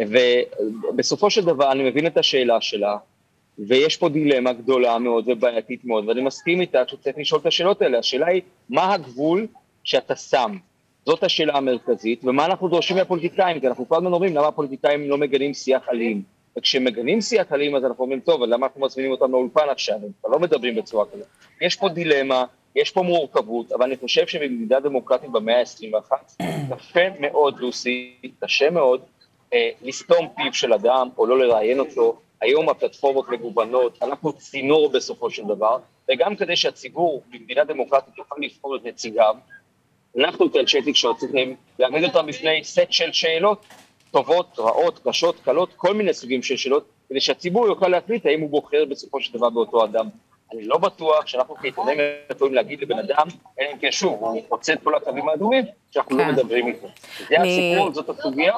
ובסופו 0.00 1.30
של 1.30 1.44
דבר 1.44 1.72
אני 1.72 1.90
מבין 1.90 2.06
את 2.06 2.16
השאלה 2.18 2.60
שלה, 2.60 2.96
ויש 3.58 3.96
פה 3.96 4.08
דילמה 4.08 4.52
גדולה 4.52 4.98
מאוד 4.98 5.24
ובעייתית 5.28 5.84
מאוד, 5.84 6.08
ואני 6.08 6.22
מסכים 6.22 6.60
איתה 6.60 6.82
שצריך 6.86 7.18
לשאול 7.18 7.40
את 7.40 7.46
השאלות 7.46 7.82
האלה. 7.82 7.98
השאלה 7.98 8.26
היא, 8.26 8.42
מה 8.70 8.94
הגבול 8.94 9.46
שאתה 9.84 10.16
שם? 10.16 10.56
זאת 11.06 11.24
השאלה 11.24 11.56
המרכזית, 11.56 12.20
ומה 12.24 12.46
אנחנו 12.46 12.68
דורשים 12.68 12.96
מהפוליטיקאים, 12.96 13.60
כי 13.60 13.68
אנחנו 13.68 13.88
כל 13.88 13.96
הזמן 13.96 14.12
אומרים 14.12 14.36
למה 14.36 14.46
הפוליטיקאים 14.46 15.10
לא 15.10 15.18
מגנים 15.18 15.54
שיח 15.54 15.88
אלים. 15.92 16.22
וכשמגנים 16.58 17.20
שיח 17.20 17.52
אלים 17.52 17.76
אז 17.76 17.84
אנחנו 17.84 18.04
אומרים, 18.04 18.20
טוב, 18.20 18.42
אז 18.42 18.48
למה 18.50 18.66
אנחנו 18.66 18.80
מזמינים 18.86 19.10
אותם 19.10 19.32
לאולפן 19.32 19.68
עכשיו? 19.70 19.94
הם 19.94 20.08
כבר 20.20 20.30
לא 20.30 20.38
מדברים 20.38 20.74
בצורה 20.74 21.04
כזאת. 21.12 21.26
יש 21.60 21.76
פה 21.76 21.88
דילמה, 21.88 22.44
יש 22.76 22.90
פה 22.90 23.02
מורכבות, 23.02 23.72
אבל 23.72 23.82
אני 23.82 23.96
חושב 23.96 24.26
שבמדינה 24.26 24.80
דמוקרטית 24.80 25.30
במאה 25.30 25.60
ה-21, 25.60 26.42
קשה 26.76 27.08
מאוד, 27.20 27.58
לוסי, 27.58 28.16
קשה 28.40 28.70
מאוד, 28.70 29.00
אה, 29.52 29.70
לסתום 29.82 30.28
פיו 30.36 30.52
של 30.52 30.72
אדם 30.72 31.08
או 31.18 31.26
לא 31.26 31.38
לראיין 31.38 31.78
אותו. 31.78 32.18
היום 32.40 32.68
הפלטפורמות 32.68 33.28
מגוונות, 33.28 33.98
אנחנו 34.02 34.32
צינור 34.32 34.88
בסופו 34.88 35.30
של 35.30 35.44
דבר, 35.44 35.78
וגם 36.10 36.36
כדי 36.36 36.56
שהציבור 36.56 37.22
במדינה 37.30 37.64
דמוקרטית 37.64 38.18
יוכל 38.18 38.36
לבחור 38.38 38.76
את 38.76 38.84
נציגיו, 38.84 39.34
אנחנו 40.18 40.52
כאנשי 40.52 40.82
תקשורת 40.82 41.16
צריכים 41.16 41.56
להעמיד 41.78 42.04
אותם 42.04 42.26
בפני 42.26 42.64
סט 42.64 42.90
של 42.90 43.12
שאלות 43.12 43.64
טובות, 44.10 44.58
רעות, 44.58 45.00
קשות, 45.04 45.40
קלות, 45.40 45.74
כל 45.76 45.94
מיני 45.94 46.14
סוגים 46.14 46.42
של 46.42 46.56
שאלות, 46.56 46.88
כדי 47.08 47.20
שהציבור 47.20 47.66
יוכל 47.66 47.88
להחליט 47.88 48.26
האם 48.26 48.40
הוא 48.40 48.50
בוחר 48.50 48.84
בסופו 48.84 49.20
של 49.20 49.38
דבר 49.38 49.50
באותו 49.50 49.84
אדם. 49.84 50.08
אני 50.52 50.64
לא 50.64 50.78
בטוח 50.78 51.26
שאנחנו 51.26 51.54
כעיתונאים 51.56 51.98
יכולים 52.30 52.54
להגיד 52.54 52.80
לבן 52.80 52.98
אדם, 52.98 53.26
אלא 53.60 53.68
אם 53.72 53.78
כן 53.78 53.92
שוב, 53.92 54.20
הוא 54.20 54.42
חוצה 54.48 54.72
את 54.72 54.78
כל 54.84 54.94
הקווים 54.94 55.28
האדומים, 55.28 55.64
שאנחנו 55.90 56.16
לא 56.16 56.24
כן. 56.24 56.30
מדברים 56.30 56.66
איתו. 56.66 56.86
זה 57.28 57.36
הסיפור, 57.40 57.92
זאת 57.92 58.08
הסוגיה, 58.08 58.54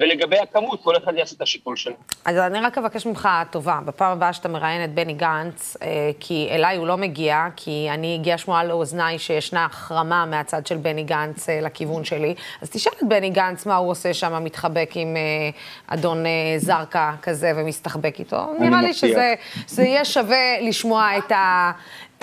ולגבי 0.00 0.38
הכמות, 0.38 0.82
כל 0.84 0.96
אחד 0.96 1.14
יעשה 1.16 1.36
את 1.36 1.42
השיקול 1.42 1.76
שלו. 1.76 1.94
אז 2.24 2.36
אני 2.36 2.60
רק 2.60 2.78
אבקש 2.78 3.06
ממך 3.06 3.28
טובה, 3.50 3.80
בפעם 3.84 4.12
הבאה 4.12 4.32
שאתה 4.32 4.48
מראיין 4.48 4.84
את 4.84 4.94
בני 4.94 5.12
גנץ, 5.12 5.76
אה, 5.82 6.10
כי 6.20 6.48
אליי 6.50 6.76
הוא 6.76 6.86
לא 6.86 6.96
מגיע, 6.96 7.46
כי 7.56 7.88
אני 7.90 8.14
הגיעה 8.14 8.38
שמועה 8.38 8.64
לאוזניי 8.64 9.18
שישנה 9.18 9.64
החרמה 9.64 10.26
מהצד 10.26 10.66
של 10.66 10.76
בני 10.76 11.04
גנץ 11.04 11.48
אה, 11.48 11.60
לכיוון 11.60 12.04
שלי, 12.04 12.34
אז 12.62 12.70
תשאל 12.70 12.92
את 13.02 13.08
בני 13.08 13.30
גנץ 13.30 13.66
מה 13.66 13.76
הוא 13.76 13.90
עושה 13.90 14.14
שם, 14.14 14.44
מתחבק 14.44 14.90
עם 14.94 15.16
אה, 15.16 15.50
אדון 15.86 16.24
זרקא 16.56 17.10
כזה 17.22 17.52
ומסתחבק 17.56 18.18
איתו. 18.18 18.46
נראה 18.60 18.82
לי. 18.82 18.94
שזה 18.94 19.34
זה 19.66 19.82
יהיה 19.82 20.04
שווה 20.04 20.60
לשמוע 20.60 21.18
את, 21.18 21.32
ה, 21.32 21.72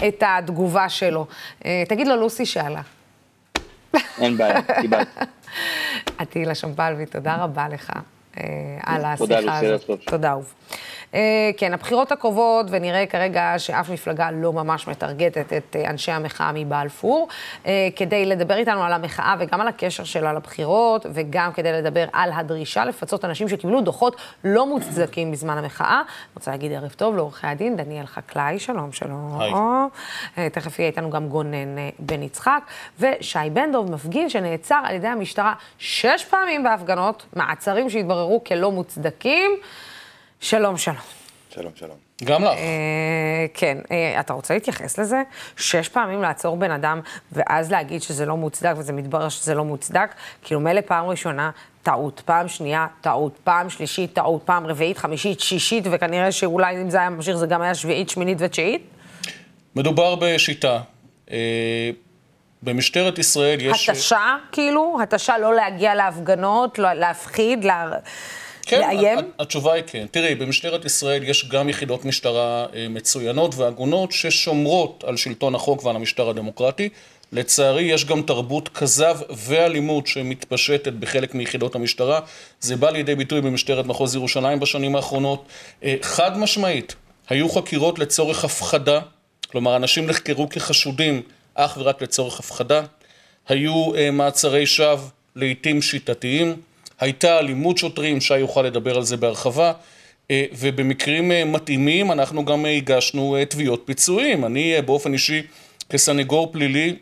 את 0.08 0.24
התגובה 0.26 0.90
שלו. 0.90 1.26
תגיד 1.88 2.08
לו, 2.08 2.16
לוסי 2.16 2.46
שאלה. 2.46 2.82
אין 4.20 4.38
בעיה, 4.38 4.62
קיבלת. 4.82 5.08
עטילה 6.18 6.56
שמפלבי, 6.56 7.06
תודה 7.06 7.36
רבה 7.36 7.68
לך 7.70 7.92
על 8.86 9.16
תודה, 9.18 9.38
השיחה 9.38 9.60
הזאת. 9.60 9.88
טוב. 9.88 9.98
תודה, 10.06 10.30
אהוב. 10.30 10.54
אה, 11.14 11.50
כן, 11.58 11.74
הבחירות 11.74 12.12
הקרובות, 12.12 12.66
ונראה 12.70 13.06
כרגע 13.06 13.54
שאף 13.58 13.90
מפלגה 13.90 14.32
לא 14.32 14.54
ממש 14.54 14.88
מטרגטת 14.88 15.54
את 15.54 15.76
אה, 15.76 15.90
אנשי 15.90 16.12
המחאה 16.12 16.52
מבלפור, 16.54 17.28
אה, 17.66 17.88
כדי 17.96 18.26
לדבר 18.26 18.56
איתנו 18.58 18.84
על 18.84 18.94
המחאה 18.94 19.36
וגם 19.40 19.62
על 19.62 19.68
הקשר 19.68 20.04
שלה 20.04 20.34
לבחירות, 20.34 21.06
וגם 21.14 21.54
כדי 21.54 21.72
לדבר 21.72 22.06
על 22.14 22.32
הדרישה 22.34 22.86
לפצות 22.86 23.26
אנשים 23.26 23.50
שקיבלו 23.50 23.82
דוחות 23.82 24.16
לא 24.44 24.68
מוצדקים 24.68 25.32
בזמן 25.32 25.58
המחאה. 25.58 25.96
אני 25.98 26.36
רוצה 26.36 26.52
להגיד 26.52 26.72
ערב 26.72 26.90
טוב 26.90 27.16
לעורכי 27.16 27.48
הדין, 27.48 27.76
דניאל 27.76 28.06
חקלאי, 28.06 28.60
שלום, 28.60 28.92
שלום. 28.92 29.40
היי. 29.40 29.54
אה, 30.38 30.50
תכף 30.50 30.80
יהיה 30.80 30.90
איתנו 30.90 31.10
גם 31.10 31.28
גונן 31.30 31.78
אה, 31.78 31.90
בן 32.00 32.24
יצחק, 32.24 32.62
ושי 33.00 33.40
בן 33.54 33.72
דב, 33.72 33.92
מפגין 33.92 34.30
שנעצר 34.30 34.82
על 34.86 34.96
ידי 34.96 35.08
המשטרה 35.08 35.54
שש 35.78 36.26
פעמים 36.30 36.64
בהפגנות, 36.64 37.26
מעצרים 37.36 37.90
שהתבררו 37.90 38.27
כלא 38.46 38.72
מוצדקים. 38.72 39.52
שלום, 40.40 40.78
שלום. 40.78 40.98
שלום, 41.50 41.72
שלום. 41.76 41.98
גם 42.24 42.44
לך. 42.44 42.50
אה, 42.50 43.46
כן, 43.54 43.78
אה, 43.92 44.20
אתה 44.20 44.34
רוצה 44.34 44.54
להתייחס 44.54 45.00
לזה? 45.00 45.22
שש 45.58 45.90
פעמים 45.90 46.22
לעצור 46.22 46.58
בן 46.58 46.72
אדם, 46.72 47.02
ואז 47.32 47.72
להגיד 47.72 48.02
שזה 48.02 48.26
לא 48.26 48.38
מוצדק, 48.38 48.74
וזה 48.78 48.94
מתברר 48.94 49.30
שזה 49.30 49.54
לא 49.54 49.66
מוצדק? 49.66 50.16
כאילו, 50.42 50.60
מילא 50.60 50.82
פעם 50.82 51.06
ראשונה, 51.06 51.52
טעות, 51.84 52.22
פעם 52.26 52.48
שנייה, 52.48 52.88
טעות, 53.02 53.40
פעם 53.44 53.70
שלישית, 53.70 54.14
טעות, 54.14 54.44
פעם 54.46 54.68
רביעית, 54.68 54.98
חמישית, 54.98 55.40
שישית, 55.40 55.84
וכנראה 55.92 56.32
שאולי 56.32 56.82
אם 56.82 56.90
זה 56.90 56.98
היה 56.98 57.10
ממשיך 57.10 57.38
זה 57.38 57.48
גם 57.48 57.62
היה 57.62 57.76
שביעית, 57.76 58.10
שמינית 58.10 58.38
ותשיעית? 58.42 58.82
מדובר 59.76 60.16
בשיטה. 60.16 60.82
אה, 62.66 62.74
במשטרת 62.74 63.20
ישראל 63.20 63.62
יש... 63.62 63.90
התשה, 63.90 64.36
כאילו? 64.52 64.98
התשה 65.04 65.38
לא 65.38 65.56
להגיע 65.56 65.96
להפגנות, 65.96 66.80
לא, 66.80 66.94
להפחיד, 66.94 67.64
לה... 67.64 67.92
כן, 68.68 68.80
לאיים? 68.80 69.20
התשובה 69.40 69.74
היא 69.74 69.84
כן. 69.88 70.06
תראי, 70.12 70.36
במשטרת 70.36 70.86
ישראל 70.86 71.24
יש 71.24 71.50
גם 71.50 71.70
יחידות 71.70 72.06
משטרה 72.06 72.66
אה, 72.76 72.88
מצוינות 72.90 73.56
והגונות 73.56 74.12
ששומרות 74.12 75.04
על 75.08 75.18
שלטון 75.18 75.56
החוק 75.56 75.86
ועל 75.86 75.96
המשטר 75.96 76.30
הדמוקרטי. 76.30 76.90
לצערי 77.32 77.84
יש 77.84 78.06
גם 78.06 78.22
תרבות 78.22 78.70
כזב 78.70 79.18
ואלימות 79.30 80.08
שמתפשטת 80.08 80.94
בחלק 80.94 81.36
מיחידות 81.36 81.76
המשטרה. 81.76 82.20
זה 82.60 82.76
בא 82.76 82.90
לידי 82.90 83.16
ביטוי 83.16 83.42
במשטרת 83.42 83.86
מחוז 83.86 84.16
ירושלים 84.16 84.60
בשנים 84.60 84.96
האחרונות. 84.96 85.46
אה, 85.84 85.96
חד 86.02 86.38
משמעית, 86.38 86.96
היו 87.30 87.50
חקירות 87.50 88.00
לצורך 88.00 88.46
הפחדה, 88.46 89.00
כלומר 89.52 89.76
אנשים 89.76 90.06
נחקרו 90.08 90.50
כחשודים 90.50 91.22
אך 91.58 91.78
ורק 91.82 92.02
לצורך 92.02 92.40
הפחדה. 92.40 92.82
היו 93.48 93.94
uh, 93.94 93.98
מעצרי 94.12 94.66
שווא 94.66 95.08
לעיתים 95.36 95.82
שיטתיים. 95.82 96.56
הייתה 97.00 97.40
אלימות 97.40 97.78
שוטרים, 97.78 98.22
שי 98.22 98.38
יוכל 98.38 98.62
לדבר 98.62 98.96
על 98.96 99.04
זה 99.04 99.18
בהרחבה. 99.18 99.72
uh, 99.72 100.30
ובמקרים 100.60 101.32
uh, 101.32 101.46
מתאימים 101.46 102.12
אנחנו 102.12 102.46
גם 102.46 102.66
הגשנו 102.66 103.38
תביעות 103.50 103.84
פיצויים. 103.86 104.46
אני 104.46 104.82
באופן 104.86 105.14
אישי 105.14 105.42
כסנגור 105.90 106.52
פלילי 106.52 106.96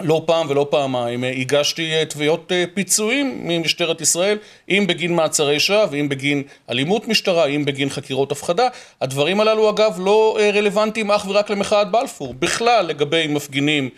לא 0.00 0.22
פעם 0.26 0.46
ולא 0.50 0.66
פעמיים 0.70 1.24
הגשתי 1.24 1.92
אה, 1.92 2.04
תביעות 2.04 2.52
אה, 2.52 2.64
פיצויים 2.74 3.40
ממשטרת 3.48 4.00
ישראל, 4.00 4.38
אם 4.68 4.84
בגין 4.88 5.14
מעצרי 5.14 5.60
שווא, 5.60 5.96
אם 6.00 6.08
בגין 6.08 6.42
אלימות 6.70 7.08
משטרה, 7.08 7.46
אם 7.46 7.64
בגין 7.64 7.90
חקירות 7.90 8.32
הפחדה. 8.32 8.68
הדברים 9.00 9.40
הללו 9.40 9.70
אגב 9.70 9.96
לא 9.98 10.36
אה, 10.40 10.50
רלוונטיים 10.50 11.10
אך 11.10 11.26
ורק 11.28 11.50
למחאת 11.50 11.90
בלפור, 11.90 12.34
בכלל 12.34 12.86
לגבי 12.86 13.26
מפגינים 13.26 13.88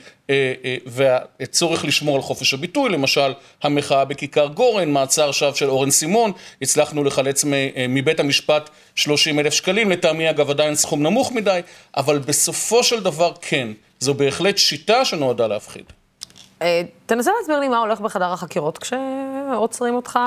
והצורך 0.87 1.85
לשמור 1.85 2.17
על 2.17 2.23
חופש 2.23 2.55
הביטוי, 2.55 2.91
למשל 2.91 3.33
המחאה 3.63 4.05
בכיכר 4.05 4.47
גורן, 4.47 4.91
מעצר 4.91 5.33
שווא 5.33 5.55
של 5.55 5.71
אורן 5.71 5.91
סימון, 5.91 6.33
הצלחנו 6.63 7.05
לחלץ 7.05 7.45
מבית 7.89 8.21
המשפט 8.21 8.71
30 8.95 9.39
אלף 9.39 9.53
שקלים, 9.53 9.91
לטעמי 9.91 10.31
אגב 10.31 10.51
עדיין 10.51 10.75
סכום 10.75 11.03
נמוך 11.03 11.33
מדי, 11.33 11.61
אבל 11.97 12.19
בסופו 12.19 12.83
של 12.83 13.03
דבר 13.03 13.33
כן. 13.41 13.69
זו 14.01 14.15
בהחלט 14.15 14.59
שיטה 14.59 15.05
שנועדה 15.05 15.47
להפחיד. 15.47 15.85
תנסה 17.07 17.31
להסביר 17.39 17.61
לי 17.61 17.69
מה 17.69 17.79
הולך 17.79 18.01
בחדר 18.01 18.33
החקירות 18.33 18.79
כשעוצרים 18.79 19.95
אותך 19.95 20.19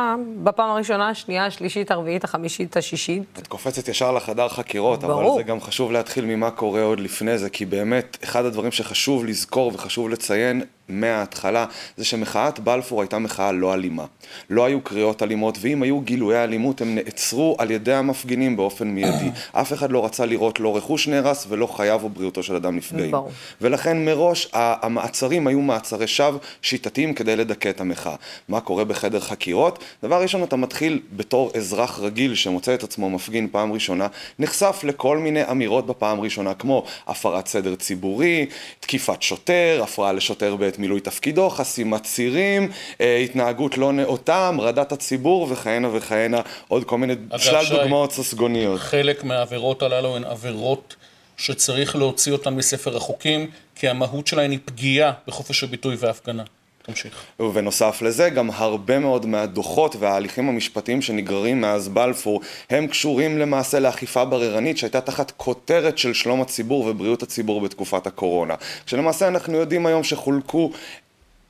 בפעם 0.43 0.69
הראשונה, 0.69 1.09
השנייה, 1.09 1.45
השלישית, 1.45 1.91
הרביעית, 1.91 2.23
החמישית, 2.23 2.77
השישית. 2.77 3.23
את 3.39 3.47
קופצת 3.47 3.87
ישר 3.87 4.11
לחדר 4.11 4.47
חקירות, 4.49 4.99
ברור. 4.99 5.31
אבל 5.31 5.37
זה 5.37 5.43
גם 5.43 5.61
חשוב 5.61 5.91
להתחיל 5.91 6.25
ממה 6.25 6.51
קורה 6.51 6.83
עוד 6.83 6.99
לפני 6.99 7.37
זה, 7.37 7.49
כי 7.49 7.65
באמת, 7.65 8.17
אחד 8.23 8.45
הדברים 8.45 8.71
שחשוב 8.71 9.25
לזכור 9.25 9.71
וחשוב 9.73 10.09
לציין 10.09 10.63
מההתחלה, 10.89 11.65
זה 11.97 12.05
שמחאת 12.05 12.59
בלפור 12.59 13.01
הייתה 13.01 13.19
מחאה 13.19 13.51
לא 13.51 13.73
אלימה. 13.73 14.05
לא 14.49 14.65
היו 14.65 14.81
קריאות 14.81 15.23
אלימות, 15.23 15.57
ואם 15.61 15.83
היו 15.83 16.01
גילויי 16.01 16.43
אלימות, 16.43 16.81
הם 16.81 16.95
נעצרו 16.95 17.55
על 17.59 17.71
ידי 17.71 17.93
המפגינים 17.93 18.57
באופן 18.57 18.87
מיידי. 18.87 19.31
אף 19.61 19.73
אחד 19.73 19.91
לא 19.91 20.05
רצה 20.05 20.25
לראות 20.25 20.59
לא 20.59 20.77
רכוש 20.77 21.07
נהרס 21.07 21.45
ולא 21.49 21.67
חייו 21.67 21.99
או 22.03 22.09
בריאותו 22.09 22.43
של 22.43 22.55
אדם 22.55 22.75
נפגעים. 22.75 23.11
ברור. 23.11 23.31
ולכן 23.61 24.05
מראש 24.05 24.49
המעצרים 24.53 25.47
היו 25.47 25.61
מעצרי 25.61 26.07
שווא 26.07 26.39
שיטתיים 26.69 27.13
כדי 27.13 27.35
לדכא 27.35 27.69
את 27.69 27.81
המחאה. 27.81 28.15
מה 28.49 28.61
קורה 28.61 28.83
בחדר 28.83 29.19
חקירות? 29.19 29.83
דבר 30.03 30.21
ראשון, 30.21 30.43
אתה 30.43 30.55
מתחיל 30.55 30.99
בתור 31.11 31.51
אזרח 31.55 31.99
רגיל 31.99 32.35
שמוצא 32.35 32.73
את 32.73 32.83
עצמו 32.83 33.09
מפגין 33.09 33.47
פעם 33.51 33.73
ראשונה, 33.73 34.07
נחשף 34.39 34.79
לכל 34.83 35.17
מיני 35.17 35.51
אמירות 35.51 35.87
בפעם 35.87 36.21
ראשונה, 36.21 36.53
כמו 36.53 36.83
הפרת 37.07 37.47
סדר 37.47 37.75
ציבורי, 37.75 38.45
תקיפת 38.79 39.21
שוטר, 39.21 39.81
הפרעה 39.83 40.13
לשוטר 40.13 40.55
בעת 40.55 40.79
מילוי 40.79 40.99
תפקידו, 40.99 41.49
חסימת 41.49 42.03
צירים, 42.03 42.71
אה, 43.01 43.17
התנהגות 43.17 43.77
לא 43.77 43.93
נאותה, 43.93 44.47
המרדת 44.47 44.91
הציבור 44.91 45.47
וכהנה 45.51 45.89
וכהנה, 45.93 46.41
עוד 46.67 46.83
כל 46.83 46.97
מיני, 46.97 47.13
שלל 47.37 47.65
דוגמאות 47.69 48.11
ססגוניות. 48.11 48.79
חלק 48.79 49.23
מהעבירות 49.23 49.81
הללו 49.81 50.15
הן 50.15 50.23
עבירות 50.23 50.95
שצריך 51.37 51.95
להוציא 51.95 52.31
אותן 52.31 52.53
מספר 52.53 52.97
החוקים, 52.97 53.49
כי 53.75 53.87
המהות 53.87 54.27
שלהן 54.27 54.51
היא 54.51 54.59
פגיעה 54.65 55.11
בחופש 55.27 55.63
הביטוי 55.63 55.95
וההפגנה. 55.99 56.43
תמשיך. 56.81 57.23
ובנוסף 57.39 58.01
לזה, 58.01 58.29
גם 58.29 58.49
הרבה 58.53 58.99
מאוד 58.99 59.25
מהדוחות 59.25 59.95
וההליכים 59.99 60.49
המשפטיים 60.49 61.01
שנגררים 61.01 61.61
מאז 61.61 61.89
בלפור, 61.89 62.41
הם 62.69 62.87
קשורים 62.87 63.37
למעשה 63.37 63.79
לאכיפה 63.79 64.25
בררנית 64.25 64.77
שהייתה 64.77 65.01
תחת 65.01 65.31
כותרת 65.37 65.97
של 65.97 66.13
שלום 66.13 66.41
הציבור 66.41 66.85
ובריאות 66.85 67.23
הציבור 67.23 67.61
בתקופת 67.61 68.07
הקורונה. 68.07 68.55
כשלמעשה 68.85 69.27
אנחנו 69.27 69.57
יודעים 69.57 69.85
היום 69.85 70.03
שחולקו 70.03 70.71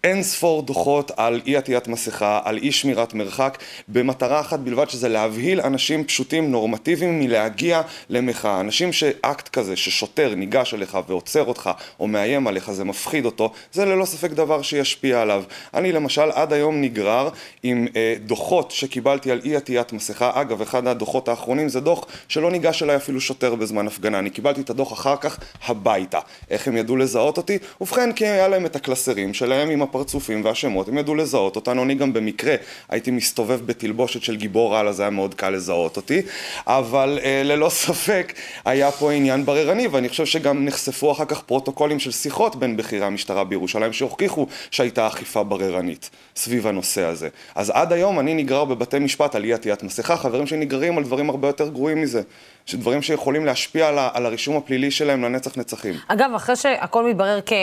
אין 0.04 0.24
ספור 0.24 0.62
דוחות 0.62 1.12
על 1.18 1.42
אי 1.46 1.58
עטיית 1.58 1.88
מסכה, 1.88 2.40
על 2.44 2.58
אי 2.58 2.72
שמירת 2.72 3.14
מרחק, 3.14 3.58
במטרה 3.88 4.40
אחת 4.40 4.60
בלבד 4.60 4.90
שזה 4.90 5.10
להבהיל 5.10 5.62
אנשים 5.62 6.04
פשוטים 6.04 6.52
נורמטיביים 6.52 7.20
מלהגיע 7.20 7.82
למחאה. 8.10 8.60
אנשים 8.60 8.94
שאקט 8.94 9.50
כזה, 9.50 9.76
ששוטר 9.76 10.36
ניגש 10.36 10.74
אליך 10.74 10.98
ועוצר 11.08 11.44
אותך 11.44 11.70
או 12.00 12.08
מאיים 12.08 12.48
עליך, 12.48 12.72
זה 12.72 12.84
מפחיד 12.84 13.26
אותו, 13.26 13.52
זה 13.72 13.86
ללא 13.86 14.06
ספק 14.06 14.32
דבר 14.32 14.62
שישפיע 14.62 15.22
עליו. 15.22 15.44
אני 15.74 15.92
למשל 15.92 16.32
עד 16.34 16.54
היום 16.54 16.82
נגרר 16.82 17.30
עם 17.64 17.88
אה, 17.96 18.16
דוחות 18.26 18.72
שקיבלתי 18.72 19.32
על 19.32 19.42
אי 19.46 19.56
עטיית 19.56 19.94
מסכה. 19.94 20.32
אגב, 20.34 20.62
אחד 20.62 20.88
הדוחות 20.88 21.28
האחרונים 21.28 21.70
זה 21.70 21.80
דוח 21.80 22.06
שלא 22.28 22.52
ניגש 22.52 22.84
אליי 22.84 22.96
אפילו 22.96 23.22
שוטר 23.22 23.56
בזמן 23.56 23.88
הפגנה. 23.88 24.20
אני 24.20 24.30
קיבלתי 24.30 24.62
את 24.62 24.70
הדוח 24.70 24.94
אחר 24.94 25.16
כך 25.16 25.40
הביתה. 25.68 26.20
איך 26.50 26.68
הם 26.68 26.78
ידעו 26.78 26.98
לזהות 26.98 27.38
אותי? 27.38 27.58
ובכן, 27.82 28.12
כי 28.12 28.28
היה 28.28 28.48
להם 28.48 28.66
את 28.66 28.76
הקלסרים 28.76 29.34
שלהם 29.34 29.70
עם 29.70 29.89
הפרצופים 29.90 30.46
והשמות, 30.46 30.88
הם 30.88 30.98
ידעו 30.98 31.16
לזהות 31.16 31.56
אותנו, 31.56 31.84
אני 31.84 31.96
גם 31.96 32.14
במקרה 32.14 32.56
הייתי 32.90 33.12
מסתובב 33.12 33.60
בתלבושת 33.66 34.24
של 34.24 34.36
גיבור 34.36 34.78
על, 34.78 34.88
אז 34.88 35.00
היה 35.00 35.10
מאוד 35.10 35.34
קל 35.34 35.50
לזהות 35.50 35.98
אותי, 35.98 36.22
אבל 36.68 37.20
אה, 37.24 37.42
ללא 37.46 37.70
ספק 37.84 38.34
היה 38.66 38.92
פה 38.92 39.12
עניין 39.12 39.46
בררני, 39.46 39.88
ואני 39.88 40.10
חושב 40.10 40.26
שגם 40.26 40.66
נחשפו 40.66 41.12
אחר 41.12 41.26
כך 41.26 41.42
פרוטוקולים 41.42 42.00
של 42.00 42.12
שיחות 42.12 42.56
בין 42.56 42.78
בכירי 42.78 43.06
המשטרה 43.06 43.44
בירושלים 43.44 43.94
שהוכיחו 43.94 44.48
שהייתה 44.72 45.08
אכיפה 45.08 45.44
בררנית 45.44 46.10
סביב 46.36 46.68
הנושא 46.68 47.04
הזה. 47.04 47.30
אז 47.56 47.70
עד 47.70 47.94
היום 47.94 48.20
אני 48.20 48.34
נגרר 48.34 48.66
בבתי 48.66 49.00
משפט 49.00 49.36
על 49.36 49.44
אי 49.44 49.54
עטיית 49.54 49.84
מסכה, 49.84 50.18
חברים 50.18 50.48
שנגררים 50.48 50.98
על 50.98 51.04
דברים 51.04 51.30
הרבה 51.30 51.48
יותר 51.48 51.70
גרועים 51.70 52.02
מזה. 52.02 52.22
שדברים 52.70 53.02
שיכולים 53.02 53.46
להשפיע 53.46 53.88
על, 53.88 53.96
על 54.14 54.26
הרישום 54.26 54.58
הפלילי 54.58 54.92
שלהם 54.92 55.24
לנצח 55.24 55.58
נצחים. 55.58 55.94
אגב, 56.08 56.32
אחרי 56.36 56.56
שהכל 56.56 57.10
מתברר 57.10 57.40
כ... 57.46 57.54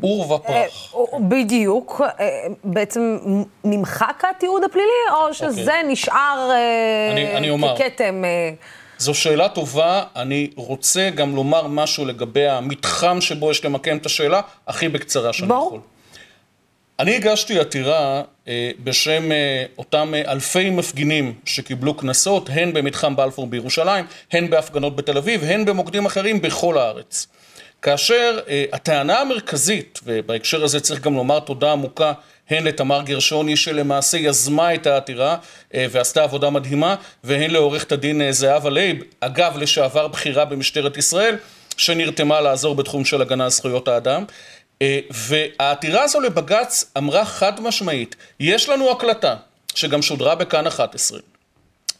עור 0.00 0.32
ופרח. 0.32 0.94
אה, 0.94 1.18
בדיוק, 1.28 2.00
אה, 2.20 2.26
בעצם 2.64 3.18
נמחק 3.64 4.22
התיעוד 4.30 4.64
הפלילי, 4.64 4.86
או 5.12 5.34
שזה 5.34 5.48
okay. 5.48 5.74
אוקיי. 5.74 5.82
נשאר 5.82 6.50
אני, 7.12 7.36
אני 7.36 7.50
אומר, 7.50 7.76
ככתם? 7.78 8.22
זו 8.98 9.14
שאלה 9.14 9.48
טובה, 9.48 10.02
אני 10.16 10.50
רוצה 10.56 11.10
גם 11.10 11.36
לומר 11.36 11.66
משהו 11.66 12.04
לגבי 12.04 12.48
המתחם 12.48 13.20
שבו 13.20 13.50
יש 13.50 13.64
למקם 13.64 13.96
את 13.96 14.06
השאלה, 14.06 14.40
הכי 14.68 14.88
בקצרה 14.88 15.32
שאני 15.32 15.48
בוא. 15.48 15.66
יכול. 15.66 15.80
אני 16.98 17.16
הגשתי 17.16 17.58
עתירה 17.58 18.22
אה, 18.48 18.70
בשם 18.84 19.32
אה, 19.32 19.64
אותם 19.78 20.14
אה, 20.14 20.32
אלפי 20.32 20.70
מפגינים 20.70 21.34
שקיבלו 21.44 21.94
קנסות, 21.94 22.48
הן 22.52 22.72
במתחם 22.72 23.16
בלפור 23.16 23.46
בירושלים, 23.46 24.04
הן 24.32 24.50
בהפגנות 24.50 24.96
בתל 24.96 25.18
אביב, 25.18 25.44
הן 25.44 25.64
במוקדים 25.64 26.06
אחרים 26.06 26.42
בכל 26.42 26.78
הארץ. 26.78 27.26
כאשר 27.82 28.38
הטענה 28.72 29.20
המרכזית, 29.20 30.00
ובהקשר 30.04 30.64
הזה 30.64 30.80
צריך 30.80 31.00
גם 31.00 31.14
לומר 31.14 31.40
תודה 31.40 31.72
עמוקה 31.72 32.12
הן 32.50 32.64
לתמר 32.64 33.02
גרשוני 33.02 33.56
שלמעשה 33.56 34.18
יזמה 34.18 34.74
את 34.74 34.86
העתירה 34.86 35.36
ועשתה 35.74 36.22
עבודה 36.22 36.50
מדהימה, 36.50 36.94
והן 37.24 37.50
לעורכת 37.50 37.92
הדין 37.92 38.32
זהבה 38.32 38.70
לייב, 38.70 39.02
אגב 39.20 39.56
לשעבר 39.58 40.08
בכירה 40.08 40.44
במשטרת 40.44 40.96
ישראל, 40.96 41.36
שנרתמה 41.76 42.40
לעזור 42.40 42.74
בתחום 42.74 43.04
של 43.04 43.22
הגנה 43.22 43.44
על 43.44 43.50
זכויות 43.50 43.88
האדם. 43.88 44.24
אה, 44.82 45.00
והעתירה 45.10 46.02
הזו 46.02 46.20
לבג"ץ 46.20 46.92
אמרה 46.98 47.24
חד 47.24 47.60
משמעית, 47.60 48.16
יש 48.40 48.68
לנו 48.68 48.90
הקלטה, 48.90 49.36
שגם 49.74 50.02
שודרה 50.02 50.34
בכאן 50.34 50.66
11, 50.66 51.20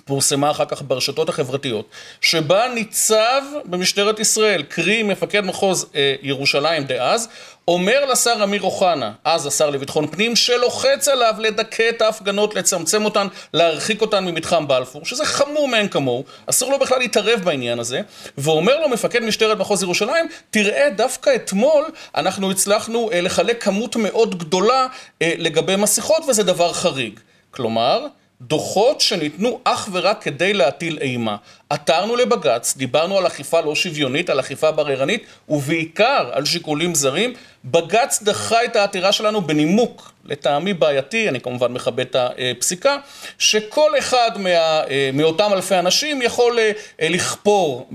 פורסמה 0.04 0.50
אחר 0.50 0.64
כך 0.64 0.82
ברשתות 0.86 1.28
החברתיות, 1.28 1.86
שבה 2.20 2.68
ניצב 2.74 3.42
במשטרת 3.64 4.20
ישראל, 4.20 4.62
קרי 4.62 5.02
מפקד 5.02 5.40
מחוז 5.40 5.86
אה, 5.94 6.14
ירושלים 6.22 6.84
דאז, 6.84 7.28
אומר 7.68 8.04
לשר 8.04 8.40
אמיר 8.42 8.62
אוחנה, 8.62 9.12
אז 9.24 9.46
השר 9.46 9.70
לביטחון 9.70 10.06
פנים, 10.06 10.36
שלוחץ 10.36 11.08
עליו 11.08 11.34
לדכא 11.38 11.88
את 11.88 12.02
ההפגנות, 12.02 12.54
לצמצם 12.54 13.04
אותן, 13.04 13.26
להרחיק 13.54 14.00
אותן 14.00 14.24
ממתחם 14.24 14.68
בלפור, 14.68 15.04
שזה 15.04 15.24
חמור 15.24 15.68
מאין 15.68 15.88
כמוהו, 15.88 16.24
אסור 16.46 16.70
לו 16.72 16.78
בכלל 16.78 16.98
להתערב 16.98 17.40
בעניין 17.44 17.78
הזה, 17.78 18.00
ואומר 18.38 18.80
לו 18.80 18.88
מפקד 18.88 19.22
משטרת 19.22 19.58
מחוז 19.58 19.82
ירושלים, 19.82 20.26
תראה, 20.50 20.90
דווקא 20.96 21.30
אתמול 21.34 21.84
אנחנו 22.14 22.50
הצלחנו 22.50 23.10
אה, 23.12 23.20
לחלק 23.20 23.64
כמות 23.64 23.96
מאוד 23.96 24.38
גדולה 24.38 24.86
אה, 25.22 25.32
לגבי 25.38 25.76
מסכות, 25.76 26.24
וזה 26.28 26.42
דבר 26.42 26.72
חריג. 26.72 27.20
כלומר, 27.50 28.06
דוחות 28.46 29.00
שניתנו 29.00 29.60
אך 29.64 29.88
ורק 29.92 30.22
כדי 30.22 30.52
להטיל 30.52 30.98
אימה. 31.00 31.36
עתרנו 31.70 32.16
לבג"ץ, 32.16 32.76
דיברנו 32.76 33.18
על 33.18 33.26
אכיפה 33.26 33.60
לא 33.60 33.74
שוויונית, 33.74 34.30
על 34.30 34.40
אכיפה 34.40 34.70
בררנית, 34.70 35.24
ובעיקר 35.48 36.30
על 36.32 36.44
שיקולים 36.44 36.94
זרים. 36.94 37.34
בג"ץ 37.64 38.22
דחה 38.22 38.64
את 38.64 38.76
העתירה 38.76 39.12
שלנו 39.12 39.40
בנימוק, 39.42 40.12
לטעמי 40.24 40.74
בעייתי, 40.74 41.28
אני 41.28 41.40
כמובן 41.40 41.72
מכבד 41.72 42.00
את 42.00 42.16
הפסיקה, 42.18 42.96
שכל 43.38 43.98
אחד 43.98 44.30
מה, 44.38 44.82
מאותם 45.12 45.50
אלפי 45.52 45.74
אנשים 45.78 46.22
יכול 46.22 46.58
לכפור 47.00 47.90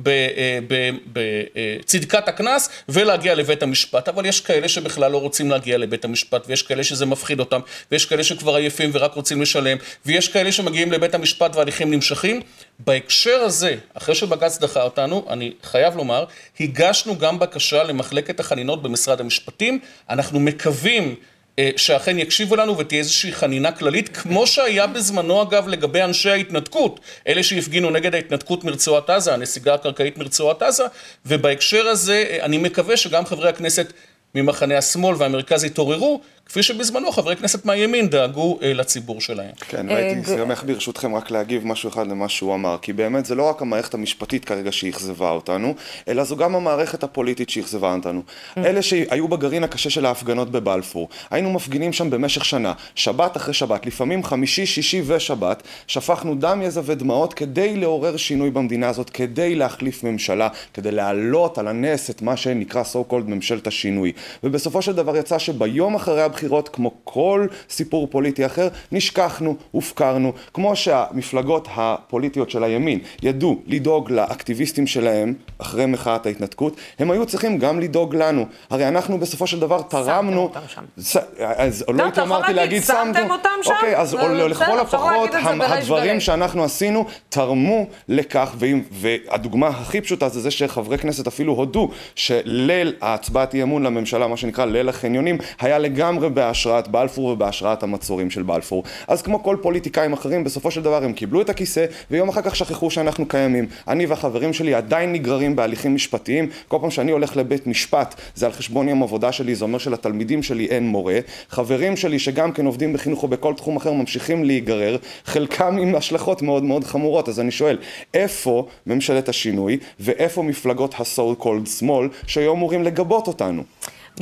בצדקת 1.14 2.28
הקנס 2.28 2.70
ולהגיע 2.90 3.36
לבית 3.36 3.64
המשפט. 3.64 4.08
אבל 4.10 4.26
יש 4.26 4.42
כאלה 4.42 4.70
שבכלל 4.70 5.12
לא 5.12 5.18
רוצים 5.18 5.52
להגיע 5.52 5.78
לבית 5.78 6.06
המשפט, 6.06 6.44
ויש 6.48 6.62
כאלה 6.62 6.84
שזה 6.84 7.06
מפחיד 7.06 7.40
אותם, 7.40 7.60
ויש 7.92 8.06
כאלה 8.06 8.24
שכבר 8.24 8.56
עייפים 8.56 8.90
ורק 8.94 9.14
רוצים 9.14 9.42
לשלם, 9.42 9.78
ויש 10.06 10.28
כאלה 10.28 10.52
שמגיעים 10.52 10.92
לבית 10.92 11.16
המשפט 11.16 11.56
וההליכים 11.56 11.92
נמשכים. 11.92 12.42
בהקשר 12.80 13.40
הזה, 13.40 13.76
אחרי 13.94 14.16
שבג"ץ 14.16 14.58
דחה 14.58 14.82
אותנו, 14.84 15.26
אני 15.30 15.54
חייב 15.64 15.96
לומר, 15.96 16.26
הגשנו 16.60 17.18
גם 17.18 17.40
בקשה 17.40 17.84
למחלקת 17.84 18.40
החנינות 18.40 18.84
במשרד 18.84 19.22
המשפטים. 19.22 19.80
אנחנו 20.10 20.40
מקווים 20.40 21.16
אה, 21.60 21.70
שאכן 21.76 22.20
יקשיבו 22.20 22.56
לנו 22.56 22.78
ותהיה 22.78 23.00
איזושהי 23.00 23.32
חנינה 23.32 23.72
כללית, 23.72 24.18
כמו 24.18 24.48
שהיה 24.48 24.88
בזמנו 24.88 25.42
אגב 25.42 25.68
לגבי 25.68 26.02
אנשי 26.02 26.30
ההתנתקות, 26.30 27.00
אלה 27.28 27.44
שהפגינו 27.44 27.90
נגד 27.90 28.16
ההתנתקות 28.16 28.64
מרצועת 28.64 29.10
עזה, 29.10 29.34
הנסיגה 29.34 29.74
הקרקעית 29.74 30.18
מרצועת 30.18 30.62
עזה, 30.62 30.84
ובהקשר 31.26 31.88
הזה 31.88 32.26
אה, 32.30 32.46
אני 32.46 32.58
מקווה 32.58 32.98
שגם 32.98 33.26
חברי 33.26 33.50
הכנסת 33.50 33.94
ממחנה 34.36 34.78
השמאל 34.78 35.16
והמרכז 35.18 35.64
יתעוררו, 35.64 36.22
כפי 36.48 36.64
שבזמנו 36.64 37.12
חברי 37.12 37.36
כנסת 37.36 37.66
מהימין 37.66 38.10
דאגו 38.10 38.60
אה, 38.62 38.74
לציבור 38.74 39.22
שלהם. 39.22 39.52
כן, 39.60 39.86
והייתי 39.90 40.26
שמח 40.26 40.64
ברשותכם 40.64 41.16
רק 41.16 41.32
להגיב 41.32 41.68
משהו 41.68 41.90
אחד 41.90 42.08
למה 42.08 42.30
שהוא 42.30 42.56
אמר, 42.56 42.78
כי 42.82 42.94
באמת 42.94 43.26
זה 43.26 43.36
לא 43.36 43.50
רק 43.50 43.62
המערכת 43.62 43.94
המשפטית 43.94 44.46
כרגע 44.46 44.72
שאכזבה 44.72 45.30
אותנו, 45.30 45.76
אלא 46.08 46.24
זו 46.24 46.36
גם 46.38 46.56
המערכת 46.56 47.04
הפוליטית 47.04 47.50
שאכזבה 47.50 47.94
אותנו. 47.94 48.22
אלה 48.58 48.82
שהיו 48.82 49.28
בגרעין 49.28 49.64
הקשה 49.64 49.90
של 49.90 50.06
ההפגנות 50.06 50.52
בבלפור, 50.52 51.10
היינו 51.32 51.54
מפגינים 51.54 51.94
שם 51.94 52.10
במשך 52.10 52.46
שנה, 52.46 52.74
שבת 52.96 53.38
אחרי 53.38 53.54
שבת, 53.54 53.86
לפעמים 53.86 54.24
חמישי, 54.24 54.66
שישי 54.66 55.02
ושבת, 55.06 55.64
שפכנו 55.88 56.36
דם, 56.36 56.62
יזע 56.62 56.82
ודמעות 56.86 57.34
כדי 57.34 57.76
לעורר 57.76 58.18
שינוי 58.18 58.50
במדינה 58.52 58.90
הזאת, 58.90 59.10
כדי 59.10 59.56
להחליף 59.56 60.04
ממשלה, 60.04 60.48
כדי 60.74 60.92
להעלות 60.92 61.58
על 61.58 61.68
הנס 61.68 62.10
את 62.10 62.22
מה 62.22 62.38
שנקרא 62.38 62.84
so 62.84 63.12
called 63.12 63.28
ממשלת 63.28 63.68
השינוי. 63.68 64.12
ובסופו 64.44 64.82
של 64.82 64.94
דבר 64.94 65.18
יצא 65.18 65.40
שביום 65.40 65.96
אחרי 65.96 66.24
הבחירות, 66.38 66.70
כמו 66.70 66.92
כל 67.04 67.48
סיפור 67.70 68.08
פוליטי 68.08 68.46
אחר, 68.46 68.68
נשכחנו, 68.92 69.56
הופקרנו, 69.72 70.34
כמו 70.54 70.76
שהמפלגות 70.76 71.68
הפוליטיות 71.76 72.50
של 72.50 72.64
הימין 72.64 73.00
ידעו 73.22 73.60
לדאוג 73.66 74.12
לאקטיביסטים 74.12 74.88
שלהם 74.88 75.34
אחרי 75.58 75.86
מחאת 75.86 76.26
ההתנתקות, 76.26 76.76
הם 77.00 77.12
היו 77.12 77.26
צריכים 77.26 77.58
גם 77.58 77.80
לדאוג 77.80 78.16
לנו. 78.16 78.46
הרי 78.70 78.88
אנחנו 78.88 79.18
בסופו 79.18 79.48
של 79.48 79.60
דבר 79.60 79.82
תרמנו... 79.82 80.52
שמתם 80.54 80.60
אותם 80.60 80.68
שם. 80.68 80.82
ס... 81.00 81.18
אז 81.38 81.86
לא 81.88 81.94
יכול 81.94 82.08
התאמרתי 82.08 82.54
להגיד, 82.54 82.84
שמתם 82.84 83.14
שמתם... 83.14 83.32
אותם 83.32 83.50
שם? 83.62 83.74
אוקיי, 83.74 83.98
אז 83.98 84.10
זה 84.10 84.18
לכל 84.18 84.50
בסדר, 84.50 84.82
אפשר 84.82 84.98
הפחות 84.98 85.30
הדברים. 85.34 86.20
שאנחנו 86.20 86.64
עשינו 86.64 87.06
תרמו 87.30 87.86
לכך, 88.08 88.56
והדוגמה 88.92 89.68
הכי 89.68 90.02
פשוטה 90.02 90.30
זה 90.30 90.42
זה 90.42 90.52
שחברי 90.52 90.98
כנסת 90.98 91.28
אפילו 91.28 91.54
הודו 91.54 91.90
שליל 92.16 92.94
ההצבעת 93.02 93.54
אי 93.54 93.64
אמון 93.64 93.84
לממשלה, 93.84 94.28
מה 94.28 94.38
שנקרא 94.38 94.66
ליל 94.66 94.90
החניונים, 94.90 95.38
היה 95.60 95.78
לגמרי 95.78 96.27
בהשראת 96.30 96.88
בלפור 96.88 97.26
ובהשראת 97.26 97.84
המצורים 97.84 98.30
של 98.30 98.44
בלפור. 98.44 98.84
אז 99.08 99.22
כמו 99.22 99.44
כל 99.44 99.58
פוליטיקאים 99.62 100.14
אחרים, 100.14 100.44
בסופו 100.44 100.72
של 100.72 100.82
דבר 100.82 101.04
הם 101.04 101.14
קיבלו 101.14 101.42
את 101.42 101.50
הכיסא, 101.50 101.86
ויום 102.12 102.30
אחר 102.30 102.42
כך 102.42 102.56
שכחו 102.56 102.92
שאנחנו 102.92 103.26
קיימים. 103.28 103.68
אני 103.88 104.06
והחברים 104.06 104.54
שלי 104.54 104.74
עדיין 104.74 105.14
נגררים 105.14 105.56
בהליכים 105.56 105.96
משפטיים, 105.96 106.50
כל 106.68 106.78
פעם 106.82 106.92
שאני 106.92 107.12
הולך 107.12 107.38
לבית 107.38 107.68
משפט, 107.68 108.16
זה 108.36 108.46
על 108.46 108.52
חשבון 108.52 108.90
יום 108.90 109.04
עבודה 109.04 109.32
שלי, 109.32 109.56
זה 109.56 109.64
אומר 109.66 109.78
שלתלמידים 109.78 110.44
שלי 110.44 110.66
אין 110.66 110.88
מורה. 110.88 111.20
חברים 111.50 111.98
שלי 111.98 112.20
שגם 112.20 112.52
כן 112.52 112.66
עובדים 112.66 112.94
בחינוך 112.94 113.24
או 113.24 113.28
בכל 113.28 113.54
תחום 113.54 113.76
אחר 113.76 113.94
ממשיכים 113.94 114.44
להיגרר, 114.44 114.98
חלקם 115.26 115.78
עם 115.78 115.96
השלכות 115.96 116.42
מאוד 116.42 116.64
מאוד 116.64 116.84
חמורות. 116.84 117.30
אז 117.30 117.40
אני 117.40 117.52
שואל, 117.52 117.78
איפה 118.14 118.68
ממשלת 118.88 119.30
השינוי, 119.30 119.78
ואיפה 120.00 120.44
מפלגות 120.44 120.94
ה-so 121.00 121.44
called 121.44 121.70
שמאל, 121.80 122.10
שהיו 122.28 122.54
אמורים 122.54 122.84
לגבות 122.84 123.28
אותנו? 123.28 123.64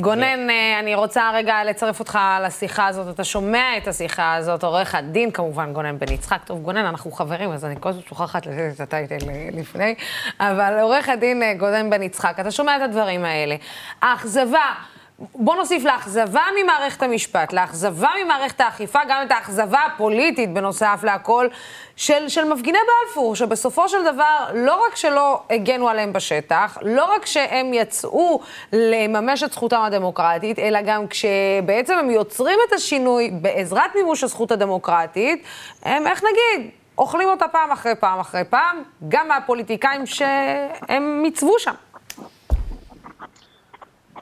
גונן, 0.00 0.50
אה, 0.50 0.78
אני 0.80 0.94
רוצה 0.94 1.30
רגע 1.34 1.64
לצרף 1.64 2.00
אותך 2.00 2.18
לשיחה 2.46 2.86
הזאת. 2.86 3.14
אתה 3.14 3.24
שומע 3.24 3.76
את 3.76 3.88
השיחה 3.88 4.34
הזאת, 4.34 4.64
עורך 4.64 4.94
הדין 4.94 5.30
כמובן, 5.30 5.72
גונן 5.72 5.98
בן 5.98 6.12
יצחק. 6.12 6.38
טוב, 6.44 6.62
גונן, 6.62 6.84
אנחנו 6.84 7.10
חברים, 7.10 7.50
אז 7.50 7.64
אני 7.64 7.74
כל 7.80 7.88
הזמן 7.88 8.02
שוכחת 8.08 8.46
לתת 8.46 8.74
את 8.74 8.80
הטייטל 8.80 9.28
אה, 9.28 9.48
לפני. 9.52 9.94
אבל 10.40 10.78
עורך 10.80 11.08
הדין 11.08 11.42
אה, 11.42 11.54
גונן 11.54 11.90
בן 11.90 12.02
יצחק, 12.02 12.40
אתה 12.40 12.50
שומע 12.50 12.76
את 12.76 12.82
הדברים 12.82 13.24
האלה. 13.24 13.56
האכזבה... 14.02 14.72
בוא 15.18 15.56
נוסיף 15.56 15.84
לאכזבה 15.84 16.42
ממערכת 16.62 17.02
המשפט, 17.02 17.52
לאכזבה 17.52 18.08
ממערכת 18.24 18.60
האכיפה, 18.60 18.98
גם 19.08 19.22
את 19.26 19.30
האכזבה 19.30 19.78
הפוליטית 19.78 20.54
בנוסף 20.54 21.00
להכל, 21.02 21.48
של, 21.96 22.28
של 22.28 22.44
מפגיני 22.44 22.78
בלפור, 22.78 23.36
שבסופו 23.36 23.88
של 23.88 24.04
דבר 24.04 24.46
לא 24.54 24.86
רק 24.86 24.96
שלא 24.96 25.40
הגנו 25.50 25.88
עליהם 25.88 26.12
בשטח, 26.12 26.78
לא 26.82 27.04
רק 27.04 27.26
שהם 27.26 27.74
יצאו 27.74 28.40
לממש 28.72 29.42
את 29.42 29.52
זכותם 29.52 29.80
הדמוקרטית, 29.80 30.58
אלא 30.58 30.80
גם 30.82 31.06
כשבעצם 31.06 31.94
הם 31.94 32.10
יוצרים 32.10 32.58
את 32.68 32.72
השינוי 32.72 33.30
בעזרת 33.30 33.90
מימוש 33.94 34.24
הזכות 34.24 34.52
הדמוקרטית, 34.52 35.44
הם, 35.82 36.06
איך 36.06 36.22
נגיד, 36.24 36.70
אוכלים 36.98 37.28
אותה 37.28 37.48
פעם 37.48 37.70
אחרי 37.70 37.94
פעם 37.94 38.20
אחרי 38.20 38.44
פעם, 38.44 38.82
גם 39.08 39.28
מהפוליטיקאים 39.28 40.06
שהם 40.06 41.22
עיצבו 41.24 41.58
שם. 41.58 41.74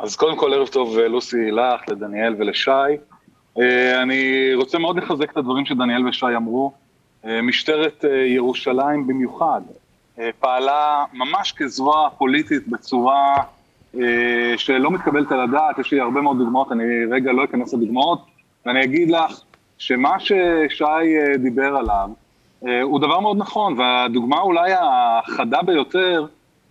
אז 0.01 0.17
קודם 0.17 0.37
כל, 0.37 0.55
ערב 0.55 0.69
טוב 0.69 0.99
אה, 0.99 1.09
לוסי, 1.09 1.51
לך, 1.51 1.81
לדניאל 1.89 2.35
ולשי. 2.39 2.71
אה, 3.61 4.03
אני 4.03 4.51
רוצה 4.55 4.79
מאוד 4.79 4.97
לחזק 4.97 5.31
את 5.33 5.37
הדברים 5.37 5.67
שדניאל 5.67 6.09
ושי 6.09 6.27
אמרו. 6.37 6.73
אה, 7.25 7.43
משטרת 7.43 8.05
ירושלים 8.27 9.07
במיוחד 9.07 9.61
פעלה 10.41 11.05
ממש 11.13 11.53
כזרוע 11.57 12.09
פוליטית 12.19 12.69
בצורה 12.69 13.37
שלא 14.57 14.91
מתקבלת 14.91 15.33
על 15.33 15.41
הדעת, 15.41 15.79
יש 15.79 15.93
לי 15.93 16.01
הרבה 16.01 16.21
מאוד 16.21 16.39
דוגמאות, 16.39 16.73
אני 16.73 16.85
רגע 17.11 17.33
לא 17.33 17.45
אכנס 17.45 17.75
לדוגמאות, 17.75 18.19
ואני 18.67 18.85
אגיד 18.85 19.11
לך 19.11 19.41
שמה 19.79 20.21
ששי 20.21 20.85
דיבר 21.39 21.77
עליו 21.77 22.09
הוא 22.83 23.01
דבר 23.01 23.21
מאוד 23.21 23.37
נכון, 23.39 23.81
והדוגמה 23.81 24.41
אולי 24.41 24.73
החדה 24.81 25.63
ביותר, 25.63 26.27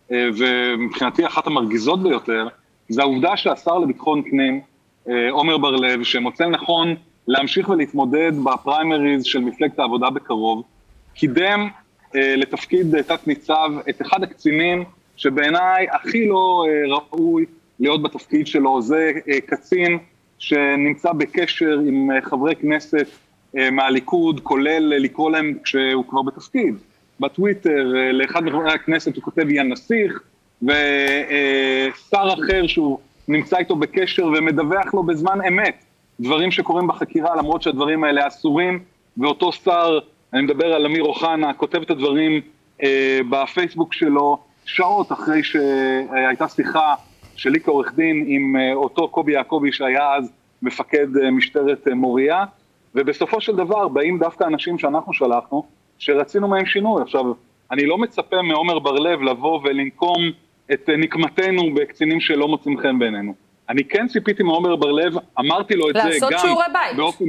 ומבחינתי 0.09 1.25
אחת 1.25 1.47
המרגיזות 1.47 2.03
ביותר, 2.03 2.47
זה 2.89 3.01
העובדה 3.01 3.37
שהשר 3.37 3.79
לביטחון 3.79 4.21
פנים, 4.29 4.61
אה, 5.09 5.29
עומר 5.31 5.57
בר-לב, 5.57 6.03
שמוצא 6.03 6.43
לנכון 6.43 6.95
להמשיך 7.27 7.69
ולהתמודד 7.69 8.31
בפריימריז 8.43 9.23
של 9.23 9.39
מפלגת 9.39 9.79
העבודה 9.79 10.09
בקרוב, 10.09 10.63
קידם 11.13 11.69
אה, 12.15 12.35
לתפקיד 12.35 13.01
תת-ניצב 13.01 13.71
את 13.89 14.01
אחד 14.01 14.23
הקצינים 14.23 14.83
שבעיניי 15.15 15.87
הכי 15.91 16.27
לא 16.27 16.65
אה, 16.67 16.95
ראוי 16.95 17.45
להיות 17.79 18.01
בתפקיד 18.03 18.47
שלו, 18.47 18.81
זה 18.81 19.11
קצין 19.45 19.97
שנמצא 20.39 21.11
בקשר 21.11 21.79
עם 21.87 22.09
חברי 22.21 22.55
כנסת 22.55 23.07
מהליכוד, 23.71 24.39
כולל 24.39 24.83
לקרוא 24.83 25.31
להם 25.31 25.53
כשהוא 25.63 26.05
כבר 26.09 26.21
בתפקיד. 26.21 26.75
בטוויטר 27.19 27.93
לאחד 28.13 28.43
מחברי 28.43 28.73
הכנסת 28.73 29.15
הוא 29.15 29.23
כותב 29.23 29.49
יא 29.49 29.63
נסיך, 29.63 30.23
ושר 30.61 32.27
אחר 32.33 32.67
שהוא 32.67 32.99
נמצא 33.27 33.57
איתו 33.57 33.75
בקשר 33.75 34.25
ומדווח 34.25 34.93
לו 34.93 35.03
בזמן 35.03 35.39
אמת 35.47 35.83
דברים 36.19 36.51
שקורים 36.51 36.87
בחקירה, 36.87 37.35
למרות 37.35 37.61
שהדברים 37.61 38.03
האלה 38.03 38.27
אסורים, 38.27 38.79
ואותו 39.17 39.51
שר, 39.51 39.99
אני 40.33 40.41
מדבר 40.41 40.73
על 40.73 40.85
אמיר 40.85 41.03
אוחנה, 41.03 41.53
כותב 41.53 41.81
את 41.81 41.91
הדברים 41.91 42.41
אה, 42.83 43.19
בפייסבוק 43.29 43.93
שלו 43.93 44.37
שעות 44.65 45.11
אחרי 45.11 45.43
שהייתה 45.43 46.47
שיחה 46.47 46.95
שלי 47.35 47.59
כעורך 47.59 47.93
דין 47.95 48.25
עם 48.27 48.55
אה, 48.55 48.73
אותו 48.73 49.07
קובי 49.07 49.33
יעקבי 49.33 49.71
שהיה 49.71 50.15
אז 50.15 50.31
מפקד 50.61 51.17
אה, 51.17 51.31
משטרת 51.31 51.87
אה, 51.87 51.95
מוריה, 51.95 52.45
ובסופו 52.95 53.41
של 53.41 53.55
דבר 53.55 53.87
באים 53.87 54.19
דווקא 54.19 54.43
אנשים 54.43 54.79
שאנחנו 54.79 55.13
שלחנו, 55.13 55.63
שרצינו 55.99 56.47
מהם 56.47 56.65
שינוי. 56.65 57.01
עכשיו, 57.01 57.25
אני 57.71 57.85
לא 57.85 57.97
מצפה 57.97 58.41
מעומר 58.41 58.79
בר-לב 58.79 59.21
לבוא 59.21 59.59
ולנקום 59.63 60.17
את 60.71 60.89
נקמתנו 60.97 61.73
בקצינים 61.73 62.19
שלא 62.19 62.47
מוצאים 62.47 62.77
חן 62.77 62.99
בעינינו. 62.99 63.33
אני 63.69 63.83
כן 63.83 64.07
ציפיתי 64.07 64.43
מעומר 64.43 64.75
בר-לב, 64.75 65.13
אמרתי 65.39 65.75
לו 65.75 65.89
את 65.89 65.95
זה 65.95 65.99
גם... 65.99 66.07
לעשות 66.09 66.39
שיעורי 66.39 66.65
בית. 66.73 66.97
באופן. 66.97 67.25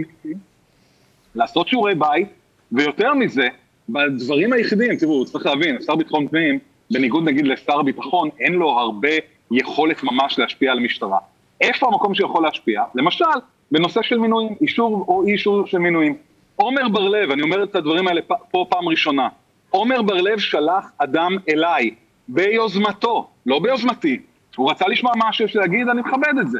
לעשות 1.35 1.68
שיעורי 1.68 1.95
בית, 1.95 2.28
ויותר 2.72 3.14
מזה, 3.14 3.49
בדברים 3.89 4.53
היחידים, 4.53 4.97
תראו, 4.97 5.24
צריך 5.24 5.47
להבין, 5.47 5.82
שר 5.87 5.97
ביטחון 5.97 6.28
פנים, 6.28 6.59
בניגוד 6.91 7.24
נגיד 7.24 7.47
לשר 7.47 7.82
ביטחון, 7.82 8.28
אין 8.41 8.53
לו 8.53 8.70
הרבה 8.70 9.09
יכולת 9.51 10.03
ממש 10.03 10.39
להשפיע 10.39 10.72
על 10.72 10.78
המשטרה. 10.78 11.18
איפה 11.61 11.87
המקום 11.87 12.14
שיכול 12.14 12.43
להשפיע? 12.43 12.82
למשל, 12.95 13.24
בנושא 13.70 14.03
של 14.03 14.18
מינויים, 14.18 14.55
אישור 14.61 15.05
או 15.09 15.26
אי 15.26 15.32
אישור 15.32 15.66
של 15.66 15.78
מינויים. 15.78 16.16
עומר 16.57 16.89
בר-לב, 16.89 17.30
אני 17.30 17.43
אומר 17.43 17.62
את 17.62 17.76
הדברים 17.76 18.09
האלה 18.09 18.20
פה 18.51 18.66
פעם 18.68 18.89
ראשונה, 18.89 19.28
עומר 19.70 20.03
בר-לב 20.03 20.39
שלח 20.39 20.93
אדם 20.99 21.37
אליי, 21.49 21.91
ביוזמתו, 22.29 23.29
לא 23.47 23.59
ביוזמתי. 23.59 24.20
הוא 24.57 24.70
רצה 24.70 24.89
לשמוע 24.89 25.12
מה 25.16 25.33
שיש 25.33 25.57
להגיד, 25.57 25.89
אני 25.89 26.01
מכבד 26.01 26.39
את 26.41 26.51
זה. 26.51 26.59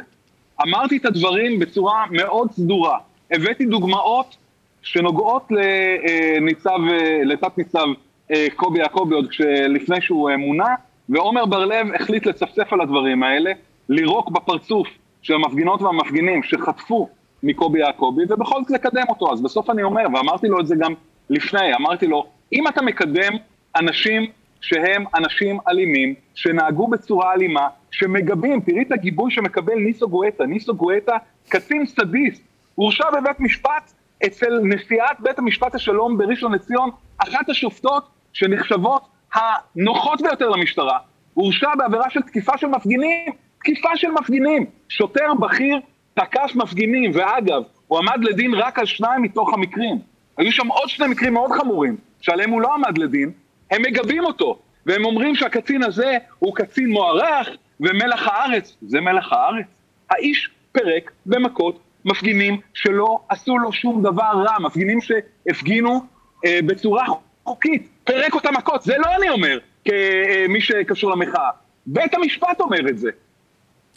אמרתי 0.63 0.97
את 0.97 1.05
הדברים 1.05 1.59
בצורה 1.59 2.05
מאוד 2.11 2.51
סדורה. 2.51 2.99
הבאתי 3.31 3.65
דוגמאות 3.65 4.37
שנוגעות 4.81 5.47
לניצב, 5.51 6.79
לתת 7.25 7.57
ניצב 7.57 7.87
אה, 8.31 8.47
קובי 8.55 8.79
יעקבי 8.79 9.15
עוד 9.15 9.27
לפני 9.69 10.01
שהוא 10.01 10.29
אה, 10.29 10.37
מונה, 10.37 10.75
ועומר 11.09 11.45
בר-לב 11.45 11.87
החליט 11.95 12.25
לצפצף 12.25 12.73
על 12.73 12.81
הדברים 12.81 13.23
האלה, 13.23 13.51
לירוק 13.89 14.29
בפרצוף 14.29 14.87
של 15.21 15.33
המפגינות 15.33 15.81
והמפגינים 15.81 16.43
שחטפו 16.43 17.09
מקובי 17.43 17.79
יעקבי, 17.79 18.23
ובכל 18.29 18.61
זאת 18.61 18.71
לקדם 18.71 19.03
אותו. 19.09 19.33
אז 19.33 19.41
בסוף 19.41 19.69
אני 19.69 19.83
אומר, 19.83 20.03
ואמרתי 20.13 20.47
לו 20.47 20.59
את 20.59 20.67
זה 20.67 20.75
גם 20.79 20.93
לפני, 21.29 21.75
אמרתי 21.75 22.07
לו, 22.07 22.25
אם 22.53 22.67
אתה 22.67 22.81
מקדם 22.81 23.33
אנשים 23.75 24.25
שהם 24.65 25.03
אנשים 25.15 25.57
אלימים, 25.67 26.13
שנהגו 26.35 26.87
בצורה 26.87 27.33
אלימה, 27.33 27.67
שמגבים, 27.91 28.59
תראי 28.59 28.81
את 28.81 28.91
הגיבוי 28.91 29.31
שמקבל 29.31 29.75
ניסו 29.75 30.09
גואטה, 30.09 30.45
ניסו 30.45 30.75
גואטה, 30.75 31.17
קצין 31.49 31.85
סדיסט, 31.85 32.41
הורשע 32.75 33.05
בבית 33.09 33.39
משפט 33.39 33.93
אצל 34.25 34.59
נשיאת 34.63 35.19
בית 35.19 35.39
המשפט 35.39 35.75
השלום 35.75 36.17
בראשון 36.17 36.53
לציון, 36.53 36.89
אחת 37.17 37.49
השופטות 37.49 38.07
שנחשבות 38.33 39.01
הנוחות 39.33 40.21
ביותר 40.21 40.49
למשטרה, 40.49 40.97
הורשע 41.33 41.75
בעבירה 41.77 42.09
של 42.09 42.21
תקיפה 42.21 42.57
של 42.57 42.67
מפגינים, 42.67 43.31
תקיפה 43.59 43.89
של 43.95 44.11
מפגינים, 44.11 44.65
שוטר 44.89 45.33
בכיר 45.39 45.79
תקף 46.13 46.51
מפגינים, 46.55 47.11
ואגב, 47.13 47.61
הוא 47.87 47.99
עמד 47.99 48.23
לדין 48.23 48.53
רק 48.53 48.79
על 48.79 48.85
שניים 48.85 49.21
מתוך 49.21 49.53
המקרים. 49.53 49.99
היו 50.37 50.51
שם 50.51 50.67
עוד 50.67 50.89
שני 50.89 51.07
מקרים 51.07 51.33
מאוד 51.33 51.51
חמורים, 51.51 51.97
שעליהם 52.21 52.49
הוא 52.49 52.61
לא 52.61 52.73
עמד 52.73 52.97
לדין, 52.97 53.31
הם 53.71 53.81
מגבים 53.81 54.25
אותו, 54.25 54.59
והם 54.85 55.05
אומרים 55.05 55.35
שהקצין 55.35 55.83
הזה 55.83 56.17
הוא 56.39 56.55
קצין 56.55 56.89
מוערך 56.89 57.49
ומלח 57.79 58.27
הארץ. 58.27 58.75
זה 58.81 59.01
מלח 59.01 59.33
הארץ? 59.33 59.65
האיש 60.09 60.49
פירק 60.71 61.11
במכות 61.25 61.79
מפגינים 62.05 62.59
שלא 62.73 63.19
עשו 63.29 63.57
לו 63.57 63.73
שום 63.73 64.03
דבר 64.03 64.43
רע, 64.47 64.59
מפגינים 64.59 64.99
שהפגינו 65.01 66.01
אה, 66.45 66.59
בצורה 66.65 67.05
חוקית, 67.43 67.87
פירק 68.03 68.33
אותם 68.33 68.53
מכות, 68.53 68.83
זה 68.83 68.97
לא 68.97 69.15
אני 69.17 69.29
אומר, 69.29 69.57
כמי 69.85 70.61
שקשור 70.61 71.11
למחאה. 71.11 71.49
בית 71.85 72.13
המשפט 72.13 72.59
אומר 72.59 72.89
את 72.89 72.97
זה. 72.97 73.09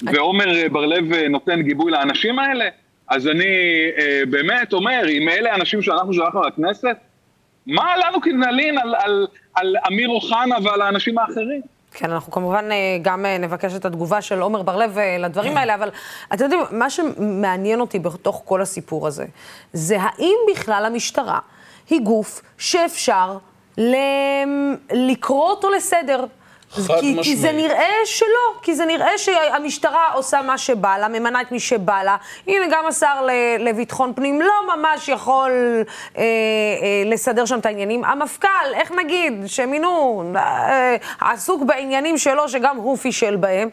ועומר 0.03 0.69
בר-לב 0.73 1.15
נותן 1.31 1.63
גיבוי 1.63 1.93
לאנשים 1.93 2.39
האלה, 2.39 2.65
אז 3.09 3.29
אני 3.29 3.47
אה, 3.99 4.23
באמת 4.31 4.73
אומר, 4.73 5.03
אם 5.09 5.29
אלה 5.29 5.53
האנשים 5.53 5.83
שאנחנו 5.83 6.13
שלחנו 6.13 6.43
לכנסת, 6.43 6.97
מה 7.67 7.97
לנו 7.97 8.21
כנלין 8.21 8.79
על, 8.79 8.95
על, 8.95 9.27
על 9.59 9.75
אמיר 9.89 10.09
אוחנה 10.09 10.57
ועל 10.65 10.83
האנשים 10.83 11.19
האחרים? 11.19 11.61
כן, 11.93 12.11
אנחנו 12.11 12.33
כמובן 12.33 12.73
אה, 12.73 12.99
גם 13.03 13.27
אה, 13.27 13.39
נבקש 13.39 13.75
את 13.75 13.85
התגובה 13.85 14.23
של 14.23 14.41
עומר 14.41 14.63
בר-לב 14.63 14.99
אה, 14.99 15.19
לדברים 15.19 15.57
האלה, 15.57 15.75
אבל 15.75 15.91
אתם 16.35 16.45
יודעים, 16.45 16.61
מה 16.71 16.91
שמעניין 16.91 17.81
אותי 17.81 17.99
בתוך 17.99 18.43
כל 18.45 18.63
הסיפור 18.63 19.07
הזה, 19.07 19.25
זה 19.73 19.97
האם 20.01 20.37
בכלל 20.53 20.85
המשטרה 20.87 21.39
היא 21.91 22.01
גוף 22.01 22.43
שאפשר 22.59 23.39
לקרוא 24.93 25.51
אותו 25.51 25.71
לסדר 25.71 26.25
חד 26.71 27.01
כי, 27.01 27.15
משמעית. 27.15 27.25
כי 27.25 27.37
זה 27.37 27.53
נראה 27.53 27.95
שלא, 28.05 28.61
כי 28.63 28.75
זה 28.75 28.85
נראה 28.85 29.19
שהמשטרה 29.19 30.13
עושה 30.13 30.43
מה 30.43 30.59
שבא 30.59 30.99
לה, 30.99 31.09
ממנה 31.09 31.41
את 31.41 31.53
מי 31.53 31.61
שבא 31.61 32.03
לה. 32.03 32.17
הנה, 32.47 32.65
גם 32.71 32.87
השר 32.87 33.27
לביטחון 33.59 34.13
פנים 34.15 34.41
לא 34.41 34.77
ממש 34.77 35.09
יכול 35.09 35.51
אה, 36.19 36.23
אה, 36.23 37.03
לסדר 37.07 37.45
שם 37.45 37.59
את 37.59 37.67
העניינים. 37.67 38.05
המפכ"ל, 38.05 38.75
איך 38.75 38.93
נגיד, 38.93 39.43
שמינו, 39.47 40.23
אה, 40.37 40.97
עסוק 41.21 41.63
בעניינים 41.63 42.19
שלו, 42.19 42.49
שגם 42.49 42.77
הוא 42.77 42.97
פישל 42.97 43.37
בהם, 43.37 43.69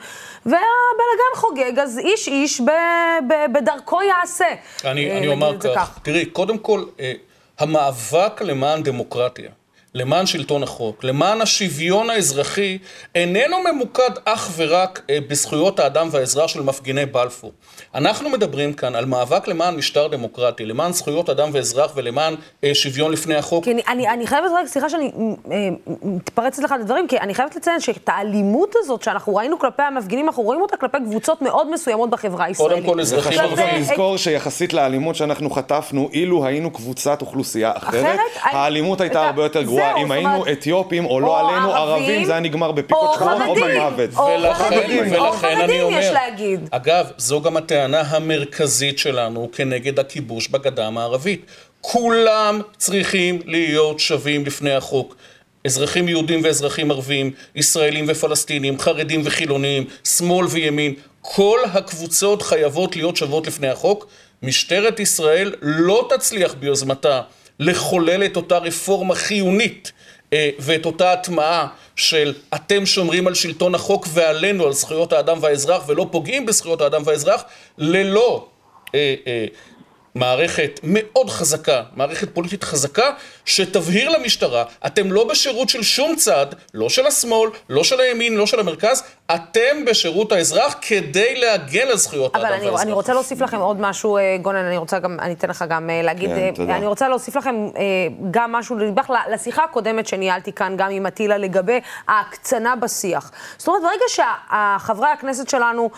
והבלאגן 0.46 1.36
חוגג, 1.36 1.80
אז 1.80 2.00
איש 2.00 2.28
איש 2.28 2.62
ב, 2.62 2.72
ב, 3.28 3.34
בדרכו 3.54 4.02
יעשה. 4.02 4.48
אני, 4.86 5.12
אה, 5.12 5.18
אני 5.18 5.28
אומר 5.28 5.62
זה 5.62 5.70
כך, 5.76 6.00
תראי, 6.04 6.26
קודם 6.26 6.58
כל, 6.58 6.84
אה, 7.00 7.14
המאבק 7.60 8.42
למען 8.42 8.84
דמוקרטיה. 8.84 9.50
למען 9.96 10.26
שלטון 10.26 10.64
החוק, 10.64 11.04
למען 11.04 11.42
השוויון 11.42 12.10
האזרחי, 12.10 12.78
איננו 13.16 13.58
ממוקד 13.64 14.10
אך 14.26 14.52
ורק 14.56 15.02
אה, 15.10 15.18
בזכויות 15.28 15.80
האדם 15.80 16.08
והאזרח 16.12 16.48
של 16.48 16.62
מפגיני 16.62 17.06
בלפור. 17.06 17.52
אנחנו 17.96 18.30
מדברים 18.30 18.74
כאן 18.74 18.96
על 18.96 19.06
מאבק 19.06 19.48
למען 19.48 19.76
משטר 19.76 20.08
דמוקרטי, 20.08 20.66
למען 20.66 20.94
זכויות 20.94 21.30
אדם 21.30 21.50
ואזרח 21.54 21.92
ולמען 21.96 22.36
אה, 22.64 22.76
שוויון 22.76 23.12
לפני 23.12 23.36
החוק. 23.36 23.64
כי 23.64 23.72
אני, 23.72 23.82
אני, 23.88 24.10
אני 24.10 24.28
חייבת 24.28 24.50
רק, 24.56 24.68
סליחה 24.68 24.90
שאני 24.90 25.12
אה, 25.52 25.58
מתפרצת 26.02 26.64
לך 26.64 26.76
לדברים, 26.80 27.08
כי 27.08 27.18
אני 27.20 27.34
חייבת 27.34 27.56
לציין 27.56 27.80
שאת 27.80 28.10
האלימות 28.10 28.76
הזאת 28.80 29.04
שאנחנו 29.04 29.36
ראינו 29.36 29.60
כלפי 29.60 29.84
המפגינים, 29.84 30.28
אנחנו 30.28 30.44
רואים 30.44 30.62
אותה 30.62 30.78
כלפי 30.78 30.98
קבוצות 31.06 31.42
מאוד 31.42 31.72
מסוימות 31.72 32.10
בחברה 32.10 32.46
הישראלית. 32.46 32.86
קודם 32.86 32.94
כל 32.94 33.02
אזרחים 33.02 33.40
חשוב 33.40 33.60
גם 33.60 33.68
לזכור 33.76 34.18
שיחסית 34.18 34.74
לאלימות 34.74 35.16
שאנחנו 35.16 35.50
חטפנו, 35.50 36.10
אילו 36.14 36.46
היינו 36.46 36.72
קבוצת 36.72 37.22
אוכלוסייה 37.22 37.72
אחרת, 37.76 37.94
אחרת, 37.94 38.20
האלימות 38.44 39.02
הייתה 39.02 39.26
הרבה 39.26 39.44
יותר 39.44 39.64
גרועה. 39.64 39.85
זהו, 39.94 40.02
אם 40.02 40.08
זאת 40.08 40.12
היינו 40.16 40.36
אומרת, 40.36 40.58
אתיופים 40.58 41.06
או 41.06 41.20
לא 41.20 41.40
עלינו 41.40 41.74
ערבים, 41.74 42.04
ערבים, 42.04 42.26
זה 42.26 42.32
היה 42.32 42.40
נגמר 42.42 42.72
בפיקות 42.72 43.10
או 43.10 43.14
שחורות 43.14 43.42
או 43.48 43.56
חרדים, 43.56 43.82
במוות. 43.82 44.10
או 44.18 44.26
ולכן, 44.26 44.54
חרדים, 44.54 45.16
או 45.16 45.28
אני 45.28 45.38
חרדים 45.38 45.82
אומר, 45.82 46.00
יש 46.00 46.06
להגיד. 46.14 46.70
אגב, 46.72 47.08
זו 47.18 47.42
גם 47.42 47.58
הטענה 47.58 48.02
המרכזית 48.02 49.00
שלנו 49.00 49.50
כנגד 49.54 50.00
הכיבוש 50.00 50.48
בגדה 50.48 50.88
המערבית. 50.88 51.46
כולם 51.82 52.62
צריכים 52.78 53.40
להיות 53.46 54.00
שווים 54.00 54.46
לפני 54.46 54.72
החוק. 54.74 55.16
אזרחים 55.66 56.10
יהודים 56.10 56.42
ואזרחים 56.44 56.92
ערבים, 56.92 57.32
ישראלים 57.56 58.06
ופלסטינים, 58.08 58.80
חרדים 58.80 59.22
וחילונים, 59.26 59.86
שמאל 60.04 60.46
וימין, 60.46 60.94
כל 61.22 61.60
הקבוצות 61.74 62.42
חייבות 62.42 62.96
להיות 62.96 63.16
שוות 63.18 63.48
לפני 63.48 63.68
החוק. 63.70 64.08
משטרת 64.44 65.00
ישראל 65.00 65.54
לא 65.62 66.08
תצליח 66.10 66.54
ביוזמתה 66.60 67.22
לחולל 67.60 68.26
את 68.26 68.36
אותה 68.36 68.58
רפורמה 68.58 69.16
חיונית 69.16 69.92
אה, 70.34 70.50
ואת 70.60 70.86
אותה 70.86 71.14
הטמעה 71.14 71.68
של 71.96 72.34
אתם 72.56 72.86
שומרים 72.86 73.28
על 73.28 73.34
שלטון 73.34 73.76
החוק 73.76 74.08
ועלינו 74.14 74.66
על 74.66 74.74
זכויות 74.74 75.14
האדם 75.14 75.38
והאזרח 75.42 75.84
ולא 75.88 76.08
פוגעים 76.12 76.46
בזכויות 76.46 76.82
האדם 76.82 77.02
והאזרח 77.06 77.44
ללא 77.78 78.48
אה, 78.96 79.16
אה, 79.28 79.46
מערכת 80.16 80.80
מאוד 80.84 81.30
חזקה, 81.30 81.84
מערכת 81.96 82.30
פוליטית 82.34 82.64
חזקה, 82.64 83.12
שתבהיר 83.46 84.10
למשטרה, 84.10 84.64
אתם 84.86 85.12
לא 85.12 85.24
בשירות 85.24 85.70
של 85.70 85.84
שום 85.84 86.16
צד, 86.16 86.46
לא 86.74 86.90
של 86.90 87.08
השמאל, 87.08 87.50
לא 87.70 87.84
של 87.84 88.00
הימין, 88.00 88.36
לא 88.36 88.48
של 88.48 88.60
המרכז, 88.60 89.04
אתם 89.34 89.86
בשירות 89.86 90.32
האזרח 90.32 90.76
כדי 90.82 91.36
להגן 91.36 91.88
על 91.88 91.98
זכויות 91.98 92.36
אבל 92.36 92.46
האדם 92.46 92.58
אני, 92.58 92.66
והאזרח. 92.66 92.82
אני 92.82 92.92
רוצה 92.92 93.14
להוסיף 93.14 93.42
לכם 93.42 93.58
עוד 93.58 93.82
משהו, 93.82 94.18
אה, 94.18 94.38
גונן, 94.42 94.66
אני 94.66 94.78
רוצה 94.78 95.00
גם, 95.00 95.20
אני 95.20 95.34
אתן 95.34 95.50
לך 95.50 95.66
גם 95.70 95.90
אה, 95.90 96.02
להגיד, 96.02 96.30
כן, 96.30 96.70
אה. 96.70 96.76
אני 96.76 96.86
רוצה 96.86 97.10
להוסיף 97.10 97.36
לכם 97.36 97.68
גם 98.32 98.52
משהו 98.52 98.78
לנדבך 98.78 99.10
לשיחה 99.32 99.64
הקודמת 99.64 100.08
שניהלתי 100.08 100.54
כאן, 100.54 100.74
גם 100.78 100.92
עם 100.92 101.06
אטילה, 101.06 101.38
לגבי 101.38 101.80
ההקצנה 102.08 102.76
בשיח. 102.76 103.32
זאת 103.58 103.68
אומרת, 103.68 103.82
ברגע 103.82 104.28
שחברי 104.80 105.08
הכנסת 105.08 105.50
שלנו 105.50 105.90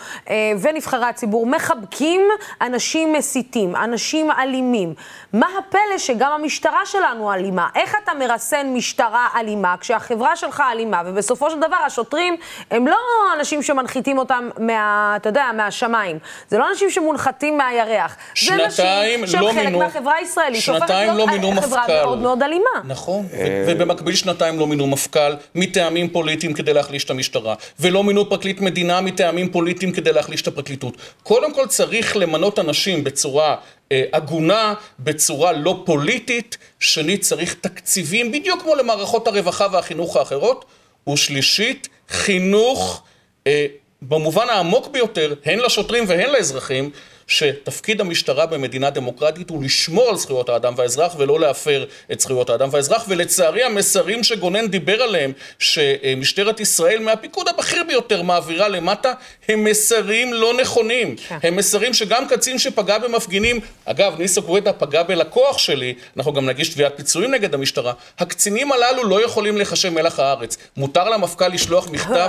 ונבחרי 0.60 1.06
הציבור 1.06 1.46
מחבקים 1.46 2.20
אנשים 2.60 3.12
מסיתים, 3.12 3.76
אנשים 3.76 4.30
אלימים, 4.30 4.94
מה 5.32 5.46
הפלא 5.58 5.98
שגם 5.98 6.32
המשטרה 6.32 6.86
שלנו 6.86 7.32
אלימה? 7.32 7.68
איך 7.74 7.96
אתה 8.04 8.14
מרסן 8.14 8.66
משטרה 8.74 9.28
אלימה 9.36 9.74
כשהחברה 9.80 10.36
שלך 10.36 10.62
אלימה, 10.72 11.02
ובסופו 11.06 11.50
של 11.50 11.60
דבר 11.60 11.76
השוטרים 11.86 12.36
הם 12.70 12.86
לא 12.86 12.96
אנשים 13.38 13.62
שמנחיתים 13.62 14.18
אותם 14.18 14.48
מה, 14.58 15.12
אתה 15.16 15.28
יודע, 15.28 15.44
מהשמיים. 15.56 16.18
זה 16.48 16.58
לא 16.58 16.70
אנשים 16.70 16.90
שמונחתים 16.90 17.58
מהירח. 17.58 18.16
זה 18.46 18.54
אנשים 18.54 18.70
שנתיים 18.70 19.26
שהם 19.26 19.40
לא 19.40 19.50
חלק 19.52 19.64
מינו- 19.64 19.78
מהחברה 19.78 20.14
הישראלית, 20.14 20.60
שהופכת 20.62 20.86
שנתיים 20.88 21.14
להיות 21.16 21.28
לא 21.28 21.34
מינו 21.38 21.60
חברה 21.62 21.80
מפכ"ל. 21.82 21.92
מאוד 22.04 22.18
מאוד 22.18 22.42
אלימה. 22.42 22.64
נכון, 22.84 23.26
ו- 23.30 23.64
ובמקביל 23.68 24.14
שנתיים 24.14 24.58
לא 24.58 24.66
מינו 24.66 24.86
מפכ"ל 24.86 25.18
מטעמים 25.54 26.08
פוליטיים 26.10 26.52
כדי 26.54 26.72
להחליש 26.74 27.04
את 27.04 27.10
המשטרה, 27.10 27.54
ולא 27.80 28.04
מינו 28.04 28.28
פרקליט 28.30 28.60
מדינה 28.60 29.00
מטעמים 29.00 29.52
פוליטיים 29.52 29.92
כדי 29.92 30.12
להחליש 30.12 30.42
את 30.42 30.46
הפרקליטות. 30.46 30.94
קודם 31.22 31.54
כל 31.54 31.66
צריך 31.66 32.16
למנות 32.16 32.58
אנשים 32.58 33.04
בצורה 33.04 33.56
אה, 33.92 34.04
הגונה, 34.12 34.74
בצורה 34.98 35.52
לא 35.52 35.82
פוליטית, 35.86 36.58
שנית 36.80 37.20
צריך 37.22 37.54
תקציבים 37.60 38.32
בדיוק 38.32 38.62
כמו 38.62 38.74
למערכות 38.74 39.26
הרווחה 39.28 39.66
והחינוך 39.72 40.16
האחרות, 40.16 40.64
ושלישית, 41.12 41.88
חינוך 42.08 43.02
אה, 43.46 43.66
במובן 44.02 44.48
העמוק 44.48 44.88
ביותר, 44.88 45.34
הן 45.44 45.58
לשוטרים 45.58 46.04
והן 46.06 46.30
לאזרחים, 46.30 46.90
שתפקיד 47.28 48.00
המשטרה 48.00 48.46
במדינה 48.46 48.90
דמוקרטית 48.90 49.50
הוא 49.50 49.64
לשמור 49.64 50.08
על 50.08 50.16
זכויות 50.16 50.48
האדם 50.48 50.74
והאזרח 50.76 51.14
ולא 51.18 51.40
להפר 51.40 51.84
את 52.12 52.20
זכויות 52.20 52.50
האדם 52.50 52.68
והאזרח, 52.72 53.04
ולצערי 53.08 53.62
המסרים 53.62 54.24
שגונן 54.24 54.66
דיבר 54.66 55.02
עליהם, 55.02 55.32
שמשטרת 55.58 56.60
ישראל 56.60 56.98
מהפיקוד 56.98 57.48
הבכיר 57.48 57.84
ביותר 57.88 58.22
מעבירה 58.22 58.68
למטה, 58.68 59.12
הם 59.48 59.64
מסרים 59.64 60.34
לא 60.34 60.52
נכונים. 60.60 61.16
כן. 61.28 61.38
הם 61.42 61.56
מסרים 61.56 61.94
שגם 61.94 62.28
קצין 62.28 62.58
שפגע 62.58 62.98
במפגינים, 62.98 63.60
אגב, 63.84 64.18
ניסו 64.18 64.42
גואטה 64.42 64.72
פגע 64.72 65.02
בלקוח 65.02 65.58
שלי, 65.58 65.94
אנחנו 66.16 66.32
גם 66.32 66.46
נגיש 66.46 66.68
תביעת 66.68 66.96
פיצויים 66.96 67.30
נגד 67.30 67.54
המשטרה, 67.54 67.92
הקצינים 68.18 68.72
הללו 68.72 69.04
לא 69.04 69.24
יכולים 69.24 69.58
לחשב 69.58 69.88
מלח 69.88 70.20
הארץ. 70.20 70.56
מותר 70.76 71.08
למפכ"ל 71.08 71.48
לשלוח 71.48 71.88
מכתב... 71.90 72.28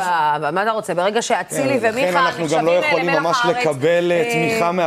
מה 0.53 0.63
אתה 0.63 0.71
רוצה? 0.71 0.93
ברגע 0.93 1.21
שאצילי 1.21 1.79
כן, 1.79 1.89
ומיכה 1.93 2.19
אנחנו 2.19 2.47
גם 2.47 2.65
לא 2.65 2.71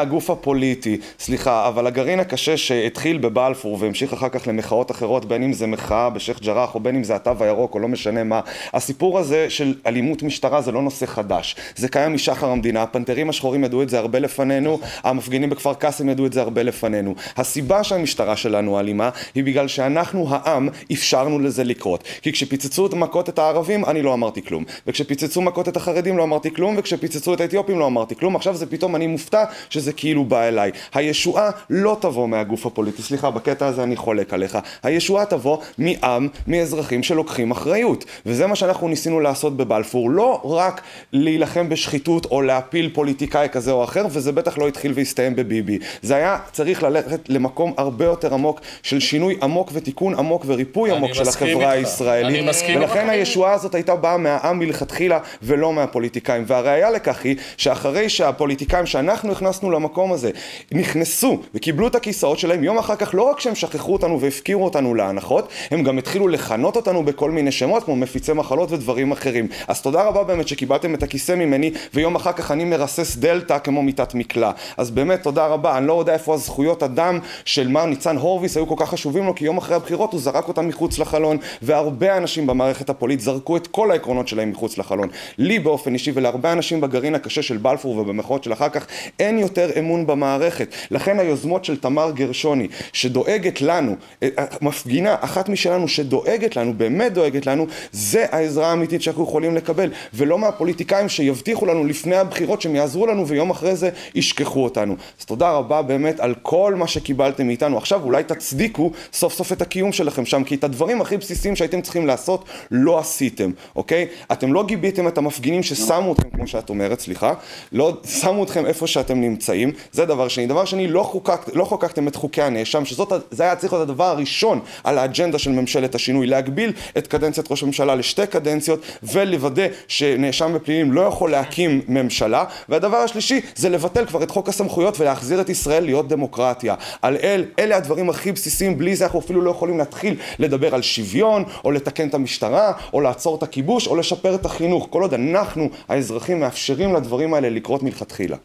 מהגוף 0.02 0.30
הפוליטי. 0.30 0.96
סליחה, 1.18 1.68
אבל 1.68 1.86
הגרעין 1.86 2.20
הקשה 2.20 2.56
שהתחיל 2.56 3.18
בבלפור 3.18 3.76
והמשיך 3.80 4.12
אחר 4.12 4.28
כך 4.28 4.48
למחאות 4.48 4.90
אחרות, 4.90 5.24
בין 5.24 5.42
אם 5.42 5.52
זה 5.52 5.66
מחאה 5.66 6.10
בשייח' 6.10 6.40
ג'ראח 6.40 6.74
או 6.74 6.80
בין 6.80 6.96
אם 6.96 7.04
זה 7.04 7.14
התו 7.14 7.32
הירוק 7.40 7.74
או 7.74 7.78
לא 7.78 7.88
משנה 7.88 8.24
מה, 8.24 8.40
הסיפור 8.72 9.18
הזה 9.18 9.50
של 9.50 9.74
אלימות 9.86 10.22
משטרה 10.22 10.62
זה 10.62 10.72
לא 10.72 10.82
נושא 10.82 11.06
חדש. 11.06 11.56
זה 11.76 11.88
קיים 11.88 12.14
משחר 12.14 12.50
המדינה, 12.50 12.82
הפנתרים 12.82 13.30
השחורים 13.30 13.64
ידעו 13.64 13.82
את 13.82 13.88
זה 13.88 13.98
הרבה 13.98 14.18
לפנינו, 14.18 14.78
המפגינים 15.02 15.50
בכפר 15.50 15.74
קאסם 15.74 16.08
ידעו 16.08 16.26
את 16.26 16.32
זה 16.32 16.40
הרבה 16.40 16.62
לפנינו. 16.62 17.14
הסיבה 17.36 17.84
שהמשטרה 17.84 18.36
שלנו 18.36 18.80
אלימה 18.80 19.10
היא 19.34 19.44
בגלל 19.44 19.68
שאנחנו 19.68 20.26
העם 20.30 20.68
אפשרנו 20.92 21.38
לזה 21.38 21.64
לקרות. 21.64 22.04
כי 22.22 22.32
כשפיצצו 22.32 22.86
את 22.86 22.94
מכות 22.94 23.28
את 23.28 23.38
הערבים 23.38 23.84
אני 23.84 24.02
לא 24.02 24.14
אמרתי 24.14 24.42
כלום, 24.42 24.64
וכשפיצצו 24.86 25.42
מכות 25.42 25.68
את 25.68 25.76
החרדים 25.76 26.18
לא 26.18 26.22
אמרתי 26.22 26.54
כלום, 26.54 26.74
וכשפיצצו 26.78 27.34
את 27.34 27.40
האתיופים 27.40 27.78
לא 27.78 27.86
אמרתי 27.86 28.14
כלום, 28.16 28.36
עכשיו 28.36 28.56
זה 28.56 28.66
פתאום 28.66 28.96
אני 28.96 29.06
מופתע 29.06 29.44
שזה 29.70 29.91
כאילו 29.96 30.24
בא 30.24 30.42
אליי. 30.42 30.70
הישועה 30.94 31.50
לא 31.70 31.96
תבוא 32.00 32.28
מהגוף 32.28 32.66
הפוליטי, 32.66 33.02
סליחה, 33.02 33.30
בקטע 33.30 33.66
הזה 33.66 33.82
אני 33.82 33.96
חולק 33.96 34.34
עליך. 34.34 34.58
הישועה 34.82 35.24
תבוא 35.24 35.58
מעם, 35.78 36.28
מאזרחים 36.46 37.02
שלוקחים 37.02 37.50
אחריות. 37.50 38.04
וזה 38.26 38.46
מה 38.46 38.56
שאנחנו 38.56 38.88
ניסינו 38.88 39.20
לעשות 39.20 39.56
בבלפור, 39.56 40.10
לא 40.10 40.40
רק 40.44 40.80
להילחם 41.12 41.68
בשחיתות 41.68 42.26
או 42.26 42.42
להפיל 42.42 42.90
פוליטיקאי 42.94 43.48
כזה 43.52 43.72
או 43.72 43.84
אחר, 43.84 44.06
וזה 44.10 44.32
בטח 44.32 44.58
לא 44.58 44.68
התחיל 44.68 44.92
והסתיים 44.94 45.36
בביבי. 45.36 45.78
זה 46.02 46.16
היה 46.16 46.38
צריך 46.52 46.82
ללכת 46.82 47.28
למקום 47.28 47.72
הרבה 47.76 48.04
יותר 48.04 48.34
עמוק 48.34 48.60
של 48.82 49.00
שינוי 49.00 49.36
עמוק 49.42 49.70
ותיקון 49.72 50.14
עמוק 50.14 50.44
וריפוי 50.46 50.90
עמוק 50.90 51.12
של 51.12 51.28
החברה 51.28 51.70
הישראלית. 51.70 52.46
ולכן 52.76 53.08
הישועה 53.08 53.52
הזאת 53.52 53.74
הייתה 53.74 53.96
באה 53.96 54.16
מהעם 54.16 54.58
מלכתחילה 54.58 55.18
ולא 55.42 55.72
מהפוליטיקאים. 55.72 56.44
והראיה 56.46 56.90
לכך 56.90 57.24
היא 57.24 57.36
שאחרי 57.56 58.08
שהפוליטיקאים 58.08 58.86
שאנחנו 58.86 59.32
הכנסנו 59.32 59.70
למקום 59.82 60.12
הזה 60.12 60.30
נכנסו 60.72 61.38
וקיבלו 61.54 61.86
את 61.86 61.94
הכיסאות 61.94 62.38
שלהם, 62.38 62.64
יום 62.64 62.78
אחר 62.78 62.96
כך 62.96 63.14
לא 63.14 63.22
רק 63.22 63.40
שהם 63.40 63.54
שכחו 63.54 63.92
אותנו 63.92 64.20
והפקירו 64.20 64.64
אותנו 64.64 64.94
להנחות, 64.94 65.48
הם 65.70 65.82
גם 65.82 65.98
התחילו 65.98 66.28
לכנות 66.28 66.76
אותנו 66.76 67.04
בכל 67.04 67.30
מיני 67.30 67.52
שמות 67.52 67.84
כמו 67.84 67.96
מפיצי 67.96 68.32
מחלות 68.32 68.72
ודברים 68.72 69.12
אחרים. 69.12 69.48
אז 69.68 69.82
תודה 69.82 70.02
רבה 70.02 70.24
באמת 70.24 70.48
שקיבלתם 70.48 70.94
את 70.94 71.02
הכיסא 71.02 71.32
ממני 71.32 71.70
ויום 71.94 72.14
אחר 72.14 72.32
כך 72.32 72.50
אני 72.50 72.64
מרסס 72.64 73.16
דלתא 73.16 73.58
כמו 73.58 73.82
מיטת 73.82 74.14
מקלע. 74.14 74.50
אז 74.76 74.90
באמת 74.90 75.22
תודה 75.22 75.46
רבה, 75.46 75.78
אני 75.78 75.86
לא 75.86 75.98
יודע 75.98 76.12
איפה 76.12 76.34
הזכויות 76.34 76.82
אדם 76.82 77.18
של 77.44 77.68
מר 77.68 77.86
ניצן 77.86 78.16
הורוביץ 78.16 78.56
היו 78.56 78.66
כל 78.66 78.74
כך 78.78 78.90
חשובים 78.90 79.26
לו 79.26 79.34
כי 79.34 79.44
יום 79.44 79.58
אחרי 79.58 79.76
הבחירות 79.76 80.12
הוא 80.12 80.20
זרק 80.20 80.48
אותם 80.48 80.68
מחוץ 80.68 80.98
לחלון 80.98 81.36
והרבה 81.62 82.16
אנשים 82.16 82.46
במערכת 82.46 82.90
הפוליטית 82.90 83.24
זרקו 83.24 83.56
את 83.56 83.66
כל 83.66 83.90
העקרונות 83.90 84.28
שלהם 84.28 84.50
מחוץ 84.50 84.78
לחלון. 84.78 85.08
לי 85.38 85.58
באופן 85.58 85.94
אישי 85.94 86.12
ולהרבה 86.14 86.52
אנשים 86.52 86.80
בגרעין 86.80 87.14
הקשה 87.14 87.42
של 87.42 87.56
בלפור 87.56 87.96
ובמחאות 87.96 88.44
של 88.44 88.52
אחר 88.52 88.68
כך 88.68 88.86
אין 89.20 89.38
יותר 89.38 89.70
אמון 89.78 90.06
במערכת. 90.06 90.74
לכן 90.90 91.18
היוזמות 91.18 91.64
של 91.64 91.76
תמר 91.76 92.10
גרשוני 92.10 92.68
שדואגת 92.92 93.60
לנו, 93.60 93.96
אה, 94.22 94.28
מפגינה 94.60 95.16
אחת 95.20 95.48
משלנו 95.48 95.88
שדואגת 95.88 96.56
לנו, 96.56 96.74
באמת 96.74 97.12
דואגת 97.12 97.46
לנו, 97.46 97.66
זה 97.92 98.26
העזרה 98.30 98.70
האמיתית 98.70 99.02
שאנחנו 99.02 99.24
יכולים 99.24 99.56
לקבל 99.56 99.90
ולא 100.14 100.38
מהפוליטיקאים 100.38 101.08
שיבטיחו 101.08 101.66
לנו 101.66 101.84
לפני 101.84 102.16
הבחירות 102.16 102.62
שהם 102.62 102.76
יעזרו 102.76 103.06
לנו 103.06 103.28
ויום 103.28 103.50
אחרי 103.50 103.76
זה 103.76 103.90
ישכחו 104.14 104.64
אותנו. 104.64 104.96
אז 105.20 105.24
תודה 105.24 105.50
רבה 105.50 105.82
באמת 105.82 106.20
על 106.20 106.34
כל 106.42 106.74
מה 106.76 106.86
שקיבלתם 106.86 107.46
מאיתנו. 107.46 107.78
עכשיו 107.78 108.02
אולי 108.04 108.24
תצדיקו 108.24 108.90
סוף 109.12 109.34
סוף 109.34 109.52
את 109.52 109.62
הקיום 109.62 109.92
שלכם 109.92 110.24
שם 110.24 110.44
כי 110.44 110.54
את 110.54 110.64
הדברים 110.64 111.00
הכי 111.00 111.16
בסיסיים 111.16 111.56
שהייתם 111.56 111.80
צריכים 111.80 112.06
לעשות 112.06 112.44
לא 112.70 112.98
עשיתם, 112.98 113.50
אוקיי? 113.76 114.06
אתם 114.32 114.52
לא 114.52 114.64
גיביתם 114.66 115.08
את 115.08 115.18
המפגינים 115.18 115.62
ששמו 115.62 116.12
אתכם, 116.12 116.30
כמו 116.30 116.46
שאת 116.46 116.70
אומרת, 116.70 117.00
סליחה, 117.00 117.34
לא 117.72 117.96
שמו 118.20 118.44
אתכם 118.44 118.66
איפה 118.66 118.86
שאתם 118.86 119.20
נמצאים, 119.20 119.51
זה 119.92 120.04
דבר 120.04 120.28
שני. 120.28 120.46
דבר 120.46 120.64
שני, 120.64 120.88
לא, 120.88 121.02
חוקק, 121.02 121.40
לא 121.54 121.64
חוקקתם 121.64 122.08
את 122.08 122.16
חוקי 122.16 122.42
הנאשם, 122.42 122.84
שזה 122.84 123.42
היה 123.42 123.56
צריך 123.56 123.72
להיות 123.72 123.88
הדבר 123.88 124.04
הראשון 124.04 124.60
על 124.84 124.98
האג'נדה 124.98 125.38
של 125.38 125.50
ממשלת 125.50 125.94
השינוי, 125.94 126.26
להגביל 126.26 126.72
את 126.98 127.06
קדנציית 127.06 127.50
ראש 127.50 127.62
הממשלה 127.62 127.94
לשתי 127.94 128.26
קדנציות 128.26 128.80
ולוודא 129.02 129.66
שנאשם 129.88 130.52
בפלילים 130.54 130.92
לא 130.92 131.00
יכול 131.00 131.30
להקים 131.30 131.80
ממשלה, 131.88 132.44
והדבר 132.68 132.96
השלישי 132.96 133.40
זה 133.56 133.68
לבטל 133.68 134.06
כבר 134.06 134.22
את 134.22 134.30
חוק 134.30 134.48
הסמכויות 134.48 135.00
ולהחזיר 135.00 135.40
את 135.40 135.48
ישראל 135.48 135.84
להיות 135.84 136.08
דמוקרטיה. 136.08 136.74
על 137.02 137.16
אל, 137.22 137.44
אלה 137.58 137.76
הדברים 137.76 138.10
הכי 138.10 138.32
בסיסיים, 138.32 138.78
בלי 138.78 138.96
זה 138.96 139.04
אנחנו 139.04 139.18
אפילו 139.18 139.42
לא 139.42 139.50
יכולים 139.50 139.78
להתחיל 139.78 140.16
לדבר 140.38 140.74
על 140.74 140.82
שוויון, 140.82 141.44
או 141.64 141.70
לתקן 141.70 142.08
את 142.08 142.14
המשטרה, 142.14 142.72
או 142.92 143.00
לעצור 143.00 143.36
את 143.36 143.42
הכיבוש, 143.42 143.86
או 143.86 143.96
לשפר 143.96 144.34
את 144.34 144.44
החינוך, 144.44 144.86
כל 144.90 145.02
עוד 145.02 145.14
אנחנו, 145.14 145.68
האזרחים, 145.88 146.40
מאפשרים 146.40 146.94
לדברים 146.94 147.34
האלה 147.34 147.50
לקרות 147.50 147.82
מלכתחילה. 147.82 148.36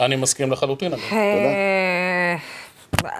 אני 0.00 0.16
מסכים 0.16 0.52
לחלוטין, 0.52 0.92
אגב. 0.92 1.02
אה, 1.12 2.36
תודה. 2.90 3.10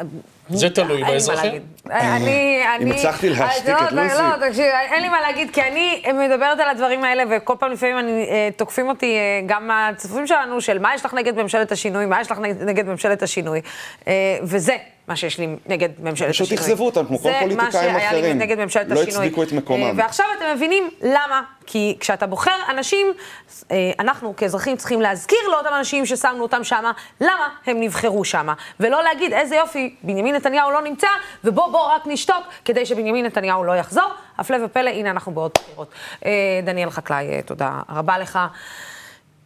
זה 0.48 0.70
תלוי 0.70 1.04
באזרחים. 1.04 1.62
אני, 1.90 2.62
אני... 2.76 2.84
אם 2.84 2.92
הצלחתי 2.92 3.28
להשתיק 3.28 3.74
את 3.86 3.92
לא, 3.92 4.02
לוסי. 4.02 4.18
לא, 4.18 4.48
תקשיב, 4.48 4.64
אין 4.92 5.02
לי 5.02 5.08
מה 5.08 5.20
להגיד, 5.20 5.50
כי 5.50 5.62
אני 5.62 6.02
מדברת 6.12 6.60
על 6.60 6.68
הדברים 6.68 7.04
האלה, 7.04 7.22
וכל 7.30 7.54
פעם 7.58 7.72
לפעמים 7.72 7.98
אני, 7.98 8.26
אה, 8.30 8.48
תוקפים 8.56 8.88
אותי 8.88 9.16
אה, 9.16 9.40
גם 9.46 9.70
הצופים 9.70 10.26
שלנו, 10.26 10.60
של 10.60 10.78
מה 10.78 10.94
יש 10.94 11.04
לך 11.04 11.14
נגד 11.14 11.36
ממשלת 11.42 11.72
השינוי, 11.72 12.06
מה 12.06 12.20
יש 12.20 12.30
לך 12.30 12.38
נגד 12.38 12.86
ממשלת 12.86 13.22
השינוי. 13.22 13.60
אה, 14.08 14.38
וזה 14.42 14.76
מה 15.08 15.16
שיש 15.16 15.38
לי 15.38 15.46
נגד 15.66 15.88
ממשלת 15.98 16.28
פשוט 16.30 16.46
השינוי. 16.46 16.64
אכזבו 16.64 16.86
אותם, 16.86 17.06
כמו 17.06 17.18
כל 17.18 17.30
פוליטיקאים 17.40 17.50
זה 17.50 17.56
מה 17.56 17.72
שהיה 17.72 17.92
לי 17.92 18.06
אחרים. 18.06 18.38
נגד 18.38 18.58
ממשלת 18.58 18.88
לא 18.88 18.94
השינוי. 18.94 19.24
הצדיקו 19.26 19.42
את 19.42 19.52
מקומם. 19.52 19.82
אה, 19.82 19.92
ועכשיו 19.96 20.26
אתם 20.38 20.44
מבינים 20.54 20.90
למה. 21.02 21.42
כי 21.66 21.96
כשאתה 22.00 22.26
בוחר 22.26 22.56
אנשים, 22.68 23.06
אה, 23.70 23.76
אנחנו 23.98 24.36
כאזרחים 24.36 24.76
צריכים 24.76 25.00
להזכיר 25.00 25.38
לאותם 25.52 25.74
אנשים 25.78 26.06
ששמנו 26.06 26.42
אותם 26.42 26.64
שמה, 26.64 26.92
למה 27.20 27.48
הם 27.66 27.80
נבחרו 27.80 28.24
שמה. 28.24 28.54
ולא 28.80 29.02
להגיד, 29.02 29.32
איזה 29.32 29.56
יופי, 29.56 29.94
בנימין 30.02 30.34
נתניהו 30.34 30.70
לא 30.70 30.82
נמצא, 30.82 31.08
ובוא 31.44 31.66
בוא 31.72 31.94
רק 31.94 32.02
נשתוק 32.06 32.44
כדי 32.64 32.86
שבנימין 32.86 33.26
נתניהו 33.26 33.64
לא 33.64 33.72
יחזור. 33.76 34.08
הפלא 34.38 34.64
ופלא, 34.64 34.90
הנה 34.90 35.10
אנחנו 35.10 35.32
בעוד 35.32 35.50
בחירות. 35.54 35.88
אה, 36.24 36.30
דניאל 36.64 36.90
חקלאי, 36.90 37.42
תודה 37.42 37.80
רבה 37.88 38.18
לך. 38.18 38.38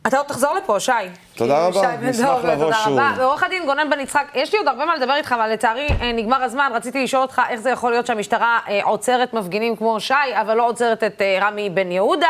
אתה 0.09 0.17
עוד 0.19 0.27
תחזור 0.27 0.55
לפה, 0.55 0.81
שי. 0.81 0.93
תודה 1.37 1.69
כי 1.73 1.79
רבה, 1.79 1.97
נשמח 1.97 2.29
לבוא 2.45 2.55
תודה 2.65 2.77
שוב. 2.85 2.93
רבה. 2.99 3.13
ועורך 3.17 3.43
הדין 3.43 3.67
גונן 3.67 3.91
בן 3.91 4.01
יצחק, 4.01 4.27
יש 4.35 4.53
לי 4.53 4.59
עוד 4.59 4.69
הרבה 4.69 4.85
מה 4.87 4.97
לדבר 4.97 5.15
איתך, 5.15 5.33
אבל 5.33 5.53
לצערי 5.53 5.89
אה, 6.01 6.13
נגמר 6.13 6.43
הזמן. 6.43 6.71
רציתי 6.75 7.03
לשאול 7.05 7.23
אותך 7.23 7.43
איך 7.49 7.61
זה 7.61 7.71
יכול 7.71 7.91
להיות 7.91 8.07
שהמשטרה 8.07 8.59
אה, 8.69 8.81
עוצרת 8.85 9.33
מפגינים 9.35 9.77
כמו 9.77 10.01
שי, 10.01 10.15
אבל 10.41 10.55
לא 10.57 10.67
עוצרת 10.69 11.05
את 11.05 11.23
אה, 11.23 11.39
רמי 11.43 11.71
בן 11.71 11.93
יהודה, 11.93 12.29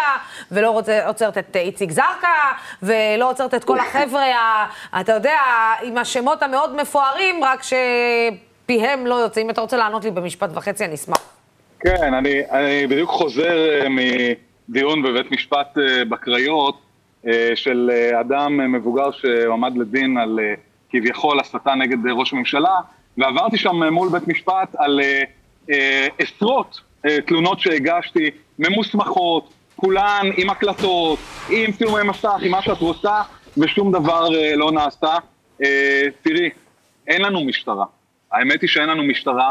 ולא 0.52 0.70
רוצה- 0.70 1.06
עוצרת 1.06 1.38
את 1.38 1.56
איציק 1.56 1.90
זרקא, 1.90 2.28
ולא 2.82 3.30
עוצרת 3.30 3.54
את 3.54 3.64
כל 3.64 3.78
החבר'ה, 3.78 4.22
ה- 4.22 4.66
אתה 5.00 5.12
יודע, 5.12 5.38
עם 5.82 5.98
השמות 5.98 6.42
המאוד 6.42 6.76
מפוארים, 6.76 7.44
רק 7.44 7.60
שפיהם 7.62 9.06
לא 9.06 9.14
יוצאים. 9.14 9.46
אם 9.46 9.50
אתה 9.50 9.60
רוצה 9.60 9.76
לענות 9.76 10.04
לי 10.04 10.10
במשפט 10.10 10.50
וחצי, 10.54 10.84
אני 10.84 10.94
אשמח. 10.94 11.18
כן, 11.80 12.14
אני, 12.14 12.40
אני 12.50 12.86
בדיוק 12.86 13.10
חוזר 13.10 13.56
מדיון 13.90 15.02
בבית 15.02 15.30
משפט 15.32 15.66
בקריות 16.08 16.78
של 17.54 17.90
אה, 17.92 18.20
אדם 18.20 18.60
אה, 18.60 18.66
מבוגר 18.66 19.10
שהועמד 19.10 19.76
לדין 19.76 20.18
על 20.18 20.38
אה, 20.42 20.54
כביכול 20.90 21.40
הסתה 21.40 21.74
נגד 21.74 22.06
אה, 22.06 22.12
ראש 22.12 22.32
הממשלה, 22.32 22.74
ועברתי 23.18 23.58
שם 23.58 23.82
אה, 23.82 23.90
מול 23.90 24.08
בית 24.08 24.28
משפט 24.28 24.74
על 24.78 25.00
אה, 25.00 25.22
אה, 25.70 26.06
עשרות 26.18 26.80
אה, 27.06 27.20
תלונות 27.26 27.60
שהגשתי, 27.60 28.30
ממוסמכות, 28.58 29.52
כולן 29.76 30.30
עם 30.36 30.50
הקלטות, 30.50 31.18
עם 31.50 31.72
צילומי 31.72 32.02
מסך, 32.02 32.36
עם 32.42 32.50
מה 32.50 32.62
שאת 32.62 32.80
רוצה, 32.80 33.22
ושום 33.58 33.92
דבר 33.92 34.34
אה, 34.34 34.56
לא 34.56 34.72
נעשה. 34.72 35.14
אה, 35.64 36.02
תראי, 36.22 36.50
אין 37.06 37.22
לנו 37.22 37.44
משטרה. 37.44 37.84
האמת 38.32 38.62
היא 38.62 38.68
שאין 38.68 38.88
לנו 38.88 39.02
משטרה. 39.02 39.50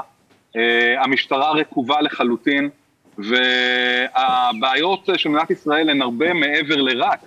המשטרה 0.97 1.51
רקובה 1.51 2.01
לחלוטין, 2.01 2.69
והבעיות 3.17 5.09
של 5.17 5.29
מדינת 5.29 5.51
ישראל 5.51 5.89
הן 5.89 6.01
הרבה 6.01 6.33
מעבר 6.33 6.75
לרק 6.75 7.19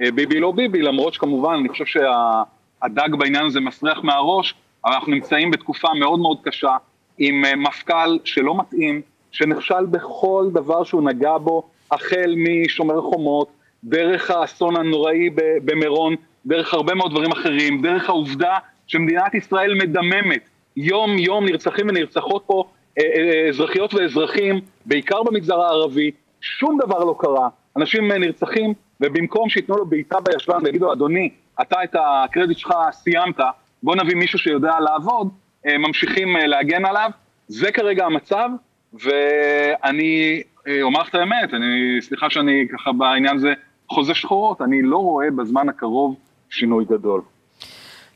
ביבי 0.00 0.40
לא 0.40 0.52
ביבי, 0.52 0.82
למרות 0.82 1.14
שכמובן 1.14 1.54
אני 1.60 1.68
חושב 1.68 1.84
שהדג 1.84 3.14
בעניין 3.18 3.46
הזה 3.46 3.60
מסריח 3.60 4.04
מהראש, 4.04 4.54
אבל 4.84 4.92
אנחנו 4.92 5.12
נמצאים 5.12 5.50
בתקופה 5.50 5.88
מאוד 5.94 6.18
מאוד 6.18 6.38
קשה 6.42 6.76
עם 7.18 7.44
uh, 7.44 7.56
מפכ"ל 7.56 8.18
שלא 8.24 8.58
מתאים, 8.58 9.00
שנכשל 9.32 9.86
בכל 9.86 10.48
דבר 10.52 10.84
שהוא 10.84 11.02
נגע 11.02 11.38
בו, 11.38 11.62
החל 11.90 12.34
משומר 12.36 13.00
חומות, 13.00 13.48
דרך 13.84 14.30
האסון 14.30 14.76
הנוראי 14.76 15.30
במירון, 15.64 16.14
דרך 16.46 16.74
הרבה 16.74 16.94
מאוד 16.94 17.10
דברים 17.10 17.32
אחרים, 17.32 17.82
דרך 17.82 18.08
העובדה 18.08 18.56
שמדינת 18.86 19.34
ישראל 19.34 19.74
מדממת. 19.74 20.48
יום 20.76 21.18
יום 21.18 21.44
נרצחים 21.44 21.88
ונרצחות 21.88 22.42
פה 22.46 22.64
אה, 22.98 23.04
אה, 23.04 23.48
אזרחיות 23.48 23.94
ואזרחים, 23.94 24.60
בעיקר 24.86 25.22
במגזר 25.22 25.60
הערבי, 25.60 26.10
שום 26.40 26.78
דבר 26.82 27.04
לא 27.04 27.14
קרה. 27.18 27.48
אנשים 27.76 28.12
אה, 28.12 28.18
נרצחים, 28.18 28.74
ובמקום 29.00 29.48
שייתנו 29.48 29.76
לו 29.76 29.86
בעיטה 29.86 30.20
בישבן 30.20 30.58
ויגידו, 30.64 30.92
אדוני, 30.92 31.30
אתה 31.62 31.84
את 31.84 31.96
הקרדיט 31.98 32.58
שלך 32.58 32.74
סיימת, 32.92 33.36
בוא 33.82 33.96
נביא 33.96 34.16
מישהו 34.16 34.38
שיודע 34.38 34.80
לעבוד, 34.80 35.28
אה, 35.66 35.78
ממשיכים 35.78 36.36
אה, 36.36 36.46
להגן 36.46 36.84
עליו. 36.84 37.10
זה 37.48 37.72
כרגע 37.72 38.06
המצב, 38.06 38.50
ואני 38.92 40.42
אה, 40.68 40.82
אומר 40.82 41.00
לך 41.00 41.08
את 41.08 41.14
האמת, 41.14 41.54
אני, 41.54 42.02
סליחה 42.02 42.30
שאני 42.30 42.66
ככה 42.72 42.92
בעניין 42.92 43.36
הזה 43.36 43.52
חוזה 43.88 44.14
שחורות, 44.14 44.62
אני 44.62 44.82
לא 44.82 44.96
רואה 44.96 45.30
בזמן 45.30 45.68
הקרוב 45.68 46.16
שינוי 46.50 46.84
גדול. 46.84 47.22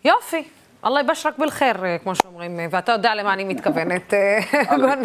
יופי. 0.04 0.44
אללה 0.86 1.00
יבשרק 1.00 1.38
בלחיר, 1.38 1.84
אה, 1.84 1.96
כמו 2.02 2.14
שאומרים, 2.14 2.60
אה, 2.60 2.66
ואתה 2.70 2.92
יודע 2.92 3.14
למה 3.14 3.32
אני 3.32 3.44
מתכוונת, 3.44 4.14
אה, 4.14 4.38
גונן, 4.76 5.02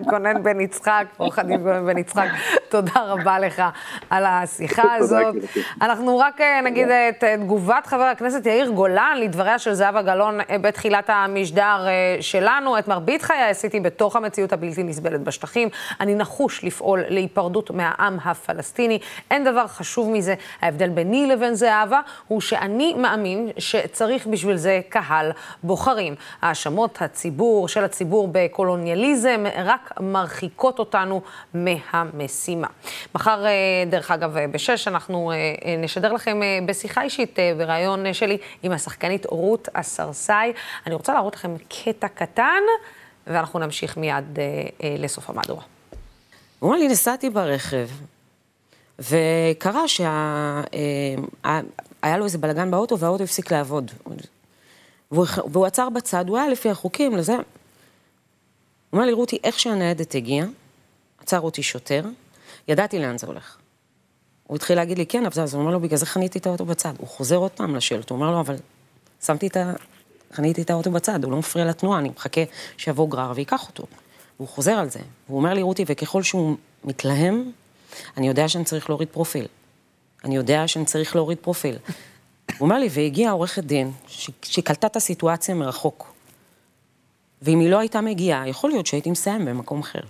גונן 0.10 0.42
בן 0.42 0.60
יצחק, 0.60 1.04
עורך 1.16 1.38
הדין 1.38 1.62
גונן 1.62 1.86
בן 1.86 1.98
יצחק, 1.98 2.28
תודה 2.68 2.92
רבה 2.96 3.38
לך 3.38 3.62
על 4.10 4.24
השיחה 4.26 4.94
הזאת. 4.94 5.34
אנחנו 5.82 6.18
רק 6.18 6.40
נגיד 6.64 6.88
את 6.88 7.24
תגובת 7.24 7.86
חבר 7.86 8.02
הכנסת 8.02 8.46
יאיר 8.46 8.70
גולן 8.70 9.14
לדבריה 9.20 9.58
של 9.58 9.74
זהבה 9.74 10.02
גלאון 10.02 10.38
בתחילת 10.60 11.10
המשדר 11.10 11.86
שלנו. 12.20 12.78
את 12.78 12.88
מרבית 12.88 13.22
חיי 13.22 13.42
עשיתי 13.42 13.80
בתוך 13.80 14.16
המציאות 14.16 14.52
הבלתי 14.52 14.82
נסבלת 14.82 15.20
בשטחים. 15.20 15.68
אני 16.00 16.14
נחוש 16.14 16.64
לפעול 16.64 17.04
להיפרדות 17.08 17.70
מהעם 17.70 18.18
הפלסטיני. 18.24 18.98
אין 19.30 19.44
דבר 19.44 19.66
חשוב 19.66 20.10
מזה. 20.10 20.34
ההבדל 20.62 20.88
ביני 20.88 21.26
לבין 21.26 21.54
זהבה 21.54 22.00
הוא 22.28 22.40
שאני 22.40 22.94
מאמין 22.94 23.50
שצריך 23.58 24.26
בשביל 24.26 24.57
זה 24.58 24.80
קהל 24.88 25.32
בוחרים. 25.62 26.14
האשמות 26.42 27.02
הציבור 27.02 27.68
של 27.68 27.84
הציבור 27.84 28.28
בקולוניאליזם 28.32 29.44
רק 29.64 29.92
מרחיקות 30.00 30.78
אותנו 30.78 31.20
מהמשימה. 31.54 32.66
מחר, 33.14 33.46
אה, 33.46 33.50
דרך 33.90 34.10
אגב, 34.10 34.36
אה, 34.36 34.46
בשש, 34.46 34.88
אנחנו 34.88 35.32
אה, 35.32 35.36
נשדר 35.78 36.12
לכם 36.12 36.40
בשיחה 36.66 37.02
אישית 37.02 37.38
בריאיון 37.58 38.12
שלי 38.12 38.38
עם 38.62 38.72
השחקנית 38.72 39.26
רות 39.26 39.68
אסרסאי. 39.72 40.52
אני 40.86 40.94
רוצה 40.94 41.14
להראות 41.14 41.34
לכם 41.34 41.54
קטע 41.68 42.08
קטן, 42.08 42.62
ואנחנו 43.26 43.58
נמשיך 43.58 43.96
מיד 43.96 44.38
לסוף 44.98 45.30
המהדורה. 45.30 45.62
הוא 46.58 46.70
אמר 46.70 46.78
לי, 46.78 46.88
נסעתי 46.88 47.30
ברכב, 47.30 47.88
וקרה 48.98 49.88
שהיה 49.88 50.64
לו 52.16 52.24
איזה 52.24 52.38
בלאגן 52.38 52.70
באוטו, 52.70 52.98
והאוטו 52.98 53.24
הפסיק 53.24 53.52
לעבוד. 53.52 53.90
והוא, 55.10 55.26
והוא 55.52 55.66
עצר 55.66 55.88
בצד, 55.88 56.28
הוא 56.28 56.38
היה 56.38 56.48
לפי 56.48 56.70
החוקים, 56.70 57.16
לזה. 57.16 57.34
הוא 57.34 57.42
אומר 58.92 59.06
לי, 59.06 59.12
רותי, 59.12 59.38
איך 59.44 59.58
שהניידת 59.58 60.14
הגיעה, 60.14 60.46
עצר 61.22 61.40
אותי 61.40 61.62
שוטר, 61.62 62.04
ידעתי 62.68 62.98
לאן 62.98 63.18
זה 63.18 63.26
הולך. 63.26 63.56
הוא 64.46 64.56
התחיל 64.56 64.76
להגיד 64.76 64.98
לי, 64.98 65.06
כן, 65.06 65.26
אבל 65.26 65.42
אז 65.42 65.54
הוא 65.54 65.60
אומר 65.60 65.72
לו, 65.72 65.80
בגלל 65.80 65.98
זה 65.98 66.06
חניתי 66.06 66.38
את 66.38 66.46
האוטו 66.46 66.64
בצד. 66.64 66.92
הוא 66.98 67.08
חוזר 67.08 67.36
עוד 67.36 67.50
פעם 67.50 67.76
לשאלות, 67.76 68.10
הוא 68.10 68.16
אומר 68.16 68.30
לו, 68.30 68.40
אבל 68.40 68.56
שמתי 69.22 69.46
את 69.46 69.56
ה... 69.56 69.72
חניתי 70.32 70.62
את 70.62 70.70
האוטו 70.70 70.90
בצד, 70.90 71.24
הוא 71.24 71.32
לא 71.32 71.38
מפריע 71.38 71.64
לתנועה, 71.64 71.98
אני 71.98 72.08
מחכה 72.08 72.40
שיבוא 72.76 73.08
גרר 73.08 73.32
וייקח 73.34 73.68
אותו. 73.68 73.86
והוא 74.36 74.48
חוזר 74.48 74.72
על 74.72 74.90
זה. 74.90 75.00
הוא 75.26 75.38
אומר 75.38 75.54
לי, 75.54 75.62
רותי, 75.62 75.84
וככל 75.86 76.22
שהוא 76.22 76.56
מתלהם, 76.84 77.50
אני 78.16 78.28
יודע 78.28 78.48
שאני 78.48 78.64
צריך 78.64 78.90
להוריד 78.90 79.08
פרופיל. 79.08 79.46
אני 80.24 80.36
יודע 80.36 80.68
שאני 80.68 80.84
צריך 80.84 81.16
להוריד 81.16 81.38
פרופיל. 81.38 81.76
הוא 82.58 82.66
אומר 82.68 82.78
לי, 82.78 82.88
והגיעה 82.90 83.32
עורכת 83.32 83.64
דין, 83.64 83.90
ש- 84.06 84.30
שהיא 84.42 84.64
קלטה 84.64 84.86
את 84.86 84.96
הסיטואציה 84.96 85.54
מרחוק. 85.54 86.12
ואם 87.42 87.60
היא 87.60 87.70
לא 87.70 87.78
הייתה 87.78 88.00
מגיעה, 88.00 88.48
יכול 88.48 88.70
להיות 88.70 88.86
שהייתי 88.86 89.10
מסיים 89.10 89.44
במקום 89.44 89.80
אחר. 89.80 90.00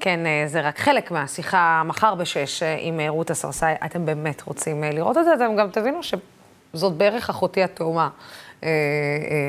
כן, 0.00 0.26
אה, 0.26 0.44
זה 0.46 0.60
רק 0.60 0.78
חלק 0.78 1.10
מהשיחה 1.10 1.82
מחר 1.84 2.14
בשש 2.14 2.62
אה, 2.62 2.76
עם 2.80 3.00
אה, 3.00 3.08
רות 3.08 3.30
אסרסאי. 3.30 3.74
אתם 3.84 4.06
באמת 4.06 4.42
רוצים 4.42 4.84
לראות 4.84 5.16
את 5.18 5.24
זה, 5.24 5.34
אתם 5.34 5.56
גם 5.56 5.70
תבינו 5.70 6.00
שזאת 6.02 6.92
בערך 6.92 7.30
אחותי 7.30 7.62
התאומה. 7.62 8.08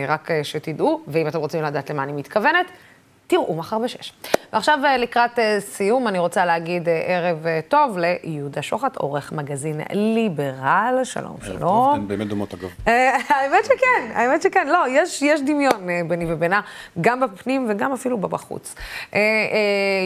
רק 0.07 0.29
שתדעו, 0.43 1.01
ואם 1.07 1.27
אתם 1.27 1.37
רוצים 1.37 1.63
לדעת 1.63 1.89
למה 1.89 2.03
אני 2.03 2.11
מתכוונת, 2.13 2.65
תראו 3.27 3.55
מחר 3.55 3.77
בשש. 3.79 4.13
ועכשיו 4.53 4.79
אה, 4.85 4.97
לקראת 4.97 5.39
אה, 5.39 5.57
סיום, 5.59 6.07
אני 6.07 6.19
רוצה 6.19 6.45
להגיד 6.45 6.89
אה, 6.89 6.93
ערב 7.07 7.45
טוב 7.67 7.97
ליהודה 7.97 8.61
שוחט, 8.61 8.95
עורך 8.97 9.31
מגזין 9.31 9.81
ליברל. 9.91 10.99
שלום, 11.03 11.37
שלום. 11.45 11.93
הן 11.95 12.07
באמת 12.07 12.27
דומות 12.27 12.53
אגב. 12.53 12.69
האמת 13.29 13.65
שכן, 13.65 14.11
האמת 14.13 14.41
שכן. 14.41 14.67
לא, 14.67 14.85
יש, 14.89 15.21
יש 15.21 15.41
דמיון 15.41 15.87
ביני 16.07 16.33
ובינה, 16.33 16.61
גם 17.01 17.19
בפנים 17.19 17.67
וגם 17.69 17.93
אפילו 17.93 18.17
בבחוץ. 18.17 18.75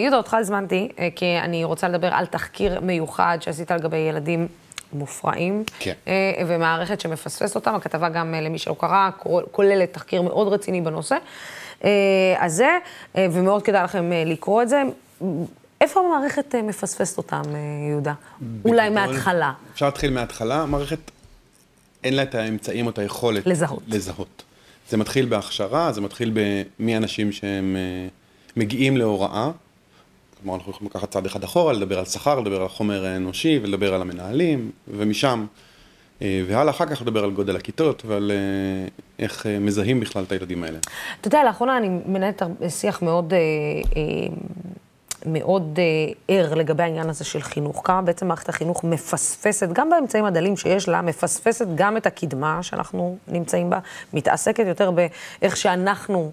יהודה, 0.01 0.17
אותך 0.17 0.33
הזמנתי, 0.33 0.89
כי 1.15 1.37
אני 1.41 1.63
רוצה 1.63 1.87
לדבר 1.87 2.13
על 2.13 2.25
תחקיר 2.25 2.79
מיוחד 2.81 3.37
שעשית 3.41 3.71
לגבי 3.71 3.97
ילדים. 3.97 4.47
מופרעים, 4.93 5.63
כן. 5.79 5.93
ומערכת 6.47 6.99
שמפספסת 7.01 7.55
אותם, 7.55 7.75
הכתבה 7.75 8.09
גם 8.09 8.33
למי 8.33 8.57
שלא 8.57 8.75
קרא, 8.79 9.09
כולל- 9.17 9.45
כוללת 9.51 9.93
תחקיר 9.93 10.21
מאוד 10.21 10.47
רציני 10.53 10.81
בנושא 10.81 11.15
הזה, 12.39 12.77
אה, 13.15 13.27
ומאוד 13.31 13.63
כדאי 13.63 13.83
לכם 13.83 14.11
אה, 14.11 14.23
לקרוא 14.25 14.61
את 14.61 14.69
זה. 14.69 14.81
איפה 15.81 15.99
המערכת 15.99 16.55
אה, 16.55 16.61
מפספסת 16.61 17.17
אותם, 17.17 17.41
אה, 17.53 17.59
יהודה? 17.89 18.13
אולי 18.65 18.89
מההתחלה. 18.89 19.53
אפשר 19.73 19.85
להתחיל 19.85 20.13
מההתחלה, 20.13 20.61
המערכת 20.61 20.99
אין 22.03 22.13
לה 22.13 22.23
את 22.23 22.35
האמצעים 22.35 22.85
או 22.85 22.91
את 22.91 22.97
היכולת 22.97 23.47
לזהות. 23.47 23.83
לזהות. 23.87 24.43
זה 24.89 24.97
מתחיל 24.97 25.25
בהכשרה, 25.25 25.91
זה 25.91 26.01
מתחיל 26.01 26.31
במי 26.79 26.97
אנשים 26.97 27.31
שהם 27.31 27.75
אה, 27.75 28.07
מגיעים 28.55 28.97
להוראה. 28.97 29.51
כלומר, 30.41 30.57
אנחנו 30.57 30.71
יכולים 30.71 30.89
לקחת 30.89 31.11
צעד 31.11 31.25
אחד 31.25 31.43
אחורה, 31.43 31.73
לדבר 31.73 31.99
על 31.99 32.05
שכר, 32.05 32.39
לדבר 32.39 32.61
על 32.61 32.67
חומר 32.67 33.05
האנושי 33.05 33.59
ולדבר 33.63 33.93
על 33.93 34.01
המנהלים, 34.01 34.71
ומשם 34.87 35.39
אה, 35.39 35.45
והלאה, 36.21 36.69
אחר 36.69 36.85
כך 36.85 37.01
לדבר 37.01 37.23
על 37.23 37.31
גודל 37.31 37.55
הכיתות 37.55 38.03
ועל 38.05 38.31
אה, 38.31 38.87
איך 39.19 39.45
אה, 39.45 39.59
מזהים 39.59 39.99
בכלל 39.99 40.23
את 40.23 40.31
הילדים 40.31 40.63
האלה. 40.63 40.77
אתה 41.21 41.27
יודע, 41.27 41.43
לאחרונה 41.43 41.77
אני 41.77 41.89
מנהלת 42.05 42.41
שיח 42.69 43.01
מאוד, 43.01 43.33
אה, 43.33 43.39
אה, 43.97 44.35
מאוד 45.25 45.79
אה, 45.79 46.13
ער 46.27 46.53
לגבי 46.53 46.83
העניין 46.83 47.09
הזה 47.09 47.23
של 47.23 47.41
חינוך. 47.41 47.81
כמה 47.83 48.01
בעצם 48.01 48.27
מערכת 48.27 48.49
החינוך 48.49 48.83
מפספסת, 48.83 49.69
גם 49.73 49.89
באמצעים 49.89 50.25
הדלים 50.25 50.57
שיש 50.57 50.89
לה, 50.89 51.01
מפספסת 51.01 51.67
גם 51.75 51.97
את 51.97 52.05
הקדמה 52.05 52.63
שאנחנו 52.63 53.17
נמצאים 53.27 53.69
בה, 53.69 53.79
מתעסקת 54.13 54.65
יותר 54.67 54.91
באיך 54.91 55.57
שאנחנו 55.57 56.31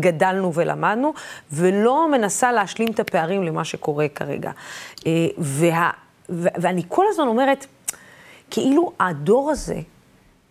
גדלנו 0.00 0.54
ולמדנו, 0.54 1.12
ולא 1.52 2.10
מנסה 2.10 2.52
להשלים 2.52 2.88
את 2.88 3.00
הפערים 3.00 3.42
למה 3.42 3.64
שקורה 3.64 4.08
כרגע. 4.08 4.50
אה, 5.06 5.26
וה, 5.38 5.90
ו, 6.30 6.48
ואני 6.54 6.82
כל 6.88 7.04
הזמן 7.10 7.26
אומרת, 7.26 7.66
כאילו 8.50 8.92
הדור 9.00 9.50
הזה, 9.50 9.80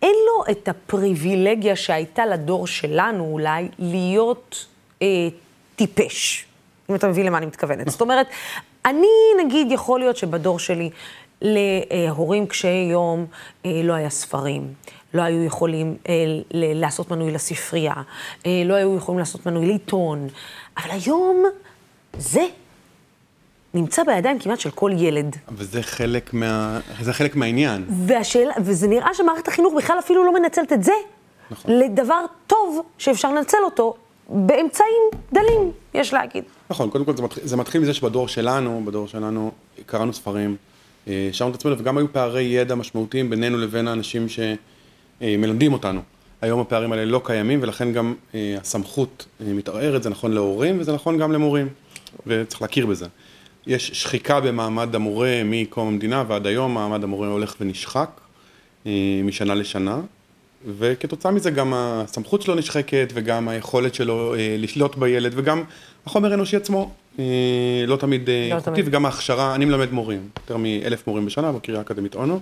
אין 0.02 0.16
לו 0.28 0.52
את 0.52 0.68
הפריבילגיה 0.68 1.76
שהייתה 1.76 2.26
לדור 2.26 2.68
שלנו 2.68 3.24
אולי 3.24 3.70
להיות 3.80 4.66
אה, 5.02 5.08
טיפש, 5.76 6.46
אם 6.90 6.96
אתה 6.96 7.08
מבין 7.08 7.26
למה 7.26 7.38
אני 7.38 7.46
מתכוונת. 7.46 7.90
זאת 7.90 8.02
אומרת, 8.02 8.28
אני 8.86 9.08
נגיד, 9.46 9.72
יכול 9.72 10.00
להיות 10.00 10.18
שבדור 10.18 10.60
שלי, 10.60 10.90
להורים 11.42 12.48
קשי 12.48 12.68
יום 12.68 13.26
אה, 13.66 13.82
לא 13.84 13.94
היה 13.94 14.10
ספרים, 14.10 14.74
לא 15.14 15.22
היו 15.22 15.44
יכולים 15.44 15.98
אה, 16.10 16.14
לעשות 16.54 17.12
מנוי 17.12 17.32
לספרייה, 17.32 17.94
אה, 18.46 18.62
לא 18.66 18.74
היו 18.74 18.98
יכולים 18.98 19.20
לעשות 19.20 19.46
מנוי 19.46 19.66
לעיתון, 19.66 20.28
אבל 20.78 20.92
היום 20.92 21.44
זה 22.18 22.46
נמצא 23.76 24.04
בידיים 24.04 24.40
כמעט 24.40 24.60
של 24.60 24.72
כל 24.72 24.92
ילד. 24.98 25.36
וזה 25.52 25.84
חלק, 25.84 26.34
מה... 26.34 26.80
זה 27.02 27.14
חלק 27.14 27.36
מהעניין. 27.36 27.86
והשאלה, 28.06 28.54
וזה 28.64 28.88
נראה 28.88 29.14
שמערכת 29.14 29.48
החינוך 29.48 29.74
בכלל 29.78 30.00
אפילו 30.00 30.26
לא 30.26 30.34
מנצלת 30.40 30.74
את 30.74 30.84
זה 30.84 30.92
נכון. 31.52 31.72
לדבר 31.72 32.26
טוב 32.48 32.82
שאפשר 32.98 33.34
לנצל 33.34 33.58
אותו 33.66 33.96
באמצעים 34.30 35.04
דלים, 35.34 35.72
יש 35.94 36.14
להגיד. 36.14 36.44
נכון, 36.70 36.90
קודם 36.90 37.06
כל 37.06 37.18
זה 37.18 37.24
מתחיל, 37.24 37.48
זה 37.48 37.58
מתחיל 37.58 37.82
מזה 37.82 37.94
שבדור 37.94 38.28
שלנו, 38.28 38.82
בדור 38.86 39.08
שלנו, 39.08 39.52
קראנו 39.86 40.14
ספרים, 40.14 40.56
אה, 41.08 41.30
שרנו 41.32 41.52
את 41.52 41.56
עצמנו, 41.56 41.80
וגם 41.80 41.98
היו 41.98 42.14
פערי 42.14 42.44
ידע 42.44 42.76
משמעותיים 42.76 43.30
בינינו 43.30 43.58
לבין 43.58 43.88
האנשים 43.88 44.26
שמלמדים 44.30 45.74
אותנו. 45.74 46.02
היום 46.42 46.60
הפערים 46.60 46.92
האלה 46.92 47.06
לא 47.06 47.22
קיימים, 47.24 47.60
ולכן 47.62 47.94
גם 47.94 48.14
אה, 48.36 48.58
הסמכות 48.62 49.26
אה, 49.42 49.54
מתערערת, 49.54 50.04
זה 50.04 50.10
נכון 50.10 50.32
להורים 50.32 50.80
וזה 50.80 50.94
נכון 50.94 51.18
גם 51.18 51.32
למורים, 51.32 51.68
וצריך 52.28 52.62
להכיר 52.62 52.86
בזה. 52.86 53.06
יש 53.68 53.92
שחיקה 53.94 54.40
במעמד 54.40 54.96
המורה 54.96 55.42
מקום 55.46 55.88
המדינה 55.88 56.24
ועד 56.28 56.48
היום, 56.48 56.74
מעמד 56.74 57.04
המורה 57.04 57.28
הולך 57.28 57.56
ונשחק 57.62 58.10
אה, 58.86 58.92
משנה 59.24 59.56
לשנה, 59.56 60.00
וכתוצאה 60.78 61.32
מזה 61.32 61.52
גם 61.52 61.74
הסמכות 61.76 62.42
שלו 62.42 62.56
נשחקת 62.56 63.12
וגם 63.14 63.48
היכולת 63.48 63.96
שלו 63.96 64.36
אה, 64.36 64.56
לשלוט 64.60 64.96
בילד 64.96 65.32
וגם 65.36 65.64
החומר 66.06 66.32
האנושי 66.32 66.56
עצמו 66.56 66.92
אה, 67.20 67.24
לא 67.88 67.96
תמיד 67.96 68.30
לא 68.30 68.56
איכותי. 68.56 68.82
וגם 68.86 69.06
ההכשרה, 69.06 69.56
אני 69.56 69.66
מלמד 69.66 69.92
מורים, 69.92 70.30
יותר 70.42 70.58
מאלף 70.58 71.08
מורים 71.08 71.26
בשנה 71.26 71.52
בקריה 71.52 71.78
האקדמית 71.78 72.16
אונו. 72.16 72.40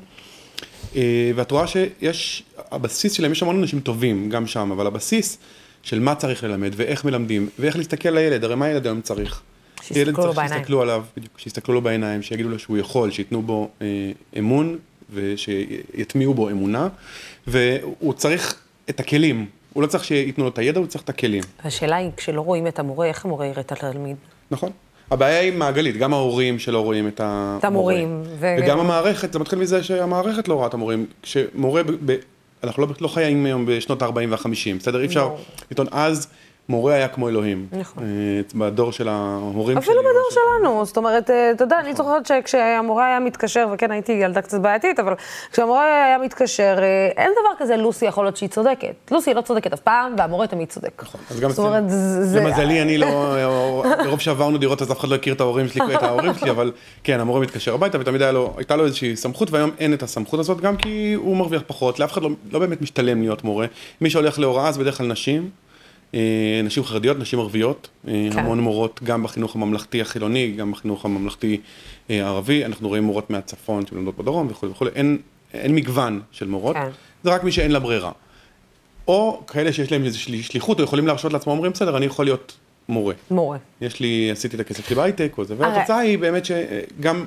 ואת 1.35 1.51
רואה 1.51 1.67
שיש 1.67 2.43
הבסיס 2.71 3.13
שלהם, 3.13 3.31
יש 3.31 3.43
המון 3.43 3.59
אנשים 3.59 3.79
טובים 3.79 4.29
גם 4.29 4.47
שם, 4.47 4.71
אבל 4.71 4.87
הבסיס 4.87 5.37
של 5.83 5.99
מה 5.99 6.15
צריך 6.15 6.43
ללמד 6.43 6.71
ואיך 6.75 7.05
מלמדים 7.05 7.49
ואיך 7.59 7.77
להסתכל 7.77 8.09
לילד, 8.09 8.43
הרי 8.43 8.55
מה 8.55 8.69
ילד 8.69 8.85
היום 8.85 9.01
צריך? 9.01 9.41
שיסתכלו 9.87 10.01
ילד 10.01 10.15
צריך 10.15 10.35
בעיניים. 10.35 10.59
שיסתכלו 10.59 10.81
עליו, 10.81 11.03
בדיוק, 11.17 11.39
שיסתכלו 11.39 11.73
לו 11.73 11.81
בעיניים, 11.81 12.21
שיגידו 12.21 12.49
לו 12.49 12.59
שהוא 12.59 12.77
יכול, 12.77 13.11
שייתנו 13.11 13.41
בו 13.41 13.69
אה, 13.81 14.11
אמון 14.39 14.77
ושיטמיעו 15.13 16.33
בו 16.33 16.49
אמונה, 16.49 16.87
והוא 17.47 18.13
צריך 18.13 18.55
את 18.89 18.99
הכלים, 18.99 19.45
הוא 19.73 19.83
לא 19.83 19.87
צריך 19.87 20.03
שייתנו 20.03 20.43
לו 20.43 20.49
את 20.49 20.57
הידע, 20.57 20.79
הוא 20.79 20.87
צריך 20.87 21.03
את 21.03 21.09
הכלים. 21.09 21.43
השאלה 21.63 21.95
היא, 21.95 22.09
כשלא 22.17 22.41
רואים 22.41 22.67
את 22.67 22.79
המורה, 22.79 23.07
איך 23.07 23.25
המורה 23.25 23.45
יראה 23.45 23.61
את 23.61 23.71
התלמיד? 23.71 24.15
נכון. 24.51 24.71
הבעיה 25.11 25.39
היא 25.39 25.53
מעגלית, 25.53 25.97
גם 25.97 26.13
ההורים 26.13 26.59
שלא 26.59 26.79
רואים 26.79 27.07
את 27.07 27.19
המורה. 27.19 27.57
את 27.59 27.65
המורים. 27.65 28.21
ו- 28.39 28.55
וגם 28.59 28.79
המערכת, 28.79 29.33
זה 29.33 29.39
מתחיל 29.39 29.59
מזה 29.59 29.83
שהמערכת 29.83 30.47
לא 30.47 30.53
רואה 30.53 30.67
את 30.67 30.73
המורים. 30.73 31.05
כשמורה, 31.21 31.83
ב, 31.83 31.91
ב, 32.11 32.15
אנחנו 32.63 32.83
לא, 32.85 32.93
לא 33.01 33.07
חיים 33.07 33.45
היום 33.45 33.65
בשנות 33.65 34.01
ה-40 34.01 34.13
וה-50, 34.29 34.79
בסדר? 34.79 35.01
אי 35.01 35.05
אפשר. 35.05 35.35
לטעון, 35.71 35.87
אז 35.91 36.27
מורה 36.69 36.93
היה 36.93 37.07
כמו 37.07 37.29
אלוהים. 37.29 37.67
נכון. 37.71 38.03
אה, 38.03 38.09
בדור 38.55 38.91
של 38.91 39.07
ההורים 39.07 39.77
אפילו 39.77 39.99
בדור 39.99 40.29
שלנו, 40.31 40.85
זאת 40.85 40.97
אומרת, 40.97 41.29
אה, 41.29 41.51
אתה 41.51 41.63
יודע, 41.63 41.79
אני 41.79 41.93
זוכרת 41.95 42.25
שכשהמורה 42.25 43.05
היה 43.07 43.19
מתקשר, 43.19 43.67
וכן 43.73 43.91
הייתי 43.91 44.11
ילדה 44.11 44.41
קצת 44.41 44.61
בעייתית, 44.61 44.99
אבל 44.99 45.13
כשהמורה 45.51 46.05
היה 46.05 46.17
מתקשר, 46.17 46.77
אה, 46.81 47.09
אין 47.23 47.31
דבר 47.31 47.49
כזה, 47.59 47.77
לוסי 47.77 48.05
יכול 48.05 48.25
להיות 48.25 48.37
שהיא 48.37 48.49
צודקת. 48.49 48.95
לוסי 49.11 49.33
לא 49.33 49.41
צודקת 49.41 49.73
אף 49.73 49.79
פעם, 49.79 50.13
והמורה 50.17 50.47
תמיד 50.47 50.69
צודק. 50.69 51.03
אז 51.31 51.39
גם 51.39 51.49
זאת 51.49 51.65
אומרת, 51.67 51.83
זה- 51.89 52.39
למזלי, 52.39 52.81
אני 52.81 52.97
לא, 52.97 53.35
מרוב 54.05 54.19
שעברנו 54.19 54.57
דירות 54.57 54.81
אז 54.81 54.91
אף 54.91 54.99
אחד 54.99 55.07
לא 55.07 55.15
הכיר 55.15 55.33
את 55.33 55.41
ההורים 55.41 55.67
שלי, 55.67 55.95
את 55.95 56.03
ההורים 56.03 56.33
שלי, 56.33 56.49
אבל 56.49 56.71
כן, 57.03 57.19
המורה 57.19 57.39
מתקשר 57.39 57.73
הביתה 57.73 57.99
ותמיד 57.99 58.21
לו, 58.21 58.53
הייתה 58.57 58.75
לו 58.75 58.85
איזושהי 58.85 59.15
סמכות, 59.15 59.51
והיום 59.51 59.71
אין 59.79 59.93
את 59.93 60.03
הסמכות 60.03 60.39
הזאת, 60.39 60.61
גם 60.61 60.77
כי 60.77 61.13
הוא 61.13 61.37
מרוויח 61.37 61.61
פחות, 61.67 61.99
לאף 61.99 62.11
אחד 62.11 62.21
לא, 62.23 62.29
לא 62.51 62.59
באמת 62.59 62.81
משתלם 62.81 63.21
להיות 63.21 63.43
מורה. 63.43 63.65
מי 64.01 64.09
שהולך 64.09 64.39
להוראה 64.39 64.71
זה 64.71 64.79
בדרך 64.79 64.97
כלל 64.97 65.07
נשים, 65.07 65.49
נשים 66.63 66.83
חרדיות, 66.83 67.19
נשים 67.19 67.39
ערביות, 67.39 67.89
אה, 68.07 68.27
כן. 68.31 68.39
המון 68.39 68.59
מורות 68.59 68.99
גם 69.03 69.23
בחינוך 69.23 69.55
הממלכתי 69.55 70.01
החילוני, 70.01 70.51
גם 70.51 70.71
בחינוך 70.71 71.05
הממלכתי 71.05 71.59
אה, 72.09 72.25
הערבי, 72.25 72.65
אנחנו 72.65 72.87
רואים 72.87 73.03
מורות 73.03 73.29
מהצפון 73.29 73.85
שלומדות 73.85 74.17
בדרום 74.17 74.47
וכולי 74.49 74.71
וכולי, 74.71 74.91
אין, 74.95 75.17
אין 75.53 75.75
מגוון 75.75 76.21
של 76.31 76.47
מורות, 76.47 76.75
כן. 76.75 76.89
זה 77.23 77.29
רק 77.33 77.43
מי 77.43 77.51
שאין 77.51 77.71
לה 77.71 77.79
ברירה. 77.79 78.11
או 79.07 79.41
כאלה 79.47 79.73
שיש 79.73 79.91
להם 79.91 80.03
איזושהי 80.03 80.43
שליחות, 80.43 80.79
או 80.79 80.83
יכולים 80.83 81.07
להרשות 81.07 81.33
לעצמם, 81.33 81.51
אומרים, 81.53 81.71
בסדר, 81.71 81.97
אני 81.97 82.05
יכול 82.05 82.25
להיות 82.25 82.57
מורה. 82.89 83.13
מורה. 83.31 83.57
יש 83.81 83.99
לי, 83.99 84.31
עשיתי 84.31 84.55
את 84.55 84.61
הכסף 84.61 84.87
שלי 84.87 84.95
בהייטק, 84.95 85.33
או 85.37 85.45
זה, 85.45 85.55
והתוצאה 85.57 85.97
היא 85.97 86.19
באמת 86.19 86.45
שגם 86.45 87.25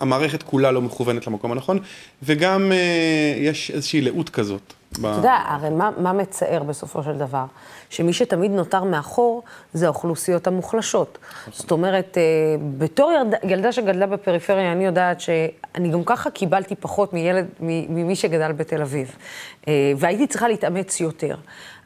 המערכת 0.00 0.42
כולה 0.42 0.70
לא 0.70 0.82
מכוונת 0.82 1.26
למקום 1.26 1.52
הנכון, 1.52 1.78
וגם 2.22 2.72
אה, 2.72 3.34
יש 3.38 3.70
איזושהי 3.70 4.00
לאות 4.00 4.30
כזאת. 4.30 4.72
ב- 5.00 5.06
אתה 5.06 5.16
יודע, 5.16 5.38
הרי 5.46 5.70
מה, 5.70 5.90
מה 5.98 6.12
מצער 6.12 6.62
בסופו 6.62 7.02
של 7.02 7.12
דבר? 7.12 7.44
שמי 7.90 8.12
שתמיד 8.12 8.50
נותר 8.50 8.84
מאחור 8.84 9.42
זה 9.72 9.86
האוכלוסיות 9.86 10.46
המוחלשות. 10.46 11.18
זאת 11.52 11.70
אומרת, 11.70 12.18
אה, 12.18 12.22
בתור 12.78 13.12
ילדה, 13.42 13.72
שגדלה 13.72 14.06
בפריפריה, 14.06 14.72
אני 14.72 14.86
יודעת 14.86 15.20
שאני 15.20 15.88
גם 15.88 16.04
ככה 16.04 16.30
קיבלתי 16.30 16.74
פחות 16.74 17.12
מילד, 17.12 17.46
ממי 17.60 18.16
שגדל 18.16 18.52
בתל 18.52 18.82
אביב. 18.82 19.16
אה, 19.68 19.92
והייתי 19.96 20.26
צריכה 20.26 20.48
להתאמץ 20.48 21.00
יותר. 21.00 21.36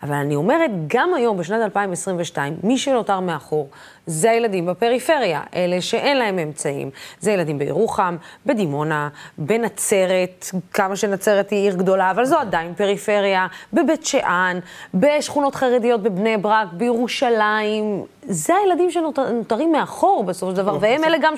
אבל 0.05 0.15
אני 0.15 0.35
אומרת, 0.35 0.71
גם 0.87 1.15
היום, 1.15 1.37
בשנת 1.39 1.63
2022, 1.63 2.57
מי 2.63 2.79
שנותר 2.79 3.21
מאחור 3.21 3.69
זה 4.07 4.31
הילדים 4.31 4.67
בפריפריה, 4.67 5.41
אלה 5.55 5.81
שאין 5.81 6.17
להם 6.17 6.39
אמצעים. 6.39 6.91
זה 7.21 7.33
ילדים 7.33 7.59
בירוחם, 7.59 8.17
בדימונה, 8.47 9.09
בנצרת, 9.39 10.47
כמה 10.73 10.97
שנצרת 10.97 11.51
היא 11.51 11.59
עיר 11.59 11.75
גדולה, 11.77 12.11
אבל 12.11 12.25
זו 12.25 12.39
עדיין 12.39 12.75
פריפריה, 12.75 13.47
בבית 13.73 14.07
שאן, 14.07 14.59
בשכונות 14.95 15.55
חרדיות 15.55 16.03
בבני 16.03 16.37
ברק, 16.37 16.69
בירושלים. 16.73 18.03
זה 18.23 18.53
הילדים 18.55 18.91
שנותרים 18.91 19.73
מאחור 19.73 20.25
בסופו 20.25 20.51
של 20.53 20.57
דבר, 20.57 20.79
והם 20.81 21.05
אלה 21.05 21.17
גם. 21.23 21.35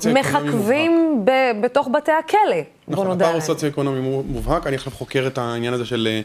שמחכבים 0.00 1.24
בתוך 1.60 1.88
בתי 1.92 2.12
הכלא. 2.12 2.38
נכון, 2.88 3.10
הפער 3.10 3.32
הוא. 3.32 3.40
סוציו-אקונומי 3.40 4.00
מו- 4.00 4.22
מובהק, 4.22 4.66
אני 4.66 4.76
עכשיו 4.76 4.92
חוקר 4.92 5.24
את 5.26 5.38
העניין 5.38 5.74
הזה 5.74 5.84
של 5.84 6.08
אה, 6.10 6.20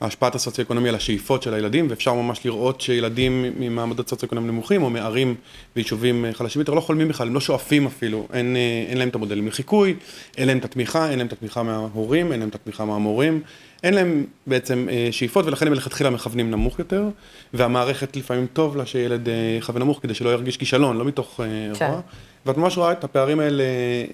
השפעת 0.00 0.34
הסוציו-אקונומי 0.34 0.88
על 0.88 0.94
השאיפות 0.94 1.42
של 1.42 1.54
הילדים, 1.54 1.86
ואפשר 1.90 2.14
ממש 2.14 2.44
לראות 2.44 2.80
שילדים 2.80 3.44
ממעמדות 3.58 4.08
סוציו-אקונומיים 4.08 4.52
נמוכים, 4.52 4.82
או 4.82 4.90
מערים 4.90 5.34
ויישובים 5.76 6.24
חלשים 6.32 6.60
יותר, 6.60 6.74
לא 6.74 6.80
חולמים 6.80 7.08
בכלל, 7.08 7.26
הם 7.26 7.34
לא 7.34 7.40
שואפים 7.40 7.86
אפילו, 7.86 8.26
אין, 8.32 8.56
אה, 8.56 8.84
אין 8.88 8.98
להם 8.98 9.08
את 9.08 9.14
המודלים 9.14 9.46
לחיקוי, 9.46 9.94
אין 10.36 10.46
להם 10.46 10.58
את 10.58 10.64
התמיכה, 10.64 11.10
אין 11.10 11.18
להם 11.18 11.26
את 11.26 11.32
התמיכה 11.32 11.62
מההורים, 11.62 12.32
אין 12.32 12.40
להם 12.40 12.48
את 12.48 12.54
התמיכה 12.54 12.84
מהמורים, 12.84 13.40
אין 13.82 13.94
להם 13.94 14.24
בעצם 14.46 14.88
אה, 14.90 15.08
שאיפות, 15.10 15.46
ולכן 15.46 15.66
הם 15.66 15.72
מלכתחילה 15.72 16.10
מכוונים 16.10 16.50
נמוך 16.50 16.78
יותר, 16.78 17.08
והמערכת 17.54 18.16
לפעמים 18.16 18.46
טוב 18.52 18.76
לה 18.76 18.86
שילד 18.86 19.28
אה, 19.28 19.34
יכוון 19.58 19.82
נמוך, 19.82 19.98
כדי 20.02 20.14
שלא 20.14 20.30
ירגיש 20.30 20.56
כישלון, 20.56 20.96
לא 20.98 21.04
מתוך 21.04 21.40
אה, 21.40 21.74
כן. 21.78 21.86
רוע. 21.86 22.00
ואת 22.46 22.56
ממש 22.56 22.76
רואה 22.76 22.92
את 22.92 23.04
הפערים 23.04 23.40
האלה 23.40 23.64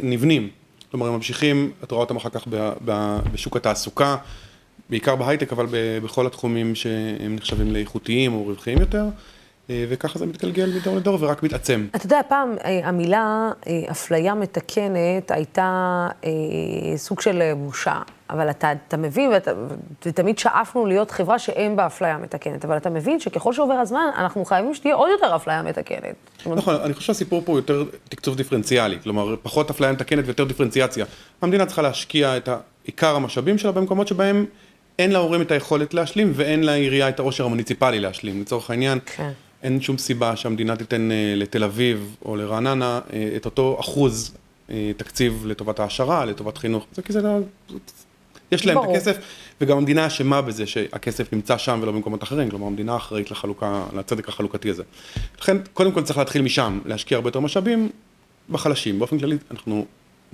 נבנים. 0.00 0.48
כלומר, 0.90 1.06
הם 1.06 1.14
ממשיכים, 1.14 1.70
את 1.84 1.90
רואה 1.90 2.02
אותם 2.02 2.16
אחר 2.16 2.28
כך 2.28 2.46
ב- 2.50 2.72
ב- 2.84 3.18
בשוק 3.32 3.56
התעסוקה, 3.56 4.16
בעיקר 4.90 5.16
בהייטק, 5.16 5.52
אבל 5.52 5.66
בכל 6.04 6.26
התחומים 6.26 6.74
שהם 6.74 7.36
נחשבים 7.36 7.72
לאיכותיים 7.72 8.32
או 8.32 8.44
רווחיים 8.44 8.78
יותר, 8.80 9.04
אה, 9.70 9.84
וככה 9.88 10.18
זה 10.18 10.26
מתגלגל 10.26 10.72
מדור 10.76 10.96
לדור 10.96 11.18
ורק 11.20 11.42
מתעצם. 11.42 11.86
אתה 11.96 12.06
יודע, 12.06 12.20
פעם 12.28 12.54
אה, 12.64 12.80
המילה 12.84 13.50
אה, 13.66 13.80
אפליה 13.90 14.34
מתקנת 14.34 15.30
הייתה 15.30 16.08
סוג 16.96 17.20
של 17.20 17.42
בושה, 17.56 17.98
אבל 18.30 18.50
אתה, 18.50 18.72
אתה 18.72 18.96
מבין, 18.96 19.30
ואתה, 19.30 19.50
ותמיד 20.06 20.38
שאפנו 20.38 20.86
להיות 20.86 21.10
חברה 21.10 21.38
שאין 21.38 21.76
בה 21.76 21.86
אפליה 21.86 22.18
מתקנת, 22.18 22.64
אבל 22.64 22.76
אתה 22.76 22.90
מבין 22.90 23.20
שככל 23.20 23.52
שעובר 23.52 23.74
הזמן, 23.74 24.06
אנחנו 24.18 24.44
חייבים 24.44 24.74
שתהיה 24.74 24.94
עוד 24.94 25.10
יותר 25.10 25.36
אפליה 25.36 25.62
מתקנת. 25.62 26.14
נכון, 26.46 26.74
אני 26.74 26.94
חושב 26.94 27.06
שהסיפור 27.06 27.42
פה 27.44 27.52
הוא 27.52 27.58
יותר 27.58 27.84
תקצוב 28.08 28.36
דיפרנציאלי, 28.36 28.98
כלומר, 29.02 29.34
פחות 29.42 29.70
אפליה 29.70 29.92
מתקנת 29.92 30.24
ויותר 30.24 30.44
דיפרנציאציה. 30.44 31.04
המדינה 31.42 31.66
צריכה 31.66 31.82
להשקיע 31.82 32.36
את 32.36 32.48
עיקר 32.84 33.16
המשאבים 33.16 33.58
שלה 33.58 33.72
במקומות 33.72 34.08
שבהם 34.08 34.46
אין 35.00 35.12
להורים 35.12 35.42
את 35.42 35.50
היכולת 35.50 35.94
להשלים 35.94 36.32
ואין 36.34 36.64
לעירייה 36.64 37.08
את 37.08 37.18
העושר 37.18 37.44
המוניציפלי 37.44 38.00
להשלים. 38.00 38.40
לצורך 38.40 38.70
העניין, 38.70 38.98
כן. 39.06 39.30
אין 39.62 39.80
שום 39.80 39.98
סיבה 39.98 40.36
שהמדינה 40.36 40.76
תיתן 40.76 41.10
אה, 41.10 41.34
לתל 41.36 41.64
אביב 41.64 42.16
או 42.24 42.36
לרעננה 42.36 43.00
אה, 43.12 43.32
את 43.36 43.44
אותו 43.44 43.76
אחוז 43.80 44.34
אה, 44.70 44.90
תקציב 44.96 45.46
לטובת 45.46 45.80
העשרה, 45.80 46.24
לטובת 46.24 46.58
חינוך. 46.58 46.86
זה 46.92 47.02
כי 47.02 47.12
זה 47.12 47.22
לא... 47.22 47.38
יש 48.52 48.66
להם 48.66 48.74
ברור. 48.76 48.90
את 48.90 48.96
הכסף, 48.96 49.16
וגם 49.60 49.76
המדינה 49.76 50.06
אשמה 50.06 50.42
בזה 50.42 50.66
שהכסף 50.66 51.32
נמצא 51.32 51.58
שם 51.58 51.78
ולא 51.82 51.92
במקומות 51.92 52.22
אחרים, 52.22 52.50
כלומר 52.50 52.66
המדינה 52.66 52.96
אחראית 52.96 53.30
לחלוקה, 53.30 53.84
לצדק 53.96 54.28
החלוקתי 54.28 54.70
הזה. 54.70 54.82
לכן, 55.40 55.56
קודם 55.74 55.92
כל 55.92 56.02
צריך 56.02 56.18
להתחיל 56.18 56.42
משם, 56.42 56.78
להשקיע 56.84 57.16
הרבה 57.16 57.28
יותר 57.28 57.40
משאבים 57.40 57.88
בחלשים. 58.50 58.98
באופן 58.98 59.18
כללי, 59.18 59.36
אנחנו, 59.50 59.86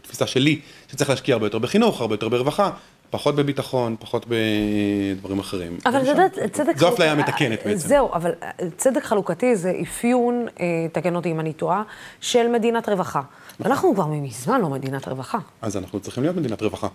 תפיסה 0.02 0.26
שלי, 0.26 0.60
שצריך 0.92 1.10
להשקיע 1.10 1.34
הרבה 1.34 1.46
יותר 1.46 1.58
בחינוך, 1.58 2.00
הרבה 2.00 2.14
יותר 2.14 2.28
ברווחה, 2.28 2.70
פחות 3.16 3.36
בביטחון, 3.36 3.96
פחות 4.00 4.26
בדברים 4.28 5.38
אחרים. 5.38 5.78
אבל 5.86 6.02
אתה 6.02 6.10
יודע, 6.10 6.48
צדק... 6.52 6.78
זו 6.78 6.88
אפליה 6.88 7.14
מתקנת 7.14 7.58
בעצם. 7.66 7.88
זהו, 7.88 8.12
אבל 8.12 8.30
אה, 8.42 8.50
צדק 8.76 9.04
חלוקתי 9.04 9.56
זה 9.56 9.72
אפיון, 9.82 10.46
אה, 10.60 10.66
תקן 10.92 11.16
אותי 11.16 11.30
אם 11.30 11.40
אני 11.40 11.52
טועה, 11.52 11.82
של 12.20 12.48
מדינת 12.48 12.88
רווחה. 12.88 13.20
ואנחנו 13.60 13.94
כבר 13.94 14.06
מזמן 14.06 14.60
לא 14.60 14.68
מדינת 14.68 15.08
רווחה. 15.08 15.38
אז 15.62 15.76
אנחנו 15.76 16.00
צריכים 16.00 16.22
להיות 16.22 16.36
מדינת 16.36 16.62
רווחה. 16.62 16.88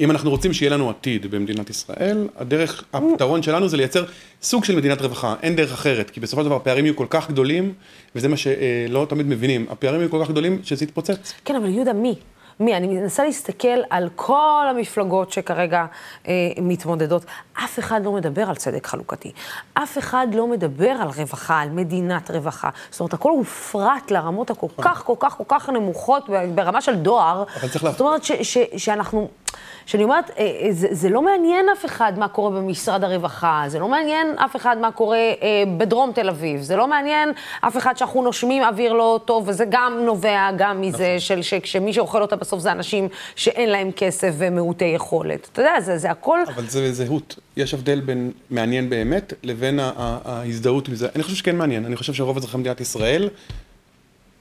אם 0.00 0.10
אנחנו 0.10 0.30
רוצים 0.30 0.52
שיהיה 0.52 0.72
לנו 0.72 0.90
עתיד 0.90 1.30
במדינת 1.30 1.70
ישראל, 1.70 2.28
הדרך, 2.36 2.84
הפתרון 2.92 3.42
שלנו 3.42 3.68
זה 3.68 3.76
לייצר 3.76 4.04
סוג 4.42 4.64
של 4.64 4.76
מדינת 4.76 5.00
רווחה, 5.00 5.34
אין 5.42 5.56
דרך 5.56 5.72
אחרת, 5.72 6.10
כי 6.10 6.20
בסופו 6.20 6.42
של 6.42 6.46
דבר 6.46 6.56
הפערים 6.56 6.84
יהיו 6.84 6.96
כל 6.96 7.06
כך 7.10 7.30
גדולים, 7.30 7.72
וזה 8.14 8.28
מה 8.28 8.36
שלא 8.36 9.06
תמיד 9.08 9.26
מבינים, 9.26 9.66
הפערים 9.70 10.00
יהיו 10.00 10.10
כל 10.10 10.24
כך 10.24 10.30
גדולים 10.30 10.60
שזה 10.62 10.84
יתפוצץ. 10.84 11.32
כן, 11.44 11.56
אבל 11.56 11.68
יהודה, 11.68 11.92
מי? 11.92 12.14
מי? 12.60 12.76
אני 12.76 12.86
מנסה 12.86 13.24
להסתכל 13.24 13.80
על 13.90 14.08
כל 14.16 14.66
המפלגות 14.70 15.32
שכרגע 15.32 15.86
אה, 16.28 16.32
מתמודדות. 16.62 17.24
אף 17.64 17.78
אחד 17.78 18.04
לא 18.04 18.12
מדבר 18.12 18.48
על 18.48 18.56
צדק 18.56 18.86
חלוקתי. 18.86 19.32
אף 19.74 19.98
אחד 19.98 20.26
לא 20.34 20.46
מדבר 20.46 20.90
על 20.90 21.08
רווחה, 21.08 21.60
על 21.60 21.70
מדינת 21.70 22.30
רווחה. 22.30 22.70
זאת 22.90 23.00
אומרת, 23.00 23.14
הכל 23.14 23.30
הופרט 23.30 24.10
לרמות 24.10 24.50
הכל 24.50 24.66
כך, 24.78 25.02
כל 25.06 25.14
כך, 25.18 25.36
כל 25.36 25.44
כך 25.48 25.68
נמוכות, 25.68 26.28
ברמה 26.54 26.80
של 26.80 26.96
דואר. 26.96 27.44
זאת 27.72 28.00
אומרת 28.00 28.24
ש, 28.24 28.32
ש, 28.32 28.58
שאנחנו... 28.76 29.28
שאני 29.86 30.04
אומרת, 30.04 30.30
אה, 30.30 30.36
אה, 30.36 30.72
זה, 30.72 30.88
זה 30.90 31.08
לא 31.08 31.22
מעניין 31.22 31.66
אף 31.72 31.84
אחד 31.84 32.12
מה 32.18 32.28
קורה 32.28 32.50
במשרד 32.50 33.04
הרווחה, 33.04 33.64
זה 33.66 33.78
לא 33.78 33.88
מעניין 33.88 34.38
אף 34.38 34.56
אחד 34.56 34.76
מה 34.78 34.92
קורה 34.92 35.16
אה, 35.16 35.34
בדרום 35.78 36.12
תל 36.12 36.28
אביב, 36.28 36.62
זה 36.62 36.76
לא 36.76 36.88
מעניין 36.88 37.32
אף 37.60 37.76
אחד 37.76 37.96
שאנחנו 37.96 38.22
נושמים 38.22 38.62
אוויר 38.62 38.92
לא 38.92 39.20
טוב, 39.24 39.48
וזה 39.48 39.64
גם 39.68 39.98
נובע 40.04 40.50
גם 40.56 40.80
מזה 40.80 41.16
של, 41.18 41.42
ש, 41.42 41.54
שמי 41.64 41.92
שאוכל 41.92 42.22
אותה 42.22 42.36
בסוף 42.36 42.60
זה 42.60 42.72
אנשים 42.72 43.08
שאין 43.36 43.68
להם 43.68 43.90
כסף 43.92 44.34
ומעוטי 44.38 44.84
יכולת. 44.84 45.48
אתה 45.52 45.62
יודע, 45.62 45.80
זה, 45.80 45.98
זה 45.98 46.10
הכל... 46.10 46.40
אבל 46.54 46.66
זה 46.66 46.92
זהות. 46.92 47.38
יש 47.56 47.74
הבדל 47.74 48.00
בין 48.00 48.32
מעניין 48.50 48.90
באמת 48.90 49.32
לבין 49.42 49.80
ההזדהות 49.82 50.88
עם 50.88 50.94
זה. 50.94 51.08
אני 51.14 51.22
חושב 51.22 51.36
שכן 51.36 51.56
מעניין. 51.56 51.84
אני 51.84 51.96
חושב 51.96 52.12
שרוב 52.12 52.36
אזרחי 52.36 52.58
מדינת 52.58 52.80
ישראל 52.80 53.28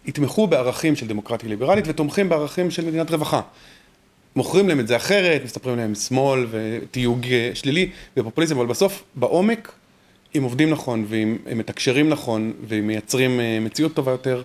יתמכו 0.05 0.47
בערכים 0.47 0.95
של 0.95 1.07
דמוקרטיה 1.07 1.49
ליברלית 1.49 1.85
ותומכים 1.87 2.29
בערכים 2.29 2.71
של 2.71 2.85
מדינת 2.85 3.11
רווחה. 3.11 3.41
מוכרים 4.35 4.67
להם 4.67 4.79
את 4.79 4.87
זה 4.87 4.95
אחרת, 4.95 5.41
מספרים 5.43 5.77
להם 5.77 5.95
שמאל 5.95 6.45
ותיוג 6.51 7.25
אה, 7.27 7.51
שלילי 7.53 7.89
ופופוליזם, 8.17 8.57
אבל 8.57 8.65
בסוף, 8.65 9.03
בעומק, 9.15 9.71
אם 10.37 10.43
עובדים 10.43 10.69
נכון, 10.69 11.05
ואם 11.07 11.37
מתקשרים 11.55 12.09
נכון, 12.09 12.53
ואם 12.67 12.87
מייצרים 12.87 13.39
אה, 13.39 13.59
מציאות 13.61 13.93
טובה 13.93 14.11
יותר, 14.11 14.41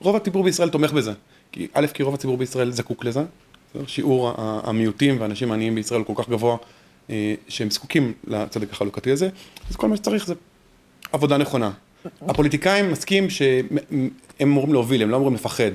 רוב 0.00 0.16
הציבור 0.16 0.44
בישראל 0.44 0.68
תומך 0.68 0.92
בזה. 0.92 1.12
כי 1.52 1.66
א', 1.74 1.86
כי 1.94 2.02
רוב 2.02 2.14
הציבור 2.14 2.36
בישראל 2.36 2.70
זקוק 2.70 3.04
לזה? 3.04 3.22
שיעור 3.86 4.32
המיעוטים 4.36 5.20
והאנשים 5.20 5.50
העניים 5.50 5.74
בישראל 5.74 6.00
הוא 6.00 6.16
כל 6.16 6.22
כך 6.22 6.28
גבוה, 6.28 6.56
שהם 7.48 7.70
זקוקים 7.70 8.12
לצדק 8.26 8.72
החלוקתי 8.72 9.10
הזה, 9.10 9.28
אז 9.70 9.76
כל 9.76 9.88
מה 9.88 9.96
שצריך 9.96 10.26
זה 10.26 10.34
עבודה 11.12 11.36
נכונה. 11.36 11.70
הפוליטיקאים 12.28 12.92
מסכים 12.92 13.30
שהם 13.30 14.08
אמורים 14.42 14.72
להוביל, 14.72 15.02
הם 15.02 15.10
לא 15.10 15.16
אמורים 15.16 15.34
לפחד. 15.34 15.70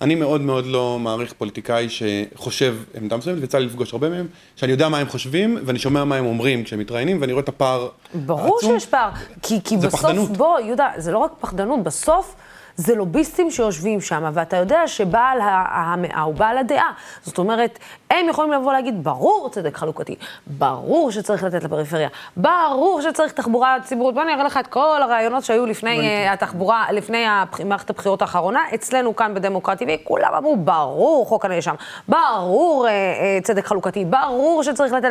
אני 0.00 0.14
מאוד 0.14 0.40
מאוד 0.40 0.66
לא 0.66 0.98
מעריך 0.98 1.32
פוליטיקאי 1.32 1.86
שחושב 1.88 2.76
עמדה 2.94 3.16
מסוימת, 3.16 3.40
ויצא 3.40 3.58
לי 3.58 3.66
לפגוש 3.66 3.92
הרבה 3.92 4.08
מהם, 4.08 4.26
שאני 4.56 4.72
יודע 4.72 4.88
מה 4.88 4.98
הם 4.98 5.08
חושבים, 5.08 5.58
ואני 5.64 5.78
שומע 5.78 6.04
מה 6.04 6.16
הם 6.16 6.26
אומרים 6.26 6.64
כשהם 6.64 6.78
מתראיינים, 6.78 7.20
ואני 7.20 7.32
רואה 7.32 7.42
את 7.42 7.48
הפער 7.48 7.88
ברור 8.14 8.54
העצום. 8.54 8.78
שיש 8.78 8.88
פער, 8.88 9.10
כי, 9.42 9.60
כי 9.64 9.78
זה 9.78 9.86
בסוף, 9.86 10.00
פחדנות. 10.00 10.30
בוא, 10.30 10.60
יהודה, 10.60 10.88
זה 10.96 11.12
לא 11.12 11.18
רק 11.18 11.32
פחדנות, 11.40 11.82
בסוף 11.82 12.34
זה 12.76 12.94
לוביסטים 12.94 13.50
שיושבים 13.50 14.00
שם, 14.00 14.30
ואתה 14.34 14.56
יודע 14.56 14.80
שבעל 14.86 15.38
המאה 15.70 16.20
הוא 16.20 16.34
בעל 16.34 16.58
הדעה. 16.58 16.92
זאת 17.22 17.38
אומרת, 17.38 17.78
הם 18.10 18.28
יכולים 18.28 18.52
לבוא 18.52 18.72
להגיד, 18.72 19.04
ברור 19.04 19.48
צדק 19.52 19.76
חלוקתי, 19.76 20.16
ברור 20.46 21.10
שצריך 21.10 21.44
לתת 21.44 21.64
לפריפריה, 21.64 22.08
ברור 22.36 23.00
שצריך 23.02 23.32
תחבורה 23.32 23.76
ציבורית. 23.84 24.14
בוא 24.14 24.22
אני 24.22 24.34
אראה 24.34 24.44
לך 24.44 24.56
את 24.56 24.66
כל 24.66 25.02
הרעיונות 25.02 25.44
שהיו 25.44 25.66
לפני 25.66 25.98
uh, 25.98 26.32
התחבורה, 26.32 26.92
לפני 26.92 27.24
מערכת 27.64 27.90
הבחירות 27.90 28.22
האחרונה, 28.22 28.60
אצלנו 28.74 29.16
כאן 29.16 29.34
בדמוקרטי, 29.34 29.84
וכולם 29.88 30.34
אמרו, 30.34 30.56
ברור 30.56 31.26
חוק 31.26 31.44
הנאשם, 31.44 31.74
ברור 32.08 32.86
uh, 32.86 32.88
uh, 32.88 33.46
צדק 33.46 33.66
חלוקתי, 33.66 34.04
ברור 34.04 34.62
שצריך 34.62 34.92
לתת... 34.92 35.08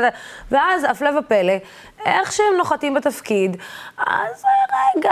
ואז, 0.52 0.84
הפלא 0.84 1.20
ופלא, 1.20 1.54
איך 2.06 2.32
שהם 2.32 2.58
נוחתים 2.58 2.94
בתפקיד, 2.94 3.58
אז 3.98 4.46
רגע... 4.98 5.12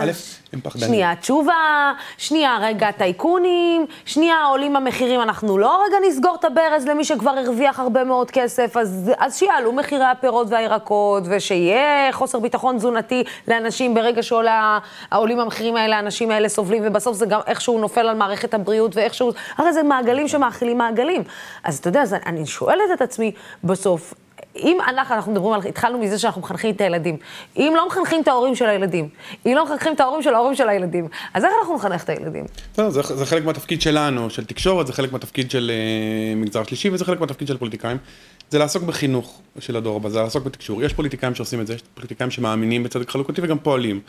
א', 0.00 0.10
הם 0.52 0.60
פחדנים. 0.60 0.88
שנייה 0.88 1.16
תשובה, 1.16 1.92
שנייה 2.18 2.58
רגע 2.60 2.90
טייקונים, 2.90 3.86
שנייה 4.04 4.44
עולים 4.44 4.76
המחירים, 4.76 5.20
אנחנו 5.20 5.58
לא 5.58 5.84
רגע 5.86 5.96
נסגור 6.08 6.36
את 6.40 6.44
הברז 6.44 6.86
למי 6.86 7.04
שכבר 7.14 7.30
הרוויח 7.30 7.80
הרבה 7.80 8.04
מאוד 8.04 8.30
כסף, 8.30 8.76
אז, 8.76 9.10
אז 9.18 9.36
שיעלו 9.36 9.72
מחירי 9.72 10.04
הפירות 10.04 10.46
והירקות, 10.50 11.22
ושיהיה 11.28 12.12
חוסר 12.12 12.38
ביטחון 12.38 12.76
תזונתי 12.76 13.24
לאנשים 13.48 13.94
ברגע 13.94 14.22
שעולים 14.22 15.40
המחירים 15.40 15.76
האלה, 15.76 15.96
האנשים 15.96 16.30
האלה 16.30 16.48
סובלים, 16.48 16.82
ובסוף 16.86 17.16
זה 17.16 17.26
גם 17.26 17.40
איכשהו 17.46 17.78
נופל 17.78 18.00
על 18.00 18.16
מערכת 18.16 18.54
הבריאות, 18.54 18.96
ואיכשהו, 18.96 19.32
הרי 19.58 19.72
זה 19.72 19.82
מעגלים 19.82 20.28
שמאכילים 20.28 20.78
מעגלים. 20.78 21.22
אז 21.64 21.78
אתה 21.78 21.88
יודע, 21.88 22.02
אז 22.02 22.14
אני 22.26 22.46
שואלת 22.46 22.90
את 22.94 23.02
עצמי 23.02 23.32
בסוף, 23.64 24.14
אם 24.56 24.78
אנחנו, 24.88 25.14
אנחנו 25.14 25.32
מדברים 25.32 25.52
על, 25.52 25.60
התחלנו 25.68 25.98
מזה 25.98 26.18
שאנחנו 26.18 26.40
מחנכים 26.40 26.74
את 26.74 26.80
הילדים. 26.80 27.16
אם 27.56 27.72
לא 27.76 27.86
מחנכים 27.86 28.22
את 28.22 28.28
ההורים 28.28 28.54
של 28.54 28.66
הילדים, 28.66 29.08
אם 29.46 29.52
לא 29.56 29.64
מחנכים 29.64 29.94
את 29.94 30.00
ההורים 30.00 30.22
של 30.22 30.34
ההורים 30.34 30.54
של 30.54 30.68
הילדים, 30.68 31.08
אז 31.34 31.44
איך 31.44 31.52
אנחנו 31.60 31.76
נחנך 31.76 32.04
את 32.04 32.08
הילדים? 32.08 32.44
בסדר, 32.72 32.90
זה, 32.90 33.02
זה 33.02 33.26
חלק 33.26 33.44
מהתפקיד 33.44 33.80
שלנו, 33.80 34.30
של 34.30 34.44
תקשורת, 34.44 34.86
זה 34.86 34.92
חלק 34.92 35.12
מהתפקיד 35.12 35.50
של 35.50 35.70
uh, 35.70 36.38
מגזר 36.38 36.64
שלישי 36.64 36.90
וזה 36.90 37.04
חלק 37.04 37.20
מהתפקיד 37.20 37.48
של 37.48 37.56
פוליטיקאים. 37.56 37.96
זה 38.50 38.58
לעסוק 38.58 38.82
בחינוך 38.82 39.40
של 39.58 39.76
הדור 39.76 39.96
הבא, 39.96 40.08
זה 40.08 40.20
לעסוק 40.20 40.44
בתקשור. 40.44 40.82
יש 40.82 40.92
פוליטיקאים 40.92 41.34
שעושים 41.34 41.60
את 41.60 41.66
זה, 41.66 41.74
יש 41.74 41.82
פוליטיקאים 41.94 42.30
שמאמינים 42.30 42.82
בצדק 42.82 43.10
חלוקתי 43.10 43.40
וגם 43.44 43.58
פועלים. 43.58 44.00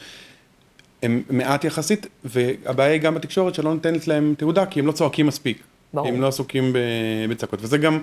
הם 1.04 1.22
מעט 1.30 1.64
יחסית, 1.64 2.08
והבעיה 2.26 2.92
היא 2.92 3.02
גם 3.02 3.16
בתקשורת 3.16 3.56
שלא 3.56 3.74
נותנת 3.74 4.08
להם 4.08 4.34
תעודה, 4.38 4.66
כי 4.66 4.80
הם 4.80 4.88
לא 4.88 4.92
צועקים 4.92 5.28
מספיק. 5.28 5.64
ברור. 5.94 6.08
הם 6.08 6.22
לא 6.22 6.28
עסוקים 6.28 6.74
בצעקות. 7.30 7.60
וזה 7.62 7.78
גם 7.78 8.02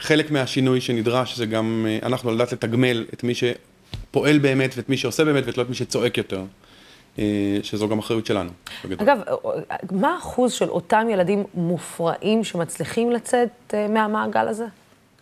חלק 0.00 0.30
מהשינוי 0.30 0.80
שנדרש, 0.80 1.36
זה 1.36 1.46
גם 1.46 1.86
אה, 1.88 1.98
אנחנו 2.06 2.30
לדעת 2.30 2.52
לתגמל 2.52 3.06
את 3.14 3.24
מי 3.24 3.32
שפועל 3.34 4.38
באמת 4.38 4.74
ואת 4.76 4.88
מי 4.88 4.96
שעושה 4.96 5.24
באמת 5.24 5.44
ולא 5.46 5.62
את 5.62 5.68
מי 5.68 5.74
שצועק 5.74 6.18
יותר. 6.18 6.44
אה, 7.18 7.24
שזו 7.62 7.88
גם 7.88 7.98
אחריות 7.98 8.26
שלנו. 8.26 8.50
בגדול. 8.84 9.08
אגב, 9.08 9.20
מה 9.90 10.14
האחוז 10.14 10.52
של 10.52 10.68
אותם 10.68 11.06
ילדים 11.10 11.44
מופרעים 11.54 12.44
שמצליחים 12.44 13.10
לצאת 13.10 13.74
אה, 13.74 13.88
מהמעגל 13.88 14.48
הזה? 14.48 14.64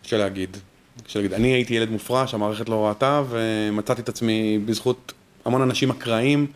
קשה 0.03 0.17
להגיד. 0.17 0.57
קשה 1.05 1.19
להגיד. 1.19 1.33
אני 1.33 1.47
הייתי 1.47 1.73
ילד 1.73 1.89
מופרע 1.89 2.27
שהמערכת 2.27 2.69
לא 2.69 2.87
ראתה, 2.87 3.23
ומצאתי 3.29 4.01
את 4.01 4.09
עצמי 4.09 4.59
בזכות 4.65 5.13
המון 5.45 5.61
אנשים 5.61 5.89
אקראיים, 5.89 6.47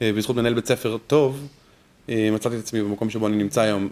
בזכות 0.00 0.36
מנהל 0.36 0.54
בית 0.54 0.66
ספר 0.66 0.96
טוב, 1.06 1.48
מצאתי 2.08 2.56
את 2.56 2.60
עצמי 2.60 2.82
במקום 2.82 3.10
שבו 3.10 3.26
אני 3.26 3.36
נמצא 3.36 3.60
היום. 3.60 3.88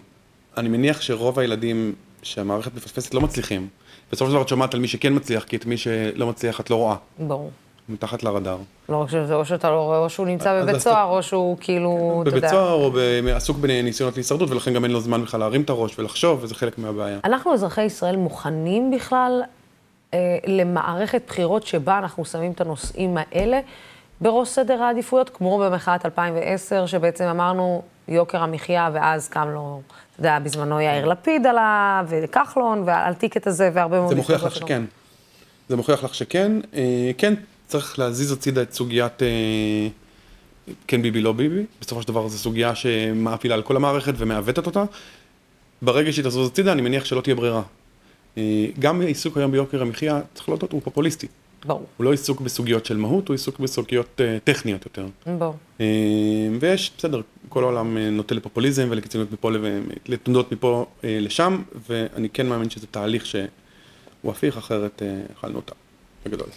אני 0.57 0.69
מניח 0.69 1.01
שרוב 1.01 1.39
הילדים 1.39 1.93
שהמערכת 2.23 2.75
מפספסת 2.75 3.13
לא 3.13 3.21
מצליחים. 3.21 3.67
בסופו 4.11 4.25
של 4.25 4.33
דבר 4.33 4.41
את 4.41 4.47
שומעת 4.47 4.73
על 4.73 4.79
מי 4.79 4.87
שכן 4.87 5.15
מצליח, 5.15 5.43
כי 5.43 5.55
את 5.55 5.65
מי 5.65 5.77
שלא 5.77 6.27
מצליח 6.27 6.59
את 6.59 6.69
לא 6.69 6.75
רואה. 6.75 6.95
ברור. 7.19 7.51
מתחת 7.89 8.23
לרדאר. 8.23 8.57
לא 8.89 8.97
רק 8.97 9.09
שזה, 9.09 9.35
או 9.35 9.45
שאתה 9.45 9.69
לא 9.69 9.81
רואה, 9.81 9.97
או 9.97 10.09
שהוא 10.09 10.27
נמצא 10.27 10.61
בבית 10.61 10.77
סוהר, 10.77 11.07
או 11.07 11.23
שהוא 11.23 11.57
כאילו, 11.59 12.19
אתה 12.21 12.29
בבית 12.29 12.43
יודע. 12.43 12.49
סוהר 12.49 12.73
או 12.73 12.91
עסוק 13.35 13.57
בניסיונות 13.57 14.15
להישרדות, 14.15 14.49
ולכן 14.49 14.73
גם 14.73 14.83
אין 14.83 14.91
לו 14.91 15.01
זמן 15.01 15.21
בכלל 15.21 15.39
להרים 15.39 15.61
את 15.61 15.69
הראש 15.69 15.99
ולחשוב, 15.99 16.43
וזה 16.43 16.55
חלק 16.55 16.77
מהבעיה. 16.77 17.19
אנחנו, 17.23 17.53
אזרחי 17.53 17.83
ישראל, 17.83 18.15
מוכנים 18.15 18.91
בכלל 18.91 19.41
אה, 20.13 20.37
למערכת 20.47 21.21
בחירות 21.27 21.67
שבה 21.67 21.97
אנחנו 21.97 22.25
שמים 22.25 22.51
את 22.51 22.61
הנושאים 22.61 23.17
האלה 23.17 23.59
בראש 24.21 24.49
סדר 24.49 24.83
העדיפויות, 24.83 25.29
כמו 25.29 25.59
במחאת 25.59 26.05
2010, 26.05 26.85
שבעצם 26.85 27.23
אמרנו 27.23 27.81
יוקר 28.07 28.43
המחיה, 28.43 28.89
ואז 28.93 29.27
קם 29.27 29.47
לו, 29.53 29.81
אתה 29.87 30.19
יודע, 30.19 30.39
בזמנו 30.39 30.81
יאיר 30.81 31.05
לפיד 31.05 31.47
עליו, 31.47 32.05
וכחלון, 32.09 32.83
ועל 32.85 33.11
הטיקט 33.11 33.47
הזה, 33.47 33.69
והרבה 33.73 33.99
מאוד... 33.99 34.09
זה 34.09 34.15
מוכיח 34.15 34.43
לך. 34.43 34.55
שכן. 34.55 34.83
זה 35.69 35.75
מוכיח 35.75 36.03
לך 36.03 36.15
שכן. 36.15 36.51
אה, 36.73 37.11
כן, 37.17 37.33
צריך 37.67 37.99
להזיז 37.99 38.31
הצידה 38.31 38.61
את 38.61 38.73
סוגיית 38.73 39.23
אה, 39.23 39.27
כן 40.87 41.01
ביבי, 41.01 41.21
לא 41.21 41.31
ביבי. 41.31 41.65
בסופו 41.81 42.01
של 42.01 42.07
דבר 42.07 42.27
זו 42.27 42.37
סוגיה 42.37 42.75
שמעפילה 42.75 43.55
על 43.55 43.61
כל 43.61 43.75
המערכת 43.75 44.13
ומעוותת 44.17 44.65
אותה. 44.65 44.83
ברגע 45.81 46.11
שהיא 46.11 46.25
תזוז 46.25 46.47
הצידה, 46.47 46.71
אני 46.71 46.81
מניח 46.81 47.05
שלא 47.05 47.21
תהיה 47.21 47.35
ברירה. 47.35 47.61
אה, 48.37 48.65
גם 48.79 49.01
העיסוק 49.01 49.37
היום 49.37 49.51
ביוקר 49.51 49.81
המחיה, 49.81 50.19
צריך 50.33 50.49
להודות, 50.49 50.71
הוא 50.71 50.81
פופוליסטי. 50.83 51.27
ברור. 51.67 51.85
הוא 51.97 52.05
לא 52.05 52.11
עיסוק 52.11 52.41
בסוגיות 52.41 52.85
של 52.85 52.97
מהות, 52.97 53.27
הוא 53.27 53.33
עיסוק 53.33 53.59
בסוגיות 53.59 54.21
אה, 54.21 54.37
טכניות 54.43 54.85
יותר. 54.85 55.05
ברור. 55.37 55.55
אה, 55.81 55.85
ויש, 56.59 56.91
בסדר, 56.97 57.21
כל 57.49 57.63
העולם 57.63 57.97
אה, 57.97 58.09
נוטה 58.09 58.35
לפופוליזם 58.35 58.87
ולקיצוניות 58.91 59.31
מפה, 59.31 59.51
לתנודות 60.07 60.51
מפה 60.51 60.85
אה, 61.03 61.17
לשם, 61.21 61.61
ואני 61.89 62.29
כן 62.29 62.47
מאמין 62.47 62.69
שזה 62.69 62.87
תהליך 62.87 63.25
שהוא 63.25 64.31
הפיך, 64.31 64.57
אחרת 64.57 65.01
אה, 65.01 65.21
אכלנו 65.33 65.55
אותה, 65.55 65.73
בגדול. 66.25 66.47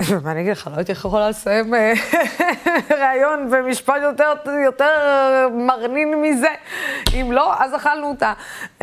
מה 0.24 0.32
אני 0.32 0.40
אגיד 0.40 0.52
לך, 0.52 0.66
לא 0.72 0.76
הייתי 0.76 0.92
יכולה 0.92 1.28
לסיים 1.28 1.74
אה, 1.74 1.92
ראיון 3.00 3.50
במשפט 3.50 3.94
יותר, 4.02 4.32
יותר 4.64 4.86
מרנין 5.52 6.22
מזה. 6.22 6.48
אם 7.14 7.32
לא, 7.32 7.54
אז 7.58 7.74
אכלנו 7.76 8.08
אותה. 8.08 8.32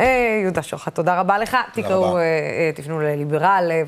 אה, 0.00 0.40
יהודה 0.42 0.62
שוחט, 0.62 0.94
תודה 0.94 1.20
רבה 1.20 1.38
לך. 1.38 1.56
תקראו, 1.72 2.02
רבה. 2.02 2.18
אה, 2.18 2.22
אה, 2.22 2.70
תפנו 2.74 3.00
לליברל 3.00 3.70
אה, 3.70 3.82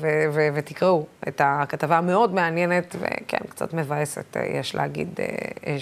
ותקראו 0.53 1.05
את 1.27 1.41
הכתבה 1.43 1.97
המאוד 1.97 2.33
מעניינת, 2.33 2.95
וכן, 2.99 3.37
קצת 3.49 3.73
מבאסת, 3.73 4.37
אה, 4.37 4.45
יש 4.59 4.75
להגיד, 4.75 5.19
אה, 5.67 5.75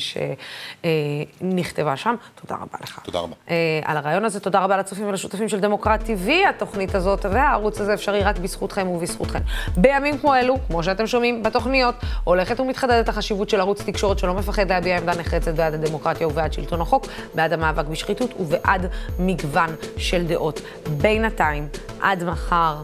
שנכתבה 1.41 1.97
שם. 1.97 2.15
תודה 2.35 2.55
רבה 2.55 2.77
לך. 2.83 2.99
תודה 3.03 3.19
רבה. 3.19 3.35
אה, 3.49 3.55
על 3.83 3.97
הרעיון 3.97 4.25
הזה. 4.25 4.39
תודה 4.39 4.59
רבה 4.59 4.77
לצופים 4.77 5.07
ולשותפים 5.07 5.49
של 5.49 5.59
דמוקרט 5.59 6.01
TV. 6.01 6.31
התוכנית 6.49 6.95
הזאת 6.95 7.25
והערוץ 7.25 7.81
הזה 7.81 7.93
אפשרי 7.93 8.23
רק 8.23 8.37
בזכותכם 8.37 8.87
ובזכותכם. 8.87 9.39
בימים 9.77 10.17
כמו 10.17 10.35
אלו, 10.35 10.57
כמו 10.67 10.83
שאתם 10.83 11.07
שומעים 11.07 11.34
בתוכניות, 11.43 11.95
הולכת 12.23 12.59
ומתחדדת 12.59 13.09
החשיבות 13.09 13.49
של 13.49 13.59
ערוץ 13.59 13.81
תקשורת 13.81 14.19
שלא 14.19 14.33
מפחד 14.33 14.69
להביע 14.69 14.97
עמדה 14.97 15.15
נחרצת 15.15 15.53
בעד 15.55 15.73
הדמוקרטיה 15.73 16.27
ובעד 16.27 16.53
שלטון 16.53 16.81
החוק, 16.81 17.07
בעד 17.35 17.53
המאבק 17.53 17.85
בשחיתות 17.85 18.33
ובעד 18.39 18.87
מגוון 19.19 19.69
של 19.97 20.27
דעות. 20.27 20.61
בינתיים, 21.01 21.67
עד 22.01 22.23
מחר, 22.23 22.75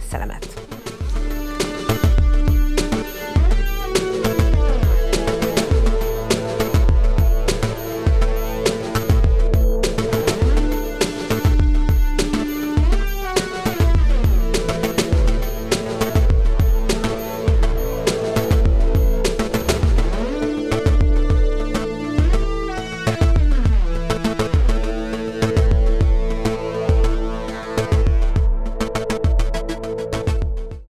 סלמת. 0.00 0.67